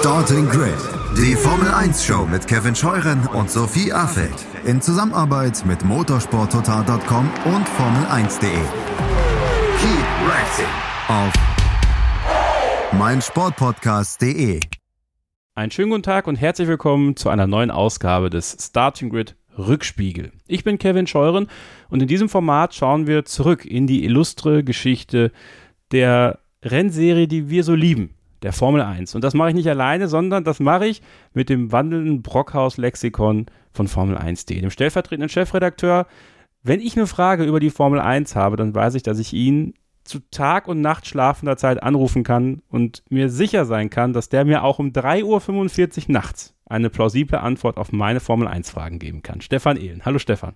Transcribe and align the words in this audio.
Starting 0.00 0.48
Grid, 0.48 0.78
die 1.14 1.34
Formel 1.36 1.68
1 1.68 2.02
Show 2.06 2.24
mit 2.24 2.46
Kevin 2.46 2.74
Scheuren 2.74 3.26
und 3.34 3.50
Sophie 3.50 3.92
Affeld 3.92 4.46
in 4.64 4.80
Zusammenarbeit 4.80 5.62
mit 5.66 5.84
motorsporttotal.com 5.84 7.30
und 7.44 7.68
Formel1.de. 7.68 8.48
Keep 9.78 10.06
racing 10.26 10.64
auf 11.06 11.30
meinsportpodcast.de. 12.98 14.60
Einen 15.54 15.70
schönen 15.70 15.90
guten 15.90 16.02
Tag 16.02 16.26
und 16.26 16.36
herzlich 16.36 16.66
willkommen 16.66 17.14
zu 17.14 17.28
einer 17.28 17.46
neuen 17.46 17.70
Ausgabe 17.70 18.30
des 18.30 18.56
Starting 18.58 19.10
Grid 19.10 19.36
Rückspiegel. 19.58 20.32
Ich 20.46 20.64
bin 20.64 20.78
Kevin 20.78 21.08
Scheuren 21.08 21.46
und 21.90 22.00
in 22.00 22.08
diesem 22.08 22.30
Format 22.30 22.74
schauen 22.74 23.06
wir 23.06 23.26
zurück 23.26 23.66
in 23.66 23.86
die 23.86 24.06
illustre 24.06 24.64
Geschichte 24.64 25.30
der 25.92 26.38
Rennserie, 26.64 27.28
die 27.28 27.50
wir 27.50 27.64
so 27.64 27.74
lieben, 27.74 28.14
der 28.42 28.52
Formel 28.52 28.82
1. 28.82 29.14
Und 29.14 29.22
das 29.24 29.34
mache 29.34 29.50
ich 29.50 29.54
nicht 29.54 29.68
alleine, 29.68 30.08
sondern 30.08 30.44
das 30.44 30.60
mache 30.60 30.86
ich 30.86 31.02
mit 31.32 31.48
dem 31.48 31.72
wandelnden 31.72 32.22
Brockhaus-Lexikon 32.22 33.46
von 33.72 33.88
Formel 33.88 34.16
1.de, 34.16 34.60
dem 34.60 34.70
stellvertretenden 34.70 35.28
Chefredakteur. 35.28 36.06
Wenn 36.62 36.80
ich 36.80 36.96
eine 36.96 37.06
Frage 37.06 37.44
über 37.44 37.60
die 37.60 37.70
Formel 37.70 38.00
1 38.00 38.36
habe, 38.36 38.56
dann 38.56 38.74
weiß 38.74 38.94
ich, 38.94 39.02
dass 39.02 39.18
ich 39.18 39.32
ihn 39.32 39.74
zu 40.04 40.18
Tag 40.30 40.66
und 40.66 40.80
Nacht 40.80 41.06
schlafender 41.06 41.56
Zeit 41.56 41.82
anrufen 41.82 42.24
kann 42.24 42.62
und 42.68 43.02
mir 43.10 43.28
sicher 43.28 43.64
sein 43.64 43.90
kann, 43.90 44.12
dass 44.12 44.28
der 44.28 44.44
mir 44.44 44.64
auch 44.64 44.78
um 44.78 44.88
3.45 44.88 46.08
Uhr 46.08 46.12
nachts 46.12 46.54
eine 46.66 46.90
plausible 46.90 47.40
Antwort 47.40 47.76
auf 47.76 47.92
meine 47.92 48.20
Formel 48.20 48.48
1 48.48 48.70
Fragen 48.70 48.98
geben 48.98 49.22
kann. 49.22 49.40
Stefan 49.40 49.76
Ehlen. 49.76 50.04
Hallo 50.04 50.18
Stefan. 50.18 50.54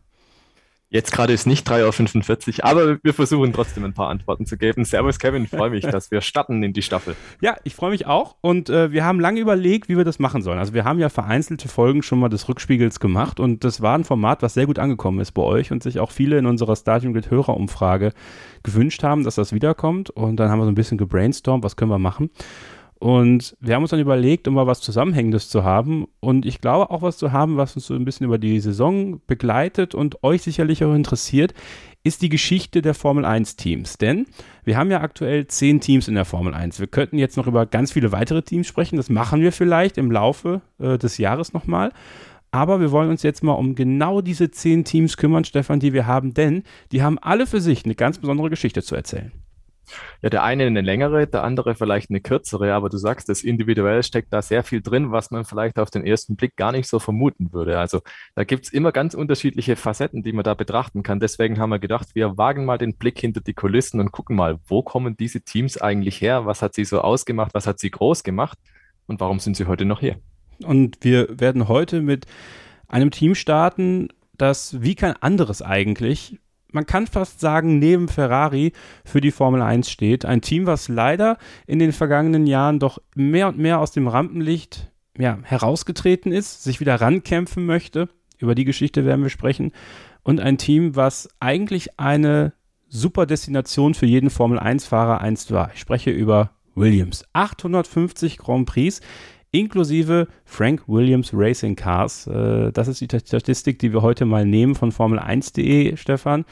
Jetzt 0.94 1.10
gerade 1.10 1.32
ist 1.32 1.44
nicht 1.44 1.68
3.45 1.68 2.58
Uhr, 2.58 2.64
aber 2.66 2.98
wir 3.02 3.12
versuchen 3.12 3.52
trotzdem 3.52 3.82
ein 3.82 3.94
paar 3.94 4.10
Antworten 4.10 4.46
zu 4.46 4.56
geben. 4.56 4.84
Servus 4.84 5.18
Kevin, 5.18 5.48
freue 5.48 5.70
mich, 5.70 5.82
dass 5.82 6.12
wir 6.12 6.20
starten 6.20 6.62
in 6.62 6.72
die 6.72 6.82
Staffel. 6.82 7.16
Ja, 7.40 7.56
ich 7.64 7.74
freue 7.74 7.90
mich 7.90 8.06
auch 8.06 8.36
und 8.42 8.70
äh, 8.70 8.92
wir 8.92 9.04
haben 9.04 9.18
lange 9.18 9.40
überlegt, 9.40 9.88
wie 9.88 9.96
wir 9.96 10.04
das 10.04 10.20
machen 10.20 10.40
sollen. 10.40 10.60
Also 10.60 10.72
wir 10.72 10.84
haben 10.84 11.00
ja 11.00 11.08
vereinzelte 11.08 11.66
Folgen 11.66 12.04
schon 12.04 12.20
mal 12.20 12.28
des 12.28 12.48
Rückspiegels 12.48 13.00
gemacht 13.00 13.40
und 13.40 13.64
das 13.64 13.80
war 13.80 13.98
ein 13.98 14.04
Format, 14.04 14.40
was 14.42 14.54
sehr 14.54 14.66
gut 14.66 14.78
angekommen 14.78 15.18
ist 15.18 15.32
bei 15.32 15.42
euch 15.42 15.72
und 15.72 15.82
sich 15.82 15.98
auch 15.98 16.12
viele 16.12 16.38
in 16.38 16.46
unserer 16.46 16.76
Stadium 16.76 17.12
Grid 17.12 17.28
Hörerumfrage 17.28 18.12
gewünscht 18.62 19.02
haben, 19.02 19.24
dass 19.24 19.34
das 19.34 19.52
wiederkommt 19.52 20.10
und 20.10 20.36
dann 20.36 20.48
haben 20.48 20.60
wir 20.60 20.64
so 20.64 20.70
ein 20.70 20.76
bisschen 20.76 20.96
gebrainstormt, 20.96 21.64
was 21.64 21.74
können 21.74 21.90
wir 21.90 21.98
machen. 21.98 22.30
Und 23.04 23.54
wir 23.60 23.74
haben 23.74 23.82
uns 23.82 23.90
dann 23.90 24.00
überlegt, 24.00 24.48
um 24.48 24.54
mal 24.54 24.66
was 24.66 24.80
Zusammenhängendes 24.80 25.50
zu 25.50 25.62
haben 25.62 26.06
und 26.20 26.46
ich 26.46 26.62
glaube 26.62 26.90
auch 26.90 27.02
was 27.02 27.18
zu 27.18 27.32
haben, 27.32 27.58
was 27.58 27.76
uns 27.76 27.84
so 27.84 27.92
ein 27.92 28.06
bisschen 28.06 28.24
über 28.24 28.38
die 28.38 28.58
Saison 28.60 29.20
begleitet 29.26 29.94
und 29.94 30.24
euch 30.24 30.40
sicherlich 30.40 30.82
auch 30.82 30.94
interessiert, 30.94 31.52
ist 32.02 32.22
die 32.22 32.30
Geschichte 32.30 32.80
der 32.80 32.94
Formel 32.94 33.26
1 33.26 33.56
Teams. 33.56 33.98
Denn 33.98 34.24
wir 34.64 34.78
haben 34.78 34.90
ja 34.90 35.02
aktuell 35.02 35.46
zehn 35.48 35.80
Teams 35.80 36.08
in 36.08 36.14
der 36.14 36.24
Formel 36.24 36.54
1. 36.54 36.80
Wir 36.80 36.86
könnten 36.86 37.18
jetzt 37.18 37.36
noch 37.36 37.46
über 37.46 37.66
ganz 37.66 37.92
viele 37.92 38.10
weitere 38.10 38.40
Teams 38.40 38.66
sprechen. 38.66 38.96
Das 38.96 39.10
machen 39.10 39.42
wir 39.42 39.52
vielleicht 39.52 39.98
im 39.98 40.10
Laufe 40.10 40.62
äh, 40.78 40.96
des 40.96 41.18
Jahres 41.18 41.52
nochmal. 41.52 41.92
Aber 42.52 42.80
wir 42.80 42.90
wollen 42.90 43.10
uns 43.10 43.22
jetzt 43.22 43.44
mal 43.44 43.52
um 43.52 43.74
genau 43.74 44.22
diese 44.22 44.50
zehn 44.50 44.82
Teams 44.82 45.18
kümmern, 45.18 45.44
Stefan, 45.44 45.78
die 45.78 45.92
wir 45.92 46.06
haben, 46.06 46.32
denn 46.32 46.62
die 46.90 47.02
haben 47.02 47.18
alle 47.18 47.46
für 47.46 47.60
sich 47.60 47.84
eine 47.84 47.96
ganz 47.96 48.16
besondere 48.16 48.48
Geschichte 48.48 48.82
zu 48.82 48.94
erzählen. 48.94 49.43
Ja, 50.22 50.30
der 50.30 50.42
eine 50.42 50.64
eine 50.64 50.80
längere, 50.80 51.26
der 51.26 51.44
andere 51.44 51.74
vielleicht 51.74 52.10
eine 52.10 52.20
kürzere, 52.20 52.72
aber 52.74 52.88
du 52.88 52.96
sagst, 52.96 53.28
das 53.28 53.42
individuell 53.42 54.02
steckt 54.02 54.32
da 54.32 54.42
sehr 54.42 54.62
viel 54.64 54.80
drin, 54.80 55.12
was 55.12 55.30
man 55.30 55.44
vielleicht 55.44 55.78
auf 55.78 55.90
den 55.90 56.04
ersten 56.04 56.36
Blick 56.36 56.56
gar 56.56 56.72
nicht 56.72 56.88
so 56.88 56.98
vermuten 56.98 57.52
würde. 57.52 57.78
Also 57.78 58.00
da 58.34 58.44
gibt 58.44 58.66
es 58.66 58.72
immer 58.72 58.92
ganz 58.92 59.14
unterschiedliche 59.14 59.76
Facetten, 59.76 60.22
die 60.22 60.32
man 60.32 60.44
da 60.44 60.54
betrachten 60.54 61.02
kann. 61.02 61.20
Deswegen 61.20 61.58
haben 61.58 61.70
wir 61.70 61.78
gedacht, 61.78 62.14
wir 62.14 62.36
wagen 62.38 62.64
mal 62.64 62.78
den 62.78 62.96
Blick 62.96 63.18
hinter 63.18 63.40
die 63.40 63.54
Kulissen 63.54 64.00
und 64.00 64.12
gucken 64.12 64.36
mal, 64.36 64.58
wo 64.66 64.82
kommen 64.82 65.16
diese 65.16 65.42
Teams 65.42 65.80
eigentlich 65.80 66.20
her? 66.20 66.46
Was 66.46 66.62
hat 66.62 66.74
sie 66.74 66.84
so 66.84 67.00
ausgemacht? 67.00 67.54
Was 67.54 67.66
hat 67.66 67.78
sie 67.78 67.90
groß 67.90 68.22
gemacht? 68.22 68.58
Und 69.06 69.20
warum 69.20 69.38
sind 69.38 69.56
sie 69.56 69.66
heute 69.66 69.84
noch 69.84 70.00
hier? 70.00 70.16
Und 70.62 70.98
wir 71.02 71.40
werden 71.40 71.68
heute 71.68 72.00
mit 72.00 72.26
einem 72.88 73.10
Team 73.10 73.34
starten, 73.34 74.08
das 74.36 74.82
wie 74.82 74.94
kein 74.94 75.14
anderes 75.14 75.62
eigentlich 75.62 76.38
man 76.74 76.86
kann 76.86 77.06
fast 77.06 77.40
sagen, 77.40 77.78
neben 77.78 78.08
Ferrari 78.08 78.72
für 79.04 79.20
die 79.20 79.30
Formel 79.30 79.62
1 79.62 79.90
steht. 79.90 80.24
Ein 80.24 80.40
Team, 80.40 80.66
was 80.66 80.88
leider 80.88 81.38
in 81.66 81.78
den 81.78 81.92
vergangenen 81.92 82.46
Jahren 82.46 82.78
doch 82.78 82.98
mehr 83.14 83.48
und 83.48 83.58
mehr 83.58 83.80
aus 83.80 83.92
dem 83.92 84.08
Rampenlicht 84.08 84.92
ja, 85.16 85.38
herausgetreten 85.42 86.32
ist, 86.32 86.64
sich 86.64 86.80
wieder 86.80 87.00
rankämpfen 87.00 87.64
möchte. 87.64 88.08
Über 88.38 88.54
die 88.54 88.64
Geschichte 88.64 89.04
werden 89.04 89.22
wir 89.22 89.30
sprechen. 89.30 89.72
Und 90.22 90.40
ein 90.40 90.58
Team, 90.58 90.96
was 90.96 91.28
eigentlich 91.38 91.98
eine 92.00 92.52
super 92.88 93.26
Destination 93.26 93.94
für 93.94 94.06
jeden 94.06 94.30
Formel 94.30 94.58
1-Fahrer 94.58 95.20
einst 95.20 95.52
war. 95.52 95.70
Ich 95.74 95.80
spreche 95.80 96.10
über 96.10 96.50
Williams. 96.74 97.24
850 97.32 98.38
Grand 98.38 98.66
Prix 98.66 99.00
inklusive 99.54 100.26
Frank 100.44 100.82
Williams 100.86 101.30
Racing 101.32 101.76
Cars. 101.76 102.26
Äh, 102.26 102.72
das 102.72 102.88
ist 102.88 103.00
die 103.00 103.06
Statistik, 103.06 103.78
die 103.78 103.92
wir 103.92 104.02
heute 104.02 104.24
mal 104.24 104.44
nehmen 104.44 104.74
von 104.74 104.92
Formel1.de, 104.92 105.96
Stefan. 105.96 106.44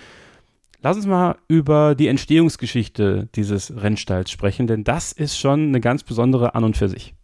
Lass 0.81 0.97
uns 0.97 1.07
mal 1.07 1.37
über 1.49 1.95
die 1.95 2.09
Entstehungsgeschichte 2.09 3.29
dieses 3.35 3.83
Rennstalls 3.83 4.31
sprechen, 4.31 4.67
denn 4.67 4.85
das 4.85 5.13
ist 5.13 5.39
schon 5.39 5.69
eine 5.69 5.81
ganz 5.81 6.03
besondere 6.03 6.55
an 6.55 6.65
und 6.65 6.77
für 6.77 6.89
sich. 6.89 7.15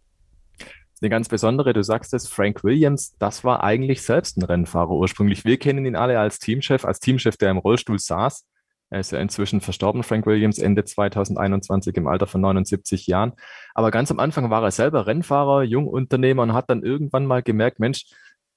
Eine 1.01 1.09
ganz 1.09 1.29
besondere, 1.29 1.71
du 1.71 1.81
sagst 1.81 2.13
es, 2.13 2.27
Frank 2.27 2.63
Williams, 2.63 3.15
das 3.19 3.45
war 3.45 3.63
eigentlich 3.63 4.01
selbst 4.01 4.37
ein 4.37 4.43
Rennfahrer 4.43 4.91
ursprünglich. 4.91 5.45
Wir 5.45 5.57
kennen 5.57 5.85
ihn 5.85 5.95
alle 5.95 6.19
als 6.19 6.39
Teamchef, 6.39 6.83
als 6.83 6.99
Teamchef, 6.99 7.37
der 7.37 7.51
im 7.51 7.57
Rollstuhl 7.57 7.99
saß. 7.99 8.45
Er 8.89 9.01
ist 9.01 9.11
ja 9.11 9.19
inzwischen 9.19 9.61
verstorben, 9.61 10.03
Frank 10.03 10.25
Williams, 10.25 10.57
Ende 10.57 10.83
2021 10.83 11.95
im 11.95 12.07
Alter 12.07 12.27
von 12.27 12.41
79 12.41 13.05
Jahren. 13.07 13.33
Aber 13.75 13.91
ganz 13.91 14.09
am 14.09 14.19
Anfang 14.19 14.49
war 14.49 14.63
er 14.63 14.71
selber 14.71 15.05
Rennfahrer, 15.05 15.63
Jungunternehmer 15.63 16.43
und 16.43 16.53
hat 16.53 16.69
dann 16.69 16.83
irgendwann 16.83 17.25
mal 17.25 17.43
gemerkt, 17.43 17.79
Mensch, 17.79 18.05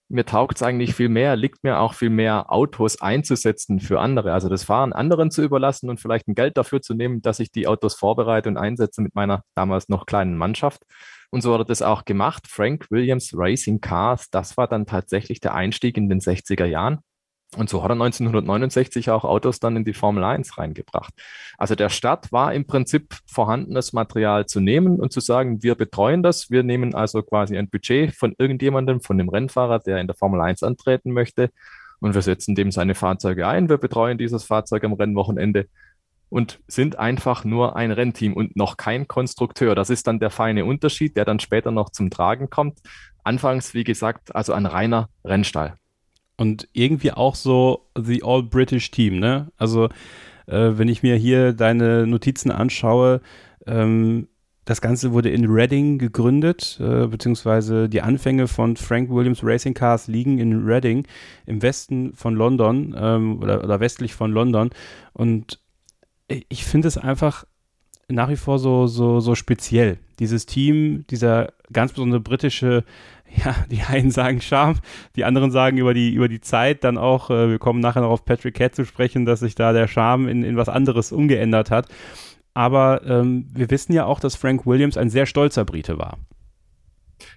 mir 0.08 0.26
taugt 0.26 0.56
es 0.56 0.62
eigentlich 0.62 0.94
viel 0.94 1.08
mehr, 1.08 1.36
liegt 1.36 1.64
mir 1.64 1.80
auch 1.80 1.94
viel 1.94 2.10
mehr, 2.10 2.52
Autos 2.52 3.00
einzusetzen 3.00 3.80
für 3.80 3.98
andere. 4.00 4.32
Also 4.32 4.48
das 4.48 4.64
Fahren 4.64 4.92
anderen 4.92 5.30
zu 5.30 5.42
überlassen 5.42 5.88
und 5.88 6.00
vielleicht 6.00 6.28
ein 6.28 6.34
Geld 6.34 6.56
dafür 6.58 6.82
zu 6.82 6.94
nehmen, 6.94 7.22
dass 7.22 7.40
ich 7.40 7.50
die 7.50 7.66
Autos 7.66 7.94
vorbereite 7.94 8.48
und 8.50 8.58
einsetze 8.58 9.00
mit 9.00 9.14
meiner 9.14 9.42
damals 9.54 9.88
noch 9.88 10.04
kleinen 10.04 10.36
Mannschaft. 10.36 10.82
Und 11.30 11.40
so 11.40 11.50
wurde 11.50 11.64
das 11.64 11.80
auch 11.80 12.04
gemacht. 12.04 12.46
Frank 12.46 12.90
Williams 12.90 13.32
Racing 13.34 13.80
Cars, 13.80 14.28
das 14.30 14.58
war 14.58 14.68
dann 14.68 14.84
tatsächlich 14.84 15.40
der 15.40 15.54
Einstieg 15.54 15.96
in 15.96 16.10
den 16.10 16.20
60er 16.20 16.66
Jahren. 16.66 16.98
Und 17.56 17.68
so 17.68 17.82
hat 17.82 17.90
er 17.90 18.00
1969 18.00 19.10
auch 19.10 19.24
Autos 19.24 19.60
dann 19.60 19.76
in 19.76 19.84
die 19.84 19.92
Formel 19.92 20.24
1 20.24 20.56
reingebracht. 20.56 21.12
Also 21.58 21.74
der 21.74 21.90
Start 21.90 22.32
war 22.32 22.54
im 22.54 22.66
Prinzip 22.66 23.14
vorhandenes 23.26 23.92
Material 23.92 24.46
zu 24.46 24.60
nehmen 24.60 24.98
und 24.98 25.12
zu 25.12 25.20
sagen, 25.20 25.62
wir 25.62 25.74
betreuen 25.74 26.22
das. 26.22 26.50
Wir 26.50 26.62
nehmen 26.62 26.94
also 26.94 27.22
quasi 27.22 27.58
ein 27.58 27.68
Budget 27.68 28.14
von 28.14 28.34
irgendjemandem, 28.38 29.02
von 29.02 29.18
dem 29.18 29.28
Rennfahrer, 29.28 29.80
der 29.80 29.98
in 29.98 30.06
der 30.06 30.16
Formel 30.16 30.40
1 30.40 30.62
antreten 30.62 31.12
möchte. 31.12 31.50
Und 32.00 32.14
wir 32.14 32.22
setzen 32.22 32.54
dem 32.54 32.70
seine 32.70 32.94
Fahrzeuge 32.94 33.46
ein. 33.46 33.68
Wir 33.68 33.76
betreuen 33.76 34.16
dieses 34.16 34.44
Fahrzeug 34.44 34.82
am 34.84 34.94
Rennwochenende 34.94 35.66
und 36.30 36.58
sind 36.66 36.98
einfach 36.98 37.44
nur 37.44 37.76
ein 37.76 37.92
Rennteam 37.92 38.32
und 38.32 38.56
noch 38.56 38.78
kein 38.78 39.06
Konstrukteur. 39.06 39.74
Das 39.74 39.90
ist 39.90 40.06
dann 40.06 40.18
der 40.18 40.30
feine 40.30 40.64
Unterschied, 40.64 41.18
der 41.18 41.26
dann 41.26 41.38
später 41.38 41.70
noch 41.70 41.90
zum 41.90 42.08
Tragen 42.08 42.48
kommt. 42.48 42.78
Anfangs, 43.22 43.74
wie 43.74 43.84
gesagt, 43.84 44.34
also 44.34 44.54
ein 44.54 44.64
reiner 44.64 45.10
Rennstall. 45.22 45.76
Und 46.36 46.68
irgendwie 46.72 47.12
auch 47.12 47.34
so 47.34 47.88
the 47.96 48.22
All-British 48.24 48.90
Team, 48.90 49.18
ne? 49.18 49.52
Also, 49.56 49.86
äh, 50.46 50.72
wenn 50.72 50.88
ich 50.88 51.02
mir 51.02 51.16
hier 51.16 51.52
deine 51.52 52.06
Notizen 52.06 52.50
anschaue, 52.50 53.20
ähm, 53.66 54.28
das 54.64 54.80
Ganze 54.80 55.12
wurde 55.12 55.30
in 55.30 55.46
Reading 55.46 55.98
gegründet, 55.98 56.78
äh, 56.80 57.06
beziehungsweise 57.06 57.88
die 57.88 58.00
Anfänge 58.00 58.46
von 58.46 58.76
Frank 58.76 59.10
Williams 59.10 59.40
Racing 59.42 59.74
Cars 59.74 60.06
liegen 60.06 60.38
in 60.38 60.64
Reading 60.64 61.06
im 61.46 61.62
Westen 61.62 62.14
von 62.14 62.34
London 62.36 62.94
ähm, 62.96 63.42
oder, 63.42 63.64
oder 63.64 63.80
westlich 63.80 64.14
von 64.14 64.30
London. 64.30 64.70
Und 65.14 65.58
ich 66.28 66.64
finde 66.64 66.88
es 66.88 66.96
einfach 66.96 67.44
nach 68.08 68.28
wie 68.28 68.36
vor 68.36 68.58
so, 68.58 68.86
so, 68.86 69.20
so 69.20 69.34
speziell. 69.34 69.98
Dieses 70.18 70.46
Team, 70.46 71.04
dieser 71.10 71.52
ganz 71.72 71.92
besondere 71.92 72.20
britische 72.20 72.84
ja, 73.36 73.54
die 73.70 73.82
einen 73.82 74.10
sagen 74.10 74.40
Charme, 74.40 74.78
die 75.16 75.24
anderen 75.24 75.50
sagen 75.50 75.78
über 75.78 75.94
die, 75.94 76.12
über 76.12 76.28
die 76.28 76.40
Zeit 76.40 76.84
dann 76.84 76.98
auch, 76.98 77.30
äh, 77.30 77.50
wir 77.50 77.58
kommen 77.58 77.80
nachher 77.80 78.02
noch 78.02 78.10
auf 78.10 78.24
Patrick 78.24 78.54
Cat 78.54 78.74
zu 78.74 78.84
sprechen, 78.84 79.24
dass 79.24 79.40
sich 79.40 79.54
da 79.54 79.72
der 79.72 79.88
Charme 79.88 80.28
in, 80.28 80.44
in 80.44 80.56
was 80.56 80.68
anderes 80.68 81.12
umgeändert 81.12 81.70
hat. 81.70 81.88
Aber 82.54 83.02
ähm, 83.06 83.48
wir 83.52 83.70
wissen 83.70 83.92
ja 83.92 84.04
auch, 84.04 84.20
dass 84.20 84.36
Frank 84.36 84.66
Williams 84.66 84.96
ein 84.96 85.08
sehr 85.08 85.26
stolzer 85.26 85.64
Brite 85.64 85.98
war. 85.98 86.18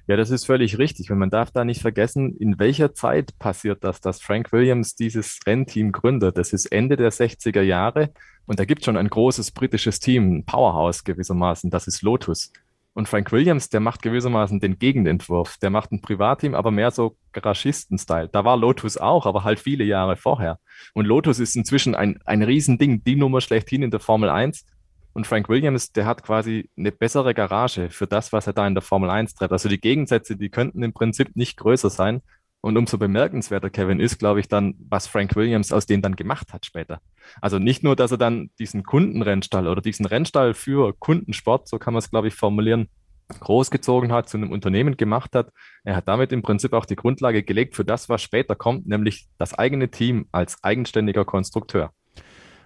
Ja, 0.07 0.18
das 0.18 0.30
ist 0.30 0.45
völlig 0.45 0.77
richtig. 0.77 1.12
Und 1.12 1.19
man 1.19 1.30
darf 1.30 1.51
da 1.51 1.63
nicht 1.63 1.81
vergessen, 1.81 2.36
in 2.36 2.59
welcher 2.59 2.94
Zeit 2.94 3.38
passiert 3.39 3.83
das, 3.83 4.01
dass 4.01 4.21
Frank 4.21 4.51
Williams 4.51 4.95
dieses 4.95 5.39
Rennteam 5.45 5.91
gründet. 5.91 6.38
Das 6.38 6.53
ist 6.53 6.65
Ende 6.68 6.95
der 6.95 7.12
60er 7.12 7.62
Jahre 7.62 8.12
und 8.45 8.59
da 8.59 8.65
gibt 8.65 8.81
es 8.81 8.86
schon 8.86 8.98
ein 8.98 9.09
großes 9.09 9.51
britisches 9.51 10.00
Team, 10.00 10.38
ein 10.38 10.45
Powerhouse 10.45 11.03
gewissermaßen, 11.03 11.69
das 11.69 11.88
ist 11.88 12.01
Lotus. 12.01 12.51
Und 12.95 13.09
Frank 13.09 13.33
Williams, 13.33 13.68
der 13.68 13.81
macht 13.81 14.01
gewissermaßen 14.01 14.62
den 14.62 14.80
Gegenentwurf. 14.80 15.57
Der 15.57 15.69
macht 15.69 15.92
ein 15.92 16.01
Privatteam, 16.01 16.56
aber 16.56 16.71
mehr 16.71 16.92
so 16.92 17.18
Garagisten-Style. 17.33 18.30
Da 18.30 18.45
war 18.45 18.56
Lotus 18.56 18.97
auch, 18.97 19.25
aber 19.25 19.44
halt 19.44 19.59
viele 19.59 19.83
Jahre 19.83 20.15
vorher. 20.15 20.59
Und 20.94 21.06
Lotus 21.06 21.39
ist 21.39 21.57
inzwischen 21.57 21.94
ein, 21.94 22.19
ein 22.24 22.42
Riesending, 22.42 23.03
die 23.03 23.18
Nummer 23.18 23.42
schlechthin 23.42 23.83
in 23.83 23.92
der 23.92 24.00
Formel 24.00 24.30
1. 24.30 24.65
Und 25.12 25.27
Frank 25.27 25.50
Williams, 25.50 25.92
der 25.92 26.06
hat 26.06 26.24
quasi 26.24 26.69
eine 26.77 26.94
bessere 26.94 27.33
Garage 27.33 27.89
für 27.89 28.07
das, 28.07 28.31
was 28.31 28.47
er 28.47 28.53
da 28.53 28.65
in 28.65 28.75
der 28.75 28.81
Formel 28.81 29.09
1 29.09 29.33
treibt. 29.33 29.51
Also 29.51 29.68
die 29.68 29.81
Gegensätze, 29.81 30.38
die 30.38 30.50
könnten 30.50 30.81
im 30.81 30.94
Prinzip 30.94 31.36
nicht 31.36 31.57
größer 31.57 31.89
sein. 31.89 32.21
Und 32.65 32.77
umso 32.77 32.97
bemerkenswerter, 32.97 33.69
Kevin, 33.69 34.00
ist, 34.00 34.17
glaube 34.17 34.39
ich, 34.39 34.47
dann, 34.47 34.73
was 34.89 35.06
Frank 35.06 35.35
Williams 35.35 35.71
aus 35.71 35.85
dem 35.85 36.01
dann 36.01 36.15
gemacht 36.15 36.51
hat 36.51 36.65
später. 36.65 37.00
Also 37.39 37.59
nicht 37.59 37.83
nur, 37.83 37.95
dass 37.95 38.09
er 38.09 38.17
dann 38.17 38.50
diesen 38.57 38.81
Kundenrennstall 38.81 39.67
oder 39.67 39.83
diesen 39.83 40.07
Rennstall 40.07 40.56
für 40.56 40.91
Kundensport, 40.97 41.67
so 41.67 41.77
kann 41.77 41.94
man 41.94 42.00
es, 42.00 42.09
glaube 42.09 42.27
ich, 42.27 42.33
formulieren, 42.33 42.89
großgezogen 43.39 44.12
hat, 44.12 44.29
zu 44.29 44.38
einem 44.38 44.51
Unternehmen 44.51 44.97
gemacht 44.97 45.35
hat. 45.35 45.51
Er 45.83 45.95
hat 45.95 46.07
damit 46.07 46.31
im 46.31 46.41
Prinzip 46.41 46.73
auch 46.73 46.85
die 46.85 46.95
Grundlage 46.95 47.44
gelegt 47.44 47.75
für 47.75 47.85
das, 47.85 48.09
was 48.09 48.23
später 48.23 48.56
kommt, 48.56 48.88
nämlich 48.88 49.27
das 49.38 49.53
eigene 49.53 49.91
Team 49.91 50.25
als 50.31 50.63
eigenständiger 50.63 51.23
Konstrukteur. 51.23 51.91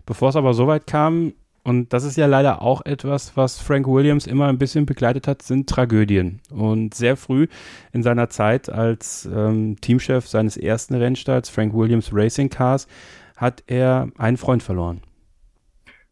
Bevor 0.06 0.30
es 0.30 0.38
aber 0.38 0.54
so 0.54 0.66
weit 0.66 0.88
kam, 0.88 1.34
und 1.64 1.94
das 1.94 2.04
ist 2.04 2.18
ja 2.18 2.26
leider 2.26 2.62
auch 2.62 2.86
etwas, 2.86 3.36
was 3.36 3.60
Frank 3.60 3.88
Williams 3.88 4.28
immer 4.28 4.48
ein 4.48 4.58
bisschen 4.58 4.86
begleitet 4.86 5.28
hat, 5.28 5.42
sind 5.42 5.70
Tragödien. 5.70 6.42
Und 6.50 6.94
sehr 6.94 7.18
früh 7.18 7.48
in 7.92 8.04
seiner 8.04 8.30
Zeit 8.30 8.70
als 8.70 9.26
ähm, 9.26 9.78
Teamchef 9.82 10.28
seines 10.28 10.58
ersten 10.58 10.96
Rennstalls, 10.96 11.50
Frank 11.50 11.74
Williams 11.74 12.10
Racing 12.14 12.50
Cars, 12.50 12.88
hat 13.36 13.64
er 13.68 14.10
einen 14.18 14.38
Freund 14.38 14.64
verloren. 14.64 15.02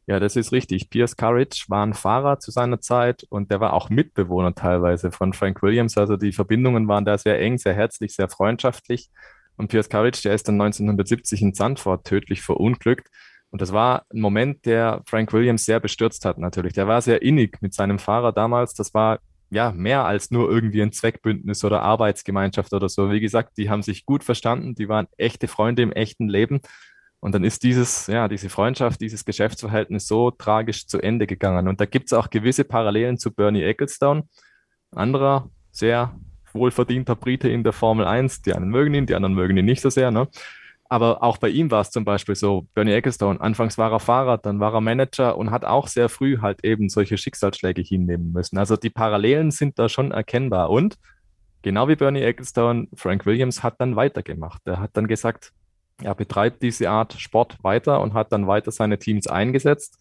Ja, 0.05 0.21
das 0.21 0.37
ist 0.37 0.53
richtig. 0.53 0.89
Pierce 0.89 1.17
Courage 1.17 1.65
war 1.67 1.85
ein 1.85 1.93
Fahrer 1.93 2.39
zu 2.39 2.49
seiner 2.49 2.79
Zeit 2.79 3.25
und 3.29 3.51
der 3.51 3.59
war 3.59 3.73
auch 3.73 3.89
Mitbewohner 3.89 4.55
teilweise 4.55 5.11
von 5.11 5.33
Frank 5.33 5.61
Williams. 5.61 5.97
Also 5.97 6.15
die 6.15 6.31
Verbindungen 6.31 6.87
waren 6.87 7.03
da 7.03 7.17
sehr 7.17 7.41
eng, 7.41 7.57
sehr 7.57 7.73
herzlich, 7.73 8.15
sehr 8.15 8.29
freundschaftlich. 8.29 9.09
Und 9.57 9.67
Pierce 9.67 9.89
Courage, 9.89 10.21
der 10.23 10.33
ist 10.33 10.47
dann 10.47 10.61
1970 10.61 11.41
in 11.41 11.53
Sandford 11.53 12.05
tödlich 12.05 12.41
verunglückt. 12.41 13.09
Und 13.49 13.61
das 13.61 13.71
war 13.71 14.03
ein 14.13 14.19
Moment, 14.19 14.65
der 14.65 15.01
Frank 15.05 15.31
Williams 15.33 15.65
sehr 15.65 15.79
bestürzt 15.79 16.25
hat 16.25 16.37
natürlich. 16.37 16.73
Der 16.73 16.87
war 16.87 17.01
sehr 17.01 17.21
innig 17.21 17.61
mit 17.61 17.73
seinem 17.73 17.99
Fahrer 17.99 18.33
damals. 18.33 18.73
Das 18.73 18.93
war 18.93 19.19
ja 19.49 19.71
mehr 19.71 20.05
als 20.05 20.31
nur 20.31 20.49
irgendwie 20.49 20.81
ein 20.81 20.91
Zweckbündnis 20.91 21.63
oder 21.63 21.81
Arbeitsgemeinschaft 21.81 22.73
oder 22.73 22.89
so. 22.89 23.11
Wie 23.11 23.21
gesagt, 23.21 23.57
die 23.57 23.69
haben 23.69 23.81
sich 23.81 24.05
gut 24.05 24.23
verstanden, 24.23 24.75
die 24.75 24.89
waren 24.89 25.07
echte 25.17 25.47
Freunde 25.47 25.81
im 25.81 25.91
echten 25.91 26.27
Leben. 26.27 26.59
Und 27.19 27.33
dann 27.33 27.43
ist 27.43 27.63
dieses, 27.63 28.07
ja, 28.07 28.27
diese 28.27 28.49
Freundschaft, 28.49 29.01
dieses 29.01 29.25
Geschäftsverhältnis 29.25 30.07
so 30.07 30.29
tragisch 30.31 30.85
zu 30.87 30.99
Ende 30.99 31.25
gegangen. 31.25 31.67
Und 31.67 31.81
da 31.81 31.85
gibt 31.85 32.07
es 32.07 32.13
auch 32.13 32.29
gewisse 32.29 32.63
Parallelen 32.63 33.17
zu 33.17 33.33
Bernie 33.33 33.63
Ecclestone, 33.63 34.23
anderer 34.91 35.49
sehr 35.71 36.15
wohlverdienter 36.53 37.15
Brite 37.15 37.49
in 37.49 37.63
der 37.63 37.73
Formel 37.73 38.05
1. 38.05 38.43
Die 38.43 38.53
einen 38.53 38.69
mögen 38.69 38.93
ihn, 38.93 39.05
die 39.05 39.15
anderen 39.15 39.33
mögen 39.33 39.57
ihn 39.57 39.65
nicht 39.65 39.81
so 39.81 39.89
sehr. 39.89 40.11
Ne? 40.11 40.27
Aber 40.89 41.21
auch 41.21 41.37
bei 41.37 41.49
ihm 41.49 41.69
war 41.69 41.81
es 41.81 41.91
zum 41.91 42.05
Beispiel 42.05 42.35
so, 42.35 42.67
Bernie 42.73 42.93
Ecclestone, 42.93 43.41
anfangs 43.41 43.77
war 43.77 43.91
er 43.91 43.99
Fahrer, 43.99 44.37
dann 44.37 44.59
war 44.59 44.73
er 44.73 44.81
Manager 44.81 45.37
und 45.37 45.51
hat 45.51 45.65
auch 45.65 45.87
sehr 45.87 46.07
früh 46.07 46.37
halt 46.39 46.63
eben 46.63 46.89
solche 46.89 47.17
Schicksalsschläge 47.17 47.81
hinnehmen 47.81 48.31
müssen. 48.31 48.57
Also 48.57 48.77
die 48.77 48.89
Parallelen 48.89 49.51
sind 49.51 49.77
da 49.79 49.89
schon 49.89 50.11
erkennbar. 50.11 50.69
Und 50.69 50.97
genau 51.61 51.87
wie 51.89 51.95
Bernie 51.95 52.21
Ecclestone, 52.21 52.87
Frank 52.95 53.25
Williams 53.25 53.63
hat 53.63 53.75
dann 53.79 53.95
weitergemacht. 53.95 54.61
Er 54.65 54.79
hat 54.79 54.91
dann 54.93 55.07
gesagt, 55.07 55.51
er 56.01 56.15
betreibt 56.15 56.61
diese 56.61 56.89
Art 56.89 57.13
Sport 57.13 57.57
weiter 57.63 58.01
und 58.01 58.13
hat 58.13 58.31
dann 58.31 58.47
weiter 58.47 58.71
seine 58.71 58.99
Teams 58.99 59.27
eingesetzt. 59.27 59.99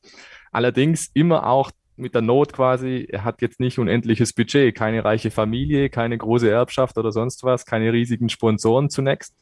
Allerdings 0.52 1.10
immer 1.14 1.46
auch 1.46 1.70
mit 1.96 2.14
der 2.14 2.22
Not 2.22 2.52
quasi, 2.52 3.06
er 3.10 3.24
hat 3.24 3.40
jetzt 3.42 3.58
nicht 3.58 3.78
unendliches 3.78 4.34
Budget, 4.34 4.74
keine 4.74 5.04
reiche 5.04 5.30
Familie, 5.30 5.88
keine 5.88 6.18
große 6.18 6.50
Erbschaft 6.50 6.98
oder 6.98 7.10
sonst 7.10 7.42
was, 7.42 7.64
keine 7.64 7.92
riesigen 7.92 8.28
Sponsoren 8.28 8.90
zunächst, 8.90 9.34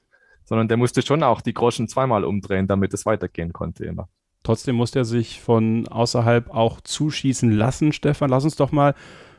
sondern 0.44 0.68
der 0.68 0.76
musste 0.76 1.02
schon 1.02 1.22
auch 1.22 1.40
die 1.40 1.54
Groschen 1.54 1.88
zweimal 1.88 2.24
umdrehen, 2.24 2.66
damit 2.66 2.94
es 2.94 3.06
weitergehen 3.06 3.52
konnte 3.52 3.84
immer. 3.84 4.08
Trotzdem 4.42 4.76
musste 4.76 5.00
er 5.00 5.04
sich 5.04 5.40
von 5.40 5.88
außerhalb 5.88 6.50
auch 6.50 6.80
zuschießen 6.82 7.50
lassen, 7.50 7.92
Stefan. 7.92 8.30
Lass 8.30 8.44
uns 8.44 8.56
doch 8.56 8.72
mal 8.72 8.94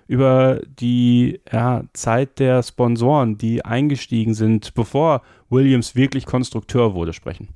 über 0.08 0.62
die 0.66 1.42
ja, 1.52 1.84
Zeit 1.94 2.40
der 2.40 2.64
Sponsoren, 2.64 3.38
die 3.38 3.64
eingestiegen 3.64 4.34
sind, 4.34 4.74
bevor 4.74 5.22
Williams 5.50 5.96
wirklich 5.96 6.26
Konstrukteur 6.26 6.94
wurde, 6.94 7.14
sprechen. 7.14 7.50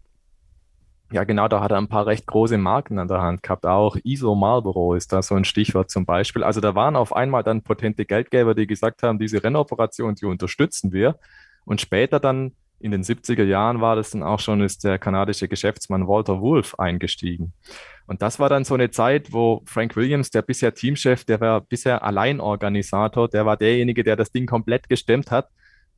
Ja, 1.11 1.23
genau, 1.23 1.47
da 1.47 1.59
hat 1.59 1.71
er 1.71 1.77
ein 1.77 1.87
paar 1.87 2.05
recht 2.05 2.27
große 2.27 2.59
Marken 2.59 2.99
an 2.99 3.07
der 3.07 3.21
Hand 3.21 3.41
gehabt. 3.41 3.65
Auch 3.65 3.97
ISO 4.03 4.35
Marlboro 4.35 4.93
ist 4.93 5.11
da 5.11 5.23
so 5.23 5.33
ein 5.33 5.43
Stichwort 5.43 5.89
zum 5.89 6.05
Beispiel. 6.05 6.43
Also 6.43 6.61
da 6.61 6.75
waren 6.75 6.95
auf 6.95 7.15
einmal 7.15 7.41
dann 7.41 7.63
potente 7.63 8.05
Geldgeber, 8.05 8.53
die 8.53 8.67
gesagt 8.67 9.01
haben, 9.01 9.17
diese 9.17 9.43
Rennoperation, 9.43 10.13
die 10.13 10.25
unterstützen 10.25 10.91
wir. 10.91 11.17
Und 11.65 11.81
später 11.81 12.19
dann 12.19 12.51
in 12.79 12.91
den 12.91 13.03
70er 13.03 13.43
Jahren 13.43 13.81
war 13.81 13.95
das 13.95 14.11
dann 14.11 14.23
auch 14.23 14.39
schon, 14.39 14.61
ist 14.61 14.83
der 14.83 14.99
kanadische 14.99 15.47
Geschäftsmann 15.47 16.07
Walter 16.07 16.41
Wolf 16.41 16.75
eingestiegen. 16.75 17.53
Und 18.07 18.21
das 18.21 18.39
war 18.39 18.49
dann 18.49 18.63
so 18.63 18.73
eine 18.73 18.89
Zeit, 18.89 19.31
wo 19.31 19.61
Frank 19.65 19.95
Williams, 19.95 20.31
der 20.31 20.41
bisher 20.41 20.73
Teamchef, 20.73 21.25
der 21.25 21.39
war 21.41 21.61
bisher 21.61 22.03
Alleinorganisator, 22.03 23.27
der 23.27 23.45
war 23.45 23.57
derjenige, 23.57 24.03
der 24.03 24.15
das 24.15 24.31
Ding 24.31 24.45
komplett 24.45 24.89
gestemmt 24.89 25.29
hat, 25.29 25.49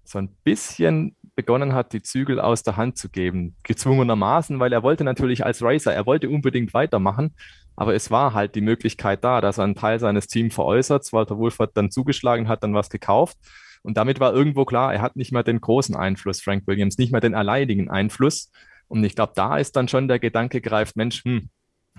so 0.03 0.17
ein 0.17 0.29
bisschen 0.43 1.15
begonnen 1.35 1.73
hat, 1.73 1.93
die 1.93 2.01
Zügel 2.01 2.39
aus 2.39 2.63
der 2.63 2.75
Hand 2.75 2.97
zu 2.97 3.09
geben. 3.09 3.55
Gezwungenermaßen, 3.63 4.59
weil 4.59 4.73
er 4.73 4.83
wollte 4.83 5.03
natürlich 5.03 5.45
als 5.45 5.63
Racer, 5.63 5.93
er 5.93 6.05
wollte 6.05 6.29
unbedingt 6.29 6.73
weitermachen, 6.73 7.33
aber 7.75 7.95
es 7.95 8.11
war 8.11 8.33
halt 8.33 8.55
die 8.55 8.61
Möglichkeit 8.61 9.23
da, 9.23 9.41
dass 9.41 9.57
er 9.57 9.63
einen 9.63 9.75
Teil 9.75 9.99
seines 9.99 10.27
Teams 10.27 10.53
veräußert. 10.53 11.11
Walter 11.13 11.37
Wolf 11.37 11.59
hat 11.59 11.71
dann 11.75 11.91
zugeschlagen, 11.91 12.47
hat 12.47 12.63
dann 12.63 12.73
was 12.73 12.89
gekauft. 12.89 13.37
Und 13.83 13.97
damit 13.97 14.19
war 14.19 14.33
irgendwo 14.33 14.65
klar, 14.65 14.93
er 14.93 15.01
hat 15.01 15.15
nicht 15.15 15.31
mehr 15.31 15.43
den 15.43 15.61
großen 15.61 15.95
Einfluss, 15.95 16.41
Frank 16.41 16.67
Williams, 16.67 16.97
nicht 16.97 17.11
mehr 17.11 17.21
den 17.21 17.35
alleinigen 17.35 17.89
Einfluss. 17.89 18.51
Und 18.87 19.03
ich 19.03 19.15
glaube, 19.15 19.33
da 19.35 19.57
ist 19.57 19.75
dann 19.75 19.87
schon 19.87 20.07
der 20.07 20.19
Gedanke 20.19 20.61
greift, 20.61 20.95
Mensch, 20.95 21.23
hm, 21.23 21.49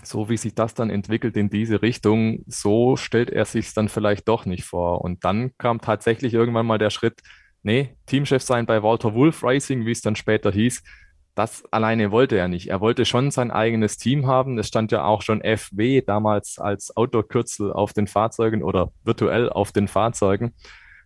so 0.02 0.28
wie 0.28 0.36
sich 0.36 0.54
das 0.54 0.74
dann 0.74 0.90
entwickelt 0.90 1.36
in 1.36 1.50
diese 1.50 1.82
Richtung, 1.82 2.44
so 2.46 2.96
stellt 2.96 3.30
er 3.30 3.44
sich 3.44 3.72
dann 3.74 3.88
vielleicht 3.88 4.28
doch 4.28 4.46
nicht 4.46 4.64
vor. 4.64 5.02
Und 5.02 5.24
dann 5.24 5.52
kam 5.58 5.80
tatsächlich 5.80 6.34
irgendwann 6.34 6.66
mal 6.66 6.78
der 6.78 6.90
Schritt, 6.90 7.20
nee, 7.62 7.96
Teamchef 8.06 8.42
sein 8.42 8.66
bei 8.66 8.82
Walter 8.82 9.14
Wolf 9.14 9.42
Racing, 9.42 9.86
wie 9.86 9.92
es 9.92 10.00
dann 10.00 10.16
später 10.16 10.50
hieß. 10.50 10.82
Das 11.34 11.64
alleine 11.72 12.10
wollte 12.10 12.36
er 12.36 12.48
nicht. 12.48 12.68
Er 12.68 12.80
wollte 12.80 13.06
schon 13.06 13.30
sein 13.30 13.50
eigenes 13.50 13.96
Team 13.96 14.26
haben. 14.26 14.58
Es 14.58 14.68
stand 14.68 14.92
ja 14.92 15.04
auch 15.04 15.22
schon 15.22 15.40
FW 15.40 16.02
damals 16.02 16.58
als 16.58 16.94
Outdoor-Kürzel 16.94 17.72
auf 17.72 17.94
den 17.94 18.06
Fahrzeugen 18.06 18.62
oder 18.62 18.92
virtuell 19.02 19.48
auf 19.48 19.72
den 19.72 19.88
Fahrzeugen. 19.88 20.54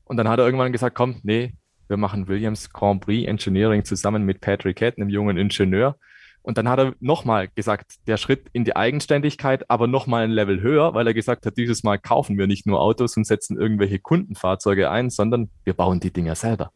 Und 0.06 0.16
dann 0.16 0.28
hat 0.28 0.38
er 0.38 0.46
irgendwann 0.46 0.72
gesagt, 0.72 0.96
komm, 0.96 1.20
nee, 1.22 1.52
wir 1.88 1.96
machen 1.96 2.28
Williams 2.28 2.72
Grand 2.72 3.00
Prix 3.04 3.28
Engineering 3.28 3.84
zusammen 3.84 4.24
mit 4.24 4.40
Patrick 4.40 4.78
Head, 4.78 4.96
einem 4.96 5.08
jungen 5.08 5.36
Ingenieur. 5.36 5.96
Und 6.42 6.58
dann 6.58 6.68
hat 6.68 6.78
er 6.78 6.94
nochmal 7.00 7.48
gesagt, 7.56 7.96
der 8.06 8.16
Schritt 8.16 8.46
in 8.52 8.64
die 8.64 8.76
Eigenständigkeit, 8.76 9.68
aber 9.68 9.88
nochmal 9.88 10.24
ein 10.24 10.30
Level 10.30 10.60
höher, 10.60 10.94
weil 10.94 11.06
er 11.08 11.14
gesagt 11.14 11.44
hat, 11.44 11.56
dieses 11.56 11.82
Mal 11.82 11.98
kaufen 11.98 12.38
wir 12.38 12.46
nicht 12.46 12.66
nur 12.66 12.80
Autos 12.80 13.16
und 13.16 13.26
setzen 13.26 13.58
irgendwelche 13.58 13.98
Kundenfahrzeuge 13.98 14.88
ein, 14.88 15.10
sondern 15.10 15.50
wir 15.64 15.74
bauen 15.74 15.98
die 15.98 16.12
Dinger 16.12 16.36
selber. 16.36 16.70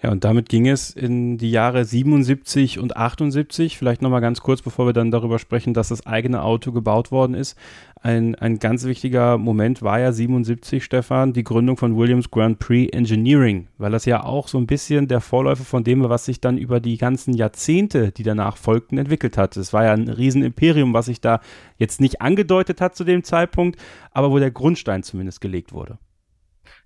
Ja, 0.00 0.12
und 0.12 0.22
damit 0.22 0.48
ging 0.48 0.68
es 0.68 0.90
in 0.90 1.38
die 1.38 1.50
Jahre 1.50 1.84
77 1.84 2.78
und 2.78 2.96
78. 2.96 3.76
Vielleicht 3.76 4.00
nochmal 4.00 4.20
ganz 4.20 4.40
kurz, 4.40 4.62
bevor 4.62 4.86
wir 4.86 4.92
dann 4.92 5.10
darüber 5.10 5.40
sprechen, 5.40 5.74
dass 5.74 5.88
das 5.88 6.06
eigene 6.06 6.42
Auto 6.42 6.70
gebaut 6.70 7.10
worden 7.10 7.34
ist. 7.34 7.58
Ein, 8.00 8.36
ein 8.36 8.60
ganz 8.60 8.84
wichtiger 8.84 9.38
Moment 9.38 9.82
war 9.82 9.98
ja 9.98 10.12
77, 10.12 10.84
Stefan, 10.84 11.32
die 11.32 11.42
Gründung 11.42 11.76
von 11.76 11.96
Williams 11.96 12.30
Grand 12.30 12.60
Prix 12.60 12.96
Engineering, 12.96 13.66
weil 13.76 13.90
das 13.90 14.04
ja 14.04 14.22
auch 14.22 14.46
so 14.46 14.56
ein 14.58 14.68
bisschen 14.68 15.08
der 15.08 15.20
Vorläufer 15.20 15.64
von 15.64 15.82
dem, 15.82 16.08
was 16.08 16.26
sich 16.26 16.40
dann 16.40 16.58
über 16.58 16.78
die 16.78 16.96
ganzen 16.96 17.34
Jahrzehnte, 17.34 18.12
die 18.12 18.22
danach 18.22 18.56
folgten, 18.56 18.98
entwickelt 18.98 19.36
hat. 19.36 19.56
Es 19.56 19.72
war 19.72 19.82
ja 19.82 19.94
ein 19.94 20.08
Riesenimperium, 20.08 20.94
was 20.94 21.06
sich 21.06 21.20
da 21.20 21.40
jetzt 21.76 22.00
nicht 22.00 22.20
angedeutet 22.20 22.80
hat 22.80 22.94
zu 22.94 23.02
dem 23.02 23.24
Zeitpunkt, 23.24 23.80
aber 24.12 24.30
wo 24.30 24.38
der 24.38 24.52
Grundstein 24.52 25.02
zumindest 25.02 25.40
gelegt 25.40 25.72
wurde. 25.72 25.98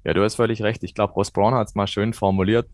Ja, 0.03 0.15
du 0.15 0.25
hast 0.25 0.37
völlig 0.37 0.63
recht. 0.63 0.83
Ich 0.83 0.95
glaube, 0.95 1.13
Ross 1.13 1.31
Braun 1.31 1.53
hat 1.53 1.69
es 1.69 1.75
mal 1.75 1.87
schön 1.87 2.15
formuliert 2.15 2.71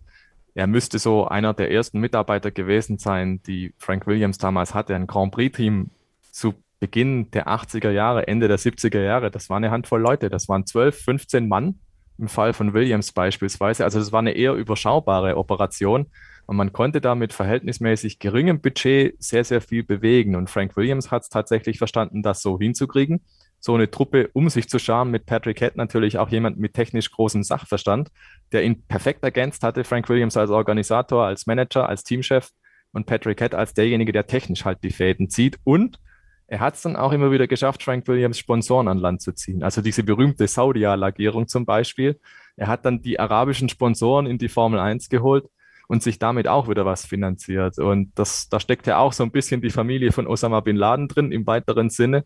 er 0.55 0.67
müsste 0.67 0.99
so 0.99 1.27
einer 1.27 1.55
der 1.55 1.71
ersten 1.71 2.01
Mitarbeiter 2.01 2.51
gewesen 2.51 2.99
sein, 2.99 3.43
die 3.47 3.75
Frank 3.79 4.07
Williams 4.07 4.39
damals 4.39 4.75
hatte. 4.75 4.95
Ein 4.95 5.07
Grand 5.07 5.33
Prix-Team 5.33 5.91
zu 6.33 6.55
Beginn 6.81 7.31
der 7.33 7.49
80er 7.49 7.91
Jahre, 7.91 8.29
Ende 8.29 8.49
der 8.49 8.59
70er 8.59 9.03
Jahre. 9.03 9.31
Das 9.31 9.51
war 9.51 9.57
eine 9.57 9.71
Handvoll 9.71 10.01
Leute. 10.01 10.31
Das 10.31 10.49
waren 10.49 10.67
12, 10.67 10.97
15 11.03 11.49
Mann 11.49 11.81
im 12.19 12.29
Fall 12.29 12.53
von 12.53 12.73
Williams 12.73 13.13
beispielsweise. 13.13 13.85
Also 13.85 13.99
das 13.99 14.13
war 14.13 14.21
eine 14.21 14.33
eher 14.33 14.55
überschaubare 14.55 15.37
Operation. 15.37 16.07
Und 16.47 16.57
man 16.57 16.73
konnte 16.73 17.01
da 17.01 17.15
mit 17.15 17.33
verhältnismäßig 17.33 18.19
geringem 18.19 18.61
Budget 18.61 19.23
sehr, 19.23 19.45
sehr 19.45 19.61
viel 19.61 19.85
bewegen. 19.85 20.35
Und 20.35 20.49
Frank 20.51 20.77
Williams 20.77 21.11
hat 21.11 21.23
es 21.23 21.29
tatsächlich 21.29 21.79
verstanden, 21.79 22.23
das 22.23 22.41
so 22.43 22.59
hinzukriegen 22.59 23.21
so 23.61 23.75
eine 23.75 23.91
Truppe 23.91 24.31
um 24.33 24.49
sich 24.49 24.69
zu 24.69 24.79
scharen. 24.79 25.11
Mit 25.11 25.27
Patrick 25.27 25.59
Head 25.59 25.77
natürlich 25.77 26.19
auch 26.19 26.29
jemand 26.29 26.59
mit 26.59 26.75
technisch 26.75 27.11
großem 27.11 27.43
Sachverstand, 27.43 28.11
der 28.53 28.65
ihn 28.65 28.87
perfekt 28.87 29.23
ergänzt 29.25 29.63
hatte. 29.63 29.85
Frank 29.85 30.09
Williams 30.09 30.37
als 30.37 30.51
Organisator, 30.51 31.25
als 31.25 31.47
Manager, 31.47 31.89
als 31.89 32.05
Teamchef 32.05 32.51
und 32.93 33.07
Patrick 33.07 33.41
Head 33.41 33.55
als 33.55 33.75
derjenige, 33.75 34.13
der 34.13 34.27
technisch 34.27 34.65
halt 34.65 34.83
die 34.83 34.91
Fäden 34.91 35.29
zieht. 35.29 35.59
Und 35.65 35.99
er 36.47 36.61
hat 36.61 36.75
es 36.77 36.83
dann 36.83 36.97
auch 36.97 37.13
immer 37.13 37.31
wieder 37.31 37.47
geschafft, 37.47 37.83
Frank 37.83 38.09
Williams 38.09 38.39
Sponsoren 38.39 38.89
an 38.89 38.99
Land 38.99 39.21
zu 39.21 39.33
ziehen. 39.33 39.63
Also 39.63 39.83
diese 39.83 40.03
berühmte 40.03 40.49
Saudi-Lagierung 40.49 41.47
zum 41.47 41.67
Beispiel. 41.67 42.19
Er 42.57 42.69
hat 42.69 42.87
dann 42.87 43.03
die 43.03 43.21
arabischen 43.21 43.69
Sponsoren 43.69 44.27
in 44.27 44.39
die 44.39 44.49
Formel 44.49 44.81
1 44.81 45.11
geholt 45.11 45.45
und 45.89 46.03
sich 46.03 46.19
damit 46.19 46.49
auch 46.49 46.69
wieder 46.69 46.87
was 46.87 47.05
finanziert. 47.05 47.79
Und 47.79 48.13
das, 48.15 48.49
da 48.49 48.61
steckt 48.61 48.87
ja 48.87 48.99
auch 48.99 49.13
so 49.13 49.25
ein 49.25 49.31
bisschen 49.31 49.61
die 49.61 49.71
Familie 49.71 50.11
von 50.11 50.27
Osama 50.27 50.61
bin 50.61 50.77
Laden 50.77 51.09
drin 51.09 51.33
im 51.33 51.47
weiteren 51.47 51.91
Sinne. 51.91 52.25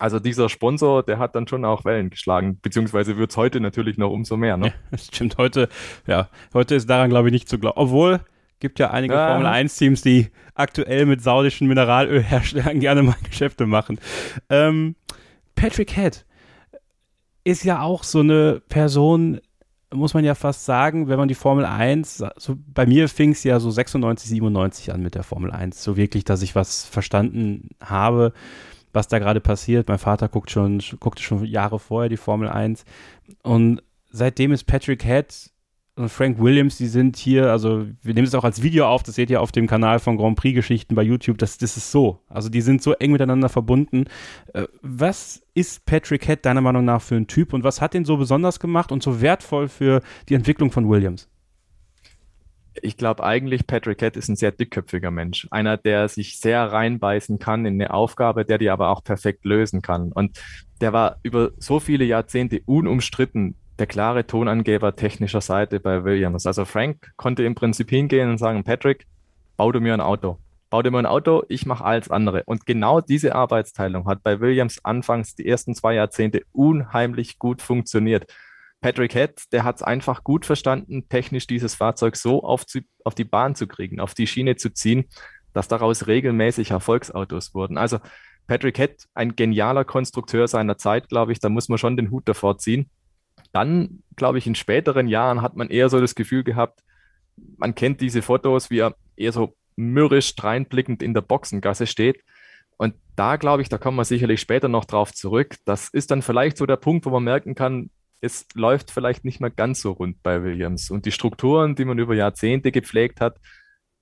Also 0.00 0.18
dieser 0.18 0.48
Sponsor, 0.48 1.02
der 1.04 1.18
hat 1.18 1.36
dann 1.36 1.46
schon 1.46 1.64
auch 1.64 1.84
Wellen 1.84 2.10
geschlagen, 2.10 2.58
beziehungsweise 2.60 3.16
wird 3.16 3.30
es 3.30 3.36
heute 3.36 3.60
natürlich 3.60 3.96
noch 3.96 4.10
umso 4.10 4.36
mehr. 4.36 4.56
Ne? 4.56 4.72
Ja, 4.90 4.98
stimmt, 4.98 5.38
heute, 5.38 5.68
ja, 6.06 6.28
heute 6.52 6.74
ist 6.74 6.90
daran, 6.90 7.10
glaube 7.10 7.28
ich, 7.28 7.32
nicht 7.32 7.48
zu 7.48 7.58
glauben. 7.58 7.78
Obwohl, 7.78 8.20
gibt 8.58 8.78
ja 8.78 8.90
einige 8.90 9.14
ja. 9.14 9.28
Formel 9.28 9.46
1-Teams, 9.46 10.02
die 10.02 10.28
aktuell 10.54 11.06
mit 11.06 11.22
saudischen 11.22 11.68
Mineralölherstellern 11.68 12.80
gerne 12.80 13.02
mal 13.02 13.16
Geschäfte 13.22 13.66
machen. 13.66 14.00
Ähm, 14.48 14.96
Patrick 15.54 15.92
Head 15.92 16.24
ist 17.44 17.64
ja 17.64 17.82
auch 17.82 18.02
so 18.02 18.20
eine 18.20 18.62
Person, 18.68 19.40
muss 19.92 20.14
man 20.14 20.24
ja 20.24 20.34
fast 20.34 20.64
sagen, 20.64 21.08
wenn 21.08 21.18
man 21.18 21.28
die 21.28 21.34
Formel 21.34 21.66
1, 21.66 22.24
so 22.36 22.56
bei 22.66 22.86
mir 22.86 23.08
fing 23.08 23.32
es 23.32 23.44
ja 23.44 23.60
so 23.60 23.70
96, 23.70 24.30
97 24.30 24.92
an 24.92 25.02
mit 25.02 25.14
der 25.14 25.22
Formel 25.22 25.50
1, 25.50 25.84
so 25.84 25.96
wirklich, 25.96 26.24
dass 26.24 26.42
ich 26.42 26.54
was 26.54 26.84
verstanden 26.84 27.68
habe, 27.80 28.32
was 28.94 29.08
da 29.08 29.18
gerade 29.18 29.40
passiert. 29.40 29.88
Mein 29.88 29.98
Vater 29.98 30.28
guckt 30.28 30.50
schon, 30.50 30.80
guckte 31.00 31.22
schon 31.22 31.44
Jahre 31.44 31.78
vorher 31.78 32.08
die 32.08 32.16
Formel 32.16 32.48
1 32.48 32.84
und 33.42 33.82
seitdem 34.10 34.52
ist 34.52 34.64
Patrick 34.64 35.04
Head 35.04 35.50
und 35.96 36.08
Frank 36.08 36.40
Williams, 36.40 36.76
die 36.76 36.88
sind 36.88 37.16
hier, 37.16 37.52
also 37.52 37.86
wir 38.02 38.14
nehmen 38.14 38.26
es 38.26 38.34
auch 38.34 38.42
als 38.42 38.62
Video 38.62 38.88
auf, 38.88 39.04
das 39.04 39.14
seht 39.14 39.30
ihr 39.30 39.40
auf 39.40 39.52
dem 39.52 39.68
Kanal 39.68 40.00
von 40.00 40.16
Grand 40.16 40.36
Prix 40.36 40.54
Geschichten 40.54 40.96
bei 40.96 41.02
YouTube, 41.02 41.38
das, 41.38 41.56
das 41.56 41.76
ist 41.76 41.92
so. 41.92 42.20
Also 42.28 42.48
die 42.48 42.62
sind 42.62 42.82
so 42.82 42.94
eng 42.94 43.12
miteinander 43.12 43.48
verbunden. 43.48 44.06
Äh, 44.52 44.64
was 44.82 45.42
ist 45.54 45.86
Patrick 45.86 46.26
Head 46.26 46.44
deiner 46.44 46.62
Meinung 46.62 46.84
nach 46.84 47.00
für 47.00 47.14
ein 47.14 47.28
Typ 47.28 47.52
und 47.52 47.62
was 47.62 47.80
hat 47.80 47.94
ihn 47.94 48.04
so 48.04 48.16
besonders 48.16 48.58
gemacht 48.58 48.90
und 48.90 49.04
so 49.04 49.20
wertvoll 49.20 49.68
für 49.68 50.00
die 50.28 50.34
Entwicklung 50.34 50.72
von 50.72 50.88
Williams? 50.88 51.28
Ich 52.82 52.96
glaube 52.96 53.24
eigentlich, 53.24 53.66
Patrick 53.66 54.00
Head 54.00 54.16
ist 54.16 54.28
ein 54.28 54.36
sehr 54.36 54.52
dickköpfiger 54.52 55.10
Mensch. 55.10 55.46
Einer, 55.50 55.76
der 55.76 56.08
sich 56.08 56.38
sehr 56.40 56.72
reinbeißen 56.72 57.38
kann 57.38 57.66
in 57.66 57.74
eine 57.74 57.92
Aufgabe, 57.92 58.44
der 58.44 58.58
die 58.58 58.70
aber 58.70 58.88
auch 58.90 59.04
perfekt 59.04 59.44
lösen 59.44 59.82
kann. 59.82 60.12
Und 60.12 60.40
der 60.80 60.92
war 60.92 61.18
über 61.22 61.52
so 61.58 61.80
viele 61.80 62.04
Jahrzehnte 62.04 62.60
unumstritten 62.66 63.56
der 63.78 63.86
klare 63.86 64.26
Tonangeber 64.26 64.94
technischer 64.96 65.40
Seite 65.40 65.80
bei 65.80 66.04
Williams. 66.04 66.46
Also 66.46 66.64
Frank 66.64 67.12
konnte 67.16 67.42
im 67.44 67.54
Prinzip 67.54 67.90
hingehen 67.90 68.30
und 68.30 68.38
sagen, 68.38 68.64
Patrick, 68.64 69.06
bau 69.56 69.72
du 69.72 69.80
mir 69.80 69.94
ein 69.94 70.00
Auto. 70.00 70.38
Bau 70.70 70.82
dir 70.82 70.90
mir 70.90 70.98
ein 70.98 71.06
Auto, 71.06 71.44
ich 71.48 71.66
mache 71.66 71.84
alles 71.84 72.10
andere. 72.10 72.42
Und 72.46 72.66
genau 72.66 73.00
diese 73.00 73.34
Arbeitsteilung 73.36 74.06
hat 74.06 74.24
bei 74.24 74.40
Williams 74.40 74.84
anfangs 74.84 75.36
die 75.36 75.46
ersten 75.46 75.74
zwei 75.74 75.94
Jahrzehnte 75.94 76.42
unheimlich 76.52 77.38
gut 77.38 77.62
funktioniert. 77.62 78.32
Patrick 78.84 79.14
Head, 79.14 79.44
der 79.50 79.64
hat 79.64 79.76
es 79.76 79.82
einfach 79.82 80.24
gut 80.24 80.44
verstanden, 80.44 81.08
technisch 81.08 81.46
dieses 81.46 81.74
Fahrzeug 81.74 82.16
so 82.16 82.42
auf, 82.42 82.66
zu, 82.66 82.80
auf 83.02 83.14
die 83.14 83.24
Bahn 83.24 83.54
zu 83.54 83.66
kriegen, 83.66 83.98
auf 83.98 84.12
die 84.12 84.26
Schiene 84.26 84.56
zu 84.56 84.74
ziehen, 84.74 85.06
dass 85.54 85.68
daraus 85.68 86.06
regelmäßig 86.06 86.72
Erfolgsautos 86.72 87.54
wurden. 87.54 87.78
Also 87.78 87.98
Patrick 88.46 88.76
Head, 88.76 89.06
ein 89.14 89.36
genialer 89.36 89.86
Konstrukteur 89.86 90.48
seiner 90.48 90.76
Zeit, 90.76 91.08
glaube 91.08 91.32
ich, 91.32 91.38
da 91.38 91.48
muss 91.48 91.70
man 91.70 91.78
schon 91.78 91.96
den 91.96 92.10
Hut 92.10 92.28
davor 92.28 92.58
ziehen. 92.58 92.90
Dann, 93.52 94.02
glaube 94.16 94.36
ich, 94.36 94.46
in 94.46 94.54
späteren 94.54 95.08
Jahren 95.08 95.40
hat 95.40 95.56
man 95.56 95.70
eher 95.70 95.88
so 95.88 95.98
das 95.98 96.14
Gefühl 96.14 96.44
gehabt, 96.44 96.80
man 97.56 97.74
kennt 97.74 98.02
diese 98.02 98.20
Fotos, 98.20 98.68
wie 98.68 98.80
er 98.80 98.94
eher 99.16 99.32
so 99.32 99.56
mürrisch 99.76 100.36
dreinblickend 100.36 101.02
in 101.02 101.14
der 101.14 101.22
Boxengasse 101.22 101.86
steht. 101.86 102.22
Und 102.76 102.96
da 103.16 103.36
glaube 103.36 103.62
ich, 103.62 103.70
da 103.70 103.78
kommen 103.78 103.96
wir 103.96 104.04
sicherlich 104.04 104.42
später 104.42 104.68
noch 104.68 104.84
drauf 104.84 105.14
zurück. 105.14 105.56
Das 105.64 105.88
ist 105.88 106.10
dann 106.10 106.20
vielleicht 106.20 106.58
so 106.58 106.66
der 106.66 106.76
Punkt, 106.76 107.06
wo 107.06 107.10
man 107.10 107.24
merken 107.24 107.54
kann, 107.54 107.88
es 108.20 108.46
läuft 108.54 108.90
vielleicht 108.90 109.24
nicht 109.24 109.40
mehr 109.40 109.50
ganz 109.50 109.80
so 109.80 109.92
rund 109.92 110.22
bei 110.22 110.42
Williams. 110.42 110.90
Und 110.90 111.06
die 111.06 111.12
Strukturen, 111.12 111.74
die 111.74 111.84
man 111.84 111.98
über 111.98 112.14
Jahrzehnte 112.14 112.72
gepflegt 112.72 113.20
hat, 113.20 113.38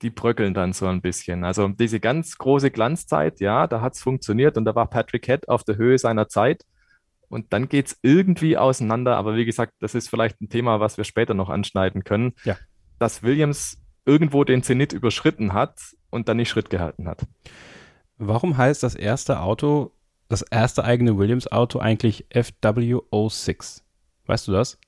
die 0.01 0.09
bröckeln 0.09 0.53
dann 0.53 0.73
so 0.73 0.87
ein 0.87 1.01
bisschen. 1.01 1.43
Also 1.43 1.67
diese 1.67 1.99
ganz 1.99 2.37
große 2.37 2.71
Glanzzeit, 2.71 3.39
ja, 3.39 3.67
da 3.67 3.81
hat 3.81 3.93
es 3.93 4.01
funktioniert 4.01 4.57
und 4.57 4.65
da 4.65 4.75
war 4.75 4.89
Patrick 4.89 5.25
Head 5.25 5.49
auf 5.49 5.63
der 5.63 5.77
Höhe 5.77 5.97
seiner 5.97 6.27
Zeit. 6.27 6.63
Und 7.29 7.51
dann 7.51 7.67
geht 7.67 7.87
es 7.87 7.97
irgendwie 8.01 8.57
auseinander. 8.57 9.17
Aber 9.17 9.35
wie 9.35 9.45
gesagt, 9.45 9.73
das 9.79 9.95
ist 9.95 10.09
vielleicht 10.09 10.39
ein 10.41 10.49
Thema, 10.49 10.79
was 10.79 10.97
wir 10.97 11.03
später 11.03 11.33
noch 11.33 11.49
anschneiden 11.49 12.03
können. 12.03 12.33
Ja. 12.43 12.57
Dass 12.99 13.23
Williams 13.23 13.77
irgendwo 14.05 14.43
den 14.43 14.61
Zenit 14.63 14.93
überschritten 14.93 15.53
hat 15.53 15.79
und 16.09 16.27
dann 16.27 16.37
nicht 16.37 16.49
Schritt 16.49 16.69
gehalten 16.69 17.07
hat. 17.07 17.25
Warum 18.17 18.57
heißt 18.57 18.83
das 18.83 18.95
erste 18.95 19.39
Auto, 19.39 19.91
das 20.29 20.41
erste 20.43 20.83
eigene 20.83 21.17
Williams-Auto 21.17 21.79
eigentlich 21.79 22.27
FW06? 22.29 23.82
Weißt 24.25 24.47
du 24.47 24.51
das? 24.51 24.79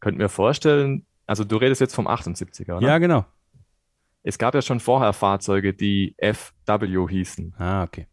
Könnt 0.00 0.18
mir 0.18 0.28
vorstellen, 0.28 1.06
also 1.26 1.44
du 1.44 1.56
redest 1.56 1.80
jetzt 1.80 1.94
vom 1.94 2.08
78er, 2.08 2.76
oder? 2.76 2.86
Ja, 2.86 2.98
genau. 2.98 3.24
Es 4.22 4.38
gab 4.38 4.54
ja 4.54 4.62
schon 4.62 4.80
vorher 4.80 5.12
Fahrzeuge, 5.12 5.74
die 5.74 6.14
FW 6.18 7.08
hießen. 7.08 7.54
Ah, 7.58 7.82
okay. 7.82 8.06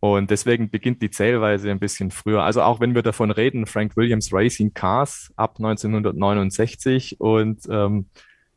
Und 0.00 0.30
deswegen 0.30 0.68
beginnt 0.68 1.00
die 1.00 1.10
Zählweise 1.10 1.70
ein 1.70 1.78
bisschen 1.78 2.10
früher. 2.10 2.42
Also 2.42 2.62
auch 2.62 2.80
wenn 2.80 2.94
wir 2.94 3.02
davon 3.02 3.30
reden, 3.30 3.66
Frank 3.66 3.96
Williams 3.96 4.32
Racing 4.32 4.74
Cars 4.74 5.32
ab 5.36 5.58
1969 5.58 7.20
und 7.20 7.60
ähm, 7.70 8.06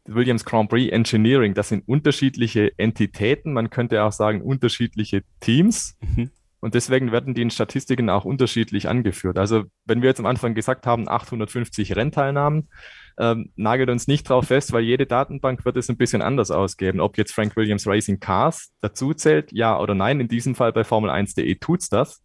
Williams 0.06 0.44
Grand 0.44 0.70
Prix 0.70 0.92
Engineering, 0.92 1.54
das 1.54 1.70
sind 1.70 1.88
unterschiedliche 1.88 2.72
Entitäten, 2.78 3.54
man 3.54 3.70
könnte 3.70 4.04
auch 4.04 4.12
sagen 4.12 4.42
unterschiedliche 4.42 5.24
Teams. 5.40 5.98
Mhm. 6.02 6.32
Und 6.60 6.74
deswegen 6.74 7.12
werden 7.12 7.34
die 7.34 7.42
in 7.42 7.52
Statistiken 7.52 8.10
auch 8.10 8.26
unterschiedlich 8.26 8.88
angeführt. 8.88 9.38
Also 9.38 9.66
wenn 9.86 10.02
wir 10.02 10.10
jetzt 10.10 10.20
am 10.20 10.26
Anfang 10.26 10.56
gesagt 10.56 10.88
haben, 10.88 11.08
850 11.08 11.96
Rennteilnahmen, 11.96 12.70
ähm, 13.18 13.52
nagelt 13.56 13.90
uns 13.90 14.08
nicht 14.08 14.28
drauf 14.28 14.48
fest, 14.48 14.74
weil 14.74 14.84
jede 14.84 15.06
Datenbank 15.06 15.64
wird 15.64 15.78
es 15.78 15.90
ein 15.90 15.98
bisschen 15.98 16.22
anders 16.22 16.52
ausgeben. 16.52 17.00
Ob 17.00 17.18
jetzt 17.18 17.34
Frank 17.34 17.56
Williams 17.56 17.88
Racing 17.88 18.20
Cars 18.20 18.74
dazu 18.82 19.14
zählt, 19.14 19.52
ja 19.52 19.80
oder 19.80 19.96
nein. 19.96 20.20
In 20.20 20.28
diesem 20.28 20.56
Fall 20.56 20.74
bei 20.74 20.82
Formel1.de 20.82 21.56
tut's 21.56 21.90
das. 21.90 22.22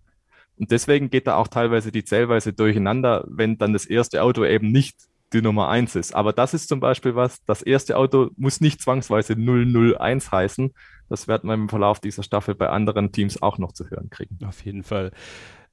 Und 0.57 0.71
deswegen 0.71 1.09
geht 1.11 1.27
da 1.27 1.37
auch 1.37 1.49
teilweise 1.49 1.93
die 1.93 2.05
Zählweise 2.05 2.53
durcheinander, 2.53 3.25
wenn 3.29 3.57
dann 3.57 3.73
das 3.73 3.87
erste 3.87 4.23
Auto 4.23 4.45
eben 4.45 4.71
nicht 4.71 4.97
die 5.33 5.43
Nummer 5.43 5.69
1 5.69 5.97
ist. 5.97 6.15
Aber 6.15 6.33
das 6.33 6.55
ist 6.55 6.69
zum 6.69 6.81
Beispiel 6.81 7.15
was, 7.15 7.43
das 7.45 7.63
erste 7.63 7.97
Auto 7.97 8.31
muss 8.37 8.61
nicht 8.61 8.81
zwangsweise 8.83 9.35
001 9.37 10.33
heißen. 10.33 10.75
Das 11.11 11.29
werden 11.29 11.49
wir 11.49 11.55
im 11.55 11.69
Verlauf 11.69 12.01
dieser 12.01 12.23
Staffel 12.23 12.55
bei 12.55 12.71
anderen 12.71 13.13
Teams 13.13 13.43
auch 13.43 13.59
noch 13.59 13.73
zu 13.73 13.91
hören 13.91 14.09
kriegen. 14.09 14.39
Auf 14.47 14.65
jeden 14.65 14.83
Fall. 14.83 15.11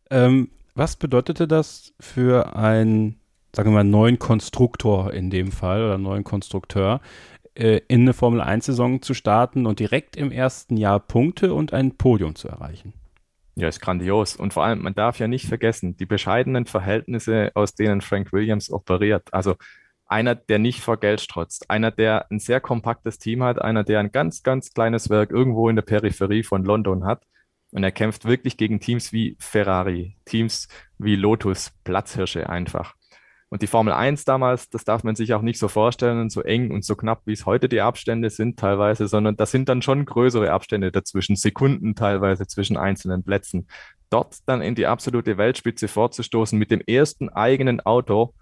Ähm, 0.10 0.50
was 0.76 0.98
bedeutete 0.98 1.48
das 1.48 1.94
für 2.00 2.56
ein 2.56 3.16
sagen 3.58 3.72
wir 3.72 3.76
mal, 3.76 3.84
neuen 3.84 4.20
Konstruktor 4.20 5.14
in 5.14 5.30
dem 5.30 5.52
Fall 5.52 5.84
oder 5.84 5.98
neuen 5.98 6.24
Konstrukteur 6.24 7.02
äh, 7.56 7.82
in 7.88 8.02
eine 8.02 8.14
Formel 8.14 8.42
1-Saison 8.42 9.02
zu 9.02 9.16
starten 9.16 9.66
und 9.66 9.80
direkt 9.80 10.16
im 10.16 10.32
ersten 10.32 10.78
Jahr 10.78 11.00
Punkte 11.00 11.54
und 11.54 11.74
ein 11.74 11.98
Podium 11.98 12.36
zu 12.36 12.48
erreichen. 12.48 12.94
Ja, 13.56 13.68
ist 13.68 13.82
grandios. 13.82 14.36
Und 14.36 14.54
vor 14.54 14.64
allem, 14.64 14.84
man 14.84 14.94
darf 14.94 15.18
ja 15.18 15.28
nicht 15.28 15.48
vergessen, 15.48 15.98
die 15.98 16.06
bescheidenen 16.06 16.68
Verhältnisse, 16.68 17.52
aus 17.56 17.74
denen 17.74 18.02
Frank 18.02 18.32
Williams 18.32 18.72
operiert. 18.72 19.34
Also 19.34 19.56
einer, 20.08 20.36
der 20.36 20.60
nicht 20.60 20.82
vor 20.82 20.98
Geld 20.98 21.22
strotzt, 21.22 21.70
einer, 21.70 21.92
der 21.92 22.32
ein 22.32 22.40
sehr 22.40 22.62
kompaktes 22.62 23.20
Team 23.20 23.44
hat, 23.44 23.62
einer, 23.62 23.84
der 23.84 24.00
ein 24.00 24.12
ganz, 24.12 24.44
ganz 24.44 24.74
kleines 24.74 25.10
Werk 25.10 25.32
irgendwo 25.32 25.70
in 25.70 25.76
der 25.76 25.84
Peripherie 25.84 26.44
von 26.44 26.64
London 26.64 27.06
hat. 27.06 27.24
Und 27.72 27.84
er 27.84 27.92
kämpft 27.92 28.26
wirklich 28.26 28.56
gegen 28.56 28.80
Teams 28.80 29.12
wie 29.12 29.36
Ferrari, 29.40 30.16
Teams 30.26 30.70
wie 30.98 31.16
Lotus, 31.16 31.74
Platzhirsche 31.84 32.50
einfach. 32.50 32.96
Und 33.50 33.62
die 33.62 33.68
Formel 33.68 33.94
1 33.94 34.26
damals, 34.26 34.70
das 34.70 34.84
darf 34.84 35.04
man 35.04 35.16
sich 35.16 35.34
auch 35.34 35.42
nicht 35.42 35.58
so 35.60 35.68
vorstellen, 35.70 36.30
so 36.30 36.42
eng 36.42 36.72
und 36.72 36.84
so 36.84 36.96
knapp, 36.96 37.22
wie 37.26 37.34
es 37.34 37.46
heute 37.46 37.70
die 37.70 37.80
Abstände 37.80 38.30
sind 38.30 38.60
teilweise, 38.60 39.08
sondern 39.08 39.38
das 39.38 39.52
sind 39.52 39.70
dann 39.70 39.82
schon 39.82 40.06
größere 40.06 40.52
Abstände 40.52 40.92
dazwischen, 40.92 41.38
Sekunden 41.38 41.96
teilweise 41.96 42.46
zwischen 42.48 42.76
einzelnen 42.76 43.24
Plätzen. 43.24 43.68
Dort 44.10 44.38
dann 44.48 44.62
in 44.62 44.76
die 44.76 44.86
absolute 44.86 45.38
Weltspitze 45.38 45.88
vorzustoßen 45.88 46.60
mit 46.60 46.72
dem 46.72 46.82
ersten 46.82 47.30
eigenen 47.30 47.80
Auto, 47.80 48.34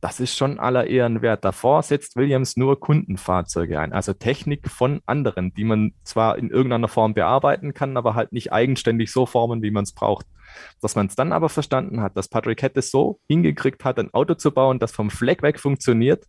das 0.00 0.20
ist 0.20 0.36
schon 0.36 0.58
aller 0.58 0.86
Ehren 0.86 1.22
wert. 1.22 1.44
Davor 1.44 1.82
setzt 1.82 2.16
Williams 2.16 2.56
nur 2.56 2.78
Kundenfahrzeuge 2.78 3.80
ein, 3.80 3.92
also 3.92 4.12
Technik 4.12 4.70
von 4.70 5.00
anderen, 5.06 5.52
die 5.54 5.64
man 5.64 5.92
zwar 6.04 6.38
in 6.38 6.50
irgendeiner 6.50 6.88
Form 6.88 7.14
bearbeiten 7.14 7.74
kann, 7.74 7.96
aber 7.96 8.14
halt 8.14 8.32
nicht 8.32 8.52
eigenständig 8.52 9.10
so 9.10 9.26
formen, 9.26 9.62
wie 9.62 9.70
man 9.70 9.84
es 9.84 9.92
braucht. 9.92 10.26
Dass 10.80 10.94
man 10.94 11.06
es 11.06 11.16
dann 11.16 11.32
aber 11.32 11.48
verstanden 11.48 12.00
hat, 12.00 12.16
dass 12.16 12.28
Patrick 12.28 12.60
Head 12.60 12.76
es 12.76 12.90
so 12.90 13.18
hingekriegt 13.26 13.84
hat, 13.84 13.98
ein 13.98 14.12
Auto 14.14 14.34
zu 14.34 14.52
bauen, 14.52 14.78
das 14.78 14.92
vom 14.92 15.10
Fleck 15.10 15.42
weg 15.42 15.58
funktioniert. 15.58 16.24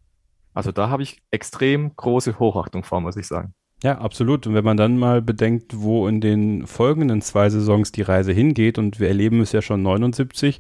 Also 0.54 0.72
da 0.72 0.90
habe 0.90 1.04
ich 1.04 1.22
extrem 1.32 1.96
große 1.96 2.40
Hochachtung 2.40 2.84
vor, 2.84 3.02
muss 3.02 3.18
ich 3.18 3.28
sagen. 3.28 3.54
Ja, 3.84 4.00
absolut. 4.00 4.46
Und 4.46 4.56
wenn 4.56 4.66
man 4.66 4.76
dann 4.76 4.98
mal 4.98 5.22
bedenkt, 5.22 5.80
wo 5.80 6.08
in 6.08 6.20
den 6.20 6.68
folgenden 6.68 7.22
zwei 7.22 7.50
Saisons 7.50 7.94
die 7.94 8.02
Reise 8.02 8.34
hingeht, 8.34 8.78
und 8.78 9.00
wir 9.00 9.08
erleben 9.08 9.40
es 9.40 9.54
ja 9.54 9.62
schon 9.62 9.82
79, 9.82 10.60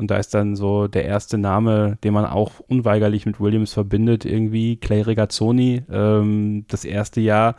und 0.00 0.10
da 0.10 0.16
ist 0.16 0.34
dann 0.34 0.56
so 0.56 0.88
der 0.88 1.04
erste 1.04 1.38
Name, 1.38 1.98
den 2.02 2.14
man 2.14 2.24
auch 2.24 2.58
unweigerlich 2.60 3.26
mit 3.26 3.38
Williams 3.38 3.74
verbindet, 3.74 4.24
irgendwie 4.24 4.76
Clay 4.78 5.02
Regazzoni, 5.02 5.82
ähm, 5.90 6.64
das 6.68 6.84
erste 6.84 7.20
Jahr, 7.20 7.54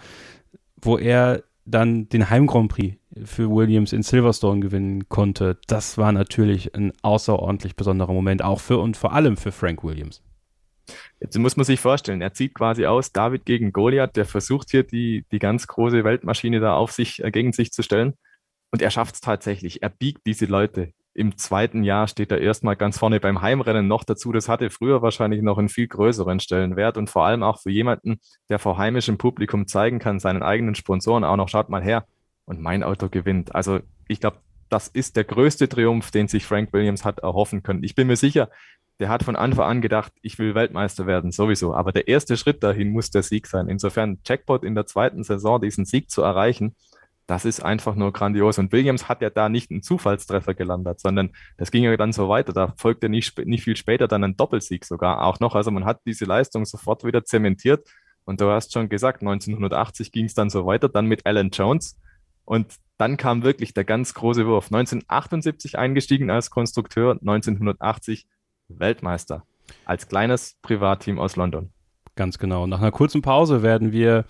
wo 0.82 0.98
er 0.98 1.44
dann 1.66 2.10
den 2.10 2.30
Heim 2.30 2.48
Grand 2.48 2.72
Prix 2.72 2.98
für 3.24 3.50
Williams 3.50 3.94
in 3.94 4.02
Silverstone 4.02 4.60
gewinnen 4.60 5.08
konnte, 5.08 5.58
das 5.68 5.98
war 5.98 6.12
natürlich 6.12 6.74
ein 6.76 6.92
außerordentlich 7.04 7.76
besonderer 7.76 8.14
Moment, 8.14 8.44
auch 8.44 8.60
für 8.60 8.80
und 8.80 8.98
vor 8.98 9.14
allem 9.14 9.38
für 9.38 9.52
Frank 9.52 9.84
Williams. 9.84 10.24
Jetzt 11.20 11.38
muss 11.38 11.56
man 11.56 11.66
sich 11.66 11.80
vorstellen, 11.80 12.22
er 12.22 12.34
zieht 12.34 12.56
quasi 12.56 12.88
aus, 12.88 13.12
David 13.12 13.46
gegen 13.46 13.72
Goliath, 13.72 14.16
der 14.16 14.26
versucht 14.26 14.72
hier 14.72 14.84
die, 14.84 15.26
die 15.32 15.40
ganz 15.40 15.68
große 15.68 16.04
Weltmaschine 16.04 16.60
da 16.60 16.76
auf 16.76 16.92
sich, 16.92 17.24
äh, 17.24 17.32
gegen 17.32 17.54
sich 17.54 17.72
zu 17.72 17.84
stellen. 17.84 18.16
und 18.74 18.82
er 18.82 18.90
schafft 18.90 19.16
es 19.16 19.22
tatsächlich. 19.22 19.84
Er 19.84 19.90
biegt 19.90 20.26
diese 20.26 20.46
Leute. 20.46 20.94
Im 21.14 21.38
zweiten 21.38 21.84
Jahr 21.84 22.08
steht 22.08 22.32
er 22.32 22.40
erstmal 22.40 22.78
ganz 22.78 22.98
vorne 22.98 23.20
beim 23.20 23.42
Heimrennen 23.42 23.88
noch 23.88 24.04
dazu. 24.06 24.32
Das 24.32 24.48
hatte 24.48 24.70
früher 24.70 25.02
wahrscheinlich 25.02 25.42
noch 25.42 25.58
einen 25.58 25.68
viel 25.68 25.88
größeren 25.88 26.40
Stellenwert 26.40 26.98
und 26.98 27.10
vor 27.10 27.26
allem 27.26 27.44
auch 27.44 27.60
für 27.60 27.70
jemanden, 27.70 28.20
der 28.50 28.60
vor 28.60 28.78
heimischem 28.78 29.18
Publikum 29.18 29.68
zeigen 29.68 30.00
kann, 30.00 30.20
seinen 30.20 30.42
eigenen 30.42 30.76
Sponsoren 30.76 31.26
auch 31.26 31.36
noch, 31.36 31.50
schaut 31.50 31.70
mal 31.70 31.84
her 31.84 32.06
und 32.46 32.62
mein 32.62 32.84
Auto 32.84 33.10
gewinnt. 33.10 33.54
Also 33.54 33.80
ich 34.08 34.22
glaube, 34.22 34.38
das 34.70 34.88
ist 34.88 35.18
der 35.18 35.26
größte 35.26 35.68
Triumph, 35.68 36.12
den 36.12 36.30
sich 36.30 36.46
Frank 36.46 36.72
Williams 36.72 37.04
hat 37.04 37.20
erhoffen 37.20 37.62
können. 37.62 37.84
Ich 37.84 37.94
bin 37.94 38.08
mir 38.08 38.16
sicher, 38.16 38.50
der 39.02 39.10
hat 39.10 39.24
von 39.24 39.36
Anfang 39.36 39.66
an 39.66 39.82
gedacht, 39.82 40.14
ich 40.22 40.40
will 40.40 40.56
Weltmeister 40.56 41.08
werden, 41.08 41.32
sowieso. 41.32 41.74
Aber 41.74 41.92
der 41.92 42.08
erste 42.08 42.38
Schritt 42.38 42.64
dahin 42.64 42.92
muss 42.92 43.10
der 43.10 43.24
Sieg 43.24 43.48
sein. 43.48 43.68
Insofern 43.68 44.20
Jackpot 44.26 44.64
in 44.64 44.76
der 44.76 44.86
zweiten 44.86 45.24
Saison, 45.24 45.60
diesen 45.60 45.86
Sieg 45.86 46.10
zu 46.10 46.22
erreichen, 46.22 46.76
das 47.32 47.46
ist 47.46 47.62
einfach 47.62 47.96
nur 47.96 48.12
grandios. 48.12 48.60
Und 48.60 48.74
Williams 48.74 49.08
hat 49.08 49.22
ja 49.22 49.30
da 49.30 49.48
nicht 49.48 49.72
einen 49.72 49.82
Zufallstreffer 49.82 50.54
gelandet, 50.54 51.00
sondern 51.00 51.30
das 51.58 51.72
ging 51.72 51.86
ja 51.86 51.96
dann 51.96 52.12
so 52.12 52.28
weiter. 52.28 52.52
Da 52.52 52.74
folgte 52.76 53.08
nicht, 53.08 53.38
nicht 53.46 53.64
viel 53.64 53.78
später 53.78 54.10
dann 54.10 54.26
ein 54.26 54.36
Doppelsieg 54.36 54.84
sogar 54.84 55.24
auch 55.24 55.40
noch. 55.40 55.56
Also 55.56 55.72
man 55.72 55.86
hat 55.86 56.02
diese 56.06 56.26
Leistung 56.26 56.66
sofort 56.66 57.06
wieder 57.06 57.24
zementiert. 57.24 57.88
Und 58.26 58.42
du 58.42 58.52
hast 58.52 58.74
schon 58.74 58.90
gesagt, 58.90 59.22
1980 59.22 60.12
ging 60.12 60.26
es 60.26 60.34
dann 60.34 60.50
so 60.50 60.66
weiter, 60.66 60.90
dann 60.90 61.06
mit 61.06 61.26
Alan 61.26 61.52
Jones. 61.52 61.98
Und 62.44 62.76
dann 62.98 63.16
kam 63.16 63.44
wirklich 63.44 63.74
der 63.74 63.86
ganz 63.86 64.14
große 64.14 64.46
Wurf. 64.46 64.66
1978 64.66 65.80
eingestiegen 65.80 66.30
als 66.30 66.50
Konstrukteur, 66.50 67.14
1980 67.14 68.28
Weltmeister 68.68 69.46
als 69.86 70.10
kleines 70.10 70.58
Privatteam 70.62 71.18
aus 71.18 71.38
London. 71.38 71.72
Ganz 72.22 72.38
genau. 72.38 72.68
Nach 72.68 72.82
einer 72.82 72.92
kurzen 72.92 73.24
Pause 73.24 73.64
werden 73.64 73.92
wir 73.92 74.26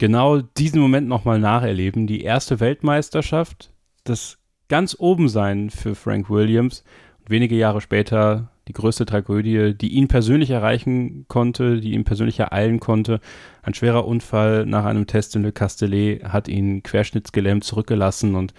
genau 0.00 0.40
diesen 0.40 0.80
Moment 0.80 1.06
nochmal 1.06 1.38
nacherleben. 1.38 2.08
Die 2.08 2.22
erste 2.22 2.58
Weltmeisterschaft, 2.58 3.70
das 4.02 4.38
ganz 4.68 4.96
oben 4.98 5.28
sein 5.28 5.70
für 5.70 5.94
Frank 5.94 6.28
Williams. 6.28 6.82
Und 7.20 7.30
wenige 7.30 7.54
Jahre 7.54 7.80
später 7.80 8.50
die 8.66 8.72
größte 8.72 9.06
Tragödie, 9.06 9.74
die 9.78 9.92
ihn 9.92 10.08
persönlich 10.08 10.50
erreichen 10.50 11.26
konnte, 11.28 11.80
die 11.80 11.92
ihn 11.92 12.02
persönlich 12.02 12.40
ereilen 12.40 12.80
konnte. 12.80 13.20
Ein 13.62 13.74
schwerer 13.74 14.08
Unfall 14.08 14.66
nach 14.66 14.84
einem 14.84 15.06
Test 15.06 15.36
in 15.36 15.44
Le 15.44 15.52
Castellet 15.52 16.24
hat 16.24 16.48
ihn 16.48 16.82
querschnittsgelähmt 16.82 17.62
zurückgelassen 17.62 18.34
und 18.34 18.54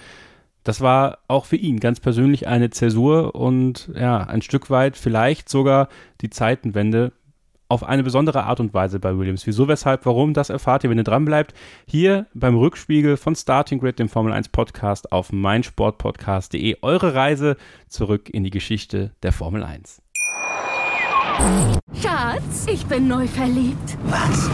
das 0.64 0.80
war 0.80 1.18
auch 1.28 1.44
für 1.44 1.58
ihn 1.58 1.82
ganz 1.82 2.00
persönlich 2.00 2.48
eine 2.48 2.70
Zäsur 2.70 3.36
und 3.36 3.90
ja, 4.00 4.20
ein 4.20 4.42
Stück 4.42 4.70
weit 4.70 4.96
vielleicht 4.96 5.50
sogar 5.50 5.90
die 6.22 6.30
Zeitenwende 6.30 7.12
auf 7.70 7.84
eine 7.84 8.04
besondere 8.04 8.44
Art 8.44 8.60
und 8.60 8.74
Weise 8.74 9.00
bei 9.00 9.18
Williams. 9.18 9.46
Wieso, 9.46 9.68
weshalb, 9.68 10.06
warum, 10.06 10.34
das 10.34 10.50
erfahrt 10.50 10.84
ihr, 10.84 10.90
wenn 10.90 10.98
ihr 10.98 11.04
dranbleibt. 11.04 11.54
Hier 11.86 12.28
beim 12.34 12.56
Rückspiegel 12.56 13.18
von 13.18 13.36
Starting 13.36 13.80
Grid, 13.80 14.00
dem 14.00 14.10
Formel 14.10 14.34
1 14.34 14.50
Podcast 14.50 15.12
auf 15.12 15.32
meinsportpodcast.de. 15.32 16.78
Eure 16.82 17.14
Reise 17.14 17.58
zurück 17.90 18.30
in 18.30 18.44
die 18.44 18.52
Geschichte 18.52 19.12
der 19.24 19.32
Formel 19.32 19.64
1. 19.64 20.02
Schatz, 22.02 22.66
ich 22.72 22.86
bin 22.86 23.08
neu 23.08 23.28
verliebt. 23.28 23.98
Was? 24.06 24.50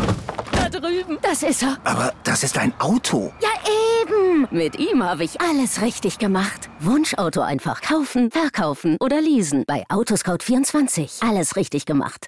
Da 0.51 0.69
drüben. 0.69 1.17
Das 1.21 1.43
ist 1.43 1.63
er. 1.63 1.77
Aber 1.83 2.13
das 2.23 2.43
ist 2.43 2.57
ein 2.57 2.73
Auto. 2.79 3.31
Ja, 3.41 3.49
eben. 4.01 4.47
Mit 4.51 4.77
ihm 4.79 5.03
habe 5.03 5.23
ich 5.23 5.39
alles 5.39 5.81
richtig 5.81 6.19
gemacht. 6.19 6.69
Wunschauto 6.79 7.41
einfach 7.41 7.81
kaufen, 7.81 8.31
verkaufen 8.31 8.97
oder 8.99 9.21
leasen. 9.21 9.63
Bei 9.65 9.83
Autoscout24. 9.89 11.27
Alles 11.27 11.55
richtig 11.55 11.85
gemacht. 11.85 12.27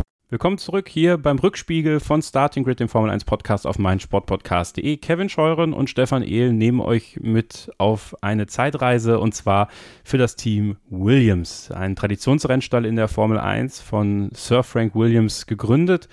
Willkommen 0.31 0.57
zurück 0.57 0.87
hier 0.87 1.17
beim 1.17 1.39
Rückspiegel 1.39 1.99
von 1.99 2.21
Starting 2.21 2.63
Grid, 2.63 2.79
dem 2.79 2.87
Formel 2.87 3.09
1 3.09 3.25
Podcast 3.25 3.67
auf 3.67 3.77
meinsportpodcast.de. 3.77 4.95
Kevin 4.95 5.27
Scheuren 5.27 5.73
und 5.73 5.89
Stefan 5.89 6.23
Ehl 6.23 6.53
nehmen 6.53 6.79
euch 6.79 7.19
mit 7.19 7.69
auf 7.77 8.15
eine 8.21 8.47
Zeitreise 8.47 9.19
und 9.19 9.35
zwar 9.35 9.67
für 10.05 10.17
das 10.17 10.37
Team 10.37 10.77
Williams. 10.89 11.69
Ein 11.69 11.97
Traditionsrennstall 11.97 12.85
in 12.85 12.95
der 12.95 13.09
Formel 13.09 13.39
1 13.39 13.81
von 13.81 14.29
Sir 14.33 14.63
Frank 14.63 14.95
Williams 14.95 15.47
gegründet, 15.47 16.07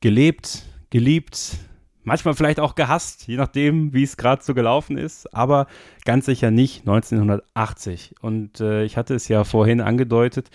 gelebt, 0.00 0.62
geliebt, 0.90 1.56
manchmal 2.04 2.34
vielleicht 2.34 2.60
auch 2.60 2.76
gehasst, 2.76 3.26
je 3.26 3.36
nachdem, 3.36 3.92
wie 3.92 4.04
es 4.04 4.16
gerade 4.16 4.44
so 4.44 4.54
gelaufen 4.54 4.96
ist, 4.96 5.34
aber 5.34 5.66
ganz 6.04 6.26
sicher 6.26 6.52
nicht 6.52 6.82
1980. 6.82 8.14
Und 8.20 8.60
äh, 8.60 8.84
ich 8.84 8.96
hatte 8.96 9.16
es 9.16 9.26
ja 9.26 9.42
vorhin 9.42 9.80
angedeutet, 9.80 10.50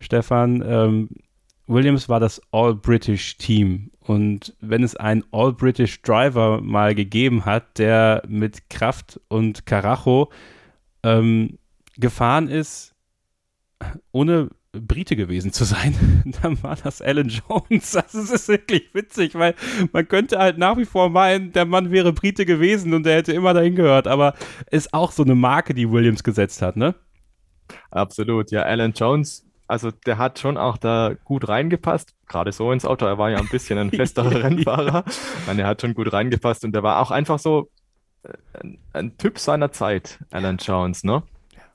Stefan, 0.00 0.64
ähm, 0.66 1.08
Williams 1.68 2.08
war 2.08 2.18
das 2.18 2.40
All-British-Team. 2.50 3.90
Und 4.00 4.56
wenn 4.60 4.82
es 4.82 4.96
einen 4.96 5.24
All-British-Driver 5.30 6.62
mal 6.62 6.94
gegeben 6.94 7.44
hat, 7.44 7.78
der 7.78 8.22
mit 8.26 8.70
Kraft 8.70 9.20
und 9.28 9.66
Karacho 9.66 10.32
ähm, 11.02 11.58
gefahren 11.96 12.48
ist, 12.48 12.94
ohne 14.12 14.48
Brite 14.72 15.14
gewesen 15.14 15.52
zu 15.52 15.64
sein, 15.64 15.94
dann 16.42 16.62
war 16.62 16.76
das 16.76 17.02
Alan 17.02 17.28
Jones. 17.28 17.96
Also 17.96 18.20
es 18.20 18.30
ist 18.30 18.48
wirklich 18.48 18.94
witzig, 18.94 19.34
weil 19.34 19.54
man 19.92 20.08
könnte 20.08 20.38
halt 20.38 20.56
nach 20.58 20.76
wie 20.78 20.86
vor 20.86 21.10
meinen, 21.10 21.52
der 21.52 21.66
Mann 21.66 21.90
wäre 21.90 22.12
Brite 22.12 22.46
gewesen 22.46 22.94
und 22.94 23.04
der 23.04 23.16
hätte 23.16 23.32
immer 23.32 23.54
dahin 23.54 23.74
gehört, 23.76 24.06
aber 24.06 24.34
ist 24.70 24.94
auch 24.94 25.12
so 25.12 25.22
eine 25.22 25.34
Marke, 25.34 25.74
die 25.74 25.90
Williams 25.90 26.24
gesetzt 26.24 26.62
hat, 26.62 26.76
ne? 26.76 26.94
Absolut, 27.90 28.50
ja. 28.50 28.62
Alan 28.62 28.92
Jones 28.92 29.47
also 29.68 29.90
der 29.90 30.16
hat 30.16 30.38
schon 30.38 30.56
auch 30.56 30.78
da 30.78 31.12
gut 31.24 31.46
reingepasst, 31.46 32.14
gerade 32.26 32.52
so 32.52 32.72
ins 32.72 32.86
Auto. 32.86 33.04
Er 33.04 33.18
war 33.18 33.30
ja 33.30 33.36
ein 33.38 33.48
bisschen 33.48 33.78
ein 33.78 33.90
festerer 33.90 34.34
Rennfahrer. 34.44 35.04
Nein, 35.46 35.58
er 35.58 35.66
hat 35.66 35.82
schon 35.82 35.94
gut 35.94 36.12
reingepasst 36.12 36.64
und 36.64 36.72
der 36.72 36.82
war 36.82 37.00
auch 37.00 37.10
einfach 37.10 37.38
so 37.38 37.68
äh, 38.22 38.32
ein, 38.60 38.78
ein 38.94 39.18
Typ 39.18 39.38
seiner 39.38 39.70
Zeit, 39.70 40.18
Alan 40.30 40.56
Jones, 40.56 41.04
ne? 41.04 41.22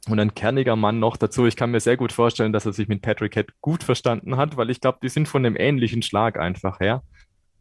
Und 0.10 0.20
ein 0.20 0.34
kerniger 0.34 0.76
Mann 0.76 1.00
noch 1.00 1.16
dazu. 1.16 1.46
Ich 1.46 1.56
kann 1.56 1.72
mir 1.72 1.80
sehr 1.80 1.96
gut 1.96 2.12
vorstellen, 2.12 2.52
dass 2.52 2.66
er 2.66 2.74
sich 2.74 2.90
mit 2.90 3.02
Patrick 3.02 3.36
Head 3.36 3.54
gut 3.62 3.84
verstanden 3.84 4.36
hat, 4.36 4.58
weil 4.58 4.70
ich 4.70 4.82
glaube, 4.82 4.98
die 5.02 5.08
sind 5.08 5.30
von 5.30 5.46
einem 5.46 5.56
ähnlichen 5.56 6.02
Schlag 6.02 6.38
einfach 6.38 6.82
her. 6.82 7.04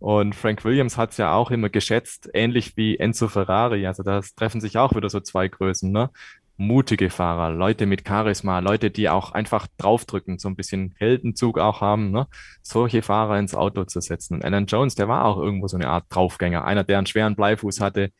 Und 0.01 0.35
Frank 0.35 0.65
Williams 0.65 0.99
hat 0.99 1.13
es 1.13 1.19
ja 1.19 1.33
auch 1.33 1.53
immer 1.53 1.69
geschätzt, 1.69 2.29
ähnlich 2.35 2.77
wie 2.77 2.97
Enzo 2.99 3.29
Ferrari. 3.29 3.87
Also 3.87 4.03
da 4.03 4.21
treffen 4.35 4.61
sich 4.61 4.77
auch 4.77 4.97
wieder 4.97 5.09
so 5.09 5.21
zwei 5.21 5.47
Größen, 5.47 5.93
ne? 5.93 6.11
Mutige 6.63 7.11
Fahrer, 7.11 7.51
Leute 7.51 7.87
mit 7.87 8.07
Charisma, 8.07 8.61
Leute, 8.61 8.91
die 8.91 9.09
auch 9.09 9.33
einfach 9.33 9.67
draufdrücken, 9.79 10.39
so 10.39 10.49
ein 10.49 10.57
bisschen 10.57 10.95
Heldenzug 10.97 11.59
auch 11.59 11.81
haben, 11.81 12.11
ne? 12.11 12.27
solche 12.63 13.03
Fahrer 13.03 13.39
ins 13.39 13.55
Auto 13.55 13.85
zu 13.85 14.01
setzen. 14.01 14.35
Und 14.35 14.45
Alan 14.45 14.67
Jones, 14.67 14.95
der 14.95 15.09
war 15.09 15.25
auch 15.25 15.39
irgendwo 15.39 15.69
so 15.69 15.77
eine 15.77 15.89
Art 15.89 16.07
Draufgänger, 16.09 16.65
einer, 16.65 16.85
der 16.85 16.99
einen 16.99 17.07
schweren 17.07 17.37
Bleifuß 17.37 17.81
hatte, 17.81 18.11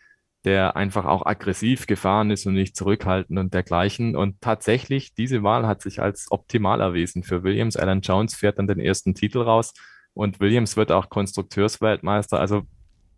der 0.45 0.77
einfach 0.77 1.05
auch 1.05 1.25
aggressiv 1.25 1.87
gefahren 1.87 2.31
ist 2.31 2.47
und 2.47 2.55
nicht 2.55 2.77
zurückhaltend 2.77 3.39
und 3.39 3.55
dergleichen. 3.55 4.17
Und 4.17 4.41
tatsächlich, 4.41 5.15
diese 5.15 5.43
Wahl 5.43 5.67
hat 5.67 5.83
sich 5.83 6.03
als 6.03 6.27
optimal 6.31 6.81
erwiesen 6.81 7.23
für 7.23 7.45
Williams. 7.45 7.77
Alan 7.77 8.01
Jones 8.01 8.35
fährt 8.35 8.59
dann 8.59 8.67
den 8.67 8.81
ersten 8.81 9.15
Titel 9.15 9.41
raus 9.43 9.73
und 10.15 10.41
Williams 10.41 10.77
wird 10.77 10.91
auch 10.91 11.09
Konstrukteursweltmeister. 11.11 12.41
Also 12.41 12.63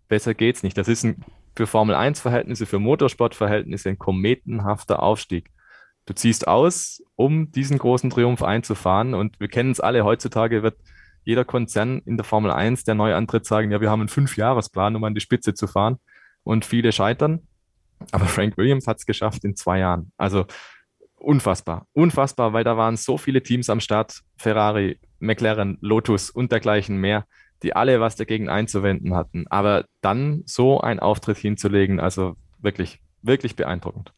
besser 0.08 0.34
geht's 0.34 0.62
nicht. 0.62 0.76
Das 0.76 0.88
ist 0.88 1.04
ein 1.04 1.24
für 1.57 1.67
Formel 1.67 1.95
1-Verhältnisse, 1.95 2.67
für 2.67 2.79
Motorsport-Verhältnisse 2.79 3.90
ein 3.90 3.99
kometenhafter 3.99 5.03
Aufstieg. 5.03 5.51
Du 6.07 6.14
ziehst 6.14 6.47
aus, 6.47 7.03
um 7.17 7.51
diesen 7.51 7.79
großen 7.79 8.11
Triumph 8.11 8.43
einzufahren. 8.43 9.14
Und 9.14 9.40
wir 9.40 9.49
kennen 9.49 9.71
es 9.71 9.81
alle, 9.81 10.05
heutzutage 10.05 10.62
wird 10.62 10.77
jeder 11.25 11.45
Konzern 11.45 12.03
in 12.05 12.17
der 12.17 12.25
Formel 12.25 12.51
1, 12.51 12.85
der 12.85 12.95
neu 12.95 13.14
antritt, 13.14 13.47
sagen, 13.47 13.71
ja, 13.71 13.81
wir 13.81 13.90
haben 13.90 14.01
einen 14.01 14.09
Fünfjahresplan, 14.09 14.97
um 14.97 15.05
an 15.05 15.14
die 15.14 15.21
Spitze 15.21 15.55
zu 15.55 15.67
fahren. 15.67 15.99
Und 16.43 16.67
viele 16.67 16.93
scheitern. 16.93 17.47
Aber 18.12 18.27
Frank 18.27 18.59
Williams 18.59 18.87
hat 18.87 18.99
es 18.99 19.07
geschafft 19.07 19.45
in 19.45 19.57
zwei 19.57 19.79
Jahren. 19.79 20.12
Also 20.19 20.45
unfassbar. 21.14 21.87
Unfassbar, 21.93 22.53
weil 22.53 22.64
da 22.64 22.77
waren 22.77 22.99
so 22.99 23.17
viele 23.17 23.43
Teams 23.43 23.71
am 23.71 23.81
Start. 23.81 24.21
Ferrari, 24.37 25.01
McLaren, 25.21 25.79
Lotus 25.81 26.29
und 26.29 26.53
dergleichen 26.53 26.99
mehr 26.99 27.25
die 27.64 27.74
alle 27.74 28.00
was 28.00 28.14
dagegen 28.14 28.48
einzuwenden 28.48 29.14
hatten. 29.14 29.46
Aber 29.48 29.87
dann 30.03 30.42
so 30.46 30.81
einen 30.81 31.00
Auftritt 31.00 31.38
hinzulegen, 31.38 31.98
also 31.98 32.37
wirklich, 32.61 33.00
wirklich 33.22 33.57
beeindruckend. 33.57 34.12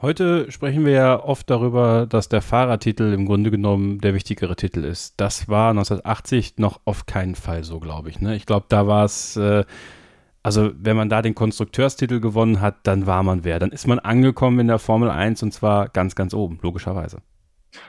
Heute 0.00 0.50
sprechen 0.50 0.84
wir 0.84 0.92
ja 0.92 1.22
oft 1.22 1.48
darüber, 1.48 2.06
dass 2.06 2.28
der 2.28 2.42
Fahrertitel 2.42 3.12
im 3.12 3.24
Grunde 3.24 3.52
genommen 3.52 4.00
der 4.00 4.14
wichtigere 4.14 4.56
Titel 4.56 4.84
ist. 4.84 5.14
Das 5.20 5.48
war 5.48 5.70
1980 5.70 6.58
noch 6.58 6.80
auf 6.84 7.06
keinen 7.06 7.36
Fall 7.36 7.62
so, 7.62 7.78
glaube 7.78 8.10
ich. 8.10 8.20
Ne? 8.20 8.34
Ich 8.34 8.44
glaube, 8.44 8.66
da 8.68 8.88
war 8.88 9.04
es, 9.04 9.36
äh, 9.36 9.64
also 10.42 10.72
wenn 10.74 10.96
man 10.96 11.08
da 11.08 11.22
den 11.22 11.36
Konstrukteurstitel 11.36 12.18
gewonnen 12.18 12.60
hat, 12.60 12.78
dann 12.82 13.06
war 13.06 13.22
man 13.22 13.44
wer. 13.44 13.60
Dann 13.60 13.70
ist 13.70 13.86
man 13.86 14.00
angekommen 14.00 14.58
in 14.58 14.66
der 14.66 14.80
Formel 14.80 15.08
1 15.08 15.40
und 15.44 15.52
zwar 15.52 15.88
ganz, 15.88 16.16
ganz 16.16 16.34
oben, 16.34 16.58
logischerweise. 16.62 17.18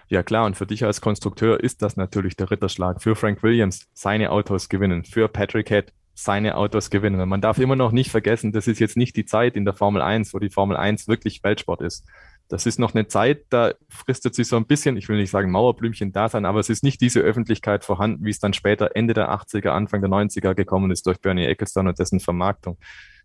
Ja 0.08 0.24
klar, 0.24 0.46
und 0.46 0.56
für 0.56 0.65
dich 0.65 0.84
als 0.86 1.02
Konstrukteur 1.02 1.60
ist 1.60 1.82
das 1.82 1.98
natürlich 1.98 2.36
der 2.36 2.52
Ritterschlag. 2.52 3.02
Für 3.02 3.15
Frank 3.15 3.43
Williams 3.43 3.88
seine 3.93 4.32
Autos 4.32 4.69
gewinnen, 4.69 5.04
für 5.04 5.28
Patrick 5.28 5.69
Head 5.69 5.93
seine 6.15 6.58
Autos 6.58 6.89
gewinnen. 6.89 7.19
Und 7.19 7.30
man 7.30 7.41
darf 7.41 7.58
immer 7.58 7.76
noch 7.76 7.91
nicht 7.91 8.12
vergessen, 8.12 8.52
das 8.52 8.67
ist 8.67 8.80
jetzt 8.80 8.98
nicht 8.98 9.15
die 9.15 9.26
Zeit 9.26 9.56
in 9.56 9.65
der 9.65 9.74
Formel 9.74 10.02
1, 10.02 10.34
wo 10.34 10.39
die 10.39 10.50
Formel 10.50 10.78
1 10.78 11.08
wirklich 11.08 11.43
Weltsport 11.43 11.82
ist. 11.82 12.06
Das 12.50 12.65
ist 12.65 12.78
noch 12.78 12.93
eine 12.93 13.08
Zeit, 13.08 13.46
da 13.50 13.74
fristet 13.89 14.36
sich 14.36 14.48
so 14.48 14.58
ein 14.58 14.67
bisschen, 14.67 14.98
ich 14.98 15.10
will 15.10 15.17
nicht 15.17 15.32
sagen 15.32 15.50
Mauerblümchen 15.50 16.12
da 16.12 16.30
sein, 16.30 16.46
aber 16.46 16.60
es 16.60 16.69
ist 16.69 16.84
nicht 16.84 17.02
diese 17.02 17.22
Öffentlichkeit 17.22 17.84
vorhanden, 17.84 18.24
wie 18.26 18.30
es 18.30 18.39
dann 18.39 18.54
später 18.54 18.96
Ende 18.96 19.13
der 19.13 19.32
80er, 19.32 19.69
Anfang 19.69 20.02
der 20.02 20.10
90er 20.12 20.54
gekommen 20.54 20.91
ist 20.91 21.08
durch 21.08 21.19
Bernie 21.19 21.46
Ecclestone 21.46 21.89
und 21.89 22.00
dessen 22.00 22.19
Vermarktung. 22.19 22.78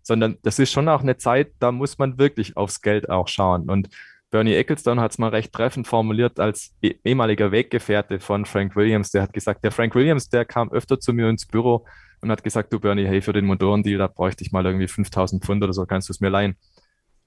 Sondern 0.03 0.38
das 0.44 0.59
ist 0.59 0.73
schon 0.73 0.88
auch 0.88 1.03
eine 1.03 1.18
Zeit, 1.18 1.53
da 1.59 1.73
muss 1.73 1.99
man 1.99 2.16
wirklich 2.16 2.57
aufs 2.57 2.81
Geld 2.81 3.11
auch 3.11 3.29
schauen. 3.29 3.68
Und 3.68 3.88
Bernie 4.31 4.55
Ecclestone 4.55 5.01
hat 5.01 5.12
es 5.12 5.19
mal 5.19 5.31
recht 5.31 5.53
treffend 5.53 5.87
formuliert 5.87 6.38
als 6.38 6.75
e-, 6.83 6.95
ehemaliger 7.05 7.51
Weggefährte 7.51 8.21
von 8.21 8.45
Frank 8.45 8.77
Williams. 8.77 9.11
Der 9.11 9.23
hat 9.23 9.33
gesagt, 9.33 9.64
der 9.64 9.71
Frank 9.71 9.95
Williams, 9.95 10.29
der 10.29 10.45
kam 10.45 10.71
öfter 10.71 11.01
zu 11.01 11.12
mir 11.12 11.29
ins 11.31 11.47
Büro 11.47 11.87
und 12.21 12.31
hat 12.31 12.45
gesagt, 12.45 12.73
du 12.73 12.81
Bernie, 12.81 13.07
hey, 13.07 13.23
für 13.23 13.33
den 13.33 13.47
Motorendeal, 13.47 13.99
da 13.99 14.07
bräuchte 14.07 14.45
ich 14.45 14.53
mal 14.53 14.67
irgendwie 14.67 14.88
5000 14.88 15.43
Pfund 15.43 15.62
oder 15.62 15.73
so, 15.73 15.87
kannst 15.87 16.09
du 16.09 16.12
es 16.12 16.21
mir 16.21 16.29
leihen? 16.29 16.57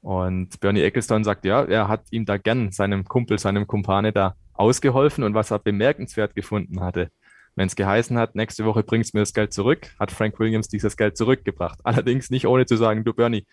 Und 0.02 0.60
Bernie 0.60 0.82
Ecclestone 0.82 1.24
sagt, 1.24 1.46
ja, 1.46 1.64
er 1.64 1.88
hat 1.88 2.06
ihm 2.12 2.26
da 2.26 2.38
gern, 2.38 2.72
seinem 2.72 3.06
Kumpel, 3.06 3.40
seinem 3.40 3.68
Kumpane 3.68 4.12
da 4.12 4.36
ausgeholfen 4.54 5.24
und 5.24 5.34
was 5.34 5.52
er 5.52 5.60
bemerkenswert 5.60 6.36
gefunden 6.36 6.82
hatte. 6.82 7.10
Wenn 7.56 7.68
es 7.68 7.76
geheißen 7.76 8.18
hat, 8.18 8.36
nächste 8.36 8.66
Woche 8.66 8.84
bringst 8.84 9.14
du 9.14 9.18
mir 9.18 9.24
das 9.24 9.34
Geld 9.34 9.54
zurück, 9.54 9.92
hat 10.00 10.12
Frank 10.12 10.40
Williams 10.40 10.70
dieses 10.70 10.98
Geld 10.98 11.18
zurückgebracht. 11.18 11.80
Allerdings 11.84 12.30
nicht 12.30 12.48
ohne 12.48 12.66
zu 12.66 12.78
sagen, 12.78 13.04
du 13.04 13.14
Bernie, 13.14 13.46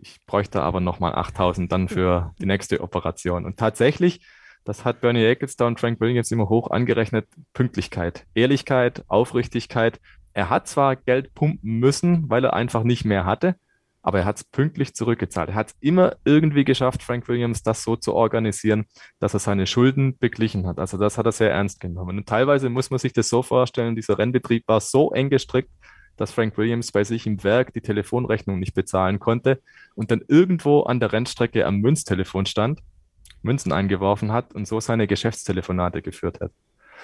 ich 0.00 0.24
bräuchte 0.26 0.62
aber 0.62 0.80
nochmal 0.80 1.14
8000 1.14 1.70
dann 1.70 1.88
für 1.88 2.34
die 2.40 2.46
nächste 2.46 2.80
Operation. 2.80 3.44
Und 3.44 3.58
tatsächlich, 3.58 4.20
das 4.64 4.84
hat 4.84 5.00
Bernie 5.00 5.24
Ecclestone 5.24 5.68
und 5.68 5.80
Frank 5.80 6.00
Williams 6.00 6.30
immer 6.30 6.48
hoch 6.48 6.70
angerechnet, 6.70 7.28
Pünktlichkeit, 7.52 8.26
Ehrlichkeit, 8.34 9.04
Aufrichtigkeit. 9.08 10.00
Er 10.32 10.50
hat 10.50 10.68
zwar 10.68 10.96
Geld 10.96 11.34
pumpen 11.34 11.78
müssen, 11.78 12.28
weil 12.28 12.44
er 12.44 12.54
einfach 12.54 12.82
nicht 12.82 13.04
mehr 13.04 13.24
hatte, 13.24 13.56
aber 14.02 14.20
er 14.20 14.24
hat 14.26 14.36
es 14.36 14.44
pünktlich 14.44 14.94
zurückgezahlt. 14.94 15.50
Er 15.50 15.54
hat 15.54 15.68
es 15.68 15.76
immer 15.80 16.16
irgendwie 16.24 16.64
geschafft, 16.64 17.02
Frank 17.02 17.26
Williams, 17.28 17.62
das 17.62 17.82
so 17.82 17.96
zu 17.96 18.14
organisieren, 18.14 18.86
dass 19.18 19.34
er 19.34 19.40
seine 19.40 19.66
Schulden 19.66 20.18
beglichen 20.18 20.66
hat. 20.66 20.78
Also 20.78 20.98
das 20.98 21.16
hat 21.16 21.26
er 21.26 21.32
sehr 21.32 21.50
ernst 21.50 21.80
genommen. 21.80 22.18
Und 22.18 22.28
teilweise 22.28 22.68
muss 22.68 22.90
man 22.90 22.98
sich 22.98 23.12
das 23.12 23.28
so 23.28 23.42
vorstellen, 23.42 23.96
dieser 23.96 24.18
Rennbetrieb 24.18 24.68
war 24.68 24.80
so 24.80 25.12
eng 25.12 25.30
gestrickt, 25.30 25.70
dass 26.16 26.32
Frank 26.32 26.56
Williams 26.56 26.92
bei 26.92 27.04
sich 27.04 27.26
im 27.26 27.42
Werk 27.44 27.72
die 27.72 27.80
Telefonrechnung 27.80 28.58
nicht 28.58 28.74
bezahlen 28.74 29.18
konnte 29.18 29.60
und 29.94 30.10
dann 30.10 30.22
irgendwo 30.28 30.82
an 30.82 31.00
der 31.00 31.12
Rennstrecke 31.12 31.66
am 31.66 31.78
Münztelefon 31.78 32.46
stand, 32.46 32.80
Münzen 33.42 33.72
eingeworfen 33.72 34.32
hat 34.32 34.54
und 34.54 34.66
so 34.66 34.80
seine 34.80 35.06
Geschäftstelefonate 35.06 36.02
geführt 36.02 36.40
hat. 36.40 36.52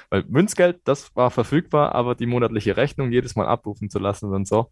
Weil 0.08 0.24
Münzgeld, 0.28 0.80
das 0.84 1.14
war 1.14 1.30
verfügbar, 1.30 1.94
aber 1.94 2.14
die 2.14 2.26
monatliche 2.26 2.76
Rechnung 2.76 3.12
jedes 3.12 3.36
Mal 3.36 3.46
abrufen 3.46 3.90
zu 3.90 3.98
lassen 3.98 4.32
und 4.32 4.48
so, 4.48 4.70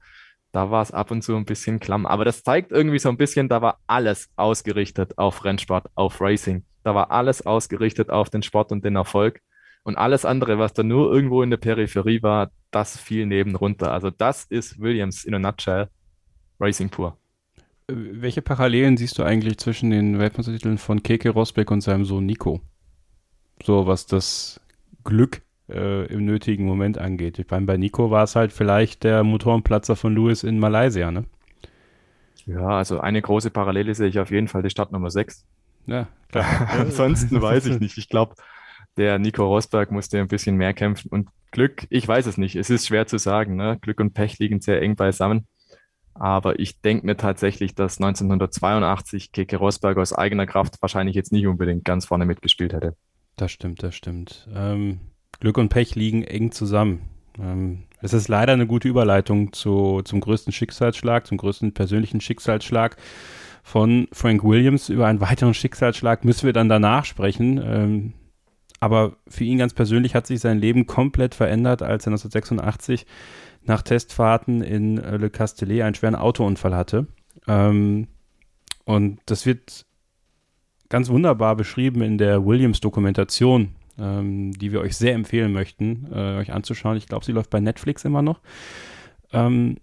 da 0.52 0.70
war 0.70 0.82
es 0.82 0.92
ab 0.92 1.10
und 1.10 1.22
zu 1.22 1.36
ein 1.36 1.44
bisschen 1.44 1.78
klamm. 1.78 2.06
Aber 2.06 2.24
das 2.24 2.42
zeigt 2.42 2.72
irgendwie 2.72 2.98
so 2.98 3.08
ein 3.10 3.18
bisschen, 3.18 3.48
da 3.48 3.60
war 3.60 3.80
alles 3.86 4.30
ausgerichtet 4.36 5.18
auf 5.18 5.44
Rennsport, 5.44 5.90
auf 5.94 6.20
Racing. 6.20 6.64
Da 6.84 6.94
war 6.94 7.10
alles 7.10 7.44
ausgerichtet 7.44 8.08
auf 8.08 8.30
den 8.30 8.42
Sport 8.42 8.72
und 8.72 8.84
den 8.84 8.96
Erfolg. 8.96 9.42
Und 9.88 9.96
alles 9.96 10.26
andere, 10.26 10.58
was 10.58 10.74
da 10.74 10.82
nur 10.82 11.10
irgendwo 11.10 11.42
in 11.42 11.48
der 11.48 11.56
Peripherie 11.56 12.22
war, 12.22 12.50
das 12.70 12.98
fiel 12.98 13.24
neben 13.24 13.56
runter. 13.56 13.90
Also 13.90 14.10
das 14.10 14.44
ist 14.44 14.78
Williams 14.78 15.24
in 15.24 15.32
a 15.34 15.38
nutshell. 15.38 15.88
Racing 16.60 16.90
pur. 16.90 17.16
Äh, 17.86 17.94
welche 17.96 18.42
Parallelen 18.42 18.98
siehst 18.98 19.18
du 19.18 19.22
eigentlich 19.22 19.56
zwischen 19.56 19.88
den 19.88 20.18
Weltmeistertiteln 20.18 20.76
von 20.76 21.02
Keke 21.02 21.30
Rosberg 21.30 21.70
und 21.70 21.80
seinem 21.80 22.04
Sohn 22.04 22.26
Nico? 22.26 22.60
So 23.62 23.86
was 23.86 24.04
das 24.04 24.60
Glück 25.04 25.40
äh, 25.70 26.04
im 26.12 26.26
nötigen 26.26 26.66
Moment 26.66 26.98
angeht. 26.98 27.38
Ich 27.38 27.48
meine, 27.48 27.64
bei 27.64 27.78
Nico 27.78 28.10
war 28.10 28.24
es 28.24 28.36
halt 28.36 28.52
vielleicht 28.52 29.04
der 29.04 29.24
Motorenplatzer 29.24 29.96
von 29.96 30.14
Lewis 30.14 30.42
in 30.42 30.58
Malaysia, 30.58 31.10
ne? 31.10 31.24
Ja, 32.44 32.68
also 32.68 33.00
eine 33.00 33.22
große 33.22 33.48
Parallele 33.48 33.94
sehe 33.94 34.08
ich 34.08 34.18
auf 34.18 34.30
jeden 34.30 34.48
Fall 34.48 34.62
die 34.62 34.68
Startnummer 34.68 35.10
6. 35.10 35.46
Ja, 35.86 36.08
klar. 36.30 36.44
Ansonsten 36.78 37.40
weiß 37.40 37.64
ich 37.64 37.80
nicht. 37.80 37.96
Ich 37.96 38.10
glaube, 38.10 38.34
der 38.98 39.18
Nico 39.18 39.46
Rosberg 39.46 39.90
musste 39.90 40.18
ein 40.18 40.28
bisschen 40.28 40.56
mehr 40.56 40.74
kämpfen. 40.74 41.08
Und 41.08 41.28
Glück, 41.50 41.86
ich 41.88 42.06
weiß 42.06 42.26
es 42.26 42.36
nicht. 42.36 42.56
Es 42.56 42.68
ist 42.68 42.86
schwer 42.86 43.06
zu 43.06 43.18
sagen. 43.18 43.56
Ne? 43.56 43.78
Glück 43.80 44.00
und 44.00 44.12
Pech 44.12 44.38
liegen 44.38 44.60
sehr 44.60 44.82
eng 44.82 44.96
beisammen. 44.96 45.46
Aber 46.14 46.58
ich 46.58 46.80
denke 46.80 47.06
mir 47.06 47.16
tatsächlich, 47.16 47.74
dass 47.74 47.98
1982 47.98 49.30
Keke 49.30 49.56
Rosberg 49.56 49.96
aus 49.98 50.12
eigener 50.12 50.46
Kraft 50.46 50.82
wahrscheinlich 50.82 51.14
jetzt 51.14 51.32
nicht 51.32 51.46
unbedingt 51.46 51.84
ganz 51.84 52.06
vorne 52.06 52.26
mitgespielt 52.26 52.72
hätte. 52.72 52.96
Das 53.36 53.52
stimmt, 53.52 53.84
das 53.84 53.94
stimmt. 53.94 54.48
Ähm, 54.52 54.98
Glück 55.38 55.58
und 55.58 55.68
Pech 55.68 55.94
liegen 55.94 56.24
eng 56.24 56.50
zusammen. 56.50 57.02
Ähm, 57.40 57.84
es 58.00 58.12
ist 58.12 58.26
leider 58.26 58.52
eine 58.52 58.66
gute 58.66 58.88
Überleitung 58.88 59.52
zu, 59.52 60.02
zum 60.04 60.20
größten 60.20 60.52
Schicksalsschlag, 60.52 61.26
zum 61.26 61.38
größten 61.38 61.72
persönlichen 61.72 62.20
Schicksalsschlag 62.20 62.96
von 63.62 64.08
Frank 64.12 64.42
Williams. 64.42 64.88
Über 64.88 65.06
einen 65.06 65.20
weiteren 65.20 65.54
Schicksalsschlag 65.54 66.24
müssen 66.24 66.46
wir 66.46 66.52
dann 66.52 66.68
danach 66.68 67.04
sprechen. 67.04 67.60
Ähm, 67.62 68.12
aber 68.80 69.16
für 69.28 69.44
ihn 69.44 69.58
ganz 69.58 69.74
persönlich 69.74 70.14
hat 70.14 70.26
sich 70.26 70.40
sein 70.40 70.58
Leben 70.58 70.86
komplett 70.86 71.34
verändert, 71.34 71.82
als 71.82 72.06
er 72.06 72.12
1986 72.12 73.06
nach 73.64 73.82
Testfahrten 73.82 74.62
in 74.62 74.98
äh, 74.98 75.16
Le 75.16 75.30
Castellet 75.30 75.82
einen 75.82 75.94
schweren 75.94 76.14
Autounfall 76.14 76.74
hatte. 76.74 77.06
Ähm, 77.46 78.08
und 78.84 79.20
das 79.26 79.46
wird 79.46 79.84
ganz 80.88 81.10
wunderbar 81.10 81.56
beschrieben 81.56 82.02
in 82.02 82.18
der 82.18 82.46
Williams-Dokumentation, 82.46 83.74
ähm, 83.98 84.52
die 84.52 84.72
wir 84.72 84.80
euch 84.80 84.96
sehr 84.96 85.14
empfehlen 85.14 85.52
möchten, 85.52 86.08
äh, 86.12 86.38
euch 86.38 86.52
anzuschauen. 86.52 86.96
Ich 86.96 87.06
glaube, 87.06 87.24
sie 87.24 87.32
läuft 87.32 87.50
bei 87.50 87.60
Netflix 87.60 88.04
immer 88.04 88.22
noch. 88.22 88.40
Ähm, 89.32 89.76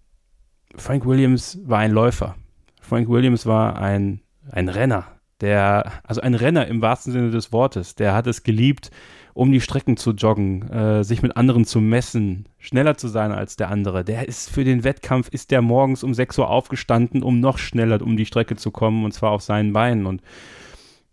Frank 0.75 1.05
Williams 1.05 1.59
war 1.65 1.79
ein 1.79 1.91
Läufer. 1.91 2.35
Frank 2.81 3.09
Williams 3.09 3.45
war 3.45 3.77
ein, 3.77 4.21
ein 4.49 4.69
Renner. 4.69 5.05
Der, 5.41 5.91
also 6.03 6.21
ein 6.21 6.33
Renner 6.33 6.67
im 6.67 6.81
wahrsten 6.81 7.11
Sinne 7.11 7.29
des 7.29 7.51
Wortes, 7.51 7.95
der 7.95 8.13
hat 8.13 8.25
es 8.25 8.43
geliebt, 8.43 8.89
um 9.33 9.51
die 9.51 9.59
Strecken 9.59 9.97
zu 9.97 10.11
joggen, 10.11 10.69
äh, 10.71 11.03
sich 11.03 11.21
mit 11.21 11.35
anderen 11.35 11.65
zu 11.65 11.81
messen, 11.81 12.47
schneller 12.57 12.95
zu 12.95 13.09
sein 13.09 13.33
als 13.33 13.57
der 13.57 13.69
andere. 13.69 14.05
Der 14.05 14.29
ist 14.29 14.49
für 14.49 14.63
den 14.63 14.85
Wettkampf, 14.85 15.27
ist 15.27 15.51
der 15.51 15.61
morgens 15.61 16.03
um 16.03 16.13
6 16.13 16.39
Uhr 16.39 16.49
aufgestanden, 16.49 17.21
um 17.21 17.41
noch 17.41 17.57
schneller 17.57 18.01
um 18.01 18.15
die 18.15 18.25
Strecke 18.25 18.55
zu 18.55 18.71
kommen, 18.71 19.03
und 19.03 19.11
zwar 19.11 19.31
auf 19.31 19.41
seinen 19.41 19.73
Beinen. 19.73 20.05
Und 20.05 20.21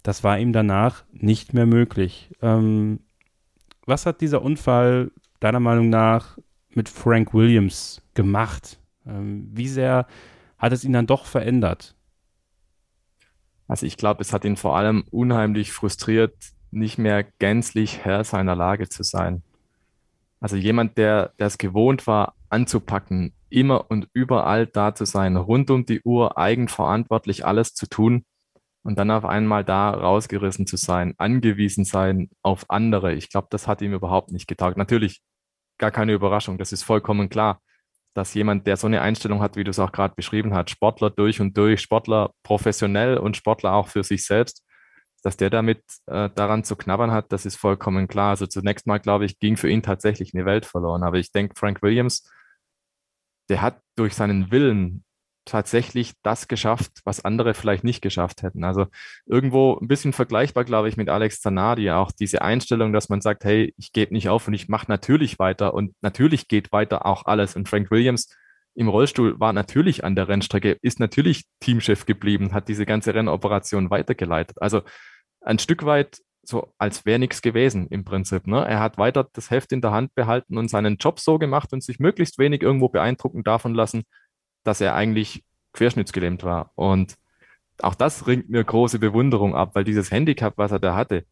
das 0.05 0.23
war 0.23 0.39
ihm 0.39 0.53
danach 0.53 1.03
nicht 1.13 1.53
mehr 1.53 1.67
möglich. 1.67 2.31
Ähm, 2.41 3.01
was 3.87 4.07
hat 4.07 4.21
dieser 4.21 4.43
Unfall 4.43 5.11
deiner 5.41 5.61
Meinung 5.61 5.91
nach 5.91 6.39
mit 6.71 6.89
Frank 6.89 7.35
Williams 7.35 8.03
gemacht? 8.15 8.79
Ähm, 9.05 9.51
wie 9.53 9.69
sehr 9.69 10.07
hat 10.59 10.73
es 10.73 10.85
ihn 10.85 10.93
dann 10.93 11.09
doch 11.09 11.27
verändert? 11.27 11.97
Also 13.69 13.87
ich 13.87 13.97
glaube, 13.97 14.23
es 14.23 14.33
hat 14.33 14.45
ihn 14.45 14.57
vor 14.57 14.77
allem 14.77 15.05
unheimlich 15.11 15.73
frustriert, 15.73 16.35
nicht 16.71 16.99
mehr 16.99 17.25
gänzlich 17.39 18.05
Herr 18.05 18.25
seiner 18.25 18.57
Lage 18.57 18.89
zu 18.89 19.03
sein. 19.03 19.43
Also 20.41 20.57
jemand, 20.57 20.99
der, 20.99 21.33
der 21.39 21.47
es 21.47 21.59
gewohnt 21.59 22.07
war, 22.07 22.35
anzupacken, 22.49 23.33
immer 23.49 23.91
und 23.91 24.09
überall 24.13 24.67
da 24.67 24.95
zu 24.95 25.05
sein, 25.05 25.37
rund 25.37 25.71
um 25.71 25.87
die 25.87 26.01
Uhr 26.03 26.39
eigenverantwortlich 26.39 27.47
alles 27.47 27.75
zu 27.75 27.87
tun, 27.87 28.25
und 28.83 28.99
dann 28.99 29.11
auf 29.11 29.25
einmal 29.25 29.65
da 29.65 29.91
rausgerissen 29.91 30.67
zu 30.67 30.77
sein, 30.77 31.15
angewiesen 31.19 31.85
sein 31.85 32.31
auf 32.43 32.69
andere. 32.69 33.15
Ich 33.15 33.31
glaube, 33.31 33.49
das 33.51 33.69
hat 33.69 33.81
ihm 33.81 33.93
überhaupt 33.93 34.33
nicht 34.33 34.47
getaugt. 34.49 34.77
Natürlich 34.77 35.23
gar 35.79 35.91
keine 35.91 36.13
Überraschung, 36.13 36.59
das 36.59 36.73
ist 36.73 36.83
vollkommen 36.83 37.29
klar, 37.29 37.61
dass 38.15 38.35
jemand, 38.35 38.67
der 38.67 38.77
so 38.77 38.87
eine 38.87 39.01
Einstellung 39.01 39.41
hat, 39.41 39.57
wie 39.57 39.65
du 39.65 39.71
es 39.71 39.79
auch 39.79 39.93
gerade 39.93 40.15
beschrieben 40.15 40.55
hast, 40.55 40.71
Sportler 40.71 41.11
durch 41.11 41.41
und 41.41 41.57
durch, 41.57 41.81
Sportler 41.81 42.33
professionell 42.43 43.17
und 43.17 43.37
Sportler 43.37 43.73
auch 43.73 43.89
für 43.89 44.05
sich 44.05 44.27
selbst, 44.27 44.65
dass 45.23 45.37
der 45.37 45.51
damit 45.51 45.83
äh, 46.07 46.29
daran 46.35 46.65
zu 46.65 46.77
knabbern 46.77 47.13
hat, 47.13 47.33
das 47.33 47.47
ist 47.47 47.57
vollkommen 47.57 48.09
klar. 48.09 48.31
Also 48.31 48.47
zunächst 48.47 48.87
mal, 48.87 48.99
glaube 48.99 49.25
ich, 49.25 49.39
ging 49.39 49.57
für 49.57 49.71
ihn 49.71 49.83
tatsächlich 49.83 50.35
eine 50.35 50.45
Welt 50.45 50.67
verloren. 50.67 51.05
Aber 51.05 51.19
ich 51.19 51.31
denke, 51.31 51.55
Frank 51.57 51.81
Williams, 51.83 52.29
der 53.49 53.63
hat 53.63 53.81
durch 53.97 54.15
seinen 54.15 54.51
Willen 54.51 55.05
tatsächlich 55.45 56.13
das 56.23 56.49
geschafft, 56.49 57.01
was 57.05 57.25
andere 57.25 57.55
vielleicht 57.55 57.85
nicht 57.85 58.03
geschafft 58.03 58.43
hätten. 58.43 58.65
Also 58.65 58.87
irgendwo 59.27 59.79
ein 59.81 59.89
bisschen 59.89 60.13
vergleichbar, 60.13 60.65
glaube 60.65 60.89
ich, 60.89 60.97
mit 60.97 61.09
Alex 61.09 61.41
Zanardi. 61.41 61.91
Auch 61.91 62.13
diese 62.13 62.43
Einstellung, 62.43 62.93
dass 62.93 63.09
man 63.09 63.21
sagt, 63.21 63.45
hey, 63.45 63.75
ich 63.77 63.93
gebe 63.93 64.15
nicht 64.15 64.29
auf 64.29 64.47
und 64.49 64.55
ich 64.55 64.69
mache 64.69 64.87
natürlich 64.89 65.39
weiter 65.39 65.75
und 65.75 65.95
natürlich 66.01 66.49
geht 66.49 66.73
weiter 66.73 67.07
auch 67.07 67.27
alles. 67.27 67.57
Und 67.57 67.69
Frank 67.69 67.91
Williams 67.91 68.29
im 68.75 68.89
Rollstuhl 68.89 69.39
war 69.39 69.53
natürlich 69.53 70.05
an 70.05 70.17
der 70.17 70.29
Rennstrecke, 70.29 70.79
ist 70.81 71.01
natürlich 71.01 71.45
Teamchef 71.61 72.07
geblieben, 72.07 72.55
hat 72.55 72.69
diese 72.69 72.87
ganze 72.87 73.15
Rennoperation 73.15 73.91
weitergeleitet. 73.91 74.57
Also 74.61 74.83
ein 75.41 75.59
Stück 75.59 75.85
weit 75.85 76.19
so, 76.45 76.73
als 76.79 77.07
wäre 77.07 77.19
nichts 77.19 77.41
gewesen 77.41 77.87
im 77.89 78.05
Prinzip. 78.05 78.47
Ne? 78.47 78.65
Er 78.65 78.81
hat 78.81 78.99
weiter 78.99 79.29
das 79.33 79.51
Heft 79.51 79.73
in 79.73 79.81
der 79.81 79.93
Hand 79.93 80.15
behalten 80.15 80.59
und 80.59 80.69
seinen 80.69 80.97
Job 80.97 81.21
so 81.21 81.39
gemacht 81.39 81.73
und 81.73 81.85
sich 81.85 82.01
möglichst 82.01 82.39
wenig 82.39 82.63
irgendwo 82.63 82.89
beeindrucken 82.89 83.45
davon 83.45 83.75
lassen, 83.75 84.03
dass 84.65 84.81
er 84.81 84.95
eigentlich 84.95 85.45
querschnittsgelähmt 85.73 86.45
war. 86.45 86.73
Und 86.75 87.17
auch 87.81 87.95
das 87.95 88.27
ringt 88.27 88.51
mir 88.51 88.65
große 88.65 88.99
Bewunderung 88.99 89.55
ab, 89.55 89.75
weil 89.75 89.85
dieses 89.85 90.11
Handicap, 90.11 90.55
was 90.57 90.73
er 90.73 90.79
da 90.79 90.95
hatte, 90.95 91.25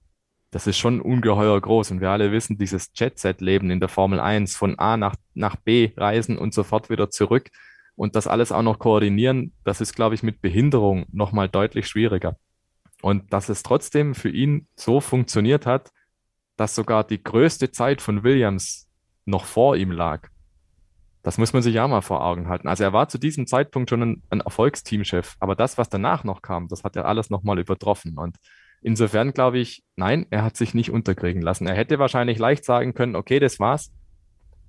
das 0.50 0.66
ist 0.66 0.78
schon 0.78 1.00
ungeheuer 1.00 1.60
groß. 1.60 1.92
Und 1.92 2.00
wir 2.00 2.10
alle 2.10 2.32
wissen, 2.32 2.58
dieses 2.58 2.90
Jet-Set-Leben 2.94 3.70
in 3.70 3.80
der 3.80 3.88
Formel 3.88 4.20
1 4.20 4.56
von 4.56 4.78
A 4.78 4.96
nach, 4.96 5.14
nach 5.34 5.56
B 5.56 5.92
reisen 5.96 6.38
und 6.38 6.54
sofort 6.54 6.90
wieder 6.90 7.10
zurück 7.10 7.50
und 7.94 8.16
das 8.16 8.26
alles 8.26 8.50
auch 8.50 8.62
noch 8.62 8.78
koordinieren, 8.78 9.52
das 9.62 9.80
ist, 9.80 9.94
glaube 9.94 10.14
ich, 10.14 10.22
mit 10.22 10.40
Behinderung 10.40 11.06
nochmal 11.12 11.48
deutlich 11.48 11.86
schwieriger. 11.86 12.36
Und 13.02 13.32
dass 13.32 13.48
es 13.48 13.62
trotzdem 13.62 14.14
für 14.14 14.30
ihn 14.30 14.66
so 14.74 15.00
funktioniert 15.00 15.66
hat, 15.66 15.90
dass 16.56 16.74
sogar 16.74 17.04
die 17.04 17.22
größte 17.22 17.70
Zeit 17.70 18.02
von 18.02 18.22
Williams 18.22 18.88
noch 19.24 19.44
vor 19.44 19.76
ihm 19.76 19.90
lag. 19.90 20.28
Das 21.22 21.36
muss 21.36 21.52
man 21.52 21.62
sich 21.62 21.74
ja 21.74 21.86
mal 21.86 22.00
vor 22.00 22.24
Augen 22.24 22.48
halten. 22.48 22.68
Also 22.68 22.84
er 22.84 22.92
war 22.92 23.08
zu 23.08 23.18
diesem 23.18 23.46
Zeitpunkt 23.46 23.90
schon 23.90 24.02
ein, 24.02 24.22
ein 24.30 24.40
Erfolgsteamchef, 24.40 25.36
aber 25.38 25.54
das, 25.54 25.76
was 25.76 25.88
danach 25.88 26.24
noch 26.24 26.40
kam, 26.40 26.68
das 26.68 26.82
hat 26.82 26.96
er 26.96 27.04
alles 27.04 27.28
nochmal 27.28 27.58
übertroffen. 27.58 28.16
Und 28.16 28.36
insofern 28.80 29.32
glaube 29.32 29.58
ich, 29.58 29.82
nein, 29.96 30.26
er 30.30 30.42
hat 30.42 30.56
sich 30.56 30.72
nicht 30.72 30.90
unterkriegen 30.90 31.42
lassen. 31.42 31.66
Er 31.66 31.74
hätte 31.74 31.98
wahrscheinlich 31.98 32.38
leicht 32.38 32.64
sagen 32.64 32.94
können, 32.94 33.16
okay, 33.16 33.38
das 33.38 33.60
war's. 33.60 33.92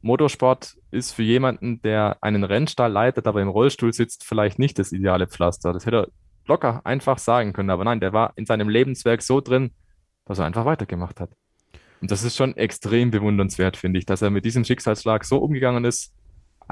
Motorsport 0.01 0.75
ist 0.89 1.13
für 1.13 1.23
jemanden, 1.23 1.81
der 1.83 2.17
einen 2.21 2.43
Rennstall 2.43 2.91
leitet, 2.91 3.27
aber 3.27 3.41
im 3.41 3.49
Rollstuhl 3.49 3.93
sitzt, 3.93 4.23
vielleicht 4.25 4.59
nicht 4.59 4.79
das 4.79 4.91
ideale 4.91 5.27
Pflaster. 5.27 5.73
Das 5.73 5.85
hätte 5.85 5.97
er 5.97 6.07
locker 6.47 6.81
einfach 6.83 7.17
sagen 7.17 7.53
können. 7.53 7.69
Aber 7.69 7.83
nein, 7.83 7.99
der 7.99 8.11
war 8.11 8.33
in 8.35 8.45
seinem 8.45 8.67
Lebenswerk 8.67 9.21
so 9.21 9.41
drin, 9.41 9.71
dass 10.25 10.39
er 10.39 10.45
einfach 10.45 10.65
weitergemacht 10.65 11.19
hat. 11.19 11.31
Und 12.01 12.09
das 12.09 12.23
ist 12.23 12.35
schon 12.35 12.57
extrem 12.57 13.11
bewundernswert, 13.11 13.77
finde 13.77 13.99
ich, 13.99 14.05
dass 14.07 14.23
er 14.23 14.31
mit 14.31 14.43
diesem 14.43 14.63
Schicksalsschlag 14.63 15.23
so 15.23 15.37
umgegangen 15.37 15.85
ist, 15.85 16.13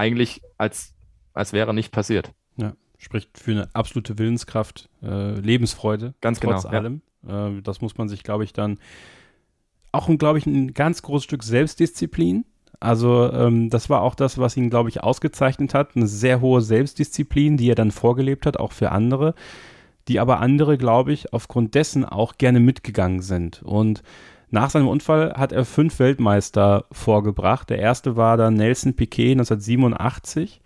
eigentlich 0.00 0.40
als, 0.56 0.94
als 1.34 1.52
wäre 1.52 1.74
nicht 1.74 1.92
passiert. 1.92 2.32
Ja, 2.56 2.72
spricht 2.96 3.38
für 3.38 3.50
eine 3.50 3.68
absolute 3.74 4.18
Willenskraft, 4.18 4.88
äh, 5.02 5.38
Lebensfreude. 5.38 6.14
Ganz 6.22 6.40
trotz 6.40 6.62
genau. 6.62 6.74
allem. 6.74 7.02
Ja. 7.28 7.48
Äh, 7.48 7.62
das 7.62 7.82
muss 7.82 7.98
man 7.98 8.08
sich, 8.08 8.22
glaube 8.22 8.44
ich, 8.44 8.54
dann 8.54 8.78
auch, 9.92 10.08
glaube 10.18 10.38
ich, 10.38 10.46
ein 10.46 10.72
ganz 10.72 11.02
großes 11.02 11.24
Stück 11.24 11.42
Selbstdisziplin. 11.42 12.46
Also 12.78 13.30
ähm, 13.30 13.68
das 13.68 13.90
war 13.90 14.00
auch 14.00 14.14
das, 14.14 14.38
was 14.38 14.56
ihn, 14.56 14.70
glaube 14.70 14.88
ich, 14.88 15.02
ausgezeichnet 15.02 15.74
hat. 15.74 15.96
Eine 15.96 16.06
sehr 16.06 16.40
hohe 16.40 16.62
Selbstdisziplin, 16.62 17.58
die 17.58 17.68
er 17.68 17.74
dann 17.74 17.90
vorgelebt 17.90 18.46
hat, 18.46 18.56
auch 18.56 18.72
für 18.72 18.92
andere, 18.92 19.34
die 20.08 20.18
aber 20.18 20.40
andere, 20.40 20.78
glaube 20.78 21.12
ich, 21.12 21.34
aufgrund 21.34 21.74
dessen 21.74 22.06
auch 22.06 22.38
gerne 22.38 22.58
mitgegangen 22.58 23.20
sind. 23.20 23.62
Und 23.62 24.02
nach 24.50 24.70
seinem 24.70 24.88
Unfall 24.88 25.34
hat 25.34 25.52
er 25.52 25.64
fünf 25.64 25.98
Weltmeister 25.98 26.84
vorgebracht. 26.90 27.70
Der 27.70 27.78
erste 27.78 28.16
war 28.16 28.36
dann 28.36 28.54
Nelson 28.54 28.94
Piquet 28.94 29.32
1987. 29.32 30.60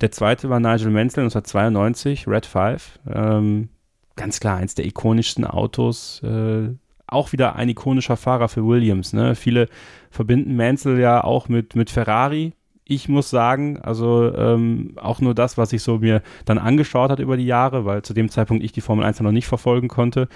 Der 0.00 0.10
zweite 0.10 0.50
war 0.50 0.60
Nigel 0.60 0.90
Mansell 0.90 1.24
1992, 1.24 2.28
Red 2.28 2.44
5. 2.44 3.00
Ähm, 3.08 3.68
ganz 4.16 4.40
klar, 4.40 4.58
eins 4.58 4.74
der 4.74 4.84
ikonischsten 4.84 5.46
Autos. 5.46 6.22
Äh, 6.22 6.74
auch 7.06 7.32
wieder 7.32 7.56
ein 7.56 7.68
ikonischer 7.68 8.16
Fahrer 8.16 8.48
für 8.48 8.66
Williams. 8.66 9.12
Ne? 9.12 9.34
Viele 9.34 9.68
verbinden 10.10 10.56
Mansell 10.56 10.98
ja 10.98 11.22
auch 11.22 11.48
mit, 11.48 11.76
mit 11.76 11.90
Ferrari. 11.90 12.52
Ich 12.84 13.08
muss 13.08 13.30
sagen, 13.30 13.78
also 13.80 14.34
ähm, 14.34 14.94
auch 14.96 15.20
nur 15.20 15.34
das, 15.34 15.56
was 15.56 15.72
ich 15.72 15.82
so 15.82 15.98
mir 15.98 16.20
dann 16.44 16.58
angeschaut 16.58 17.10
hat 17.10 17.20
über 17.20 17.36
die 17.36 17.46
Jahre, 17.46 17.84
weil 17.84 18.02
zu 18.02 18.12
dem 18.12 18.28
Zeitpunkt 18.28 18.64
ich 18.64 18.72
die 18.72 18.80
Formel 18.80 19.04
1 19.04 19.20
noch 19.20 19.30
nicht 19.30 19.46
verfolgen 19.46 19.88
konnte, 19.88 20.28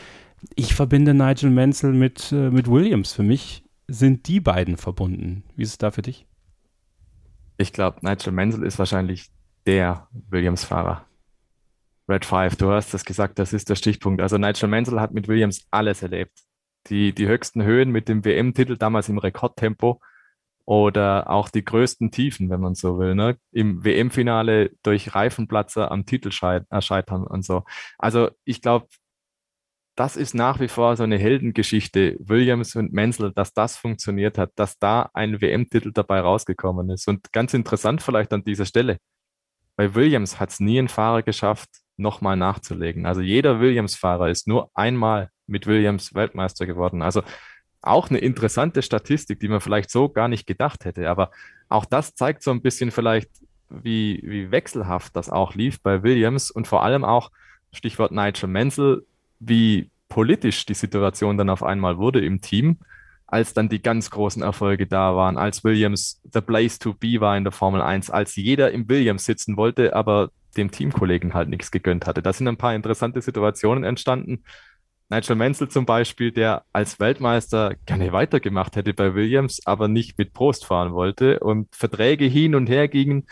ich 0.55 0.75
verbinde 0.75 1.15
Nigel 1.15 1.51
Mansell 1.51 1.93
mit, 1.93 2.33
äh, 2.33 2.51
mit 2.51 2.71
Williams. 2.71 3.13
Für 3.13 3.23
mich 3.23 3.65
sind 3.89 4.29
die 4.29 4.41
beiden 4.41 4.77
verbunden. 4.77 5.45
Wie 5.55 5.63
ist 5.63 5.71
es 5.71 5.79
da 5.79 5.91
für 5.91 6.03
dich? 6.03 6.27
Ich 7.57 7.73
glaube, 7.73 7.99
Nigel 8.03 8.33
Mansell 8.33 8.65
ist 8.65 8.79
wahrscheinlich 8.79 9.31
der 9.67 10.09
Williams-Fahrer. 10.29 11.07
Red 12.09 12.25
5, 12.25 12.57
du 12.57 12.71
hast 12.71 12.95
das 12.95 13.05
gesagt, 13.05 13.39
das 13.39 13.53
ist 13.53 13.69
der 13.69 13.75
Stichpunkt. 13.75 14.21
Also 14.21 14.39
Nigel 14.39 14.69
Mansell 14.69 15.01
hat 15.01 15.13
mit 15.13 15.27
Williams 15.27 15.67
alles 15.71 16.03
erlebt. 16.03 16.39
Die, 16.89 17.13
die 17.13 17.27
höchsten 17.27 17.65
Höhen 17.65 17.91
mit 17.91 18.09
dem 18.09 18.25
WM-Titel 18.25 18.77
damals 18.77 19.09
im 19.09 19.19
Rekordtempo 19.19 20.01
oder 20.65 21.31
auch 21.31 21.49
die 21.49 21.65
größten 21.65 22.13
Tiefen, 22.13 22.49
wenn 22.51 22.61
man 22.61 22.75
so 22.75 22.99
will. 22.99 23.15
Ne? 23.15 23.39
Im 23.51 23.85
WM-Finale 23.85 24.71
durch 24.83 25.15
Reifenplatzer 25.15 25.91
am 25.91 26.07
Titel 26.07 26.31
scheitern 26.31 27.25
und 27.25 27.45
so. 27.45 27.65
Also 27.99 28.31
ich 28.45 28.63
glaube, 28.63 28.87
das 29.97 30.17
ist 30.17 30.35
nach 30.35 30.61
wie 30.61 30.69
vor 30.69 30.95
so 30.97 31.03
eine 31.03 31.19
Heldengeschichte, 31.19 32.17
Williams 32.21 32.77
und 32.77 32.93
Menzel, 32.93 33.33
dass 33.33 33.55
das 33.55 33.77
funktioniert 33.79 34.37
hat, 34.37 34.53
dass 34.55 34.79
da 34.79 35.11
ein 35.15 35.41
WM-Titel 35.41 35.91
dabei 35.93 36.21
rausgekommen 36.21 36.91
ist. 36.91 37.09
Und 37.09 37.33
ganz 37.33 37.55
interessant 37.55 38.03
vielleicht 38.03 38.33
an 38.35 38.45
dieser 38.45 38.67
Stelle, 38.67 38.99
bei 39.75 39.95
Williams 39.95 40.39
hat 40.39 40.51
es 40.51 40.61
nie 40.61 40.79
ein 40.79 40.89
Fahrer 40.89 41.23
geschafft, 41.23 41.71
nochmal 41.97 42.37
nachzulegen. 42.37 43.07
Also 43.07 43.23
jeder 43.23 43.59
Williams-Fahrer 43.61 44.29
ist 44.29 44.47
nur 44.47 44.71
einmal 44.75 45.31
mit 45.47 45.67
Williams 45.67 46.15
Weltmeister 46.15 46.67
geworden. 46.67 47.01
Also 47.01 47.23
auch 47.81 48.11
eine 48.11 48.19
interessante 48.19 48.83
Statistik, 48.83 49.41
die 49.41 49.49
man 49.49 49.61
vielleicht 49.61 49.91
so 49.91 50.11
gar 50.11 50.29
nicht 50.29 50.47
gedacht 50.47 50.85
hätte. 50.85 51.09
Aber 51.09 51.31
auch 51.69 51.87
das 51.87 52.15
zeigt 52.15 52.43
so 52.43 52.51
ein 52.51 52.61
bisschen 52.61 52.91
vielleicht, 52.91 53.31
wie, 53.71 54.23
wie 54.25 54.51
wechselhaft 54.51 55.17
das 55.17 55.31
auch 55.31 55.55
lief 55.55 55.81
bei 55.83 56.03
Williams 56.03 56.51
und 56.51 56.67
vor 56.67 56.83
allem 56.83 57.05
auch, 57.05 57.31
Stichwort 57.73 58.13
Nigel 58.13 58.49
Mansell, 58.49 59.07
wie 59.39 59.91
politisch 60.09 60.67
die 60.67 60.75
Situation 60.75 61.37
dann 61.37 61.51
auf 61.51 61.63
einmal 61.63 61.99
wurde 61.99 62.25
im 62.25 62.41
Team, 62.41 62.79
als 63.27 63.55
dann 63.55 63.69
die 63.69 63.83
ganz 63.83 64.11
großen 64.11 64.43
Erfolge 64.43 64.87
da 64.87 65.17
waren, 65.17 65.37
als 65.37 65.65
Williams 65.65 66.21
the 66.33 66.41
place 66.41 66.79
to 66.79 66.95
be 66.95 67.21
war 67.21 67.37
in 67.37 67.45
der 67.45 67.53
Formel 67.53 67.81
1, 67.81 68.11
als 68.11 68.37
jeder 68.37 68.71
im 68.71 68.89
Williams 68.89 69.25
sitzen 69.25 69.57
wollte, 69.57 69.95
aber 69.95 70.31
dem 70.57 70.71
Teamkollegen 70.71 71.35
halt 71.35 71.49
nichts 71.49 71.71
gegönnt 71.71 72.07
hatte. 72.07 72.23
Da 72.23 72.33
sind 72.33 72.49
ein 72.49 72.57
paar 72.57 72.75
interessante 72.75 73.21
Situationen 73.21 73.85
entstanden. 73.85 74.45
Nigel 75.09 75.37
Mansell 75.37 75.69
zum 75.69 75.87
Beispiel, 75.87 76.33
der 76.33 76.65
als 76.73 76.99
Weltmeister 76.99 77.75
gerne 77.85 78.13
weitergemacht 78.13 78.75
hätte 78.75 78.93
bei 78.93 79.15
Williams, 79.15 79.61
aber 79.65 79.87
nicht 79.87 80.19
mit 80.19 80.33
Prost 80.33 80.65
fahren 80.65 80.95
wollte 80.95 81.41
und 81.41 81.75
Verträge 81.75 82.25
hin 82.25 82.55
und 82.55 82.69
her 82.69 82.89
gingen. 82.89 83.27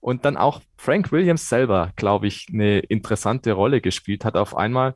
Und 0.00 0.24
dann 0.24 0.38
auch 0.38 0.62
Frank 0.78 1.12
Williams 1.12 1.48
selber, 1.48 1.92
glaube 1.96 2.26
ich, 2.26 2.46
eine 2.50 2.78
interessante 2.78 3.52
Rolle 3.52 3.82
gespielt 3.82 4.24
hat 4.24 4.36
auf 4.36 4.56
einmal 4.56 4.94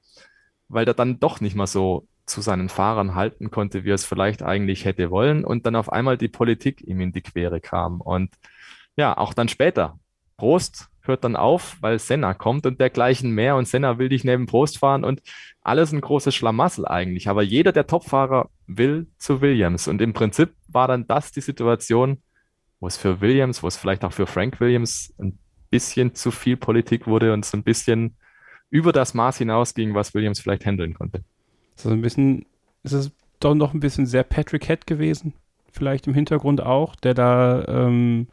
weil 0.68 0.86
er 0.86 0.94
dann 0.94 1.20
doch 1.20 1.40
nicht 1.40 1.56
mal 1.56 1.66
so 1.66 2.06
zu 2.26 2.40
seinen 2.40 2.68
Fahrern 2.68 3.14
halten 3.14 3.50
konnte, 3.50 3.84
wie 3.84 3.90
er 3.90 3.96
es 3.96 4.04
vielleicht 4.04 4.42
eigentlich 4.42 4.84
hätte 4.84 5.10
wollen 5.10 5.44
und 5.44 5.66
dann 5.66 5.76
auf 5.76 5.92
einmal 5.92 6.16
die 6.16 6.28
Politik 6.28 6.82
ihm 6.82 7.00
in 7.00 7.12
die 7.12 7.20
Quere 7.20 7.60
kam. 7.60 8.00
Und 8.00 8.30
ja, 8.96 9.16
auch 9.16 9.34
dann 9.34 9.48
später. 9.48 9.98
Prost 10.36 10.88
hört 11.02 11.24
dann 11.24 11.36
auf, 11.36 11.76
weil 11.80 11.98
Senna 11.98 12.34
kommt 12.34 12.66
und 12.66 12.80
dergleichen 12.80 13.30
mehr 13.30 13.56
und 13.56 13.68
Senna 13.68 13.98
will 13.98 14.08
dich 14.08 14.24
neben 14.24 14.46
Prost 14.46 14.78
fahren 14.78 15.04
und 15.04 15.22
alles 15.60 15.92
ein 15.92 16.00
großes 16.00 16.34
Schlamassel 16.34 16.86
eigentlich. 16.86 17.28
Aber 17.28 17.42
jeder 17.42 17.72
der 17.72 17.86
Topfahrer 17.86 18.48
will 18.66 19.06
zu 19.18 19.40
Williams 19.40 19.86
und 19.86 20.00
im 20.00 20.14
Prinzip 20.14 20.54
war 20.68 20.88
dann 20.88 21.06
das 21.06 21.30
die 21.30 21.42
Situation, 21.42 22.22
wo 22.80 22.86
es 22.86 22.96
für 22.96 23.20
Williams, 23.20 23.62
wo 23.62 23.68
es 23.68 23.76
vielleicht 23.76 24.04
auch 24.04 24.12
für 24.12 24.26
Frank 24.26 24.60
Williams 24.60 25.14
ein 25.18 25.38
bisschen 25.70 26.14
zu 26.14 26.30
viel 26.30 26.56
Politik 26.56 27.06
wurde 27.06 27.32
und 27.32 27.44
so 27.44 27.56
ein 27.56 27.64
bisschen 27.64 28.16
über 28.74 28.92
das 28.92 29.14
Maß 29.14 29.38
hinausging, 29.38 29.94
was 29.94 30.14
Williams 30.14 30.40
vielleicht 30.40 30.66
handeln 30.66 30.94
konnte. 30.94 31.18
Ist 31.76 31.84
das 31.84 31.92
ein 31.92 32.02
bisschen, 32.02 32.44
ist 32.82 32.92
es 32.92 33.12
doch 33.38 33.54
noch 33.54 33.72
ein 33.72 33.78
bisschen 33.78 34.04
sehr 34.04 34.24
Patrick 34.24 34.66
Head 34.66 34.88
gewesen? 34.88 35.32
Vielleicht 35.70 36.08
im 36.08 36.14
Hintergrund 36.14 36.60
auch, 36.60 36.96
der 36.96 37.14
da 37.14 37.64
ähm, 37.68 38.26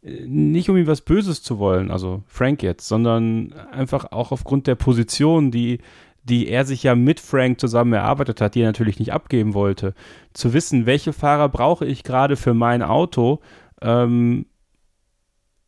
nicht 0.00 0.70
um 0.70 0.76
ihm 0.76 0.86
was 0.86 1.00
Böses 1.00 1.42
zu 1.42 1.58
wollen, 1.58 1.90
also 1.90 2.22
Frank 2.28 2.62
jetzt, 2.62 2.86
sondern 2.86 3.52
einfach 3.72 4.12
auch 4.12 4.30
aufgrund 4.30 4.68
der 4.68 4.76
Position, 4.76 5.50
die, 5.50 5.80
die 6.22 6.46
er 6.46 6.64
sich 6.64 6.84
ja 6.84 6.94
mit 6.94 7.18
Frank 7.18 7.58
zusammen 7.58 7.94
erarbeitet 7.94 8.40
hat, 8.40 8.54
die 8.54 8.60
er 8.60 8.68
natürlich 8.68 9.00
nicht 9.00 9.12
abgeben 9.12 9.54
wollte, 9.54 9.92
zu 10.34 10.52
wissen, 10.52 10.86
welche 10.86 11.12
Fahrer 11.12 11.48
brauche 11.48 11.84
ich 11.84 12.04
gerade 12.04 12.36
für 12.36 12.54
mein 12.54 12.80
Auto, 12.80 13.40
ähm, 13.82 14.46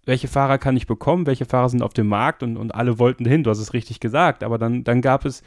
welche 0.04 0.28
Fahrer 0.28 0.58
kann 0.58 0.76
ich 0.76 0.86
bekommen, 0.86 1.26
welche 1.26 1.44
Fahrer 1.44 1.68
sind 1.68 1.82
auf 1.82 1.94
dem 1.94 2.08
Markt 2.08 2.42
und, 2.42 2.56
und 2.56 2.74
alle 2.74 2.98
wollten 2.98 3.24
hin, 3.24 3.44
du 3.44 3.50
hast 3.50 3.58
es 3.58 3.72
richtig 3.74 4.00
gesagt, 4.00 4.42
aber 4.42 4.58
dann, 4.58 4.84
dann 4.84 5.02
gab 5.02 5.24
es 5.24 5.42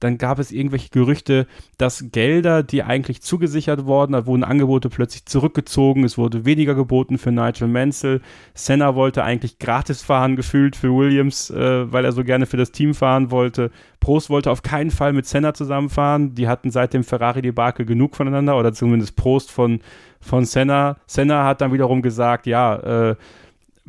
dann 0.00 0.16
gab 0.18 0.38
es 0.38 0.52
irgendwelche 0.52 0.90
Gerüchte, 0.90 1.46
dass 1.76 2.06
Gelder, 2.12 2.62
die 2.62 2.82
eigentlich 2.82 3.20
zugesichert 3.20 3.84
wurden, 3.86 4.12
da 4.12 4.26
wurden 4.26 4.44
Angebote 4.44 4.88
plötzlich 4.88 5.26
zurückgezogen, 5.26 6.04
es 6.04 6.16
wurde 6.16 6.44
weniger 6.44 6.74
geboten 6.74 7.18
für 7.18 7.32
Nigel 7.32 7.66
Mansell. 7.66 8.20
Senna 8.54 8.94
wollte 8.94 9.24
eigentlich 9.24 9.58
gratis 9.58 10.02
fahren, 10.02 10.36
gefühlt 10.36 10.76
für 10.76 10.94
Williams, 10.94 11.50
äh, 11.50 11.92
weil 11.92 12.04
er 12.04 12.12
so 12.12 12.22
gerne 12.22 12.46
für 12.46 12.56
das 12.56 12.70
Team 12.70 12.94
fahren 12.94 13.30
wollte. 13.30 13.70
Prost 13.98 14.30
wollte 14.30 14.50
auf 14.50 14.62
keinen 14.62 14.90
Fall 14.90 15.12
mit 15.12 15.26
Senna 15.26 15.52
zusammenfahren. 15.52 16.34
Die 16.34 16.46
hatten 16.46 16.70
seit 16.70 16.94
dem 16.94 17.02
Ferrari-Debakel 17.02 17.84
genug 17.84 18.14
voneinander, 18.14 18.56
oder 18.56 18.72
zumindest 18.72 19.16
Prost 19.16 19.50
von, 19.50 19.80
von 20.20 20.44
Senna. 20.44 20.96
Senna 21.06 21.44
hat 21.44 21.60
dann 21.60 21.72
wiederum 21.72 22.02
gesagt, 22.02 22.46
ja, 22.46 23.10
äh, 23.10 23.16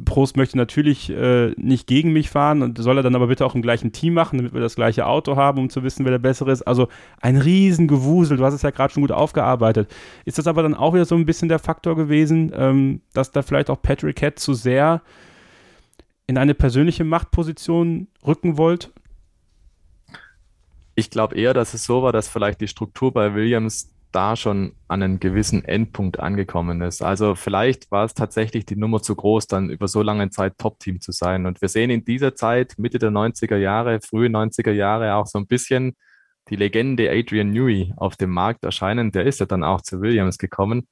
Prost 0.06 0.38
möchte 0.38 0.58
natürlich 0.58 1.10
äh, 1.10 1.52
nicht 1.58 1.88
gegen 1.88 2.12
mich 2.12 2.30
fahren 2.30 2.62
und 2.62 2.78
soll 2.78 2.98
er 2.98 3.04
dann 3.04 3.16
aber 3.16 3.28
bitte 3.28 3.46
auch 3.46 3.56
im 3.56 3.62
gleichen 3.62 3.92
Team 3.92 4.14
machen, 4.14 4.38
damit 4.38 4.54
wir 4.54 4.62
das 4.62 4.76
gleiche 4.76 5.06
Auto 5.06 5.36
haben, 5.36 5.60
um 5.60 5.70
zu 5.70 5.84
wissen, 5.84 6.06
wer 6.06 6.12
der 6.12 6.20
bessere 6.20 6.52
ist. 6.52 6.64
Also 6.64 6.88
ein 7.22 7.38
Riesengewusel, 7.38 8.38
du 8.38 8.46
hast 8.46 8.54
es 8.54 8.62
ja 8.62 8.72
gerade 8.72 8.94
schon 8.94 9.02
gut 9.02 9.12
aufgearbeitet. 9.12 9.92
Ist 10.26 10.38
das 10.38 10.48
aber 10.48 10.64
dann 10.64 10.76
auch 10.76 10.94
wieder 10.94 11.06
so 11.06 11.16
ein 11.16 11.26
bisschen 11.26 11.50
der 11.50 11.60
Faktor 11.60 11.96
gewesen, 11.96 12.52
ähm, 12.56 13.02
dass 13.14 13.32
da 13.32 13.42
vielleicht 13.42 13.70
auch 13.70 13.82
Patrick 13.82 14.20
Head 14.20 14.40
zu 14.40 14.54
sehr 14.54 15.02
in 16.28 16.38
eine 16.38 16.54
persönliche 16.54 17.04
Machtposition 17.04 18.08
rücken 18.26 18.58
wollte? 18.58 18.90
Ich 20.96 21.10
glaube 21.10 21.36
eher, 21.36 21.54
dass 21.54 21.74
es 21.74 21.86
so 21.86 22.04
war, 22.04 22.12
dass 22.12 22.28
vielleicht 22.28 22.62
die 22.62 22.68
Struktur 22.68 23.14
bei 23.14 23.34
Williams 23.34 23.90
da 24.12 24.36
schon 24.36 24.74
an 24.88 25.04
einen 25.04 25.20
gewissen 25.20 25.64
Endpunkt 25.64 26.20
angekommen 26.20 26.82
ist. 26.82 27.02
Also 27.02 27.36
vielleicht 27.36 27.92
war 27.92 28.06
es 28.06 28.14
tatsächlich 28.14 28.66
die 28.66 28.76
Nummer 28.76 29.02
zu 29.02 29.16
groß, 29.16 29.48
dann 29.48 29.70
über 29.70 29.88
so 29.88 30.02
lange 30.02 30.30
Zeit 30.30 30.58
Top-Team 30.58 31.02
zu 31.02 31.12
sein. 31.12 31.46
Und 31.46 31.62
wir 31.62 31.70
sehen 31.70 31.90
in 31.90 32.06
dieser 32.06 32.36
Zeit, 32.36 32.76
Mitte 32.78 33.00
der 33.00 33.12
90er 33.12 33.58
Jahre, 33.58 34.00
frühe 34.02 34.30
90er 34.30 34.72
Jahre, 34.72 35.16
auch 35.16 35.28
so 35.28 35.38
ein 35.38 35.48
bisschen 35.48 35.96
die 36.50 36.56
Legende 36.56 37.10
Adrian 37.12 37.52
Newey 37.52 37.94
auf 37.98 38.18
dem 38.18 38.32
Markt 38.32 38.64
erscheinen. 38.64 39.12
Der 39.12 39.26
ist 39.26 39.40
ja 39.40 39.46
dann 39.46 39.64
auch 39.64 39.82
zu 39.82 40.02
Williams 40.02 40.38
gekommen. 40.38 40.88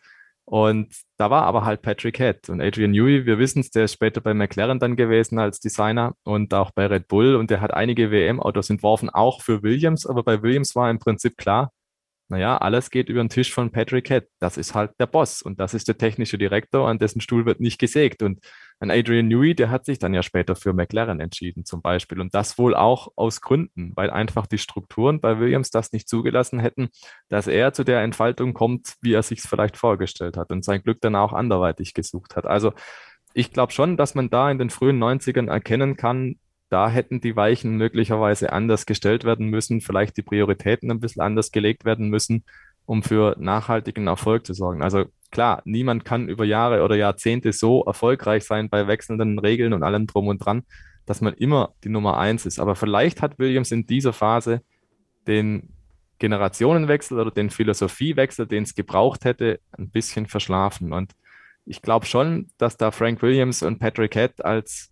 Und 0.50 0.96
da 1.18 1.30
war 1.30 1.44
aber 1.44 1.66
halt 1.66 1.82
Patrick 1.82 2.18
Head 2.20 2.48
und 2.48 2.62
Adrian 2.62 2.92
Newey, 2.92 3.26
wir 3.26 3.38
wissen 3.38 3.60
es, 3.60 3.70
der 3.70 3.84
ist 3.84 3.92
später 3.92 4.22
bei 4.22 4.34
McLaren 4.34 4.80
dann 4.80 4.96
gewesen 4.96 5.40
als 5.40 5.60
Designer 5.60 6.16
und 6.24 6.54
auch 6.54 6.72
bei 6.72 6.86
Red 6.86 7.10
Bull 7.10 7.36
und 7.36 7.50
der 7.52 7.60
hat 7.60 7.74
einige 7.74 8.12
WM-Autos 8.12 8.70
entworfen, 8.70 9.10
auch 9.10 9.42
für 9.42 9.62
Williams, 9.62 10.06
aber 10.06 10.24
bei 10.24 10.42
Williams 10.42 10.74
war 10.74 10.90
im 10.90 11.00
Prinzip 11.00 11.36
klar, 11.36 11.74
naja, 12.30 12.58
alles 12.58 12.90
geht 12.90 13.08
über 13.08 13.24
den 13.24 13.30
Tisch 13.30 13.54
von 13.54 13.72
Patrick 13.72 14.10
Head. 14.10 14.28
Das 14.40 14.58
ist 14.58 14.76
halt 14.76 14.92
der 15.00 15.06
Boss 15.06 15.42
und 15.42 15.60
das 15.60 15.74
ist 15.74 15.88
der 15.88 15.98
technische 15.98 16.38
Direktor, 16.38 16.88
an 16.88 17.00
dessen 17.00 17.22
Stuhl 17.22 17.46
wird 17.46 17.62
nicht 17.62 17.80
gesägt. 17.80 18.22
Und 18.22 18.40
ein 18.80 18.92
Adrian 18.92 19.28
Newey, 19.28 19.56
der 19.56 19.70
hat 19.70 19.86
sich 19.86 19.98
dann 19.98 20.14
ja 20.14 20.22
später 20.22 20.56
für 20.56 20.74
McLaren 20.74 21.22
entschieden 21.22 21.64
zum 21.64 21.82
Beispiel. 21.82 22.20
Und 22.20 22.36
das 22.36 22.58
wohl 22.58 22.76
auch 22.76 23.14
aus 23.16 23.40
Gründen, 23.40 23.94
weil 23.96 24.10
einfach 24.10 24.46
die 24.46 24.58
Strukturen 24.58 25.22
bei 25.22 25.40
Williams 25.40 25.70
das 25.70 25.94
nicht 25.94 26.10
zugelassen 26.10 26.60
hätten, 26.60 26.90
dass 27.30 27.48
er 27.48 27.72
zu 27.74 27.86
der 27.86 28.02
Entfaltung 28.02 28.54
kommt, 28.54 28.96
wie 29.02 29.14
er 29.14 29.24
sich 29.24 29.40
es 29.40 29.48
vielleicht 29.48 29.78
vorgestellt 29.78 30.36
hat 30.36 30.52
und 30.52 30.66
sein 30.66 30.84
Glück 30.84 31.00
dann 31.02 31.16
auch 31.16 31.32
anderweitig 31.32 31.94
gesucht 31.94 32.36
hat. 32.36 32.46
Also 32.46 32.74
ich 33.34 33.54
glaube 33.54 33.72
schon, 33.72 33.98
dass 33.98 34.16
man 34.16 34.30
da 34.30 34.52
in 34.52 34.58
den 34.58 34.70
frühen 34.70 35.02
90ern 35.02 35.48
erkennen 35.50 35.96
kann, 35.96 36.38
da 36.70 36.90
hätten 36.90 37.22
die 37.22 37.36
Weichen 37.36 37.78
möglicherweise 37.78 38.52
anders 38.52 38.86
gestellt 38.86 39.24
werden 39.24 39.48
müssen, 39.48 39.82
vielleicht 39.82 40.18
die 40.18 40.22
Prioritäten 40.22 40.92
ein 40.92 41.00
bisschen 41.00 41.22
anders 41.22 41.52
gelegt 41.52 41.86
werden 41.86 42.10
müssen, 42.10 42.44
um 42.86 43.04
für 43.04 43.36
nachhaltigen 43.40 44.08
Erfolg 44.08 44.46
zu 44.46 44.54
sorgen. 44.54 44.82
Also 44.82 45.06
klar, 45.32 45.62
niemand 45.66 46.06
kann 46.06 46.30
über 46.30 46.46
Jahre 46.46 46.84
oder 46.84 46.96
Jahrzehnte 46.96 47.54
so 47.54 47.84
erfolgreich 47.84 48.44
sein 48.44 48.70
bei 48.70 48.88
wechselnden 48.88 49.40
Regeln 49.40 49.74
und 49.74 49.84
allem 49.84 50.08
drum 50.08 50.28
und 50.28 50.40
dran, 50.40 50.64
dass 51.06 51.22
man 51.22 51.34
immer 51.34 51.74
die 51.84 51.90
Nummer 51.90 52.18
eins 52.18 52.46
ist. 52.46 52.60
Aber 52.60 52.76
vielleicht 52.76 53.22
hat 53.22 53.40
Williams 53.40 53.72
in 53.72 53.86
dieser 53.86 54.14
Phase 54.14 54.62
den 55.28 55.70
Generationenwechsel 56.20 57.20
oder 57.20 57.32
den 57.32 57.50
Philosophiewechsel, 57.50 58.48
den 58.48 58.64
es 58.64 58.76
gebraucht 58.76 59.24
hätte, 59.26 59.60
ein 59.78 59.90
bisschen 59.90 60.26
verschlafen. 60.26 60.94
Und 60.94 61.14
ich 61.66 61.82
glaube 61.82 62.06
schon, 62.06 62.50
dass 62.58 62.78
da 62.78 62.92
Frank 62.92 63.22
Williams 63.22 63.64
und 63.64 63.80
Patrick 63.80 64.16
Head 64.16 64.44
als 64.44 64.92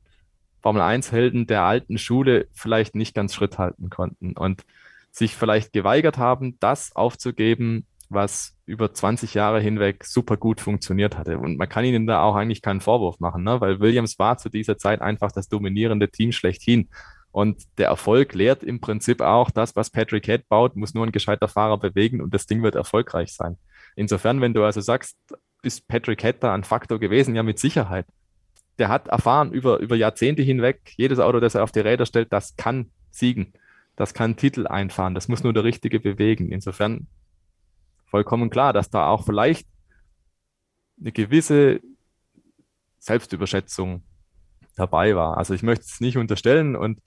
Formel-1-Helden 0.65 1.45
der 1.45 1.61
alten 1.61 1.99
Schule 1.99 2.47
vielleicht 2.51 2.95
nicht 2.95 3.13
ganz 3.13 3.35
Schritt 3.35 3.59
halten 3.59 3.91
konnten 3.91 4.33
und 4.35 4.65
sich 5.11 5.35
vielleicht 5.35 5.73
geweigert 5.73 6.17
haben, 6.17 6.57
das 6.59 6.95
aufzugeben, 6.95 7.85
was 8.09 8.57
über 8.65 8.91
20 8.91 9.35
Jahre 9.35 9.59
hinweg 9.59 10.05
super 10.05 10.37
gut 10.37 10.59
funktioniert 10.59 11.19
hatte. 11.19 11.37
Und 11.37 11.57
man 11.57 11.69
kann 11.69 11.85
ihnen 11.85 12.07
da 12.07 12.23
auch 12.23 12.35
eigentlich 12.35 12.63
keinen 12.63 12.81
Vorwurf 12.81 13.19
machen, 13.19 13.43
ne? 13.43 13.61
weil 13.61 13.79
Williams 13.79 14.17
war 14.17 14.39
zu 14.39 14.49
dieser 14.49 14.75
Zeit 14.79 15.01
einfach 15.01 15.31
das 15.31 15.49
dominierende 15.49 16.09
Team 16.09 16.31
schlechthin. 16.31 16.89
Und 17.31 17.61
der 17.77 17.89
Erfolg 17.89 18.33
lehrt 18.33 18.63
im 18.63 18.81
Prinzip 18.81 19.21
auch, 19.21 19.51
das, 19.51 19.75
was 19.75 19.91
Patrick 19.91 20.25
Head 20.25 20.49
baut, 20.49 20.75
muss 20.75 20.95
nur 20.95 21.05
ein 21.05 21.11
gescheiter 21.11 21.47
Fahrer 21.47 21.77
bewegen 21.77 22.21
und 22.21 22.33
das 22.33 22.47
Ding 22.47 22.63
wird 22.63 22.73
erfolgreich 22.73 23.33
sein. 23.33 23.59
Insofern, 23.95 24.41
wenn 24.41 24.55
du 24.55 24.63
also 24.63 24.81
sagst, 24.81 25.15
ist 25.61 25.87
Patrick 25.87 26.23
Head 26.23 26.37
da 26.39 26.55
ein 26.55 26.63
Faktor 26.63 26.99
gewesen? 26.99 27.35
Ja, 27.35 27.43
mit 27.43 27.59
Sicherheit 27.59 28.07
der 28.77 28.89
hat 28.89 29.07
erfahren 29.07 29.51
über, 29.51 29.79
über 29.79 29.95
Jahrzehnte 29.95 30.41
hinweg, 30.41 30.93
jedes 30.97 31.19
Auto, 31.19 31.39
das 31.39 31.55
er 31.55 31.63
auf 31.63 31.71
die 31.71 31.79
Räder 31.79 32.05
stellt, 32.05 32.33
das 32.33 32.55
kann 32.55 32.91
siegen. 33.09 33.53
Das 33.95 34.13
kann 34.13 34.35
Titel 34.35 34.67
einfahren. 34.67 35.15
Das 35.15 35.29
muss 35.29 35.43
nur 35.43 35.53
der 35.53 35.63
Richtige 35.63 35.99
bewegen. 35.99 36.51
Insofern 36.51 37.07
vollkommen 38.07 38.49
klar, 38.49 38.73
dass 38.73 38.89
da 38.89 39.07
auch 39.07 39.25
vielleicht 39.25 39.67
eine 40.99 41.11
gewisse 41.11 41.79
Selbstüberschätzung 42.99 44.03
dabei 44.75 45.15
war. 45.15 45.37
Also 45.37 45.53
ich 45.53 45.63
möchte 45.63 45.85
es 45.85 46.01
nicht 46.01 46.17
unterstellen 46.17 46.75
und 46.75 46.99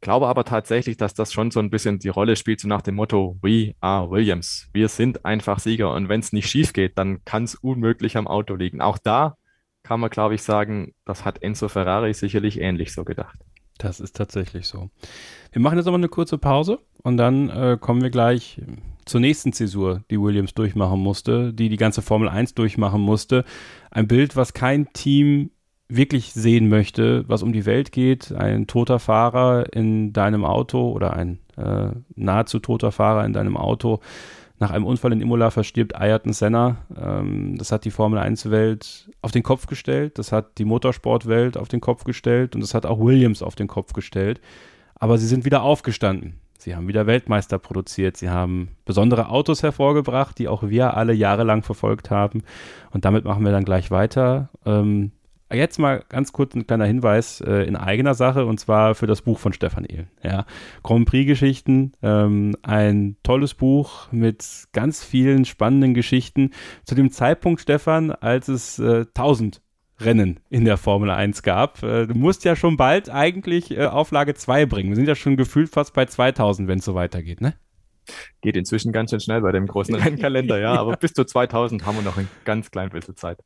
glaube 0.00 0.28
aber 0.28 0.44
tatsächlich, 0.44 0.96
dass 0.96 1.14
das 1.14 1.32
schon 1.32 1.50
so 1.50 1.60
ein 1.60 1.70
bisschen 1.70 1.98
die 1.98 2.08
Rolle 2.08 2.36
spielt, 2.36 2.60
so 2.60 2.68
nach 2.68 2.82
dem 2.82 2.94
Motto, 2.94 3.38
we 3.42 3.74
are 3.80 4.10
Williams. 4.10 4.68
Wir 4.72 4.88
sind 4.88 5.24
einfach 5.24 5.58
Sieger 5.58 5.92
und 5.92 6.08
wenn 6.08 6.20
es 6.20 6.32
nicht 6.32 6.48
schief 6.48 6.72
geht, 6.72 6.96
dann 6.96 7.24
kann 7.24 7.44
es 7.44 7.54
unmöglich 7.54 8.16
am 8.16 8.26
Auto 8.26 8.54
liegen. 8.54 8.80
Auch 8.80 8.98
da 8.98 9.36
kann 9.86 10.00
man, 10.00 10.10
glaube 10.10 10.34
ich, 10.34 10.42
sagen, 10.42 10.94
das 11.04 11.24
hat 11.24 11.42
Enzo 11.44 11.68
Ferrari 11.68 12.12
sicherlich 12.12 12.60
ähnlich 12.60 12.92
so 12.92 13.04
gedacht. 13.04 13.38
Das 13.78 14.00
ist 14.00 14.16
tatsächlich 14.16 14.66
so. 14.66 14.90
Wir 15.52 15.62
machen 15.62 15.78
jetzt 15.78 15.86
aber 15.86 15.96
eine 15.96 16.08
kurze 16.08 16.38
Pause 16.38 16.80
und 17.04 17.18
dann 17.18 17.50
äh, 17.50 17.78
kommen 17.80 18.02
wir 18.02 18.10
gleich 18.10 18.60
zur 19.04 19.20
nächsten 19.20 19.52
Zäsur, 19.52 20.02
die 20.10 20.20
Williams 20.20 20.54
durchmachen 20.54 20.98
musste, 20.98 21.52
die 21.52 21.68
die 21.68 21.76
ganze 21.76 22.02
Formel 22.02 22.28
1 22.28 22.54
durchmachen 22.54 23.00
musste. 23.00 23.44
Ein 23.92 24.08
Bild, 24.08 24.34
was 24.34 24.54
kein 24.54 24.92
Team 24.92 25.50
wirklich 25.88 26.32
sehen 26.32 26.68
möchte, 26.68 27.24
was 27.28 27.44
um 27.44 27.52
die 27.52 27.64
Welt 27.64 27.92
geht. 27.92 28.32
Ein 28.32 28.66
toter 28.66 28.98
Fahrer 28.98 29.72
in 29.72 30.12
deinem 30.12 30.44
Auto 30.44 30.90
oder 30.90 31.12
ein 31.12 31.38
äh, 31.56 31.90
nahezu 32.16 32.58
toter 32.58 32.90
Fahrer 32.90 33.24
in 33.24 33.32
deinem 33.32 33.56
Auto 33.56 34.00
nach 34.58 34.70
einem 34.70 34.86
Unfall 34.86 35.12
in 35.12 35.20
Imola 35.20 35.50
verstirbt 35.50 35.94
Ayrton 35.94 36.32
Senna. 36.32 36.78
Ähm, 36.98 37.58
das 37.58 37.72
hat 37.72 37.84
die 37.84 37.90
Formel 37.90 38.18
1-Welt 38.18 39.10
auf 39.22 39.32
den 39.32 39.42
Kopf 39.42 39.66
gestellt, 39.66 40.18
das 40.18 40.32
hat 40.32 40.58
die 40.58 40.64
Motorsportwelt 40.64 41.56
auf 41.56 41.68
den 41.68 41.80
Kopf 41.80 42.04
gestellt 42.04 42.54
und 42.54 42.60
das 42.60 42.74
hat 42.74 42.86
auch 42.86 42.98
Williams 43.00 43.42
auf 43.42 43.54
den 43.54 43.68
Kopf 43.68 43.92
gestellt. 43.92 44.40
Aber 44.94 45.18
sie 45.18 45.26
sind 45.26 45.44
wieder 45.44 45.62
aufgestanden. 45.62 46.34
Sie 46.58 46.74
haben 46.74 46.88
wieder 46.88 47.06
Weltmeister 47.06 47.58
produziert. 47.58 48.16
Sie 48.16 48.30
haben 48.30 48.70
besondere 48.86 49.28
Autos 49.28 49.62
hervorgebracht, 49.62 50.38
die 50.38 50.48
auch 50.48 50.64
wir 50.64 50.96
alle 50.96 51.12
jahrelang 51.12 51.62
verfolgt 51.62 52.10
haben. 52.10 52.42
Und 52.90 53.04
damit 53.04 53.24
machen 53.24 53.44
wir 53.44 53.52
dann 53.52 53.64
gleich 53.64 53.90
weiter. 53.90 54.48
Ähm, 54.64 55.12
Jetzt 55.52 55.78
mal 55.78 56.04
ganz 56.08 56.32
kurz 56.32 56.54
ein 56.54 56.66
kleiner 56.66 56.86
Hinweis 56.86 57.40
äh, 57.40 57.62
in 57.62 57.76
eigener 57.76 58.14
Sache 58.14 58.46
und 58.46 58.58
zwar 58.58 58.96
für 58.96 59.06
das 59.06 59.22
Buch 59.22 59.38
von 59.38 59.52
Stefan 59.52 59.84
Ehlen. 59.84 60.08
Ja. 60.22 60.44
Grand 60.82 61.08
Prix-Geschichten, 61.08 61.92
ähm, 62.02 62.56
ein 62.62 63.16
tolles 63.22 63.54
Buch 63.54 64.10
mit 64.10 64.44
ganz 64.72 65.04
vielen 65.04 65.44
spannenden 65.44 65.94
Geschichten. 65.94 66.50
Zu 66.84 66.96
dem 66.96 67.12
Zeitpunkt, 67.12 67.60
Stefan, 67.60 68.10
als 68.10 68.48
es 68.48 68.80
äh, 68.80 69.04
1000 69.14 69.62
Rennen 70.00 70.40
in 70.50 70.64
der 70.64 70.76
Formel 70.76 71.10
1 71.10 71.42
gab. 71.42 71.82
Äh, 71.82 72.06
du 72.06 72.14
musst 72.14 72.44
ja 72.44 72.56
schon 72.56 72.76
bald 72.76 73.08
eigentlich 73.08 73.70
äh, 73.70 73.86
Auflage 73.86 74.34
2 74.34 74.66
bringen. 74.66 74.90
Wir 74.90 74.96
sind 74.96 75.08
ja 75.08 75.14
schon 75.14 75.36
gefühlt 75.36 75.70
fast 75.70 75.94
bei 75.94 76.06
2000, 76.06 76.68
wenn 76.68 76.80
es 76.80 76.84
so 76.84 76.94
weitergeht, 76.94 77.40
ne? 77.40 77.54
Geht 78.40 78.56
inzwischen 78.56 78.92
ganz 78.92 79.10
schön 79.10 79.20
schnell 79.20 79.40
bei 79.40 79.52
dem 79.52 79.66
großen 79.66 79.94
Rennkalender, 79.94 80.58
ja, 80.58 80.74
aber 80.74 80.96
bis 80.96 81.12
zu 81.12 81.24
2000 81.24 81.86
haben 81.86 81.96
wir 81.96 82.02
noch 82.02 82.18
ein 82.18 82.28
ganz 82.44 82.70
klein 82.70 82.90
bisschen 82.90 83.16
Zeit. 83.16 83.38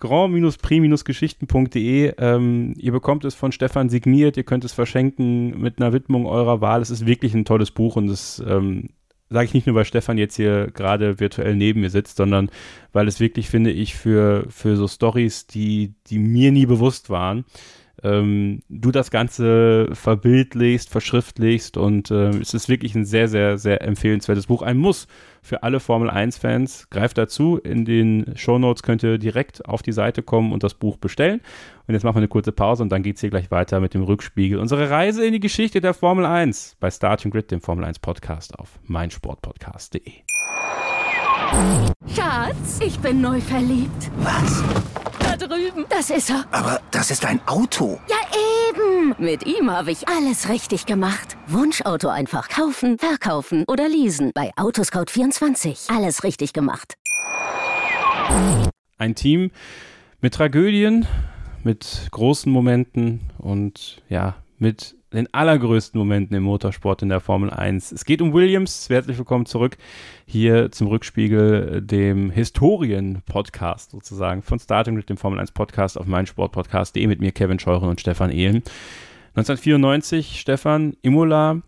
grand-prix-geschichten.de 0.00 2.14
ähm, 2.18 2.74
Ihr 2.76 2.92
bekommt 2.92 3.24
es 3.24 3.34
von 3.34 3.52
Stefan 3.52 3.88
signiert, 3.88 4.36
ihr 4.36 4.44
könnt 4.44 4.64
es 4.64 4.72
verschenken 4.72 5.60
mit 5.60 5.80
einer 5.80 5.92
Widmung 5.92 6.26
eurer 6.26 6.60
Wahl. 6.60 6.82
Es 6.82 6.90
ist 6.90 7.06
wirklich 7.06 7.34
ein 7.34 7.44
tolles 7.44 7.70
Buch 7.70 7.96
und 7.96 8.08
es 8.08 8.42
ähm, 8.46 8.90
sage 9.30 9.46
ich 9.46 9.54
nicht 9.54 9.66
nur, 9.66 9.76
weil 9.76 9.84
Stefan 9.84 10.18
jetzt 10.18 10.36
hier 10.36 10.68
gerade 10.72 11.20
virtuell 11.20 11.56
neben 11.56 11.80
mir 11.80 11.90
sitzt, 11.90 12.16
sondern 12.16 12.50
weil 12.92 13.08
es 13.08 13.20
wirklich, 13.20 13.48
finde 13.48 13.70
ich, 13.70 13.94
für, 13.94 14.44
für 14.48 14.76
so 14.76 14.88
Stories, 14.88 15.46
die, 15.46 15.94
die 16.06 16.18
mir 16.18 16.52
nie 16.52 16.66
bewusst 16.66 17.10
waren, 17.10 17.44
ähm, 18.04 18.60
du 18.68 18.90
das 18.90 19.10
Ganze 19.10 19.88
verbildlichst, 19.92 20.90
verschriftlichst 20.90 21.76
und 21.76 22.10
äh, 22.10 22.28
es 22.38 22.54
ist 22.54 22.68
wirklich 22.68 22.94
ein 22.94 23.04
sehr, 23.04 23.28
sehr, 23.28 23.58
sehr 23.58 23.82
empfehlenswertes 23.82 24.46
Buch. 24.46 24.62
Ein 24.62 24.76
Muss 24.76 25.08
für 25.42 25.62
alle 25.62 25.80
Formel 25.80 26.10
1-Fans. 26.10 26.88
Greift 26.90 27.18
dazu. 27.18 27.58
In 27.58 27.84
den 27.84 28.36
Show 28.36 28.58
Notes 28.58 28.82
könnt 28.82 29.02
ihr 29.02 29.18
direkt 29.18 29.66
auf 29.66 29.82
die 29.82 29.92
Seite 29.92 30.22
kommen 30.22 30.52
und 30.52 30.62
das 30.62 30.74
Buch 30.74 30.98
bestellen. 30.98 31.40
Und 31.86 31.94
jetzt 31.94 32.04
machen 32.04 32.16
wir 32.16 32.20
eine 32.20 32.28
kurze 32.28 32.52
Pause 32.52 32.82
und 32.82 32.90
dann 32.90 33.02
geht 33.02 33.16
es 33.16 33.20
hier 33.20 33.30
gleich 33.30 33.50
weiter 33.50 33.80
mit 33.80 33.94
dem 33.94 34.02
Rückspiegel. 34.02 34.58
Unsere 34.58 34.90
Reise 34.90 35.24
in 35.24 35.32
die 35.32 35.40
Geschichte 35.40 35.80
der 35.80 35.94
Formel 35.94 36.26
1 36.26 36.76
bei 36.80 36.90
Starting 36.90 37.30
Grid, 37.30 37.50
dem 37.50 37.60
Formel 37.60 37.84
1 37.84 37.98
Podcast 37.98 38.58
auf 38.58 38.78
meinsportpodcast.de. 38.84 40.12
Schatz, 42.14 42.80
ich 42.84 42.98
bin 43.00 43.20
neu 43.20 43.40
verliebt. 43.40 44.10
Was? 44.18 44.62
Da 45.36 45.48
drüben. 45.48 45.84
Das 45.88 46.10
ist 46.10 46.30
er. 46.30 46.44
Aber 46.52 46.80
das 46.92 47.10
ist 47.10 47.24
ein 47.24 47.40
Auto. 47.46 47.98
Ja, 48.08 48.16
eben. 48.68 49.16
Mit 49.18 49.44
ihm 49.46 49.68
habe 49.68 49.90
ich 49.90 50.06
alles 50.06 50.48
richtig 50.48 50.86
gemacht. 50.86 51.36
Wunschauto 51.48 52.08
einfach 52.08 52.48
kaufen, 52.48 52.98
verkaufen 52.98 53.64
oder 53.66 53.88
leasen. 53.88 54.30
Bei 54.32 54.52
Autoscout24. 54.54 55.92
Alles 55.92 56.22
richtig 56.22 56.52
gemacht. 56.52 56.94
Ein 58.96 59.14
Team 59.16 59.50
mit 60.20 60.34
Tragödien, 60.34 61.06
mit 61.64 62.06
großen 62.12 62.52
Momenten 62.52 63.32
und 63.38 64.02
ja, 64.08 64.36
mit 64.58 64.94
den 65.14 65.32
allergrößten 65.32 65.96
Momenten 65.98 66.36
im 66.36 66.42
Motorsport 66.42 67.02
in 67.02 67.08
der 67.08 67.20
Formel 67.20 67.50
1. 67.50 67.92
Es 67.92 68.04
geht 68.04 68.20
um 68.20 68.32
Williams. 68.32 68.88
Herzlich 68.90 69.16
willkommen 69.16 69.46
zurück 69.46 69.76
hier 70.26 70.72
zum 70.72 70.88
Rückspiegel, 70.88 71.82
dem 71.82 72.30
Historien-Podcast 72.30 73.92
sozusagen 73.92 74.42
von 74.42 74.58
Starting 74.58 74.94
mit 74.94 75.08
dem 75.08 75.16
Formel 75.16 75.38
1 75.38 75.52
Podcast 75.52 75.98
auf 75.98 76.06
meinsportpodcast.de 76.06 77.06
mit 77.06 77.20
mir 77.20 77.30
Kevin 77.30 77.60
Scheuren 77.60 77.88
und 77.88 78.00
Stefan 78.00 78.30
Ehlen. 78.30 78.62
1994, 79.36 80.40
Stefan, 80.40 80.96
Imola, 81.02 81.62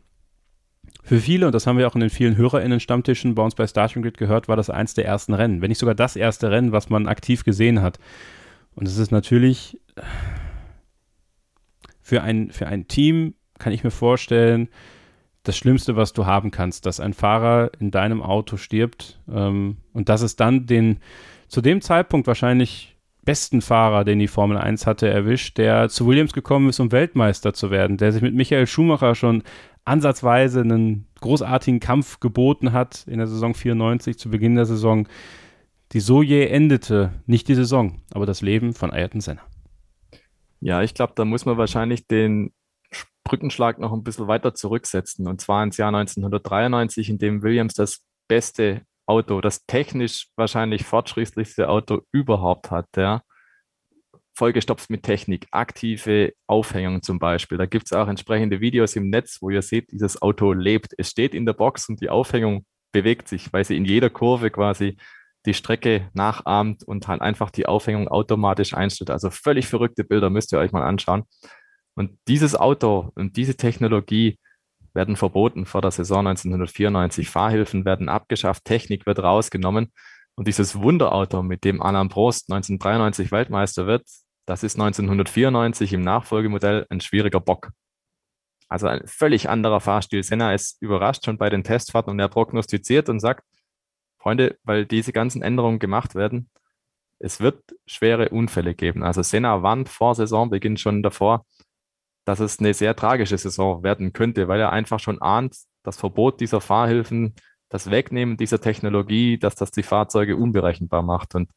Für 1.04 1.18
viele, 1.20 1.46
und 1.46 1.54
das 1.54 1.68
haben 1.68 1.78
wir 1.78 1.86
auch 1.86 1.94
in 1.94 2.00
den 2.00 2.10
vielen 2.10 2.36
HörerInnen-Stammtischen 2.36 3.36
bei 3.36 3.42
uns 3.42 3.54
bei 3.54 3.68
Starting 3.68 4.02
Grid 4.02 4.18
gehört, 4.18 4.48
war 4.48 4.56
das 4.56 4.70
eins 4.70 4.94
der 4.94 5.06
ersten 5.06 5.34
Rennen, 5.34 5.62
wenn 5.62 5.68
nicht 5.68 5.78
sogar 5.78 5.94
das 5.94 6.16
erste 6.16 6.50
Rennen, 6.50 6.72
was 6.72 6.90
man 6.90 7.06
aktiv 7.06 7.44
gesehen 7.44 7.80
hat. 7.80 8.00
Und 8.74 8.88
es 8.88 8.98
ist 8.98 9.12
natürlich 9.12 9.78
für 12.06 12.22
ein, 12.22 12.52
für 12.52 12.68
ein 12.68 12.86
Team, 12.86 13.34
kann 13.58 13.72
ich 13.72 13.82
mir 13.82 13.90
vorstellen, 13.90 14.68
das 15.42 15.56
Schlimmste, 15.56 15.96
was 15.96 16.12
du 16.12 16.24
haben 16.24 16.52
kannst, 16.52 16.86
dass 16.86 17.00
ein 17.00 17.14
Fahrer 17.14 17.72
in 17.80 17.90
deinem 17.90 18.22
Auto 18.22 18.56
stirbt 18.56 19.18
ähm, 19.28 19.78
und 19.92 20.08
dass 20.08 20.22
es 20.22 20.36
dann 20.36 20.66
den 20.66 21.00
zu 21.48 21.60
dem 21.60 21.80
Zeitpunkt 21.80 22.28
wahrscheinlich 22.28 22.96
besten 23.24 23.60
Fahrer, 23.60 24.04
den 24.04 24.20
die 24.20 24.28
Formel 24.28 24.56
1 24.56 24.86
hatte, 24.86 25.08
erwischt, 25.08 25.58
der 25.58 25.88
zu 25.88 26.06
Williams 26.06 26.32
gekommen 26.32 26.68
ist, 26.68 26.78
um 26.78 26.92
Weltmeister 26.92 27.52
zu 27.54 27.72
werden, 27.72 27.96
der 27.96 28.12
sich 28.12 28.22
mit 28.22 28.36
Michael 28.36 28.68
Schumacher 28.68 29.16
schon 29.16 29.42
ansatzweise 29.84 30.60
einen 30.60 31.08
großartigen 31.20 31.80
Kampf 31.80 32.20
geboten 32.20 32.72
hat 32.72 33.04
in 33.08 33.18
der 33.18 33.26
Saison 33.26 33.52
94 33.52 34.16
zu 34.16 34.30
Beginn 34.30 34.54
der 34.54 34.66
Saison, 34.66 35.08
die 35.90 36.00
so 36.00 36.22
je 36.22 36.46
endete, 36.46 37.14
nicht 37.26 37.48
die 37.48 37.56
Saison, 37.56 38.00
aber 38.12 38.26
das 38.26 38.42
Leben 38.42 38.74
von 38.74 38.92
Ayrton 38.92 39.20
Senna. 39.20 39.42
Ja, 40.60 40.82
ich 40.82 40.94
glaube, 40.94 41.12
da 41.16 41.24
muss 41.24 41.44
man 41.44 41.58
wahrscheinlich 41.58 42.06
den 42.06 42.52
Brückenschlag 43.24 43.78
noch 43.78 43.92
ein 43.92 44.04
bisschen 44.04 44.28
weiter 44.28 44.54
zurücksetzen. 44.54 45.26
Und 45.26 45.40
zwar 45.40 45.62
ins 45.62 45.76
Jahr 45.76 45.88
1993, 45.88 47.10
in 47.10 47.18
dem 47.18 47.42
Williams 47.42 47.74
das 47.74 48.04
beste 48.28 48.82
Auto, 49.06 49.40
das 49.40 49.66
technisch 49.66 50.28
wahrscheinlich 50.36 50.84
fortschrittlichste 50.84 51.68
Auto 51.68 52.02
überhaupt 52.12 52.70
hat. 52.70 52.86
Ja. 52.96 53.22
Vollgestopft 54.34 54.90
mit 54.90 55.02
Technik, 55.02 55.46
aktive 55.50 56.34
Aufhängung 56.46 57.02
zum 57.02 57.18
Beispiel. 57.18 57.58
Da 57.58 57.66
gibt 57.66 57.86
es 57.86 57.92
auch 57.92 58.08
entsprechende 58.08 58.60
Videos 58.60 58.94
im 58.94 59.08
Netz, 59.08 59.38
wo 59.40 59.50
ihr 59.50 59.62
seht, 59.62 59.90
dieses 59.92 60.20
Auto 60.20 60.52
lebt. 60.52 60.94
Es 60.98 61.10
steht 61.10 61.34
in 61.34 61.46
der 61.46 61.54
Box 61.54 61.88
und 61.88 62.00
die 62.00 62.10
Aufhängung 62.10 62.66
bewegt 62.92 63.28
sich, 63.28 63.52
weil 63.52 63.64
sie 63.64 63.76
in 63.76 63.84
jeder 63.84 64.10
Kurve 64.10 64.50
quasi 64.50 64.96
die 65.46 65.54
Strecke 65.54 66.10
nachahmt 66.12 66.82
und 66.82 67.08
halt 67.08 67.22
einfach 67.22 67.50
die 67.50 67.66
Aufhängung 67.66 68.08
automatisch 68.08 68.74
einstellt. 68.74 69.10
Also 69.10 69.30
völlig 69.30 69.66
verrückte 69.66 70.04
Bilder 70.04 70.30
müsst 70.30 70.52
ihr 70.52 70.58
euch 70.58 70.72
mal 70.72 70.82
anschauen. 70.82 71.24
Und 71.94 72.18
dieses 72.28 72.54
Auto 72.54 73.10
und 73.14 73.36
diese 73.36 73.56
Technologie 73.56 74.38
werden 74.92 75.16
verboten 75.16 75.66
vor 75.66 75.82
der 75.82 75.90
Saison 75.90 76.26
1994. 76.26 77.30
Fahrhilfen 77.30 77.84
werden 77.84 78.08
abgeschafft, 78.08 78.64
Technik 78.64 79.06
wird 79.06 79.20
rausgenommen. 79.20 79.92
Und 80.34 80.48
dieses 80.48 80.80
Wunderauto, 80.80 81.42
mit 81.42 81.64
dem 81.64 81.80
Alain 81.80 82.08
Prost 82.08 82.50
1993 82.50 83.32
Weltmeister 83.32 83.86
wird, 83.86 84.06
das 84.46 84.62
ist 84.62 84.74
1994 84.74 85.92
im 85.92 86.02
Nachfolgemodell 86.02 86.86
ein 86.90 87.00
schwieriger 87.00 87.40
Bock. 87.40 87.70
Also 88.68 88.88
ein 88.88 89.02
völlig 89.06 89.48
anderer 89.48 89.80
Fahrstil. 89.80 90.22
Senna 90.22 90.52
ist 90.52 90.80
überrascht 90.80 91.24
schon 91.24 91.38
bei 91.38 91.48
den 91.50 91.62
Testfahrten 91.62 92.10
und 92.10 92.18
er 92.18 92.28
prognostiziert 92.28 93.08
und 93.08 93.20
sagt, 93.20 93.44
Freunde, 94.26 94.58
weil 94.64 94.86
diese 94.86 95.12
ganzen 95.12 95.40
Änderungen 95.40 95.78
gemacht 95.78 96.16
werden, 96.16 96.50
es 97.20 97.38
wird 97.38 97.62
schwere 97.86 98.30
Unfälle 98.30 98.74
geben. 98.74 99.04
Also 99.04 99.22
Senna 99.22 99.62
warnt 99.62 99.88
vor 99.88 100.16
Saisonbeginn 100.16 100.78
schon 100.78 101.04
davor, 101.04 101.46
dass 102.24 102.40
es 102.40 102.58
eine 102.58 102.74
sehr 102.74 102.96
tragische 102.96 103.38
Saison 103.38 103.84
werden 103.84 104.12
könnte, 104.12 104.48
weil 104.48 104.58
er 104.58 104.72
einfach 104.72 104.98
schon 104.98 105.22
ahnt, 105.22 105.54
das 105.84 105.96
Verbot 105.96 106.40
dieser 106.40 106.60
Fahrhilfen, 106.60 107.36
das 107.68 107.88
Wegnehmen 107.88 108.36
dieser 108.36 108.60
Technologie, 108.60 109.38
dass 109.38 109.54
das 109.54 109.70
die 109.70 109.84
Fahrzeuge 109.84 110.36
unberechenbar 110.36 111.02
macht. 111.02 111.36
Und 111.36 111.52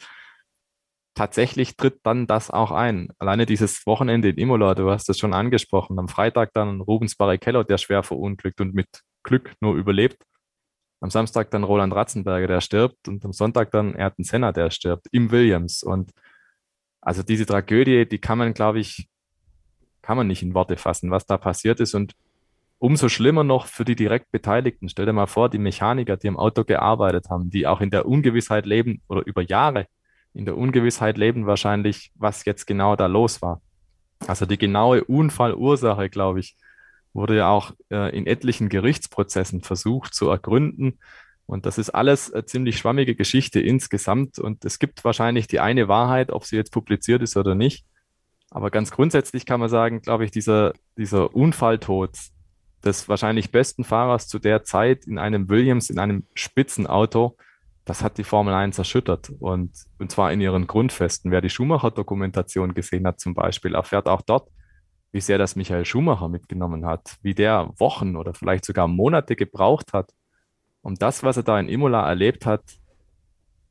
tatsächlich 1.16 1.76
tritt 1.76 2.02
dann 2.04 2.28
das 2.28 2.52
auch 2.52 2.70
ein. 2.70 3.10
Alleine 3.18 3.48
dieses 3.48 3.88
Wochenende 3.88 4.30
in 4.30 4.38
Imola, 4.38 4.76
du 4.76 4.92
hast 4.92 5.10
es 5.10 5.18
schon 5.18 5.34
angesprochen, 5.34 5.98
am 5.98 6.08
Freitag 6.08 6.54
dann 6.54 6.82
Rubens 6.82 7.16
Barrichello, 7.16 7.64
der 7.64 7.80
schwer 7.80 8.04
verunglückt 8.04 8.62
und 8.62 8.76
mit 8.76 9.02
Glück 9.24 9.56
nur 9.60 9.74
überlebt. 9.74 10.24
Am 11.02 11.10
Samstag 11.10 11.50
dann 11.52 11.64
Roland 11.64 11.94
Ratzenberger, 11.94 12.48
der 12.48 12.62
stirbt, 12.62 13.08
und 13.08 13.24
am 13.24 13.32
Sonntag 13.32 13.72
dann 13.72 13.96
Ayrton 13.96 14.26
Senna, 14.26 14.52
der 14.52 14.70
stirbt, 14.70 15.08
im 15.12 15.32
Williams. 15.32 15.84
Und 15.84 16.12
also 17.02 17.24
diese 17.24 17.46
Tragödie, 17.46 18.06
die 18.06 18.20
kann 18.20 18.38
man, 18.38 18.54
glaube 18.54 18.80
ich, 18.80 19.08
kann 20.02 20.18
man 20.18 20.28
nicht 20.28 20.44
in 20.44 20.54
Worte 20.54 20.76
fassen, 20.76 21.12
was 21.12 21.26
da 21.26 21.38
passiert 21.38 21.80
ist. 21.80 21.94
Und 21.94 22.14
umso 22.80 23.10
schlimmer 23.10 23.44
noch 23.44 23.68
für 23.68 23.86
die 23.86 23.96
direkt 23.96 24.32
Beteiligten. 24.32 24.90
Stell 24.90 25.06
dir 25.06 25.14
mal 25.14 25.28
vor, 25.28 25.50
die 25.50 25.58
Mechaniker, 25.58 26.18
die 26.18 26.28
im 26.28 26.38
Auto 26.38 26.64
gearbeitet 26.64 27.30
haben, 27.30 27.50
die 27.50 27.68
auch 27.68 27.82
in 27.82 27.92
der 27.92 28.06
Ungewissheit 28.06 28.66
leben 28.66 29.02
oder 29.08 29.26
über 29.26 29.42
Jahre 29.42 29.86
in 30.34 30.46
der 30.46 30.58
Ungewissheit 30.58 31.18
leben 31.18 31.46
wahrscheinlich, 31.48 32.12
was 32.16 32.46
jetzt 32.46 32.66
genau 32.66 32.96
da 32.96 33.08
los 33.08 33.42
war. 33.42 33.62
Also 34.28 34.46
die 34.46 34.58
genaue 34.58 35.04
Unfallursache, 35.04 36.10
glaube 36.10 36.40
ich, 36.40 36.56
wurde 37.14 37.38
ja 37.38 37.50
auch 37.50 37.72
äh, 37.92 38.16
in 38.16 38.28
etlichen 38.28 38.70
Gerichtsprozessen 38.70 39.62
versucht 39.62 40.14
zu 40.14 40.30
ergründen. 40.30 41.00
Und 41.46 41.66
das 41.66 41.78
ist 41.78 41.90
alles 41.90 42.32
eine 42.32 42.46
ziemlich 42.46 42.78
schwammige 42.78 43.16
Geschichte 43.16 43.60
insgesamt. 43.60 44.38
Und 44.38 44.66
es 44.66 44.78
gibt 44.78 45.04
wahrscheinlich 45.04 45.48
die 45.48 45.60
eine 45.60 45.88
Wahrheit, 45.88 46.32
ob 46.32 46.46
sie 46.46 46.56
jetzt 46.56 46.72
publiziert 46.72 47.24
ist 47.24 47.38
oder 47.38 47.56
nicht. 47.56 47.86
Aber 48.52 48.72
ganz 48.72 48.92
grundsätzlich 48.92 49.46
kann 49.46 49.60
man 49.60 49.70
sagen, 49.70 50.02
glaube 50.02 50.26
ich, 50.26 50.32
dieser, 50.32 50.74
dieser 50.98 51.36
Unfalltod 51.36 52.12
des 52.84 53.10
wahrscheinlich 53.10 53.52
besten 53.52 53.84
Fahrers 53.84 54.28
zu 54.28 54.40
der 54.40 54.64
Zeit 54.64 55.06
in 55.06 55.18
einem 55.18 55.50
Williams, 55.50 55.90
in 55.90 56.00
einem 56.00 56.26
Spitzenauto, 56.34 57.36
das 57.86 58.04
hat 58.04 58.18
die 58.18 58.24
Formel 58.24 58.54
1 58.54 58.78
erschüttert. 58.78 59.32
Und, 59.40 59.72
und 59.98 60.12
zwar 60.12 60.32
in 60.32 60.42
ihren 60.42 60.68
Grundfesten. 60.68 61.32
Wer 61.32 61.42
die 61.42 61.50
Schumacher-Dokumentation 61.50 62.74
gesehen 62.76 63.08
hat 63.08 63.20
zum 63.20 63.34
Beispiel, 63.34 63.74
erfährt 63.74 64.08
auch 64.08 64.22
dort, 64.22 64.50
wie 65.12 65.22
sehr 65.22 65.38
das 65.38 65.56
Michael 65.56 65.86
Schumacher 65.86 66.28
mitgenommen 66.28 66.86
hat, 66.86 67.18
wie 67.22 67.34
der 67.34 67.72
Wochen 67.78 68.16
oder 68.16 68.34
vielleicht 68.34 68.66
sogar 68.66 68.88
Monate 68.88 69.36
gebraucht 69.36 69.94
hat, 69.94 70.14
um 70.82 70.96
das, 70.96 71.24
was 71.24 71.38
er 71.38 71.44
da 71.44 71.60
in 71.60 71.70
Imola 71.70 72.08
erlebt 72.08 72.46
hat, 72.46 72.64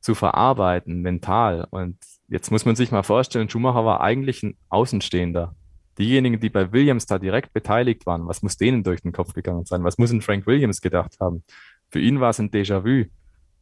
zu 0.01 0.15
verarbeiten, 0.15 1.01
mental. 1.01 1.67
Und 1.69 1.97
jetzt 2.27 2.51
muss 2.51 2.65
man 2.65 2.75
sich 2.75 2.91
mal 2.91 3.03
vorstellen, 3.03 3.49
Schumacher 3.49 3.85
war 3.85 4.01
eigentlich 4.01 4.43
ein 4.43 4.57
Außenstehender. 4.69 5.55
Diejenigen, 5.97 6.39
die 6.39 6.49
bei 6.49 6.71
Williams 6.71 7.05
da 7.05 7.19
direkt 7.19 7.51
beteiligt 7.51 8.05
waren, 8.05 8.27
was 8.27 8.41
muss 8.41 8.57
denen 8.57 8.83
durch 8.83 9.01
den 9.01 9.11
Kopf 9.11 9.33
gegangen 9.33 9.65
sein? 9.65 9.83
Was 9.83 9.97
muss 9.97 10.11
ein 10.11 10.21
Frank 10.21 10.47
Williams 10.47 10.79
gedacht 10.79 11.17
haben? 11.19 11.43
Für 11.89 11.99
ihn 11.99 12.21
war 12.21 12.29
es 12.29 12.39
ein 12.39 12.51
Déjà-vu. 12.51 13.09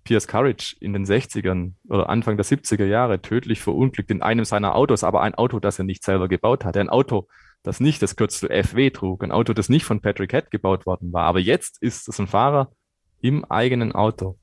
Pierce 0.04 0.28
Courage 0.28 0.76
in 0.80 0.94
den 0.94 1.06
60ern 1.06 1.74
oder 1.90 2.08
Anfang 2.08 2.38
der 2.38 2.46
70er 2.46 2.86
Jahre 2.86 3.22
tödlich 3.22 3.60
verunglückt 3.60 4.10
in 4.10 4.22
einem 4.22 4.46
seiner 4.46 4.74
Autos, 4.74 5.04
aber 5.04 5.22
ein 5.22 5.36
Auto, 5.36 5.60
das 5.60 5.80
er 5.80 5.86
nicht 5.86 6.02
selber 6.04 6.30
gebaut 6.30 6.64
hatte. 6.64 6.80
Ein 6.80 6.88
Auto, 6.88 7.28
das 7.68 7.82
nicht 7.82 8.02
das 8.02 8.16
Kürzel 8.16 8.50
FW 8.64 8.92
trug, 8.92 9.24
ein 9.24 9.32
Auto, 9.34 9.52
das 9.52 9.68
nicht 9.68 9.84
von 9.84 10.00
Patrick 10.00 10.32
Head 10.32 10.52
gebaut 10.52 10.86
worden 10.86 11.12
war. 11.12 11.26
Aber 11.26 11.40
jetzt 11.40 11.82
ist 11.82 12.08
es 12.08 12.18
ein 12.18 12.28
Fahrer 12.28 12.72
im 13.20 13.44
eigenen 13.44 13.92
Auto. 13.92 14.40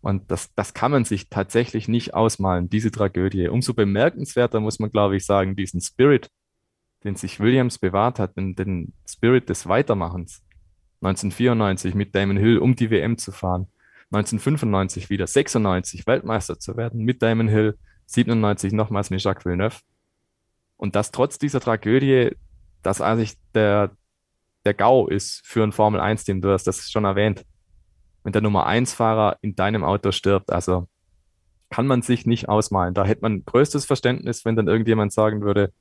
Und 0.00 0.30
das, 0.30 0.54
das 0.54 0.72
kann 0.72 0.90
man 0.90 1.04
sich 1.04 1.28
tatsächlich 1.28 1.88
nicht 1.88 2.14
ausmalen, 2.14 2.70
diese 2.70 2.90
Tragödie. 2.90 3.48
Umso 3.48 3.74
bemerkenswerter 3.74 4.60
muss 4.60 4.78
man, 4.78 4.90
glaube 4.90 5.16
ich, 5.16 5.26
sagen, 5.26 5.56
diesen 5.56 5.82
Spirit, 5.82 6.30
den 7.04 7.16
sich 7.16 7.38
Williams 7.38 7.78
bewahrt 7.78 8.18
hat, 8.18 8.34
den, 8.38 8.54
den 8.54 8.94
Spirit 9.06 9.50
des 9.50 9.68
Weitermachens. 9.68 10.42
1994 11.02 11.94
mit 11.94 12.14
Damon 12.14 12.38
Hill 12.38 12.58
um 12.58 12.74
die 12.74 12.90
WM 12.90 13.18
zu 13.18 13.30
fahren. 13.30 13.66
1995 14.10 15.10
wieder, 15.10 15.26
96 15.26 16.06
Weltmeister 16.06 16.58
zu 16.58 16.78
werden 16.78 17.04
mit 17.04 17.20
Damon 17.20 17.48
Hill, 17.48 17.76
97 18.06 18.72
nochmals 18.72 19.10
mit 19.10 19.22
Jacques 19.22 19.44
Villeneuve. 19.44 19.80
Und 20.78 20.96
das 20.96 21.10
trotz 21.10 21.38
dieser 21.38 21.60
Tragödie 21.60 22.30
das 22.84 23.00
eigentlich 23.00 23.34
der, 23.54 23.90
der 24.64 24.74
GAU 24.74 25.08
ist 25.08 25.42
für 25.44 25.62
ein 25.62 25.72
Formel-1-Team. 25.72 26.40
Du 26.40 26.50
hast 26.50 26.66
das 26.66 26.90
schon 26.90 27.04
erwähnt. 27.04 27.44
Wenn 28.22 28.32
der 28.32 28.42
Nummer 28.42 28.66
1-Fahrer 28.68 29.38
in 29.42 29.56
deinem 29.56 29.84
Auto 29.84 30.12
stirbt, 30.12 30.52
also 30.52 30.88
kann 31.70 31.86
man 31.86 32.02
sich 32.02 32.26
nicht 32.26 32.48
ausmalen. 32.48 32.94
Da 32.94 33.04
hätte 33.04 33.22
man 33.22 33.44
größtes 33.44 33.84
Verständnis, 33.84 34.44
wenn 34.44 34.56
dann 34.56 34.68
irgendjemand 34.68 35.12
sagen 35.12 35.42
würde, 35.42 35.72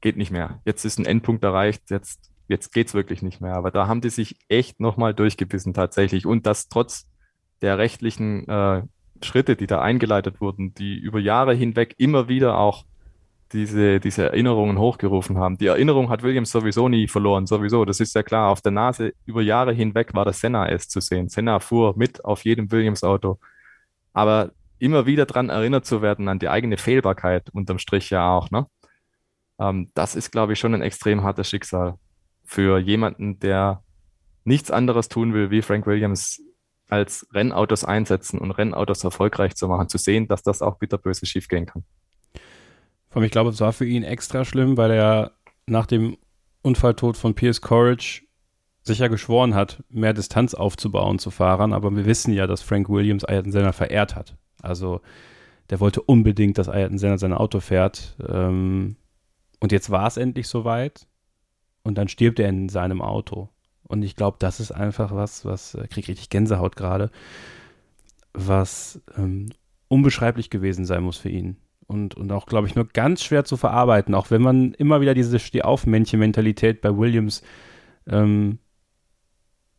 geht 0.00 0.16
nicht 0.16 0.30
mehr. 0.30 0.60
Jetzt 0.64 0.84
ist 0.84 0.98
ein 0.98 1.04
Endpunkt 1.04 1.44
erreicht, 1.44 1.90
jetzt, 1.90 2.30
jetzt 2.46 2.72
geht 2.72 2.88
es 2.88 2.94
wirklich 2.94 3.22
nicht 3.22 3.40
mehr. 3.40 3.54
Aber 3.54 3.70
da 3.70 3.86
haben 3.88 4.00
die 4.00 4.10
sich 4.10 4.38
echt 4.48 4.80
nochmal 4.80 5.12
durchgebissen 5.12 5.74
tatsächlich. 5.74 6.24
Und 6.24 6.46
das 6.46 6.68
trotz 6.68 7.08
der 7.60 7.78
rechtlichen 7.78 8.48
äh, 8.48 8.82
Schritte, 9.22 9.56
die 9.56 9.66
da 9.66 9.80
eingeleitet 9.80 10.40
wurden, 10.40 10.72
die 10.74 10.96
über 10.96 11.18
Jahre 11.18 11.54
hinweg 11.54 11.94
immer 11.98 12.28
wieder 12.28 12.58
auch 12.58 12.84
diese, 13.52 14.00
diese 14.00 14.24
Erinnerungen 14.24 14.78
hochgerufen 14.78 15.38
haben. 15.38 15.56
Die 15.58 15.66
Erinnerung 15.66 16.10
hat 16.10 16.22
Williams 16.22 16.50
sowieso 16.50 16.88
nie 16.88 17.08
verloren, 17.08 17.46
sowieso. 17.46 17.84
Das 17.84 18.00
ist 18.00 18.14
ja 18.14 18.22
klar. 18.22 18.50
Auf 18.50 18.60
der 18.60 18.72
Nase 18.72 19.14
über 19.24 19.42
Jahre 19.42 19.72
hinweg 19.72 20.14
war 20.14 20.24
das 20.24 20.40
Senna 20.40 20.68
S 20.68 20.88
zu 20.88 21.00
sehen. 21.00 21.28
Senna 21.28 21.60
fuhr 21.60 21.94
mit 21.96 22.24
auf 22.24 22.44
jedem 22.44 22.70
Williams-Auto. 22.70 23.38
Aber 24.12 24.50
immer 24.78 25.06
wieder 25.06 25.26
daran 25.26 25.48
erinnert 25.48 25.86
zu 25.86 26.02
werden, 26.02 26.28
an 26.28 26.38
die 26.38 26.48
eigene 26.48 26.76
Fehlbarkeit, 26.76 27.50
unterm 27.50 27.78
Strich 27.78 28.10
ja 28.10 28.30
auch, 28.36 28.50
ne? 28.50 28.66
Ähm, 29.58 29.90
das 29.94 30.14
ist, 30.14 30.30
glaube 30.30 30.52
ich, 30.52 30.58
schon 30.58 30.74
ein 30.74 30.82
extrem 30.82 31.22
hartes 31.22 31.48
Schicksal 31.48 31.94
für 32.44 32.78
jemanden, 32.78 33.38
der 33.40 33.82
nichts 34.44 34.70
anderes 34.70 35.08
tun 35.08 35.34
will, 35.34 35.50
wie 35.50 35.62
Frank 35.62 35.86
Williams 35.86 36.40
als 36.88 37.26
Rennautos 37.34 37.84
einsetzen 37.84 38.38
und 38.38 38.50
Rennautos 38.52 39.04
erfolgreich 39.04 39.54
zu 39.56 39.68
machen, 39.68 39.88
zu 39.88 39.98
sehen, 39.98 40.26
dass 40.26 40.42
das 40.42 40.62
auch 40.62 40.78
bitterböse 40.78 41.26
schiefgehen 41.26 41.66
kann. 41.66 41.84
Vor 43.10 43.20
allem, 43.20 43.26
ich 43.26 43.32
glaube, 43.32 43.50
es 43.50 43.60
war 43.60 43.72
für 43.72 43.86
ihn 43.86 44.02
extra 44.02 44.44
schlimm, 44.44 44.76
weil 44.76 44.90
er 44.90 45.32
nach 45.66 45.86
dem 45.86 46.16
Unfalltod 46.62 47.16
von 47.16 47.34
Pierce 47.34 47.60
Courage 47.60 48.22
sich 48.82 48.98
ja 48.98 49.08
geschworen 49.08 49.54
hat, 49.54 49.82
mehr 49.88 50.14
Distanz 50.14 50.54
aufzubauen 50.54 51.18
zu 51.18 51.30
Fahrern, 51.30 51.72
aber 51.72 51.94
wir 51.94 52.06
wissen 52.06 52.32
ja, 52.32 52.46
dass 52.46 52.62
Frank 52.62 52.88
Williams 52.88 53.24
Ayrton 53.24 53.52
Senna 53.52 53.72
verehrt 53.72 54.16
hat. 54.16 54.36
Also 54.62 55.00
der 55.70 55.80
wollte 55.80 56.02
unbedingt, 56.02 56.58
dass 56.58 56.68
Ayrton 56.68 56.98
Senna 56.98 57.18
sein 57.18 57.34
Auto 57.34 57.60
fährt. 57.60 58.16
Ähm, 58.26 58.96
und 59.60 59.72
jetzt 59.72 59.90
war 59.90 60.06
es 60.06 60.16
endlich 60.16 60.48
soweit 60.48 61.06
und 61.82 61.96
dann 61.96 62.08
stirbt 62.08 62.38
er 62.38 62.48
in 62.48 62.68
seinem 62.68 63.02
Auto. 63.02 63.48
Und 63.82 64.02
ich 64.02 64.16
glaube, 64.16 64.36
das 64.40 64.60
ist 64.60 64.72
einfach 64.72 65.14
was, 65.14 65.44
was, 65.44 65.74
äh, 65.74 65.80
richtig 65.96 66.30
Gänsehaut 66.30 66.76
gerade, 66.76 67.10
was 68.32 69.00
ähm, 69.16 69.50
unbeschreiblich 69.88 70.50
gewesen 70.50 70.84
sein 70.84 71.02
muss 71.02 71.16
für 71.16 71.30
ihn. 71.30 71.56
Und, 71.88 72.14
und 72.14 72.30
auch, 72.32 72.44
glaube 72.44 72.68
ich, 72.68 72.74
nur 72.74 72.86
ganz 72.86 73.22
schwer 73.22 73.44
zu 73.44 73.56
verarbeiten, 73.56 74.14
auch 74.14 74.30
wenn 74.30 74.42
man 74.42 74.74
immer 74.74 75.00
wieder 75.00 75.14
diese 75.14 75.38
Steh-auf-Männchen-Mentalität 75.38 76.82
bei 76.82 76.96
Williams 76.96 77.42
ähm, 78.06 78.58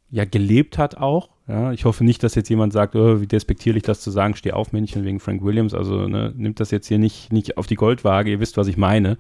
ja 0.09 0.25
gelebt 0.25 0.79
hat 0.79 0.97
auch. 0.97 1.29
Ja, 1.47 1.71
ich 1.71 1.85
hoffe 1.85 2.03
nicht, 2.03 2.23
dass 2.23 2.33
jetzt 2.33 2.49
jemand 2.49 2.73
sagt, 2.73 2.95
oh, 2.95 3.21
wie 3.21 3.27
despektierlich 3.27 3.83
das 3.83 4.01
zu 4.01 4.09
sagen, 4.09 4.35
steh 4.35 4.53
auf 4.53 4.71
Männchen 4.71 5.03
wegen 5.03 5.19
Frank 5.19 5.43
Williams. 5.43 5.75
Also 5.75 6.07
ne, 6.07 6.33
nimmt 6.35 6.59
das 6.59 6.71
jetzt 6.71 6.87
hier 6.87 6.97
nicht, 6.97 7.31
nicht 7.31 7.57
auf 7.57 7.67
die 7.67 7.75
Goldwaage, 7.75 8.31
ihr 8.31 8.39
wisst, 8.39 8.57
was 8.57 8.67
ich 8.67 8.77
meine. 8.77 9.17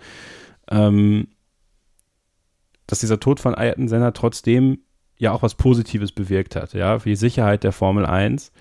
Ähm, 0.69 1.27
dass 2.87 2.99
dieser 2.99 3.19
Tod 3.19 3.39
von 3.39 3.53
Ayrton 3.53 3.87
Senna 3.87 4.11
trotzdem 4.11 4.79
ja 5.17 5.31
auch 5.31 5.43
was 5.43 5.53
Positives 5.53 6.11
bewirkt 6.11 6.55
hat, 6.55 6.73
ja, 6.73 6.97
für 6.97 7.09
die 7.09 7.15
Sicherheit 7.15 7.63
der 7.63 7.71
Formel 7.71 8.05
1, 8.05 8.51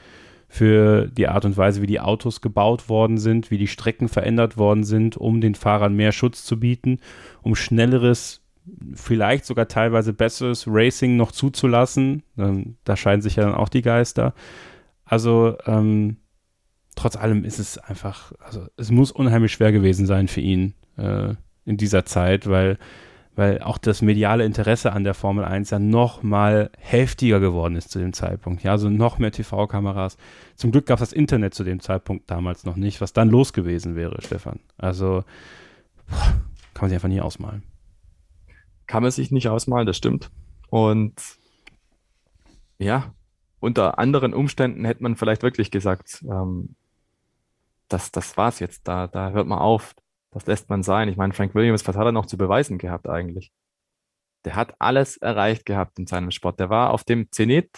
für 0.49 1.07
die 1.09 1.28
Art 1.28 1.44
und 1.44 1.57
Weise, 1.57 1.82
wie 1.82 1.86
die 1.86 2.01
Autos 2.01 2.40
gebaut 2.40 2.88
worden 2.88 3.18
sind, 3.18 3.51
wie 3.51 3.59
die 3.59 3.66
Strecken 3.66 4.09
verändert 4.09 4.57
worden 4.57 4.82
sind, 4.82 5.16
um 5.16 5.40
den 5.40 5.55
Fahrern 5.55 5.94
mehr 5.94 6.12
Schutz 6.12 6.44
zu 6.44 6.59
bieten, 6.59 7.01
um 7.42 7.55
schnelleres 7.55 8.42
vielleicht 8.94 9.44
sogar 9.44 9.68
teilweise 9.68 10.12
besseres 10.12 10.64
Racing 10.66 11.16
noch 11.16 11.32
zuzulassen. 11.32 12.22
Ähm, 12.36 12.76
da 12.84 12.96
scheiden 12.96 13.22
sich 13.22 13.36
ja 13.36 13.44
dann 13.44 13.55
auch 13.55 13.68
die 13.68 13.82
Geister. 13.82 14.34
Also 15.05 15.57
ähm, 15.66 16.18
trotz 16.96 17.16
allem 17.16 17.44
ist 17.44 17.59
es 17.59 17.78
einfach, 17.78 18.32
also 18.40 18.66
es 18.76 18.90
muss 18.90 19.12
unheimlich 19.12 19.53
schwer 19.53 19.72
gewesen 19.72 20.07
sein 20.07 20.28
für 20.28 20.40
ihn 20.40 20.74
äh, 20.96 21.34
in 21.64 21.76
dieser 21.76 22.05
Zeit, 22.05 22.49
weil, 22.49 22.78
weil 23.39 23.62
auch 23.62 23.78
das 23.78 24.03
mediale 24.03 24.45
Interesse 24.45 24.93
an 24.93 25.05
der 25.05 25.14
Formel 25.14 25.45
1 25.45 25.70
ja 25.70 25.78
noch 25.78 26.22
mal 26.22 26.70
heftiger 26.78 27.41
geworden 27.41 27.76
ist 27.76 27.91
zu 27.91 27.99
dem 27.99 28.12
Zeitpunkt. 28.12 28.62
Ja, 28.62 28.72
also 28.72 28.91
noch 28.91 29.18
mehr 29.18 29.32
TV-Kameras. 29.32 30.16
Zum 30.57 30.72
Glück 30.72 30.86
gab 30.86 31.01
es 31.01 31.11
das 31.11 31.12
Internet 31.12 31.55
zu 31.55 31.64
dem 31.64 31.80
Zeitpunkt 31.80 32.30
damals 32.30 32.64
noch 32.64 32.76
nicht, 32.76 33.01
was 33.01 33.12
dann 33.12 33.30
los 33.30 33.53
gewesen 33.53 33.97
wäre, 33.97 34.20
Stefan. 34.20 34.61
Also 34.76 35.24
kann 36.09 36.82
man 36.82 36.91
sich 36.91 36.97
einfach 36.97 37.09
nie 37.09 37.20
ausmalen 37.20 37.62
kann 38.89 39.03
man 39.03 39.12
sich 39.12 39.30
nicht 39.30 39.49
ausmalen, 39.49 39.86
das 39.86 39.97
stimmt. 39.97 40.32
Und 40.70 41.14
ja, 42.78 43.14
unter 43.61 43.99
anderen 43.99 44.34
Umständen 44.34 44.84
hätte 44.84 45.03
man 45.03 45.14
vielleicht 45.14 45.43
wirklich 45.43 45.70
gesagt, 45.70 46.24
ähm, 46.28 46.74
das, 47.86 48.11
das 48.11 48.36
war's 48.36 48.59
jetzt, 48.59 48.89
da, 48.89 49.07
da 49.07 49.30
hört 49.30 49.47
man 49.47 49.59
auf, 49.59 49.95
das 50.31 50.47
lässt 50.47 50.68
man 50.68 50.83
sein. 50.83 51.09
Ich 51.09 51.16
meine, 51.16 51.33
Frank 51.33 51.55
Williams, 51.55 51.87
was 51.87 51.97
hat 51.97 52.05
er 52.05 52.12
noch 52.12 52.26
zu 52.26 52.37
beweisen 52.37 52.79
gehabt 52.79 53.09
eigentlich? 53.09 53.53
Der 54.45 54.57
hat 54.57 54.74
alles 54.79 55.16
erreicht 55.16 55.66
gehabt 55.66 55.99
in 55.99 56.07
seinem 56.07 56.31
Sport. 56.31 56.61
Der 56.61 56.70
war 56.70 56.91
auf 56.91 57.05
dem 57.05 57.31
Zenit. 57.33 57.70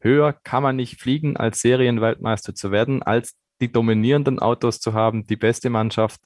Höher 0.00 0.32
kann 0.32 0.62
man 0.62 0.76
nicht 0.76 1.00
fliegen, 1.00 1.36
als 1.36 1.60
Serienweltmeister 1.60 2.54
zu 2.54 2.70
werden, 2.70 3.02
als 3.02 3.36
die 3.60 3.70
dominierenden 3.70 4.38
Autos 4.38 4.80
zu 4.80 4.94
haben, 4.94 5.26
die 5.26 5.36
beste 5.36 5.68
Mannschaft 5.68 6.20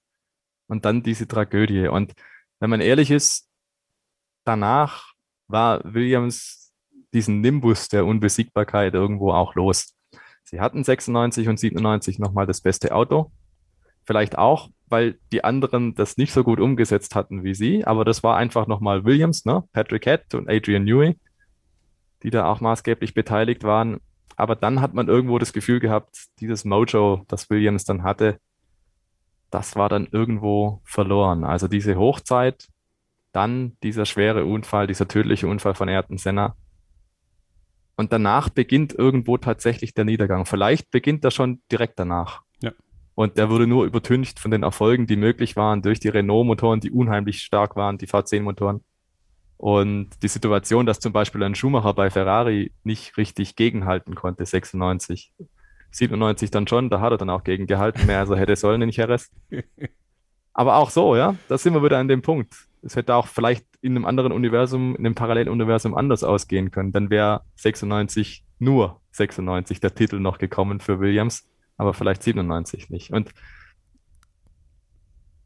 und 0.69 0.85
dann 0.85 1.03
diese 1.03 1.27
Tragödie. 1.27 1.89
Und 1.89 2.15
wenn 2.61 2.71
man 2.71 2.81
ehrlich 2.81 3.11
ist, 3.11 3.49
danach 4.45 5.15
war 5.49 5.83
Williams 5.85 6.73
diesen 7.13 7.41
Nimbus 7.41 7.89
der 7.89 8.07
Unbesiegbarkeit 8.07 8.95
irgendwo 8.95 9.33
auch 9.33 9.55
los. 9.55 9.97
Sie 10.43 10.61
hatten 10.61 10.85
96 10.85 11.49
und 11.49 11.59
97 11.59 12.19
nochmal 12.19 12.47
das 12.47 12.61
beste 12.61 12.95
Auto. 12.95 13.33
Vielleicht 14.05 14.39
auch, 14.39 14.71
weil 14.89 15.19
die 15.33 15.45
anderen 15.45 15.95
das 15.95 16.17
nicht 16.17 16.33
so 16.33 16.45
gut 16.45 16.61
umgesetzt 16.61 17.15
hatten 17.15 17.43
wie 17.45 17.55
sie, 17.55 17.85
aber 17.85 18.05
das 18.05 18.23
war 18.23 18.37
einfach 18.37 18.67
nochmal 18.67 19.05
Williams, 19.05 19.45
ne? 19.45 19.65
Patrick 19.73 20.05
Head 20.05 20.35
und 20.35 20.49
Adrian 20.49 20.85
Newey, 20.85 21.19
die 22.23 22.31
da 22.31 22.47
auch 22.47 22.61
maßgeblich 22.61 23.15
beteiligt 23.15 23.65
waren. 23.65 24.01
Aber 24.37 24.57
dann 24.57 24.81
hat 24.81 24.95
man 24.95 25.09
irgendwo 25.09 25.39
das 25.39 25.53
Gefühl 25.53 25.81
gehabt, 25.81 26.27
dieses 26.41 26.65
Mojo, 26.65 27.25
das 27.29 27.49
Williams 27.51 27.85
dann 27.85 28.03
hatte, 28.03 28.39
das 29.51 29.77
war 29.77 29.89
dann 29.89 30.09
irgendwo 30.11 30.81
verloren. 30.85 31.45
Also 31.45 31.69
diese 31.69 31.97
Hochzeit 31.97 32.69
dann 33.35 33.77
dieser 33.83 34.07
schwere 34.07 34.45
Unfall, 34.45 34.87
dieser 34.87 35.09
tödliche 35.09 35.49
Unfall 35.49 35.75
von 35.75 35.89
Ayrton 35.89 36.19
Senna. 36.19 36.57
Und 37.97 38.13
danach 38.13 38.49
beginnt 38.49 38.93
irgendwo 38.93 39.39
tatsächlich 39.39 39.95
der 39.95 40.05
Niedergang. 40.05 40.47
Vielleicht 40.47 40.91
beginnt 40.91 41.25
er 41.25 41.31
schon 41.31 41.61
direkt 41.71 41.99
danach. 41.99 42.43
Und 43.15 43.39
der 43.39 43.49
wurde 43.49 43.67
nur 43.67 43.85
übertüncht 43.85 44.41
von 44.41 44.51
den 44.51 44.62
Erfolgen, 44.62 45.07
die 45.07 45.17
möglich 45.17 45.57
waren 45.57 45.83
durch 45.83 46.01
die 46.01 46.09
Renault-Motoren, 46.09 46.81
die 46.81 46.91
unheimlich 46.91 47.43
stark 47.43 47.77
waren, 47.77 47.99
die 47.99 48.09
V10-Motoren. 48.09 48.83
Und 49.57 50.11
die 50.23 50.29
Situation, 50.29 50.85
dass 50.85 50.99
zum 50.99 51.12
Beispiel 51.12 51.43
ein 51.45 51.55
Schumacher 51.55 51.95
bei 51.95 52.11
Ferrari 52.11 52.73
nicht 52.83 53.17
richtig 53.17 53.55
gegenhalten 53.55 54.15
konnte, 54.15 54.45
96. 54.45 55.33
97 55.93 56.51
dann 56.51 56.67
schon, 56.67 56.91
da 56.91 57.01
hat 57.01 57.12
er 57.12 57.19
dann 57.19 57.31
auch 57.31 57.45
gegengehalten, 57.45 58.07
mehr 58.07 58.19
als 58.19 58.31
er 58.31 58.37
hätte 58.37 58.57
sollen 58.57 58.83
in 58.83 58.91
Jerez. 58.91 59.31
Aber 60.53 60.77
auch 60.77 60.91
so, 60.91 61.15
ja, 61.15 61.37
da 61.49 61.57
sind 61.57 61.73
wir 61.73 61.85
wieder 61.85 61.99
an 61.99 62.09
dem 62.09 62.23
Punkt 62.23 62.55
es 62.85 62.97
hätte 62.97 63.15
auch 63.15 63.27
vielleicht 63.27 63.67
in 63.81 63.97
einem 63.97 64.05
anderen 64.05 64.33
Universum, 64.33 64.95
in 64.95 65.07
einem 65.07 65.15
Paralleluniversum 65.15 65.95
anders 65.95 66.23
ausgehen 66.23 66.71
können. 66.71 66.93
Dann 66.93 67.11
wäre 67.11 67.43
96 67.57 68.45
nur 68.59 69.01
96 69.12 69.81
der 69.81 69.95
Titel 69.95 70.21
noch 70.21 70.39
gekommen 70.39 70.81
für 70.81 71.01
Williams, 71.01 71.49
aber 71.77 71.95
vielleicht 71.95 72.22
97 72.22 72.91
nicht. 72.91 73.12
Und 73.12 73.31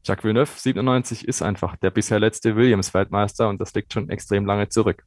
Jacques 0.05 0.25
Villeneuve, 0.25 0.51
97 0.55 1.29
ist 1.29 1.43
einfach 1.43 1.77
der 1.77 1.91
bisher 1.91 2.19
letzte 2.19 2.57
Williams-Weltmeister 2.57 3.49
und 3.49 3.61
das 3.61 3.75
liegt 3.75 3.93
schon 3.93 4.09
extrem 4.09 4.47
lange 4.47 4.69
zurück. 4.69 5.05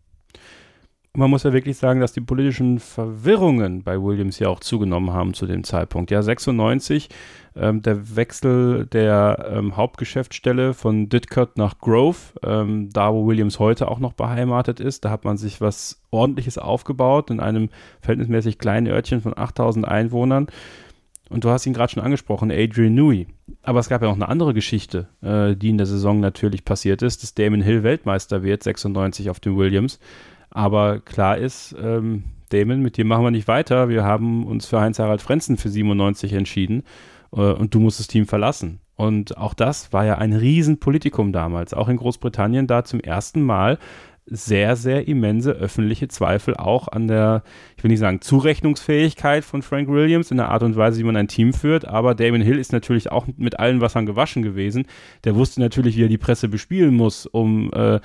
Man 1.14 1.30
muss 1.30 1.44
ja 1.44 1.52
wirklich 1.52 1.76
sagen, 1.76 2.00
dass 2.00 2.14
die 2.14 2.22
politischen 2.22 2.80
Verwirrungen 2.80 3.84
bei 3.84 4.02
Williams 4.02 4.40
ja 4.40 4.48
auch 4.48 4.62
zugenommen 4.62 5.12
haben 5.12 5.34
zu 5.34 5.46
dem 5.46 5.66
Zeitpunkt. 5.66 6.10
Ja, 6.10 6.22
96 6.22 7.10
ähm, 7.54 7.82
der 7.82 8.16
Wechsel 8.16 8.86
der 8.86 9.52
ähm, 9.52 9.76
Hauptgeschäftsstelle 9.76 10.74
von 10.74 11.10
Didcot 11.10 11.58
nach 11.58 11.80
Grove, 11.80 12.18
ähm, 12.46 12.90
da 12.94 13.14
wo 13.14 13.28
Williams 13.28 13.60
heute 13.60 13.90
auch 13.90 14.00
noch 14.00 14.14
beheimatet 14.14 14.80
ist. 14.80 15.04
Da 15.04 15.10
hat 15.10 15.26
man 15.26 15.36
sich 15.36 15.60
was 15.60 16.02
Ordentliches 16.12 16.58
aufgebaut 16.58 17.30
in 17.30 17.42
einem 17.42 17.68
verhältnismäßig 18.00 18.58
kleinen 18.58 18.88
Örtchen 18.88 19.20
von 19.20 19.38
8000 19.38 19.86
Einwohnern. 19.86 20.48
Und 21.32 21.46
du 21.46 21.50
hast 21.50 21.66
ihn 21.66 21.74
gerade 21.74 21.94
schon 21.94 22.04
angesprochen, 22.04 22.52
Adrian 22.52 22.94
Newey. 22.94 23.28
Aber 23.64 23.80
es 23.80 23.88
gab 23.88 24.02
ja 24.02 24.10
noch 24.10 24.16
eine 24.16 24.28
andere 24.28 24.54
Geschichte, 24.54 25.08
äh, 25.22 25.56
die 25.56 25.70
in 25.70 25.78
der 25.78 25.88
Saison 25.88 26.20
natürlich 26.20 26.66
passiert 26.66 27.02
ist, 27.02 27.24
dass 27.24 27.34
Damon 27.34 27.62
Hill 27.62 27.84
Weltmeister 27.84 28.44
wird, 28.44 28.64
96 28.64 29.30
auf 29.30 29.40
dem 29.40 29.56
Williams. 29.56 30.00
Aber 30.50 31.00
klar 31.00 31.38
ist, 31.38 31.74
ähm, 31.82 32.24
Damon, 32.50 32.82
mit 32.82 32.98
dir 32.98 33.06
machen 33.06 33.24
wir 33.24 33.32
nicht 33.32 33.48
weiter. 33.48 33.88
Wir 33.88 34.04
haben 34.04 34.46
uns 34.46 34.66
für 34.66 34.82
Heinz-Harald 34.82 35.22
Frenzen 35.22 35.56
für 35.56 35.70
97 35.70 36.34
entschieden 36.34 36.84
äh, 37.32 37.40
und 37.40 37.74
du 37.74 37.80
musst 37.80 38.00
das 38.00 38.08
Team 38.08 38.26
verlassen. 38.26 38.82
Und 38.96 39.38
auch 39.38 39.54
das 39.54 39.94
war 39.94 40.06
ja 40.06 40.18
ein 40.18 40.34
Riesenpolitikum 40.34 41.32
damals, 41.32 41.74
auch 41.74 41.88
in 41.88 41.98
Großbritannien 41.98 42.68
da 42.68 42.84
zum 42.84 43.00
ersten 43.00 43.42
Mal 43.42 43.80
sehr, 44.34 44.78
sehr 44.78 45.10
immense 45.10 45.52
öffentliche 45.52 46.08
Zweifel 46.08 46.56
auch 46.56 46.88
an 46.88 47.10
der, 47.10 47.44
ich 47.76 47.84
will 47.84 47.92
nicht 47.92 48.00
sagen 48.00 48.22
Zurechnungsfähigkeit 48.22 49.44
von 49.44 49.62
Frank 49.62 49.90
Williams 49.90 50.32
in 50.32 50.38
der 50.38 50.50
Art 50.50 50.64
und 50.64 50.78
Weise, 50.78 51.00
wie 51.00 51.04
man 51.04 51.18
ein 51.18 51.28
Team 51.28 51.52
führt, 51.54 51.86
aber 51.86 52.16
Damon 52.16 52.42
Hill 52.42 52.58
ist 52.58 52.72
natürlich 52.72 53.12
auch 53.12 53.28
mit 53.36 53.60
allen 53.60 53.82
Wassern 53.82 54.06
gewaschen 54.06 54.42
gewesen. 54.42 54.86
Der 55.26 55.36
wusste 55.36 55.60
natürlich, 55.60 55.98
wie 55.98 56.06
er 56.06 56.08
die 56.08 56.18
Presse 56.18 56.48
bespielen 56.48 56.96
muss, 56.96 57.26
um 57.26 57.72
äh, 57.74 58.00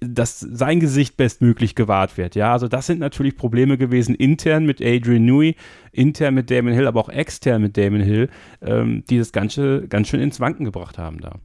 dass 0.00 0.38
sein 0.38 0.78
Gesicht 0.78 1.16
bestmöglich 1.16 1.74
gewahrt 1.74 2.16
wird. 2.16 2.36
Ja, 2.36 2.52
also 2.52 2.68
das 2.68 2.86
sind 2.86 3.00
natürlich 3.00 3.36
Probleme 3.36 3.76
gewesen 3.76 4.14
intern 4.14 4.64
mit 4.64 4.80
Adrian 4.80 5.24
Newey, 5.24 5.56
intern 5.90 6.34
mit 6.34 6.50
Damon 6.50 6.74
Hill, 6.74 6.86
aber 6.86 7.00
auch 7.00 7.08
extern 7.08 7.62
mit 7.62 7.76
Damon 7.76 8.02
Hill, 8.02 8.28
ähm, 8.62 9.02
die 9.10 9.18
das 9.18 9.32
Ganze 9.32 9.88
ganz 9.88 10.08
schön 10.08 10.20
ins 10.20 10.38
Wanken 10.38 10.64
gebracht 10.64 10.96
haben 10.96 11.20
da. 11.20 11.40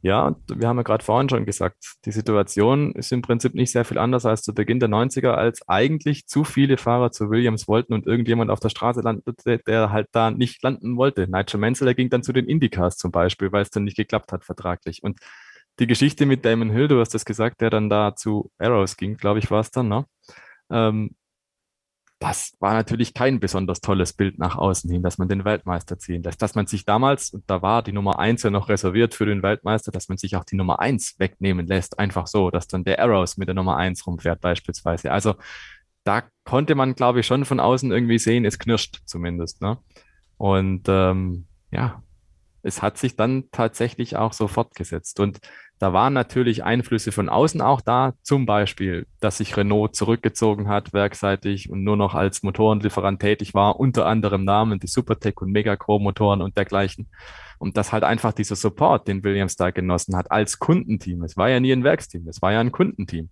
Ja, 0.00 0.36
wir 0.46 0.68
haben 0.68 0.76
ja 0.76 0.84
gerade 0.84 1.04
vorhin 1.04 1.28
schon 1.28 1.44
gesagt, 1.44 1.96
die 2.04 2.12
Situation 2.12 2.92
ist 2.92 3.10
im 3.10 3.20
Prinzip 3.20 3.54
nicht 3.54 3.72
sehr 3.72 3.84
viel 3.84 3.98
anders 3.98 4.24
als 4.26 4.42
zu 4.42 4.54
Beginn 4.54 4.78
der 4.78 4.88
90er, 4.88 5.32
als 5.32 5.68
eigentlich 5.68 6.26
zu 6.28 6.44
viele 6.44 6.76
Fahrer 6.76 7.10
zu 7.10 7.30
Williams 7.30 7.66
wollten 7.66 7.92
und 7.94 8.06
irgendjemand 8.06 8.50
auf 8.52 8.60
der 8.60 8.68
Straße 8.68 9.00
landete, 9.00 9.58
der 9.66 9.90
halt 9.90 10.08
da 10.12 10.30
nicht 10.30 10.62
landen 10.62 10.96
wollte. 10.96 11.26
Nigel 11.28 11.58
Mansell, 11.58 11.86
der 11.86 11.94
ging 11.96 12.10
dann 12.10 12.22
zu 12.22 12.32
den 12.32 12.46
Indycars 12.46 12.96
zum 12.96 13.10
Beispiel, 13.10 13.50
weil 13.50 13.62
es 13.62 13.70
dann 13.70 13.84
nicht 13.84 13.96
geklappt 13.96 14.30
hat 14.32 14.44
vertraglich. 14.44 15.02
Und 15.02 15.18
die 15.80 15.88
Geschichte 15.88 16.26
mit 16.26 16.44
Damon 16.44 16.70
Hill, 16.70 16.88
du 16.88 17.00
hast 17.00 17.14
das 17.14 17.24
gesagt, 17.24 17.60
der 17.60 17.70
dann 17.70 17.90
da 17.90 18.14
zu 18.14 18.52
Arrows 18.58 18.96
ging, 18.96 19.16
glaube 19.16 19.40
ich, 19.40 19.50
war 19.50 19.60
es 19.60 19.70
dann, 19.72 19.88
ne? 19.88 20.06
Ähm, 20.70 21.16
das 22.18 22.56
war 22.58 22.74
natürlich 22.74 23.14
kein 23.14 23.38
besonders 23.38 23.80
tolles 23.80 24.12
Bild 24.12 24.38
nach 24.38 24.56
außen 24.56 24.90
hin, 24.90 25.02
dass 25.02 25.18
man 25.18 25.28
den 25.28 25.44
Weltmeister 25.44 25.98
ziehen 25.98 26.22
lässt. 26.24 26.42
Dass 26.42 26.56
man 26.56 26.66
sich 26.66 26.84
damals, 26.84 27.30
und 27.30 27.44
da 27.46 27.62
war 27.62 27.82
die 27.82 27.92
Nummer 27.92 28.18
eins 28.18 28.42
ja 28.42 28.50
noch 28.50 28.68
reserviert 28.68 29.14
für 29.14 29.24
den 29.24 29.42
Weltmeister, 29.42 29.92
dass 29.92 30.08
man 30.08 30.18
sich 30.18 30.34
auch 30.34 30.44
die 30.44 30.56
Nummer 30.56 30.80
eins 30.80 31.14
wegnehmen 31.18 31.66
lässt. 31.66 31.98
Einfach 31.98 32.26
so, 32.26 32.50
dass 32.50 32.66
dann 32.66 32.82
der 32.82 33.00
Arrows 33.00 33.36
mit 33.36 33.46
der 33.46 33.54
Nummer 33.54 33.76
eins 33.76 34.04
rumfährt 34.04 34.40
beispielsweise. 34.40 35.12
Also 35.12 35.36
da 36.02 36.24
konnte 36.44 36.74
man, 36.74 36.94
glaube 36.94 37.20
ich, 37.20 37.26
schon 37.26 37.44
von 37.44 37.60
außen 37.60 37.92
irgendwie 37.92 38.18
sehen, 38.18 38.44
es 38.44 38.58
knirscht 38.58 39.00
zumindest. 39.04 39.60
Ne? 39.60 39.78
Und 40.38 40.88
ähm, 40.88 41.46
ja, 41.70 42.02
es 42.68 42.82
hat 42.82 42.98
sich 42.98 43.16
dann 43.16 43.44
tatsächlich 43.50 44.16
auch 44.16 44.32
so 44.32 44.46
fortgesetzt. 44.46 45.18
Und 45.18 45.40
da 45.78 45.92
waren 45.92 46.12
natürlich 46.12 46.64
Einflüsse 46.64 47.12
von 47.12 47.28
außen 47.28 47.60
auch 47.60 47.80
da, 47.80 48.14
zum 48.22 48.46
Beispiel, 48.46 49.06
dass 49.20 49.38
sich 49.38 49.56
Renault 49.56 49.94
zurückgezogen 49.94 50.68
hat, 50.68 50.92
werkseitig 50.92 51.70
und 51.70 51.84
nur 51.84 51.96
noch 51.96 52.14
als 52.14 52.42
Motorenlieferant 52.42 53.20
tätig 53.20 53.54
war, 53.54 53.78
unter 53.78 54.06
anderem 54.06 54.44
Namen, 54.44 54.80
die 54.80 54.88
Supertech 54.88 55.40
und 55.40 55.52
Megacore 55.52 56.00
Motoren 56.00 56.42
und 56.42 56.56
dergleichen. 56.56 57.08
Und 57.58 57.76
dass 57.76 57.92
halt 57.92 58.04
einfach 58.04 58.32
dieser 58.32 58.56
Support, 58.56 59.08
den 59.08 59.24
Williams 59.24 59.56
da 59.56 59.70
genossen 59.70 60.16
hat, 60.16 60.30
als 60.30 60.58
Kundenteam. 60.58 61.22
Es 61.22 61.36
war 61.36 61.48
ja 61.48 61.60
nie 61.60 61.72
ein 61.72 61.84
Werksteam, 61.84 62.28
es 62.28 62.42
war 62.42 62.52
ja 62.52 62.60
ein 62.60 62.72
Kundenteam. 62.72 63.30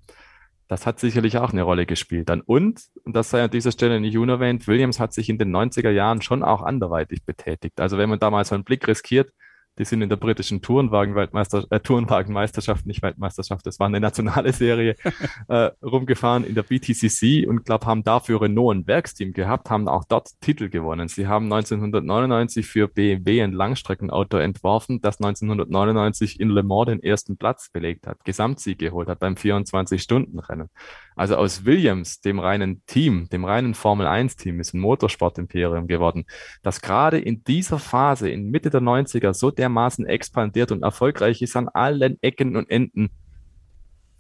Das 0.68 0.86
hat 0.86 0.98
sicherlich 0.98 1.38
auch 1.38 1.52
eine 1.52 1.62
Rolle 1.62 1.86
gespielt 1.86 2.28
dann. 2.28 2.40
Und, 2.40 2.82
und 3.04 3.14
das 3.14 3.30
sei 3.30 3.42
an 3.42 3.50
dieser 3.50 3.72
Stelle 3.72 4.00
nicht 4.00 4.18
unerwähnt, 4.18 4.66
Williams 4.66 4.98
hat 4.98 5.12
sich 5.12 5.28
in 5.28 5.38
den 5.38 5.54
90er 5.54 5.90
Jahren 5.90 6.22
schon 6.22 6.42
auch 6.42 6.62
anderweitig 6.62 7.24
betätigt. 7.24 7.80
Also 7.80 7.98
wenn 7.98 8.10
man 8.10 8.18
da 8.18 8.30
mal 8.30 8.44
so 8.44 8.54
einen 8.54 8.64
Blick 8.64 8.86
riskiert, 8.88 9.32
die 9.78 9.84
sind 9.84 10.02
in 10.02 10.08
der 10.08 10.16
britischen 10.16 10.62
Tourenwagen-Weltmeister, 10.62 11.64
äh, 11.70 11.80
Tourenwagenmeisterschaft, 11.80 12.86
nicht 12.86 13.02
Weltmeisterschaft, 13.02 13.66
das 13.66 13.78
war 13.78 13.86
eine 13.86 14.00
nationale 14.00 14.52
Serie, 14.52 14.96
äh, 15.48 15.70
rumgefahren 15.82 16.44
in 16.44 16.54
der 16.54 16.62
BTCC 16.62 17.46
und 17.46 17.64
glaube, 17.64 17.86
haben 17.86 18.02
dafür 18.02 18.42
Renault 18.42 18.76
ein 18.76 18.86
Werksteam 18.86 19.32
gehabt, 19.32 19.70
haben 19.70 19.88
auch 19.88 20.04
dort 20.04 20.40
Titel 20.40 20.68
gewonnen. 20.68 21.08
Sie 21.08 21.26
haben 21.26 21.52
1999 21.52 22.66
für 22.66 22.88
BMW 22.88 23.42
ein 23.42 23.52
Langstreckenauto 23.52 24.38
entworfen, 24.38 25.00
das 25.00 25.20
1999 25.20 26.40
in 26.40 26.50
Le 26.50 26.62
Mans 26.62 26.86
den 26.86 27.02
ersten 27.02 27.36
Platz 27.36 27.70
belegt 27.70 28.06
hat, 28.06 28.24
Gesamtsieg 28.24 28.78
geholt 28.78 29.08
hat 29.08 29.18
beim 29.18 29.34
24-Stunden-Rennen. 29.34 30.68
Also 31.16 31.36
aus 31.36 31.64
Williams, 31.64 32.20
dem 32.20 32.38
reinen 32.38 32.82
Team, 32.86 33.28
dem 33.30 33.44
reinen 33.44 33.74
Formel-1-Team, 33.74 34.60
ist 34.60 34.74
ein 34.74 34.80
Motorsport-Imperium 34.80 35.86
geworden, 35.86 36.26
das 36.62 36.82
gerade 36.82 37.18
in 37.18 37.42
dieser 37.42 37.78
Phase, 37.78 38.28
in 38.28 38.50
Mitte 38.50 38.68
der 38.68 38.82
90er, 38.82 39.32
so 39.32 39.50
dermaßen 39.66 40.06
expandiert 40.06 40.70
und 40.70 40.82
erfolgreich 40.82 41.42
ist 41.42 41.56
an 41.56 41.68
allen 41.68 42.18
Ecken 42.22 42.56
und 42.56 42.70
Enden. 42.70 43.10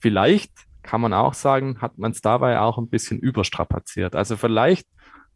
Vielleicht 0.00 0.52
kann 0.82 1.00
man 1.00 1.12
auch 1.12 1.34
sagen, 1.34 1.80
hat 1.80 1.98
man 1.98 2.12
es 2.12 2.20
dabei 2.20 2.60
auch 2.60 2.78
ein 2.78 2.88
bisschen 2.88 3.18
überstrapaziert. 3.18 4.14
Also 4.14 4.36
vielleicht 4.36 4.86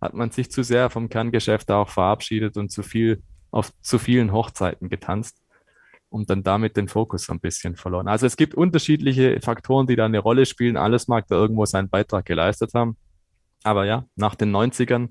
hat 0.01 0.15
man 0.15 0.31
sich 0.31 0.51
zu 0.51 0.63
sehr 0.63 0.91
vom 0.91 1.09
Kerngeschäft 1.09 1.71
auch 1.71 1.89
verabschiedet 1.89 2.57
und 2.57 2.71
zu 2.71 2.83
viel 2.83 3.23
auf 3.53 3.73
zu 3.83 3.99
vielen 3.99 4.33
Hochzeiten 4.33 4.89
getanzt 4.89 5.43
und 6.09 6.31
dann 6.31 6.43
damit 6.43 6.77
den 6.77 6.89
Fokus 6.89 7.29
ein 7.31 7.41
bisschen 7.41 7.77
verloren. 7.77 8.09
Also 8.09 8.27
es 8.27 8.37
gibt 8.37 8.55
unterschiedliche 8.55 9.41
Faktoren, 9.41 9.87
die 9.87 9.97
da 9.97 10.07
eine 10.07 10.19
Rolle 10.19 10.47
spielen. 10.47 10.77
Alles 10.77 11.09
mag 11.09 11.27
da 11.29 11.37
irgendwo 11.37 11.67
seinen 11.67 11.89
Beitrag 11.89 12.25
geleistet 12.27 12.75
haben. 12.75 12.97
Aber 13.63 13.85
ja, 13.85 14.05
nach 14.17 14.35
den 14.35 14.55
90ern, 14.55 15.11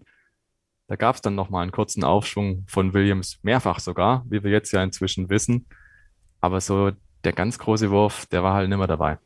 da 0.90 0.96
gab 0.96 1.16
es 1.16 1.22
dann 1.22 1.36
nochmal 1.36 1.62
einen 1.62 1.72
kurzen 1.72 2.04
Aufschwung 2.04 2.66
von 2.68 2.94
Williams, 2.94 3.40
mehrfach 3.44 3.80
sogar, 3.80 4.26
wie 4.28 4.44
wir 4.44 4.52
jetzt 4.52 4.72
ja 4.72 4.84
inzwischen 4.84 5.30
wissen. 5.30 5.68
Aber 6.42 6.60
so 6.60 6.92
der 7.24 7.34
ganz 7.34 7.60
große 7.60 7.92
Wurf, 7.92 8.26
der 8.26 8.44
war 8.44 8.56
halt 8.56 8.70
nicht 8.70 8.78
mehr 8.78 8.88
dabei 8.88 9.20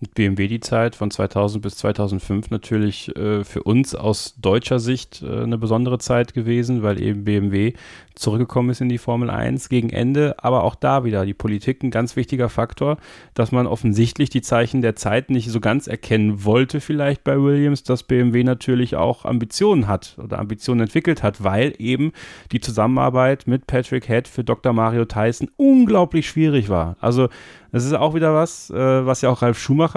mit 0.00 0.14
BMW 0.14 0.46
die 0.48 0.60
Zeit 0.60 0.94
von 0.94 1.10
2000 1.10 1.62
bis 1.62 1.76
2005 1.76 2.50
natürlich 2.50 3.14
äh, 3.16 3.44
für 3.44 3.62
uns 3.62 3.94
aus 3.94 4.34
deutscher 4.38 4.78
Sicht 4.78 5.22
äh, 5.22 5.42
eine 5.42 5.58
besondere 5.58 5.98
Zeit 5.98 6.34
gewesen, 6.34 6.82
weil 6.82 7.00
eben 7.00 7.24
BMW 7.24 7.72
zurückgekommen 8.14 8.70
ist 8.70 8.80
in 8.80 8.88
die 8.88 8.98
Formel 8.98 9.30
1 9.30 9.68
gegen 9.68 9.90
Ende, 9.90 10.36
aber 10.38 10.64
auch 10.64 10.74
da 10.74 11.04
wieder 11.04 11.24
die 11.24 11.34
Politik 11.34 11.82
ein 11.82 11.90
ganz 11.90 12.16
wichtiger 12.16 12.48
Faktor, 12.48 12.98
dass 13.34 13.52
man 13.52 13.66
offensichtlich 13.66 14.28
die 14.28 14.42
Zeichen 14.42 14.82
der 14.82 14.96
Zeit 14.96 15.30
nicht 15.30 15.50
so 15.50 15.60
ganz 15.60 15.86
erkennen 15.86 16.44
wollte 16.44 16.80
vielleicht 16.80 17.24
bei 17.24 17.40
Williams, 17.40 17.82
dass 17.82 18.02
BMW 18.02 18.44
natürlich 18.44 18.96
auch 18.96 19.24
Ambitionen 19.24 19.86
hat 19.86 20.16
oder 20.22 20.38
Ambitionen 20.38 20.82
entwickelt 20.82 21.22
hat, 21.22 21.44
weil 21.44 21.74
eben 21.78 22.12
die 22.52 22.60
Zusammenarbeit 22.60 23.46
mit 23.46 23.66
Patrick 23.66 24.06
Head 24.06 24.28
für 24.28 24.44
Dr. 24.44 24.72
Mario 24.72 25.04
Tyson 25.04 25.50
unglaublich 25.56 26.28
schwierig 26.28 26.68
war. 26.68 26.96
Also 27.00 27.28
das 27.70 27.84
ist 27.84 27.92
auch 27.92 28.14
wieder 28.14 28.34
was, 28.34 28.70
äh, 28.70 29.06
was 29.06 29.20
ja 29.20 29.28
auch 29.28 29.42
Ralf 29.42 29.58
Schumacher 29.58 29.87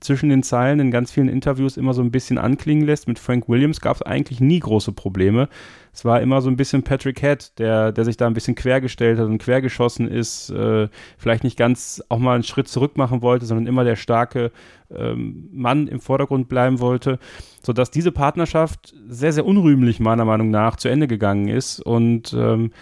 zwischen 0.00 0.28
den 0.28 0.42
Zeilen 0.42 0.80
in 0.80 0.90
ganz 0.90 1.10
vielen 1.10 1.28
Interviews 1.28 1.76
immer 1.76 1.94
so 1.94 2.02
ein 2.02 2.10
bisschen 2.10 2.36
anklingen 2.36 2.84
lässt. 2.84 3.08
Mit 3.08 3.18
Frank 3.18 3.48
Williams 3.48 3.80
gab 3.80 3.96
es 3.96 4.02
eigentlich 4.02 4.40
nie 4.40 4.60
große 4.60 4.92
Probleme. 4.92 5.48
Es 5.92 6.04
war 6.04 6.20
immer 6.20 6.42
so 6.42 6.50
ein 6.50 6.56
bisschen 6.56 6.82
Patrick 6.82 7.20
Head, 7.20 7.58
der, 7.58 7.92
der 7.92 8.04
sich 8.04 8.16
da 8.16 8.26
ein 8.26 8.34
bisschen 8.34 8.54
quergestellt 8.54 9.18
hat 9.18 9.26
und 9.26 9.38
quergeschossen 9.38 10.08
ist, 10.08 10.50
äh, 10.50 10.88
vielleicht 11.16 11.44
nicht 11.44 11.56
ganz 11.56 12.02
auch 12.08 12.18
mal 12.18 12.34
einen 12.34 12.42
Schritt 12.42 12.68
zurück 12.68 12.96
machen 12.96 13.22
wollte, 13.22 13.46
sondern 13.46 13.66
immer 13.66 13.84
der 13.84 13.96
starke 13.96 14.50
ähm, 14.94 15.48
Mann 15.52 15.86
im 15.86 16.00
Vordergrund 16.00 16.48
bleiben 16.48 16.80
wollte, 16.80 17.18
sodass 17.62 17.90
diese 17.90 18.12
Partnerschaft 18.12 18.94
sehr, 19.08 19.32
sehr 19.32 19.46
unrühmlich 19.46 20.00
meiner 20.00 20.24
Meinung 20.24 20.50
nach 20.50 20.76
zu 20.76 20.88
Ende 20.88 21.08
gegangen 21.08 21.48
ist 21.48 21.80
und 21.80 22.34
ähm, 22.34 22.72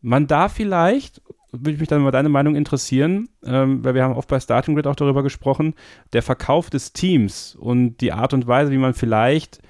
man 0.00 0.26
da 0.26 0.48
vielleicht, 0.48 1.22
würde 1.52 1.72
ich 1.72 1.80
mich 1.80 1.88
dann 1.88 2.02
mal 2.02 2.10
deine 2.10 2.28
Meinung 2.28 2.54
interessieren, 2.54 3.28
ähm, 3.44 3.84
weil 3.84 3.94
wir 3.94 4.04
haben 4.04 4.14
oft 4.14 4.28
bei 4.28 4.40
Starting 4.40 4.74
Grid 4.74 4.86
auch 4.86 4.96
darüber 4.96 5.22
gesprochen, 5.22 5.74
der 6.12 6.22
Verkauf 6.22 6.70
des 6.70 6.92
Teams 6.92 7.56
und 7.56 7.98
die 7.98 8.12
Art 8.12 8.34
und 8.34 8.46
Weise, 8.46 8.70
wie 8.70 8.78
man 8.78 8.94
vielleicht 8.94 9.60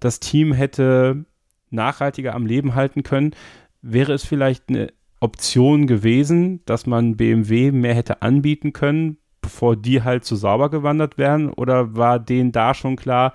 das 0.00 0.20
Team 0.20 0.52
hätte 0.52 1.24
nachhaltiger 1.70 2.34
am 2.34 2.46
Leben 2.46 2.74
halten 2.74 3.02
können, 3.02 3.34
wäre 3.82 4.12
es 4.12 4.24
vielleicht 4.24 4.68
eine 4.68 4.92
Option 5.20 5.86
gewesen, 5.86 6.60
dass 6.64 6.86
man 6.86 7.16
BMW 7.16 7.70
mehr 7.70 7.94
hätte 7.94 8.22
anbieten 8.22 8.72
können, 8.72 9.18
bevor 9.40 9.76
die 9.76 10.02
halt 10.02 10.24
zu 10.24 10.36
sauber 10.36 10.70
gewandert 10.70 11.18
wären? 11.18 11.50
Oder 11.50 11.94
war 11.94 12.18
denen 12.18 12.52
da 12.52 12.74
schon 12.74 12.96
klar, 12.96 13.34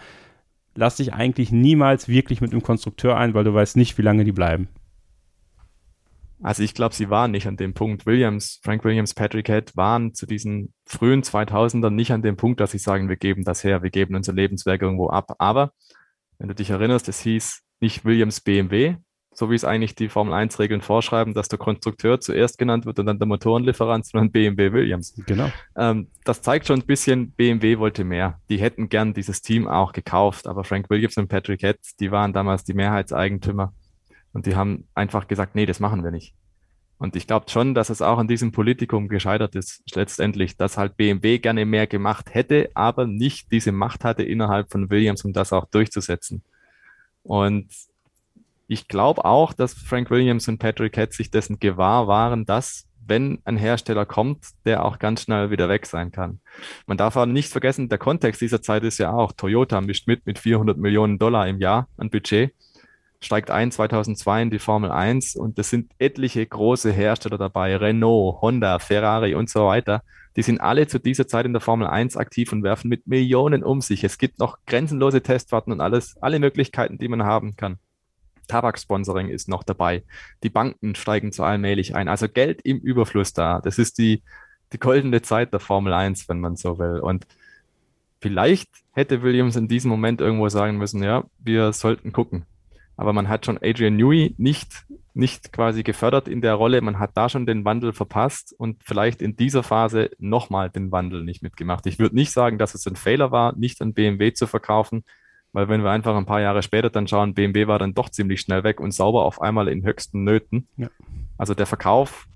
lass 0.73 0.97
dich 0.97 1.13
eigentlich 1.13 1.51
niemals 1.51 2.07
wirklich 2.07 2.41
mit 2.41 2.51
einem 2.51 2.63
Konstrukteur 2.63 3.17
ein, 3.17 3.33
weil 3.33 3.43
du 3.43 3.53
weißt 3.53 3.77
nicht, 3.77 3.97
wie 3.97 4.03
lange 4.03 4.25
die 4.25 4.31
bleiben? 4.31 4.67
Also 6.45 6.61
ich 6.61 6.75
glaube, 6.75 6.93
sie 6.93 7.09
waren 7.09 7.31
nicht 7.31 7.47
an 7.47 7.57
dem 7.57 7.73
Punkt. 7.73 8.05
Williams, 8.05 8.59
Frank 8.63 8.83
Williams, 8.83 9.15
Patrick 9.15 9.47
Head 9.47 9.75
waren 9.75 10.13
zu 10.13 10.27
diesen 10.27 10.75
frühen 10.85 11.23
2000ern 11.23 11.89
nicht 11.89 12.11
an 12.11 12.21
dem 12.21 12.37
Punkt, 12.37 12.59
dass 12.59 12.69
sie 12.69 12.77
sagen, 12.77 13.09
wir 13.09 13.15
geben 13.15 13.43
das 13.43 13.63
her, 13.63 13.81
wir 13.81 13.89
geben 13.89 14.13
unser 14.13 14.31
Lebenswerk 14.31 14.83
irgendwo 14.83 15.09
ab. 15.09 15.33
Aber 15.39 15.71
wenn 16.37 16.47
du 16.47 16.53
dich 16.53 16.69
erinnerst, 16.69 17.09
es 17.09 17.19
hieß 17.21 17.63
nicht 17.79 18.05
Williams 18.05 18.41
BMW, 18.41 18.97
so 19.31 19.49
wie 19.49 19.55
es 19.55 19.65
eigentlich 19.65 19.95
die 19.95 20.07
Formel 20.07 20.35
1 20.35 20.59
Regeln 20.59 20.81
vorschreiben, 20.81 21.33
dass 21.33 21.47
der 21.47 21.57
Konstrukteur 21.57 22.19
zuerst 22.19 22.59
genannt 22.59 22.85
wird 22.85 22.99
und 22.99 23.07
dann 23.07 23.17
der 23.17 23.27
Motorenlieferant, 23.27 24.05
sondern 24.05 24.31
BMW 24.31 24.71
Williams. 24.71 25.15
Genau. 25.25 25.51
Ähm, 25.75 26.09
das 26.25 26.43
zeigt 26.43 26.67
schon 26.67 26.81
ein 26.81 26.85
bisschen, 26.85 27.31
BMW 27.31 27.79
wollte 27.79 28.03
mehr. 28.03 28.39
Die 28.51 28.57
hätten 28.57 28.89
gern 28.89 29.15
dieses 29.15 29.41
Team 29.41 29.67
auch 29.67 29.93
gekauft, 29.93 30.45
aber 30.45 30.63
Frank 30.63 30.91
Williams 30.91 31.17
und 31.17 31.27
Patrick 31.27 31.61
Head, 31.61 31.79
die 31.99 32.11
waren 32.11 32.33
damals 32.33 32.63
die 32.63 32.75
Mehrheitseigentümer 32.75 33.73
und 34.36 34.45
die 34.45 34.57
haben 34.57 34.86
einfach 34.93 35.29
gesagt, 35.29 35.55
nee, 35.55 35.65
das 35.65 35.79
machen 35.79 36.03
wir 36.03 36.11
nicht. 36.11 36.36
Und 36.97 37.15
ich 37.15 37.25
glaube 37.25 37.49
schon, 37.49 37.73
dass 37.73 37.89
es 37.89 38.01
auch 38.01 38.17
an 38.17 38.27
diesem 38.27 38.51
Politikum 38.51 39.07
gescheitert 39.07 39.55
ist, 39.55 39.81
letztendlich, 39.95 40.57
dass 40.57 40.77
halt 40.77 40.97
BMW 40.97 41.39
gerne 41.39 41.65
mehr 41.65 41.88
gemacht 41.88 42.33
hätte, 42.33 42.69
aber 42.73 43.07
nicht 43.07 43.49
diese 43.53 43.71
Macht 43.71 44.03
hatte 44.03 44.23
innerhalb 44.23 44.69
von 44.69 44.89
Williams, 44.89 45.23
um 45.23 45.31
das 45.31 45.53
auch 45.53 45.65
durchzusetzen. 45.69 46.43
Und 47.23 47.71
ich 48.67 48.89
glaube 48.89 49.23
auch, 49.23 49.53
dass 49.53 49.73
Frank 49.73 50.11
Williams 50.11 50.49
und 50.49 50.57
Patrick 50.57 50.95
Head 50.97 51.13
sich 51.13 51.31
dessen 51.31 51.59
gewahr 51.59 52.07
waren, 52.07 52.45
dass 52.45 52.88
wenn 53.07 53.39
ein 53.45 53.55
Hersteller 53.55 54.05
kommt, 54.05 54.47
der 54.65 54.83
auch 54.83 54.99
ganz 54.99 55.21
schnell 55.21 55.49
wieder 55.49 55.69
weg 55.69 55.86
sein 55.86 56.11
kann. 56.11 56.41
Man 56.88 56.97
darf 56.97 57.15
aber 57.15 57.31
nicht 57.31 57.51
vergessen, 57.53 57.88
der 57.88 57.99
Kontext 57.99 58.41
dieser 58.41 58.61
Zeit 58.61 58.83
ist 58.83 58.97
ja 58.97 59.13
auch, 59.13 59.31
Toyota 59.31 59.79
mischt 59.79 60.07
mit 60.07 60.25
mit 60.25 60.39
400 60.39 60.77
Millionen 60.77 61.19
Dollar 61.19 61.47
im 61.47 61.61
Jahr 61.61 61.88
an 61.95 62.09
Budget 62.09 62.53
steigt 63.26 63.51
ein 63.51 63.71
2002 63.71 64.43
in 64.43 64.49
die 64.51 64.59
Formel 64.59 64.91
1 64.91 65.36
und 65.36 65.57
es 65.59 65.69
sind 65.69 65.91
etliche 65.97 66.45
große 66.45 66.91
Hersteller 66.91 67.38
dabei, 67.38 67.76
Renault, 67.76 68.41
Honda, 68.41 68.80
Ferrari 68.80 69.36
und 69.36 69.49
so 69.49 69.65
weiter. 69.65 70.03
Die 70.36 70.43
sind 70.43 70.61
alle 70.61 70.88
zu 70.88 70.99
dieser 70.99 71.28
Zeit 71.28 71.45
in 71.45 71.53
der 71.53 71.61
Formel 71.61 71.88
1 71.88 72.17
aktiv 72.17 72.51
und 72.51 72.63
werfen 72.63 72.89
mit 72.89 73.07
Millionen 73.07 73.63
um 73.63 73.82
sich. 73.82 74.03
Es 74.03 74.17
gibt 74.17 74.39
noch 74.39 74.59
grenzenlose 74.65 75.21
Testfahrten 75.21 75.73
und 75.73 75.82
alles, 75.82 76.17
alle 76.21 76.39
Möglichkeiten, 76.39 76.97
die 76.97 77.07
man 77.07 77.23
haben 77.23 77.55
kann. 77.55 77.80
Tabaksponsoring 78.47 79.30
ist 79.30 79.49
noch 79.49 79.63
dabei. 79.63 80.03
Die 80.43 80.49
Banken 80.49 80.93
steigen 80.93 81.32
zu 81.32 81.43
allmählich 81.43 81.95
ein. 81.95 82.07
Also 82.07 82.30
Geld 82.30 82.61
im 82.63 82.80
Überfluss 82.80 83.34
da. 83.34 83.59
Das 83.59 83.80
ist 83.80 83.97
die, 83.97 84.21
die 84.71 84.78
goldene 84.78 85.21
Zeit 85.21 85.51
der 85.51 85.59
Formel 85.59 85.93
1, 85.93 86.30
wenn 86.30 86.39
man 86.39 86.57
so 86.57 86.78
will. 86.78 86.99
Und 86.99 87.26
vielleicht 88.21 88.69
hätte 88.91 89.23
Williams 89.23 89.55
in 89.55 89.67
diesem 89.67 89.89
Moment 89.89 90.21
irgendwo 90.21 90.47
sagen 90.49 90.78
müssen, 90.78 91.01
ja, 91.01 91.23
wir 91.39 91.73
sollten 91.73 92.11
gucken 92.11 92.45
aber 92.97 93.13
man 93.13 93.27
hat 93.27 93.45
schon 93.45 93.59
Adrian 93.61 93.97
Newey 93.97 94.35
nicht, 94.37 94.85
nicht 95.13 95.51
quasi 95.51 95.83
gefördert 95.83 96.27
in 96.27 96.41
der 96.41 96.53
Rolle. 96.53 96.81
Man 96.81 96.99
hat 96.99 97.11
da 97.15 97.29
schon 97.29 97.45
den 97.45 97.65
Wandel 97.65 97.93
verpasst 97.93 98.53
und 98.57 98.81
vielleicht 98.83 99.21
in 99.21 99.35
dieser 99.35 99.63
Phase 99.63 100.11
nochmal 100.17 100.69
den 100.69 100.91
Wandel 100.91 101.23
nicht 101.23 101.41
mitgemacht. 101.41 101.85
Ich 101.87 101.99
würde 101.99 102.15
nicht 102.15 102.31
sagen, 102.31 102.57
dass 102.57 102.73
es 102.73 102.85
ein 102.87 102.95
Fehler 102.95 103.31
war, 103.31 103.55
nicht 103.57 103.81
an 103.81 103.93
BMW 103.93 104.33
zu 104.33 104.47
verkaufen. 104.47 105.03
Weil 105.51 105.69
wenn 105.69 105.83
wir 105.83 105.91
einfach 105.91 106.15
ein 106.17 106.25
paar 106.25 106.41
Jahre 106.41 106.61
später 106.63 106.89
dann 106.89 107.07
schauen, 107.07 107.33
BMW 107.33 107.67
war 107.67 107.79
dann 107.79 107.93
doch 107.93 108.09
ziemlich 108.09 108.41
schnell 108.41 108.65
weg 108.65 108.81
und 108.81 108.91
sauber 108.91 109.23
auf 109.23 109.41
einmal 109.41 109.69
in 109.69 109.85
höchsten 109.85 110.25
Nöten. 110.25 110.67
Ja. 110.75 110.89
Also 111.37 111.53
der 111.53 111.65
Verkauf 111.65 112.27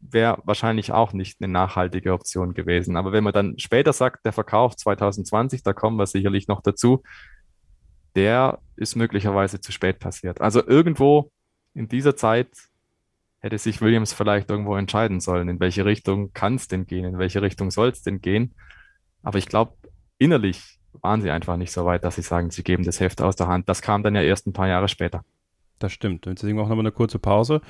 wäre 0.00 0.42
wahrscheinlich 0.44 0.92
auch 0.92 1.12
nicht 1.12 1.40
eine 1.40 1.50
nachhaltige 1.50 2.12
Option 2.12 2.54
gewesen. 2.54 2.96
Aber 2.96 3.12
wenn 3.12 3.24
man 3.24 3.32
dann 3.32 3.58
später 3.58 3.92
sagt, 3.92 4.26
der 4.26 4.32
Verkauf 4.32 4.76
2020, 4.76 5.62
da 5.62 5.72
kommen 5.72 5.98
wir 5.98 6.06
sicherlich 6.06 6.48
noch 6.48 6.60
dazu, 6.60 7.02
der 8.16 8.58
ist 8.76 8.96
möglicherweise 8.96 9.60
zu 9.60 9.70
spät 9.70 10.00
passiert. 10.00 10.40
Also 10.40 10.66
irgendwo 10.66 11.30
in 11.74 11.88
dieser 11.88 12.16
Zeit 12.16 12.48
hätte 13.40 13.58
sich 13.58 13.80
Williams 13.80 14.12
vielleicht 14.12 14.50
irgendwo 14.50 14.74
entscheiden 14.76 15.20
sollen, 15.20 15.48
in 15.48 15.60
welche 15.60 15.84
Richtung 15.84 16.32
kann 16.32 16.56
es 16.56 16.66
denn 16.66 16.86
gehen, 16.86 17.04
in 17.04 17.18
welche 17.18 17.42
Richtung 17.42 17.70
soll 17.70 17.90
es 17.90 18.02
denn 18.02 18.20
gehen. 18.20 18.54
Aber 19.22 19.38
ich 19.38 19.46
glaube, 19.46 19.74
innerlich 20.18 20.78
waren 21.02 21.20
sie 21.20 21.30
einfach 21.30 21.56
nicht 21.56 21.72
so 21.72 21.84
weit, 21.84 22.04
dass 22.04 22.16
sie 22.16 22.22
sagen, 22.22 22.50
sie 22.50 22.64
geben 22.64 22.84
das 22.84 23.00
Heft 23.00 23.20
aus 23.20 23.36
der 23.36 23.48
Hand. 23.48 23.68
Das 23.68 23.82
kam 23.82 24.02
dann 24.02 24.14
ja 24.14 24.22
erst 24.22 24.46
ein 24.46 24.52
paar 24.52 24.68
Jahre 24.68 24.88
später. 24.88 25.22
Das 25.78 25.92
stimmt. 25.92 26.24
Deswegen 26.24 26.58
auch 26.58 26.68
nochmal 26.68 26.84
eine 26.84 26.92
kurze 26.92 27.18
Pause. 27.18 27.60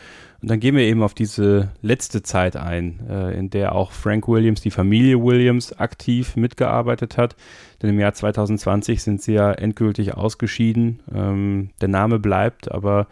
Und 0.41 0.49
dann 0.49 0.61
gehen 0.61 0.77
wir 0.77 0.85
eben 0.85 1.03
auf 1.03 1.13
diese 1.13 1.73
letzte 1.83 2.23
Zeit 2.23 2.57
ein, 2.57 3.01
äh, 3.09 3.37
in 3.37 3.51
der 3.51 3.75
auch 3.75 3.91
Frank 3.91 4.29
Williams, 4.29 4.61
die 4.61 4.71
Familie 4.71 5.21
Williams, 5.21 5.73
aktiv 5.73 6.37
mitgearbeitet 6.37 7.17
hat. 7.17 7.35
Denn 7.83 7.91
im 7.91 7.99
Jahr 7.99 8.15
2020 8.15 9.03
sind 9.03 9.23
sie 9.23 9.33
ja 9.33 9.51
endgültig 9.51 10.15
ausgeschieden. 10.15 11.01
Ähm, 11.13 11.71
der 11.81 11.89
Name 11.89 12.21
bleibt, 12.21 12.71
aber 12.71 13.09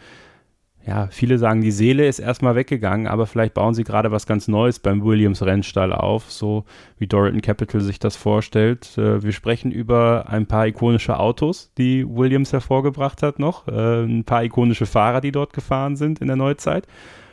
ja, 0.86 1.08
viele 1.10 1.38
sagen, 1.38 1.62
die 1.62 1.70
Seele 1.70 2.06
ist 2.06 2.18
erstmal 2.18 2.56
weggegangen, 2.56 3.06
aber 3.06 3.26
vielleicht 3.26 3.54
bauen 3.54 3.72
sie 3.72 3.84
gerade 3.84 4.10
was 4.10 4.26
ganz 4.26 4.48
Neues 4.48 4.78
beim 4.78 5.02
Williams 5.02 5.42
Rennstall 5.42 5.92
auf, 5.92 6.30
so 6.30 6.64
wie 6.98 7.06
Doralton 7.06 7.40
Capital 7.40 7.80
sich 7.80 7.98
das 7.98 8.16
vorstellt. 8.16 8.98
Äh, 8.98 9.22
wir 9.22 9.32
sprechen 9.32 9.72
über 9.72 10.26
ein 10.28 10.46
paar 10.46 10.66
ikonische 10.66 11.18
Autos, 11.18 11.72
die 11.78 12.06
Williams 12.06 12.52
hervorgebracht 12.52 13.22
hat 13.22 13.38
noch, 13.38 13.66
äh, 13.66 14.04
ein 14.04 14.24
paar 14.24 14.44
ikonische 14.44 14.84
Fahrer, 14.84 15.22
die 15.22 15.32
dort 15.32 15.54
gefahren 15.54 15.96
sind 15.96 16.20
in 16.20 16.26
der 16.26 16.36
Neuzeit. 16.36 16.86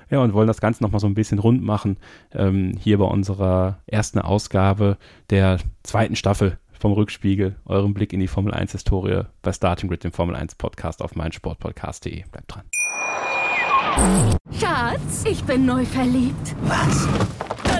Ja, 0.10 0.20
und 0.20 0.34
wollen 0.34 0.47
das 0.47 0.60
Ganze 0.60 0.84
nochmal 0.84 0.99
so 0.99 1.08
ein 1.08 1.14
bisschen 1.14 1.39
rund 1.39 1.64
machen, 1.64 1.97
ähm, 2.34 2.74
hier 2.80 2.97
bei 2.97 3.06
unserer 3.06 3.80
ersten 3.86 4.20
Ausgabe 4.20 4.97
der 5.30 5.60
zweiten 5.84 6.16
Staffel 6.16 6.58
vom 6.80 6.93
Rückspiegel, 6.93 7.56
eurem 7.66 7.93
Blick 7.93 8.12
in 8.12 8.20
die 8.20 8.28
Formel 8.28 8.54
1 8.54 8.72
Historie 8.74 9.24
bei 9.41 9.54
Starting 9.54 9.89
Grid, 9.89 10.04
dem 10.04 10.12
Formel 10.12 10.36
1 10.36 10.56
Podcast 10.56 11.02
auf 11.02 11.16
meinsportpodcast.de. 11.16 12.24
Bleibt 12.32 12.54
dran. 12.54 12.64
Schatz, 14.60 15.26
ich 15.26 15.44
bin 15.44 15.66
neu 15.66 15.86
verliebt. 15.86 16.56
Was? 16.64 17.08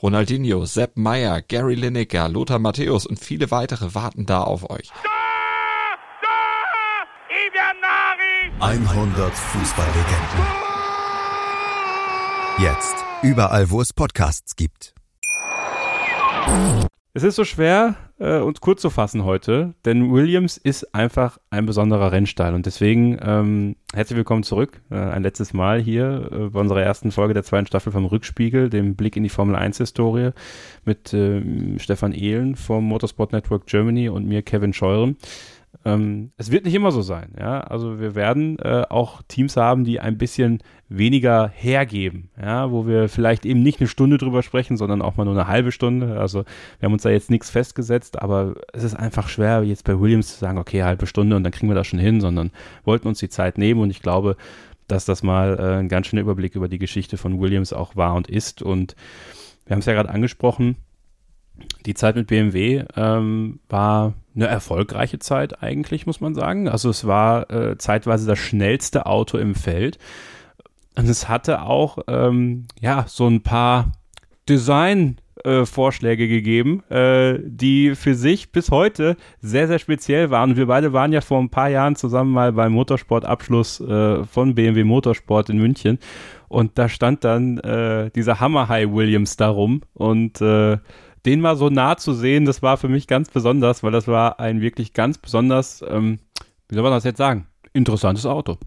Ronaldinho, 0.00 0.64
Sepp 0.64 0.96
Meyer, 0.96 1.42
Gary 1.42 1.74
Lineker, 1.74 2.28
Lothar 2.28 2.58
Matthäus 2.58 3.06
und 3.06 3.18
viele 3.18 3.50
weitere 3.50 3.94
warten 3.94 4.26
da 4.26 4.42
auf 4.42 4.68
euch. 4.70 4.90
100 8.60 9.32
Fußballlegenden. 9.34 10.46
Jetzt. 12.58 12.96
Überall, 13.22 13.70
wo 13.70 13.80
es 13.80 13.92
Podcasts 13.92 14.56
gibt. 14.56 14.94
Es 17.14 17.22
ist 17.22 17.36
so 17.36 17.44
schwer, 17.44 17.96
äh, 18.18 18.38
uns 18.38 18.60
kurz 18.60 18.82
zu 18.82 18.90
fassen 18.90 19.24
heute, 19.24 19.74
denn 19.84 20.12
Williams 20.12 20.56
ist 20.56 20.94
einfach 20.94 21.38
ein 21.50 21.66
besonderer 21.66 22.12
Rennstall 22.12 22.54
und 22.54 22.66
deswegen 22.66 23.18
ähm, 23.22 23.76
herzlich 23.94 24.16
willkommen 24.16 24.42
zurück, 24.42 24.80
äh, 24.90 24.96
ein 24.96 25.22
letztes 25.22 25.52
Mal 25.52 25.80
hier 25.80 26.28
äh, 26.32 26.48
bei 26.50 26.60
unserer 26.60 26.82
ersten 26.82 27.10
Folge 27.10 27.34
der 27.34 27.44
zweiten 27.44 27.66
Staffel 27.66 27.92
vom 27.92 28.06
Rückspiegel, 28.06 28.70
dem 28.70 28.96
Blick 28.96 29.16
in 29.16 29.22
die 29.22 29.28
Formel 29.28 29.56
1 29.56 29.78
Historie 29.78 30.30
mit 30.84 31.12
äh, 31.14 31.78
Stefan 31.78 32.12
Ehlen 32.12 32.56
vom 32.56 32.84
Motorsport 32.84 33.32
Network 33.32 33.66
Germany 33.66 34.08
und 34.08 34.26
mir 34.26 34.42
Kevin 34.42 34.72
Scheuren. 34.72 35.16
Ähm, 35.84 36.32
es 36.36 36.50
wird 36.50 36.64
nicht 36.64 36.74
immer 36.74 36.90
so 36.90 37.02
sein, 37.02 37.32
ja. 37.38 37.60
Also 37.60 38.00
wir 38.00 38.14
werden 38.14 38.58
äh, 38.58 38.84
auch 38.88 39.22
Teams 39.28 39.56
haben, 39.56 39.84
die 39.84 40.00
ein 40.00 40.18
bisschen 40.18 40.62
weniger 40.88 41.50
hergeben, 41.54 42.30
ja, 42.40 42.70
wo 42.70 42.86
wir 42.86 43.08
vielleicht 43.08 43.44
eben 43.44 43.62
nicht 43.62 43.80
eine 43.80 43.88
Stunde 43.88 44.16
drüber 44.16 44.42
sprechen, 44.42 44.76
sondern 44.76 45.02
auch 45.02 45.16
mal 45.16 45.24
nur 45.24 45.34
eine 45.34 45.46
halbe 45.46 45.70
Stunde. 45.70 46.18
Also 46.18 46.44
wir 46.78 46.86
haben 46.86 46.94
uns 46.94 47.02
da 47.02 47.10
jetzt 47.10 47.30
nichts 47.30 47.50
festgesetzt, 47.50 48.20
aber 48.22 48.54
es 48.72 48.84
ist 48.84 48.94
einfach 48.94 49.28
schwer, 49.28 49.62
jetzt 49.64 49.84
bei 49.84 50.00
Williams 50.00 50.32
zu 50.32 50.38
sagen, 50.38 50.58
okay, 50.58 50.82
halbe 50.82 51.06
Stunde 51.06 51.36
und 51.36 51.44
dann 51.44 51.52
kriegen 51.52 51.68
wir 51.68 51.74
das 51.74 51.86
schon 51.86 51.98
hin, 51.98 52.20
sondern 52.20 52.50
wollten 52.84 53.08
uns 53.08 53.18
die 53.18 53.28
Zeit 53.28 53.58
nehmen 53.58 53.80
und 53.80 53.90
ich 53.90 54.00
glaube, 54.00 54.36
dass 54.86 55.04
das 55.04 55.22
mal 55.22 55.58
äh, 55.58 55.78
ein 55.78 55.88
ganz 55.88 56.06
schöner 56.06 56.22
Überblick 56.22 56.54
über 56.54 56.68
die 56.68 56.78
Geschichte 56.78 57.18
von 57.18 57.38
Williams 57.38 57.74
auch 57.74 57.94
war 57.94 58.14
und 58.14 58.28
ist. 58.28 58.62
Und 58.62 58.96
wir 59.66 59.74
haben 59.74 59.80
es 59.80 59.86
ja 59.86 59.92
gerade 59.92 60.08
angesprochen, 60.08 60.76
die 61.84 61.94
Zeit 61.94 62.16
mit 62.16 62.28
BMW 62.28 62.84
ähm, 62.96 63.60
war 63.68 64.14
eine 64.34 64.46
erfolgreiche 64.46 65.18
Zeit 65.18 65.62
eigentlich, 65.62 66.06
muss 66.06 66.20
man 66.20 66.34
sagen. 66.34 66.68
Also 66.68 66.88
es 66.90 67.06
war 67.06 67.50
äh, 67.50 67.76
zeitweise 67.76 68.26
das 68.26 68.38
schnellste 68.38 69.06
Auto 69.06 69.36
im 69.38 69.54
Feld. 69.54 69.98
Und 70.98 71.08
es 71.08 71.28
hatte 71.28 71.62
auch, 71.62 71.98
ähm, 72.08 72.66
ja, 72.80 73.04
so 73.06 73.28
ein 73.28 73.42
paar 73.42 73.92
Design- 74.48 75.18
äh, 75.44 75.64
gegeben, 76.16 76.82
äh, 76.90 77.38
die 77.44 77.94
für 77.94 78.16
sich 78.16 78.50
bis 78.50 78.72
heute 78.72 79.16
sehr, 79.40 79.68
sehr 79.68 79.78
speziell 79.78 80.30
waren. 80.30 80.56
Wir 80.56 80.66
beide 80.66 80.92
waren 80.92 81.12
ja 81.12 81.20
vor 81.20 81.38
ein 81.38 81.50
paar 81.50 81.68
Jahren 81.68 81.94
zusammen 81.94 82.32
mal 82.32 82.52
beim 82.52 82.72
Motorsportabschluss 82.72 83.80
äh, 83.80 84.24
von 84.24 84.56
BMW 84.56 84.82
Motorsport 84.82 85.50
in 85.50 85.58
München. 85.58 86.00
Und 86.48 86.76
da 86.76 86.88
stand 86.88 87.22
dann 87.22 87.58
äh, 87.58 88.10
dieser 88.10 88.40
Hammer 88.40 88.68
High 88.68 88.90
Williams 88.90 89.36
darum. 89.36 89.82
Und 89.94 90.40
äh, 90.40 90.78
den 91.24 91.40
mal 91.40 91.56
so 91.56 91.68
nah 91.68 91.96
zu 91.96 92.12
sehen, 92.12 92.44
das 92.44 92.60
war 92.62 92.76
für 92.76 92.88
mich 92.88 93.06
ganz 93.06 93.30
besonders, 93.30 93.84
weil 93.84 93.92
das 93.92 94.08
war 94.08 94.40
ein 94.40 94.60
wirklich 94.60 94.92
ganz 94.94 95.18
besonders, 95.18 95.84
ähm, 95.88 96.18
wie 96.68 96.74
soll 96.74 96.82
man 96.82 96.92
das 96.92 97.04
jetzt 97.04 97.18
sagen, 97.18 97.46
interessantes 97.72 98.26
Auto. 98.26 98.58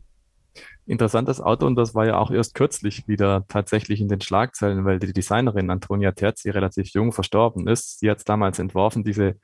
Interessantes 0.85 1.39
Auto 1.39 1.65
und 1.65 1.75
das 1.75 1.95
war 1.95 2.05
ja 2.05 2.17
auch 2.17 2.31
erst 2.31 2.55
kürzlich 2.55 3.07
wieder 3.07 3.45
tatsächlich 3.47 4.01
in 4.01 4.07
den 4.07 4.21
Schlagzeilen, 4.21 4.83
weil 4.83 4.99
die 4.99 5.13
Designerin 5.13 5.69
Antonia 5.69 6.11
Terzi 6.11 6.49
relativ 6.49 6.89
jung 6.93 7.11
verstorben 7.11 7.67
ist. 7.67 7.99
Sie 7.99 8.09
hat 8.09 8.17
es 8.19 8.23
damals 8.23 8.59
entworfen, 8.59 9.03
diese 9.03 9.35